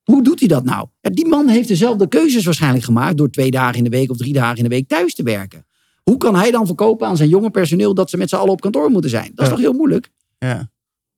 Hoe 0.03 0.23
doet 0.23 0.39
hij 0.39 0.49
dat 0.49 0.65
nou? 0.65 0.87
Ja, 1.01 1.11
die 1.11 1.27
man 1.27 1.49
heeft 1.49 1.69
dezelfde 1.69 2.09
keuzes 2.09 2.45
waarschijnlijk 2.45 2.85
gemaakt 2.85 3.17
door 3.17 3.31
twee 3.31 3.51
dagen 3.51 3.77
in 3.79 3.85
de 3.85 3.91
week 3.91 4.11
of 4.11 4.17
drie 4.17 4.33
dagen 4.33 4.57
in 4.57 4.63
de 4.63 4.69
week 4.69 4.89
thuis 4.89 5.15
te 5.15 5.23
werken. 5.23 5.67
Hoe 6.03 6.17
kan 6.17 6.35
hij 6.37 6.51
dan 6.51 6.67
verkopen 6.67 7.07
aan 7.07 7.17
zijn 7.17 7.29
jonge 7.29 7.51
personeel 7.51 7.95
dat 7.95 8.11
ze 8.11 8.17
met 8.17 8.29
z'n 8.29 8.37
allen 8.37 8.53
op 8.53 8.61
kantoor 8.61 8.91
moeten 8.91 9.11
zijn? 9.11 9.31
Dat 9.35 9.39
is 9.45 9.45
Ja. 9.45 9.51
toch 9.51 9.61
heel 9.65 9.73
moeilijk? 9.73 10.11
Ja. 10.39 10.49
Ja, 10.49 10.69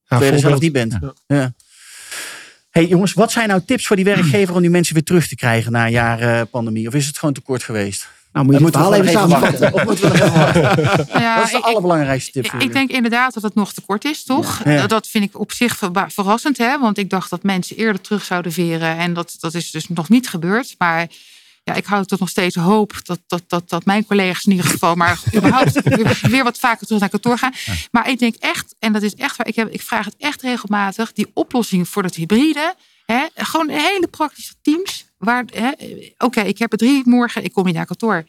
Terwijl 0.09 0.31
je 0.31 0.37
er 0.37 0.49
zelf 0.49 0.61
niet 0.61 0.73
bent. 0.73 0.99
Ja. 1.27 1.55
Hey 2.77 2.87
jongens, 2.87 3.13
wat 3.13 3.33
zijn 3.33 3.49
nou 3.49 3.61
tips 3.67 3.87
voor 3.87 3.97
die 3.97 4.05
werkgever 4.15 4.55
om 4.55 4.61
die 4.61 4.71
mensen 4.71 4.95
weer 4.95 5.05
terug 5.05 5.29
te 5.29 5.35
krijgen 5.35 5.73
na 5.73 5.85
een 5.87 5.91
jaar 5.93 6.21
eh, 6.21 6.41
pandemie? 6.51 6.87
Of 6.89 6.95
is 6.95 7.07
het 7.07 7.19
gewoon 7.19 7.35
te 7.35 7.41
kort 7.41 7.63
geweest? 7.63 8.09
Nou, 8.33 8.47
moet 8.47 8.59
je 8.59 8.67
verhaal 8.67 8.91
moeten 8.93 9.05
we 9.05 9.11
even 9.19 9.29
samenvatten. 9.31 9.85
moeten 9.87 10.11
we 10.13 10.15
even? 10.25 10.33
Nou 11.09 11.21
ja, 11.25 11.37
Wat 11.37 11.45
is 11.45 11.51
de 11.51 11.57
ik- 11.59 11.65
allerbelangrijkste 11.65 12.31
tip 12.33 12.45
Ik, 12.45 12.51
voor 12.51 12.61
ik 12.63 12.73
denk 12.73 12.91
inderdaad 12.91 13.35
dat 13.35 13.43
het 13.43 13.55
nog 13.55 13.73
te 13.73 13.81
kort 13.87 14.05
is, 14.05 14.25
toch? 14.25 14.61
Ja. 14.65 14.77
Dat- 14.81 14.89
Dat 14.89 15.07
vind 15.07 15.25
ik 15.25 15.39
op 15.41 15.53
zich 15.53 15.81
verrassend, 16.07 16.59
hè? 16.59 16.79
want 16.79 16.99
ik 16.99 17.11
dacht 17.11 17.31
dat 17.31 17.43
mensen 17.43 17.77
eerder 17.77 18.01
terug 18.01 18.25
zouden 18.25 18.53
veren. 18.53 18.97
En 18.97 19.15
dat, 19.15 19.37
dat 19.41 19.55
is 19.55 19.71
dus 19.71 19.89
nog 19.89 20.09
niet 20.09 20.29
gebeurd. 20.29 20.75
Maar 20.79 21.07
ja, 21.67 21.75
ik 21.75 21.85
hou 21.85 22.05
toch 22.05 22.19
nog 22.19 22.29
steeds 22.29 22.55
hoop 22.55 23.01
dat, 23.03 23.21
dat, 23.27 23.43
dat, 23.47 23.69
dat 23.69 23.85
mijn 23.85 24.07
collega's 24.07 24.45
in 24.45 24.53
ieder 24.53 24.71
geval, 24.71 24.95
maar 24.95 25.21
überhaupt 25.37 25.83
weer, 26.29 26.45
wat 26.45 26.59
vaker 26.59 26.87
terug 26.87 27.01
naar 27.01 27.11
kantoor 27.11 27.39
gaan. 27.39 27.53
Maar 27.91 28.11
ik 28.11 28.19
denk 28.19 28.35
echt, 28.35 28.75
en 28.79 28.93
dat 28.93 29.03
is 29.03 29.15
echt 29.15 29.37
waar, 29.37 29.47
ik, 29.47 29.55
heb, 29.55 29.69
ik 29.69 29.83
vraag 29.83 30.05
het 30.05 30.15
echt 30.19 30.43
regelmatig, 30.43 31.13
die 31.13 31.31
oplossing 31.35 31.89
voor 31.89 32.03
het 32.03 32.15
hybride. 32.15 32.75
Hè, 33.07 33.27
gewoon 33.35 33.69
hele 33.69 34.09
praktische 34.11 34.55
teams. 34.63 35.05
waar 35.19 35.45
hè, 35.55 35.71
Oké, 36.19 36.41
ik 36.41 36.59
heb 36.59 36.73
er 36.73 36.79
drie 36.79 37.03
morgen, 37.05 37.45
ik 37.45 37.53
kom 37.53 37.65
niet 37.65 37.75
naar 37.75 37.87
kantoor. 37.87 38.25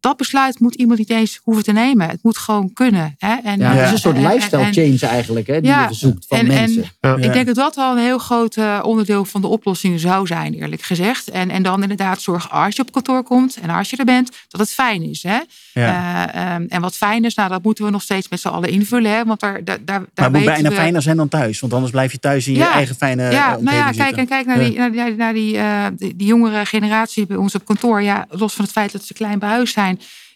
Dat 0.00 0.16
besluit 0.16 0.60
moet 0.60 0.74
iemand 0.74 0.98
niet 0.98 1.10
eens 1.10 1.40
hoeven 1.42 1.64
te 1.64 1.72
nemen. 1.72 2.08
Het 2.08 2.18
moet 2.22 2.38
gewoon 2.38 2.72
kunnen. 2.72 3.14
Hè? 3.18 3.34
En, 3.44 3.58
Ja, 3.58 3.72
het 3.72 3.86
is 3.86 3.92
een 3.92 3.98
soort 3.98 4.16
en- 4.16 4.24
en- 4.24 4.32
lifestyle 4.32 4.62
en- 4.62 4.72
change 4.72 5.12
eigenlijk, 5.12 5.46
hè, 5.46 5.60
die 5.60 5.70
Ja, 5.70 5.88
je 5.88 5.94
zoekt 5.94 6.26
van 6.28 6.38
en- 6.38 6.46
en- 6.50 6.54
mensen. 6.54 6.84
Ja. 7.00 7.16
ik 7.16 7.32
denk 7.32 7.46
dat 7.46 7.54
dat 7.54 7.74
wel 7.76 7.92
een 7.92 7.98
heel 8.02 8.18
groot 8.18 8.56
eh, 8.56 8.80
onderdeel 8.82 9.24
van 9.24 9.40
de 9.40 9.46
oplossing 9.46 10.00
zou 10.00 10.26
zijn, 10.26 10.54
eerlijk 10.54 10.82
gezegd. 10.82 11.28
En, 11.28 11.50
en 11.50 11.62
dan 11.62 11.82
inderdaad 11.82 12.20
zorgen 12.20 12.50
als 12.50 12.76
je 12.76 12.82
op 12.82 12.92
kantoor 12.92 13.22
komt 13.22 13.56
en 13.56 13.70
als 13.70 13.90
je 13.90 13.96
er 13.96 14.04
bent, 14.04 14.30
dat 14.48 14.60
het 14.60 14.70
fijn 14.70 15.02
is. 15.02 15.22
Hè? 15.22 15.38
Ja. 15.72 16.32
Eh, 16.34 16.54
ehm, 16.54 16.64
en 16.68 16.80
wat 16.80 16.96
fijn 16.96 17.24
is, 17.24 17.34
nou, 17.34 17.48
dat 17.48 17.62
moeten 17.62 17.84
we 17.84 17.90
nog 17.90 18.02
steeds 18.02 18.28
met 18.28 18.40
z'n 18.40 18.48
allen 18.48 18.68
invullen. 18.70 19.10
Hè? 19.10 19.24
Want 19.24 19.40
daar, 19.40 19.64
daar, 19.64 19.78
daar, 19.84 20.00
Maar 20.00 20.06
het 20.14 20.24
moet 20.24 20.32
weten 20.32 20.52
bijna 20.52 20.68
we- 20.68 20.74
fijner 20.74 21.02
zijn 21.02 21.16
dan 21.16 21.28
thuis. 21.28 21.60
Want 21.60 21.72
anders 21.72 21.92
blijf 21.92 22.12
je 22.12 22.18
thuis 22.18 22.46
in 22.46 22.54
je 22.54 22.64
eigen 22.64 22.94
fijne 22.96 23.22
eh, 23.26 23.32
ja, 23.32 23.56
nou 23.60 23.76
ja, 23.76 23.90
kijk, 23.90 24.16
en 24.16 24.26
kijk 24.26 24.46
naar, 24.46 24.58
die, 24.58 24.78
naar, 24.78 24.90
die, 24.92 25.16
naar 25.16 25.32
die, 25.32 25.56
eh, 25.58 25.84
die, 25.96 26.16
die 26.16 26.26
jongere 26.26 26.64
generatie 26.66 27.26
bij 27.26 27.36
ons 27.36 27.54
op 27.54 27.64
kantoor. 27.64 28.02
Ja, 28.02 28.26
los 28.30 28.54
van 28.54 28.64
het 28.64 28.72
feit 28.72 28.92
dat 28.92 29.04
ze 29.04 29.14
klein 29.14 29.38
bij 29.38 29.48
huis 29.48 29.72
zijn, 29.72 29.87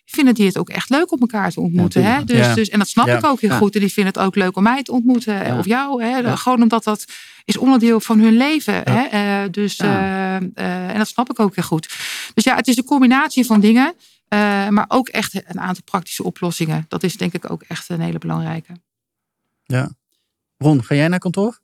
vinden 0.05 0.34
die 0.34 0.46
het 0.46 0.59
ook 0.59 0.68
echt 0.68 0.90
leuk 0.90 1.12
om 1.12 1.20
elkaar 1.20 1.50
te 1.50 1.61
ontmoeten. 1.61 2.05
hè? 2.05 2.24
Dus, 2.24 2.36
Ja. 2.38 2.55
dus, 2.55 2.68
en 2.68 2.78
dat 2.78 2.88
snap 2.88 3.07
Ja. 3.07 3.18
ik 3.18 3.24
ook 3.24 3.40
heel 3.40 3.50
Ja. 3.50 3.57
goed. 3.57 3.74
En 3.74 3.80
die 3.80 3.92
vinden 3.92 4.12
het 4.12 4.22
ook 4.22 4.34
leuk 4.34 4.57
om 4.57 4.62
mij 4.62 4.82
te 4.82 4.92
ontmoeten. 4.92 5.34
Ja. 5.46 5.59
Of 5.59 5.66
jou. 5.66 6.03
Hè? 6.03 6.16
Ja. 6.18 6.36
Gewoon 6.36 6.62
omdat 6.62 6.84
dat 6.84 7.05
is 7.44 7.57
onderdeel 7.57 8.00
van 8.00 8.18
hun 8.18 8.36
leven. 8.36 8.74
Hè? 8.74 9.03
Eh, 9.03 9.50
dus, 9.50 9.76
Ja. 9.76 9.84
eh, 9.84 10.36
eh, 10.55 10.90
en 10.90 10.98
dat 10.98 11.09
snap 11.09 11.30
ik 11.30 11.40
ook 11.40 11.55
heel 11.55 11.64
goed. 11.64 11.88
Dus 12.34 12.44
ja, 12.44 12.57
het 12.57 12.68
is 12.68 12.76
een 12.76 12.84
combinatie 12.84 13.46
van 13.46 13.61
dingen. 13.61 13.94
eh, 14.28 14.68
maar 14.68 14.84
ook 14.88 15.09
echt 15.09 15.34
een 15.46 15.61
aantal 15.61 15.82
praktische 15.84 16.24
oplossingen. 16.24 16.84
Dat 16.88 17.03
is 17.03 17.16
denk 17.16 17.32
ik 17.32 17.50
ook 17.50 17.62
echt 17.62 17.88
een 17.88 18.00
hele 18.00 18.18
belangrijke. 18.18 18.72
Ron, 20.59 20.84
ga 20.84 20.94
jij 20.94 21.09
naar 21.09 21.18
kantoor? 21.18 21.61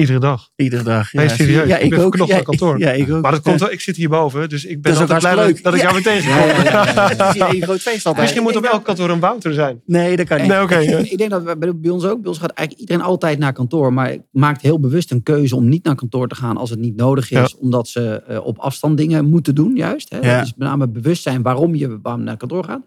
Iedere 0.00 0.18
dag. 0.18 0.48
Iedere 0.56 0.82
dag. 0.82 1.12
Nee, 1.12 1.28
ja. 1.28 1.34
serieus. 1.34 1.68
Ja, 1.68 1.76
ik, 1.76 1.84
ik 1.84 1.90
ben 1.90 2.04
ook. 2.04 2.16
Ja, 2.26 2.40
kantoor. 2.40 2.78
ja, 2.78 2.90
ik 2.90 3.12
ook. 3.12 3.22
Maar 3.22 3.30
dat 3.32 3.40
komt 3.40 3.60
wel, 3.60 3.70
ik 3.70 3.80
zit 3.80 3.96
hierboven, 3.96 4.48
dus 4.48 4.64
ik 4.64 4.82
ben 4.82 4.92
Dat 4.92 5.00
altijd 5.00 5.18
blij 5.18 5.34
dat, 5.34 5.44
hartstikke 5.44 5.70
dat 5.70 5.74
ik 5.78 5.80
jou 5.80 5.94
leuk. 5.94 6.04
weer 6.04 6.14
tegenkom. 6.14 6.46
Ja, 6.46 6.62
ja, 6.62 6.84
ja, 6.84 6.92
ja. 6.94 7.08
Het 7.08 7.36
is 7.36 7.42
hier 7.42 7.54
een 7.54 7.62
groot 7.62 7.80
feest 7.80 8.06
altijd. 8.06 8.24
Misschien 8.24 8.42
moet 8.42 8.56
op 8.56 8.64
elk 8.64 8.84
kantoor 8.84 9.10
een 9.10 9.20
Wouter 9.20 9.52
zijn. 9.52 9.82
Nee, 9.86 10.16
dat 10.16 10.26
kan 10.26 10.38
niet. 10.40 10.48
Nee, 10.48 10.62
oké. 10.62 10.76
ja. 10.78 10.98
Ik 10.98 11.18
denk 11.18 11.30
dat 11.30 11.58
bij, 11.58 11.76
bij 11.76 11.90
ons 11.90 12.04
ook. 12.04 12.20
Bij 12.20 12.28
ons 12.28 12.38
gaat 12.38 12.50
eigenlijk 12.50 12.88
iedereen 12.88 13.10
altijd 13.10 13.38
naar 13.38 13.52
kantoor. 13.52 13.92
Maar 13.92 14.16
maakt 14.30 14.62
heel 14.62 14.80
bewust 14.80 15.10
een 15.10 15.22
keuze 15.22 15.56
om 15.56 15.68
niet 15.68 15.84
naar 15.84 15.94
kantoor 15.94 16.28
te 16.28 16.34
gaan 16.34 16.56
als 16.56 16.70
het 16.70 16.78
niet 16.78 16.96
nodig 16.96 17.30
is. 17.30 17.38
Ja. 17.38 17.58
Omdat 17.58 17.88
ze 17.88 18.22
eh, 18.26 18.46
op 18.46 18.58
afstand 18.58 18.96
dingen 18.96 19.24
moeten 19.24 19.54
doen, 19.54 19.76
juist. 19.76 20.10
Hè? 20.10 20.18
Ja. 20.18 20.40
Dus 20.40 20.54
met 20.56 20.68
name 20.68 20.88
bewustzijn 20.88 21.42
waarom 21.42 21.74
je 21.74 21.98
waarom 22.02 22.22
naar 22.22 22.36
kantoor 22.36 22.64
gaat. 22.64 22.80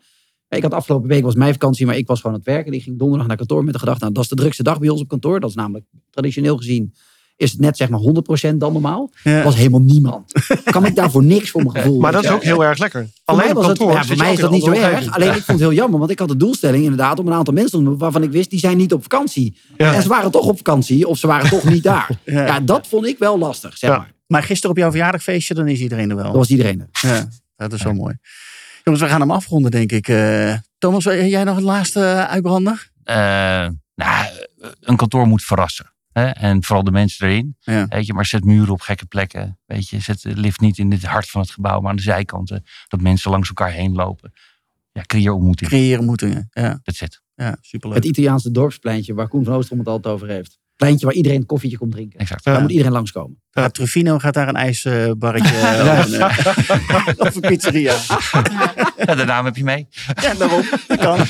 Ik 0.56 0.64
had 0.64 0.74
afgelopen 0.74 1.10
week 1.10 1.24
was 1.24 1.36
mijn 1.36 1.52
vakantie, 1.54 1.86
maar 1.86 1.98
ik 1.98 2.08
was 2.08 2.18
gewoon 2.22 2.34
aan 2.36 2.42
het 2.44 2.50
werken. 2.50 2.72
En 2.72 2.78
ik 2.78 2.84
ging 2.84 3.00
donderdag 3.00 3.28
naar 3.28 3.38
kantoor 3.38 3.64
met 3.64 3.74
de 3.74 3.80
gedachte, 3.80 4.02
nou, 4.02 4.14
dat 4.14 4.24
is 4.24 4.30
de 4.30 4.36
drukste 4.36 4.64
dag 4.64 4.80
bij 4.80 4.90
ons 4.90 5.02
op 5.02 5.08
kantoor. 5.08 5.40
Dat 5.40 5.50
is 5.50 5.56
namelijk 5.56 5.86
traditioneel 6.10 6.58
gezien 6.58 6.94
is 7.38 7.52
het 7.52 7.60
net 7.60 7.78
zeg 7.78 7.90
maar 7.90 8.00
100% 8.52 8.56
dan 8.58 8.74
normaal. 8.74 9.10
Ja. 9.24 9.32
Er 9.38 9.44
was 9.44 9.56
helemaal 9.56 9.82
niemand. 9.82 10.32
Kan 10.64 10.86
ik 10.86 10.96
daarvoor 10.96 11.24
niks 11.24 11.50
voor 11.50 11.64
mijn 11.64 11.76
gevoel. 11.76 12.00
Maar 12.02 12.12
dat 12.12 12.24
is 12.24 12.30
ook 12.30 12.44
heel 12.44 12.64
erg 12.66 12.78
lekker. 12.78 13.02
Voor 13.02 13.12
Alleen 13.26 13.40
mij 13.44 13.50
op 13.50 13.56
was 13.56 13.68
het- 13.68 13.78
kantoor. 13.78 13.96
ja, 13.98 14.04
voor 14.06 14.18
mij 14.18 14.34
is 14.34 14.40
dat 14.40 14.52
niet 14.52 14.64
zo 14.64 14.72
erg. 14.72 15.12
Alleen 15.16 15.28
ik 15.30 15.34
vond 15.34 15.48
het 15.48 15.60
heel 15.60 15.74
jammer, 15.74 16.00
want 16.00 16.12
ik 16.12 16.20
had 16.20 16.28
de 16.28 16.38
doelstelling 16.38 16.84
inderdaad 16.84 17.20
om 17.20 17.28
een 17.28 17.34
aantal 17.34 17.54
mensen 17.54 17.72
te 17.78 17.84
noemen 17.84 18.00
waarvan 18.00 18.24
ik 18.24 18.32
wist 18.32 18.50
die 18.50 18.60
zijn 18.60 18.78
niet 18.78 18.94
op 18.94 19.02
vakantie. 19.02 19.58
Ja. 19.78 19.94
En 19.94 20.02
ze 20.02 20.08
waren 20.08 20.32
toch 20.32 20.46
op 20.48 20.58
vakantie 20.58 21.08
of 21.08 21.18
ze 21.18 21.28
waren 21.28 21.50
toch 21.50 21.64
niet 21.64 21.84
daar. 21.84 22.10
Ja. 22.26 22.46
Ja, 22.46 22.60
dat 22.60 22.88
vond 22.88 23.06
ik 23.06 23.18
wel 23.18 23.38
lastig, 23.38 23.78
zeg 23.78 23.90
Ja. 23.90 23.98
maar. 23.98 24.14
Maar 24.28 24.44
gisteren 24.44 24.72
op 24.72 24.78
jouw 24.78 24.90
verjaardagfeestje, 24.90 25.54
dan 25.54 25.68
is 25.68 25.80
iedereen 25.80 26.10
er 26.10 26.16
wel. 26.16 26.26
Dat 26.26 26.36
was 26.36 26.50
iedereen 26.50 26.80
er. 26.80 26.90
Ja, 27.10 27.28
dat 27.56 27.74
is 27.74 27.84
wel 27.84 27.94
mooi. 27.94 28.14
Jongens, 28.84 29.04
we 29.04 29.10
gaan 29.10 29.22
hem 29.22 29.32
afronden, 29.32 29.72
denk 29.72 29.92
ik. 29.92 30.08
Eh, 30.08 30.56
Thomas, 30.78 31.06
wil 31.06 31.26
jij 31.26 31.44
nog 31.44 31.58
een 31.58 31.64
laatste 31.64 32.28
uitbrander? 32.28 32.92
Eh, 33.04 33.16
nou, 33.96 34.26
een 34.80 34.96
kantoor 34.96 35.28
moet 35.28 35.44
verrassen. 35.44 35.94
Hè? 36.12 36.26
En 36.30 36.64
vooral 36.64 36.84
de 36.84 36.92
mensen 36.92 37.28
erin. 37.28 37.56
Ja. 37.60 37.86
Weet 37.88 38.06
je, 38.06 38.14
maar 38.14 38.26
zet 38.26 38.44
muren 38.44 38.74
op 38.74 38.82
gekke 38.82 39.06
plekken. 39.06 39.60
Weet 39.66 39.90
je, 39.90 40.00
zet 40.00 40.22
de 40.22 40.36
lift 40.36 40.60
niet 40.60 40.78
in 40.78 40.92
het 40.92 41.04
hart 41.04 41.30
van 41.30 41.42
het 41.42 41.52
gebouw, 41.52 41.80
maar 41.80 41.90
aan 41.90 41.96
de 41.96 42.02
zijkanten. 42.02 42.64
Dat 42.88 43.02
mensen 43.02 43.32
langs 43.32 43.48
elkaar 43.48 43.72
heen 43.72 43.94
lopen. 43.94 44.34
Ja, 44.92 45.02
creëer 45.06 45.32
ontmoeting. 45.32 45.70
Creëren 45.70 45.98
ontmoetingen. 46.00 46.48
Ja, 46.52 46.80
That's 46.84 47.02
it. 47.02 47.22
ja 47.36 47.58
superleuk. 47.62 47.98
Het 47.98 48.06
Italiaanse 48.06 48.52
dorpspleintje 48.52 49.14
waar 49.14 49.28
Koen 49.28 49.44
van 49.44 49.54
Oostrom 49.54 49.80
het 49.80 49.88
altijd 49.88 50.14
over 50.16 50.28
heeft. 50.28 50.60
Pleintje 50.84 51.06
waar 51.06 51.16
iedereen 51.16 51.40
een 51.40 51.46
koffietje 51.46 51.78
komt 51.78 51.92
drinken. 51.92 52.20
Exact. 52.20 52.44
Daar 52.44 52.54
Ja. 52.56 52.62
moet 52.62 52.72
iedereen 52.72 52.92
langskomen. 52.92 53.42
Ja, 53.52 53.70
Trufino 53.70 54.20
gaat 54.20 54.34
daar 54.34 54.48
een 54.48 54.56
ijsbarretje 54.56 55.58
eh, 55.68 56.00
of, 56.00 56.06
een, 56.06 56.20
eh, 56.20 57.08
of 57.28 57.36
een 57.36 57.42
pizzeria. 57.42 57.96
Ja, 59.06 59.16
de 59.16 59.24
naam 59.26 59.46
heb 59.46 59.56
je 59.56 59.64
mee. 59.64 59.88
Ja, 60.22 60.34
daarom. 60.34 60.62
Dat 60.88 60.98
kan. 61.00 61.18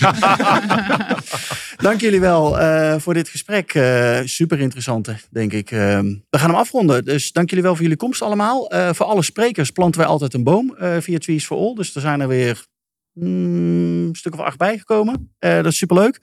Dank 1.88 2.02
jullie 2.02 2.20
wel 2.20 2.60
eh, 2.60 2.96
voor 3.00 3.14
dit 3.14 3.30
gesprek. 3.30 3.74
Eh, 3.74 4.20
super 4.24 4.60
interessant, 4.60 5.10
denk 5.32 5.54
ik. 5.54 5.70
We 5.70 6.22
gaan 6.30 6.50
hem 6.50 6.56
afronden. 6.60 7.06
Dus 7.06 7.32
dank 7.32 7.50
jullie 7.50 7.64
wel 7.64 7.74
voor 7.74 7.82
jullie 7.84 7.98
komst 7.98 8.22
allemaal. 8.22 8.70
Eh, 8.70 8.90
voor 8.94 9.06
alle 9.06 9.24
sprekers 9.24 9.72
planten 9.72 10.00
wij 10.02 10.10
altijd 10.10 10.34
een 10.34 10.44
boom 10.44 10.76
eh, 10.76 10.96
via 11.00 11.18
Trees 11.18 11.46
for 11.46 11.58
All. 11.58 11.74
Dus 11.76 11.96
er 11.96 12.02
zijn 12.02 12.22
er 12.22 12.28
weer 12.28 12.66
mm, 13.14 14.08
een 14.08 14.16
stuk 14.16 14.34
of 14.34 14.40
acht 14.40 14.58
bijgekomen. 14.58 15.34
Eh 15.40 15.56
dat 15.56 15.66
is 15.66 15.78
superleuk. 15.78 16.20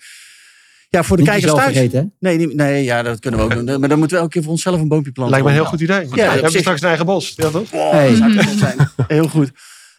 Ja, 0.91 1.03
voor 1.03 1.16
de 1.16 1.22
Niet 1.22 1.30
kijkers 1.32 1.53
thuis. 1.53 1.64
vergeten, 1.72 1.99
hè? 1.99 2.28
Nee, 2.28 2.38
niet- 2.47 2.55
nee, 2.55 2.84
ja, 2.84 3.03
dat 3.03 3.18
kunnen 3.20 3.41
we 3.41 3.47
ook 3.47 3.66
doen. 3.66 3.80
Maar 3.80 3.88
dan 3.88 3.99
moeten 3.99 4.16
we 4.16 4.22
elke 4.22 4.32
keer 4.34 4.43
voor 4.43 4.53
onszelf 4.53 4.80
een 4.80 4.88
boompje 4.88 5.12
planten. 5.12 5.34
Lijkt 5.34 5.47
me 5.49 5.53
een 5.53 5.61
heel 5.62 5.70
goed 5.70 5.80
idee. 5.80 6.09
Ja, 6.24 6.30
hebben 6.32 6.51
zich. 6.51 6.61
straks 6.61 6.80
een 6.80 6.88
eigen 6.88 7.07
bos. 7.07 7.32
Ja, 7.36 7.49
toch? 7.51 7.70
Wow, 7.70 7.91
Hey. 7.93 8.09
dat 8.11 8.45
zou 8.45 8.57
zijn. 8.59 8.91
Heel 9.09 9.28
goed. 9.28 9.51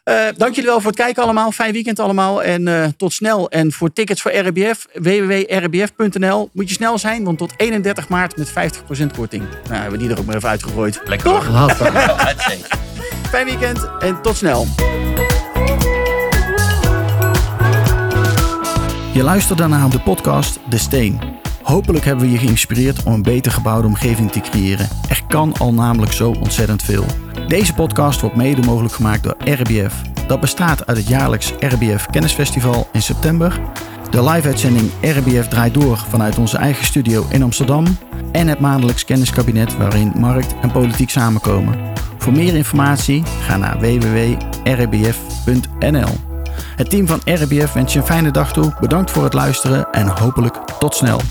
Eh, 0.04 0.16
dank 0.38 0.56
jullie 0.56 0.70
wel 0.70 0.80
voor 0.82 0.92
het 0.92 1.00
kijken 1.00 1.24
allemaal. 1.24 1.52
Fijn 1.52 1.74
weekend 1.74 2.00
allemaal. 2.00 2.44
En 2.44 2.68
eh, 2.68 2.86
tot 2.98 3.14
snel. 3.14 3.50
En 3.50 3.72
voor 3.72 3.94
tickets 3.94 4.22
voor 4.22 4.32
RBF, 4.32 4.86
www.rbf.nl. 4.94 6.50
Moet 6.54 6.68
je 6.70 6.74
snel 6.76 6.98
zijn, 6.98 7.24
want 7.24 7.38
tot 7.38 7.54
31 7.58 8.10
maart 8.10 8.38
met 8.38 8.50
50% 8.50 9.12
korting. 9.16 9.44
Nou, 9.44 9.74
hebben 9.82 9.92
we 9.92 9.98
die 9.98 10.10
er 10.10 10.20
ook 10.20 10.26
maar 10.26 10.36
even 10.36 10.50
uitgegooid. 10.50 11.02
Lekker 11.06 11.30
Toch? 11.30 11.48
Fijn 13.32 13.46
weekend 13.46 13.89
en 14.00 14.22
tot 14.22 14.38
snel. 14.38 14.68
Je 19.14 19.24
luisterde 19.24 19.68
naar 19.68 19.89
de 19.89 19.99
podcast 19.99 20.59
De 20.70 20.78
Steen. 20.78 21.20
Hopelijk 21.64 22.05
hebben 22.05 22.26
we 22.26 22.32
je 22.32 22.38
geïnspireerd 22.38 23.03
om 23.03 23.14
een 23.14 23.22
beter 23.22 23.51
gebouwde 23.51 23.88
omgeving 23.88 24.32
te 24.32 24.39
creëren. 24.39 24.88
Er 25.09 25.24
kan 25.28 25.53
al 25.57 25.74
namelijk 25.74 26.12
zo 26.12 26.32
ontzettend 26.32 26.84
veel. 26.84 27.05
Deze 27.47 27.74
podcast 27.74 28.22
wordt 28.22 28.36
mede 28.36 28.62
mogelijk 28.62 28.93
gemaakt 28.93 29.24
door 29.24 29.36
RBF. 29.39 30.01
Dat 30.28 30.39
bestaat 30.39 30.88
uit 30.88 30.97
het 30.97 31.07
jaarlijks 31.07 31.53
RBF 31.59 32.05
Kennisfestival 32.05 32.88
in 32.91 33.01
september, 33.01 33.59
de 34.09 34.24
live-uitzending 34.24 34.91
RBF 35.01 35.47
draait 35.47 35.74
door 35.74 35.97
vanuit 35.97 36.38
onze 36.38 36.57
eigen 36.57 36.86
studio 36.86 37.26
in 37.30 37.43
Amsterdam 37.43 37.86
en 38.32 38.47
het 38.47 38.59
maandelijks 38.59 39.05
kenniskabinet 39.05 39.78
waarin 39.78 40.12
markt 40.16 40.55
en 40.62 40.72
politiek 40.72 41.09
samenkomen. 41.09 41.80
Voor 42.18 42.34
meer 42.34 42.55
informatie 42.55 43.24
ga 43.45 43.57
naar 43.57 43.80
www.rbf.nl. 43.80 45.09
Het 46.76 46.89
team 46.89 47.07
van 47.07 47.22
RBF 47.26 47.74
wens 47.74 47.93
je 47.93 47.99
een 47.99 48.05
fijne 48.05 48.32
dag 48.32 48.53
toe. 48.53 48.74
Bedankt 48.80 49.12
voor 49.12 49.24
het 49.24 49.34
luisteren 49.34 49.88
en 49.91 50.07
hopelijk 50.07 50.55
tot 50.80 50.95
snel. 50.95 51.22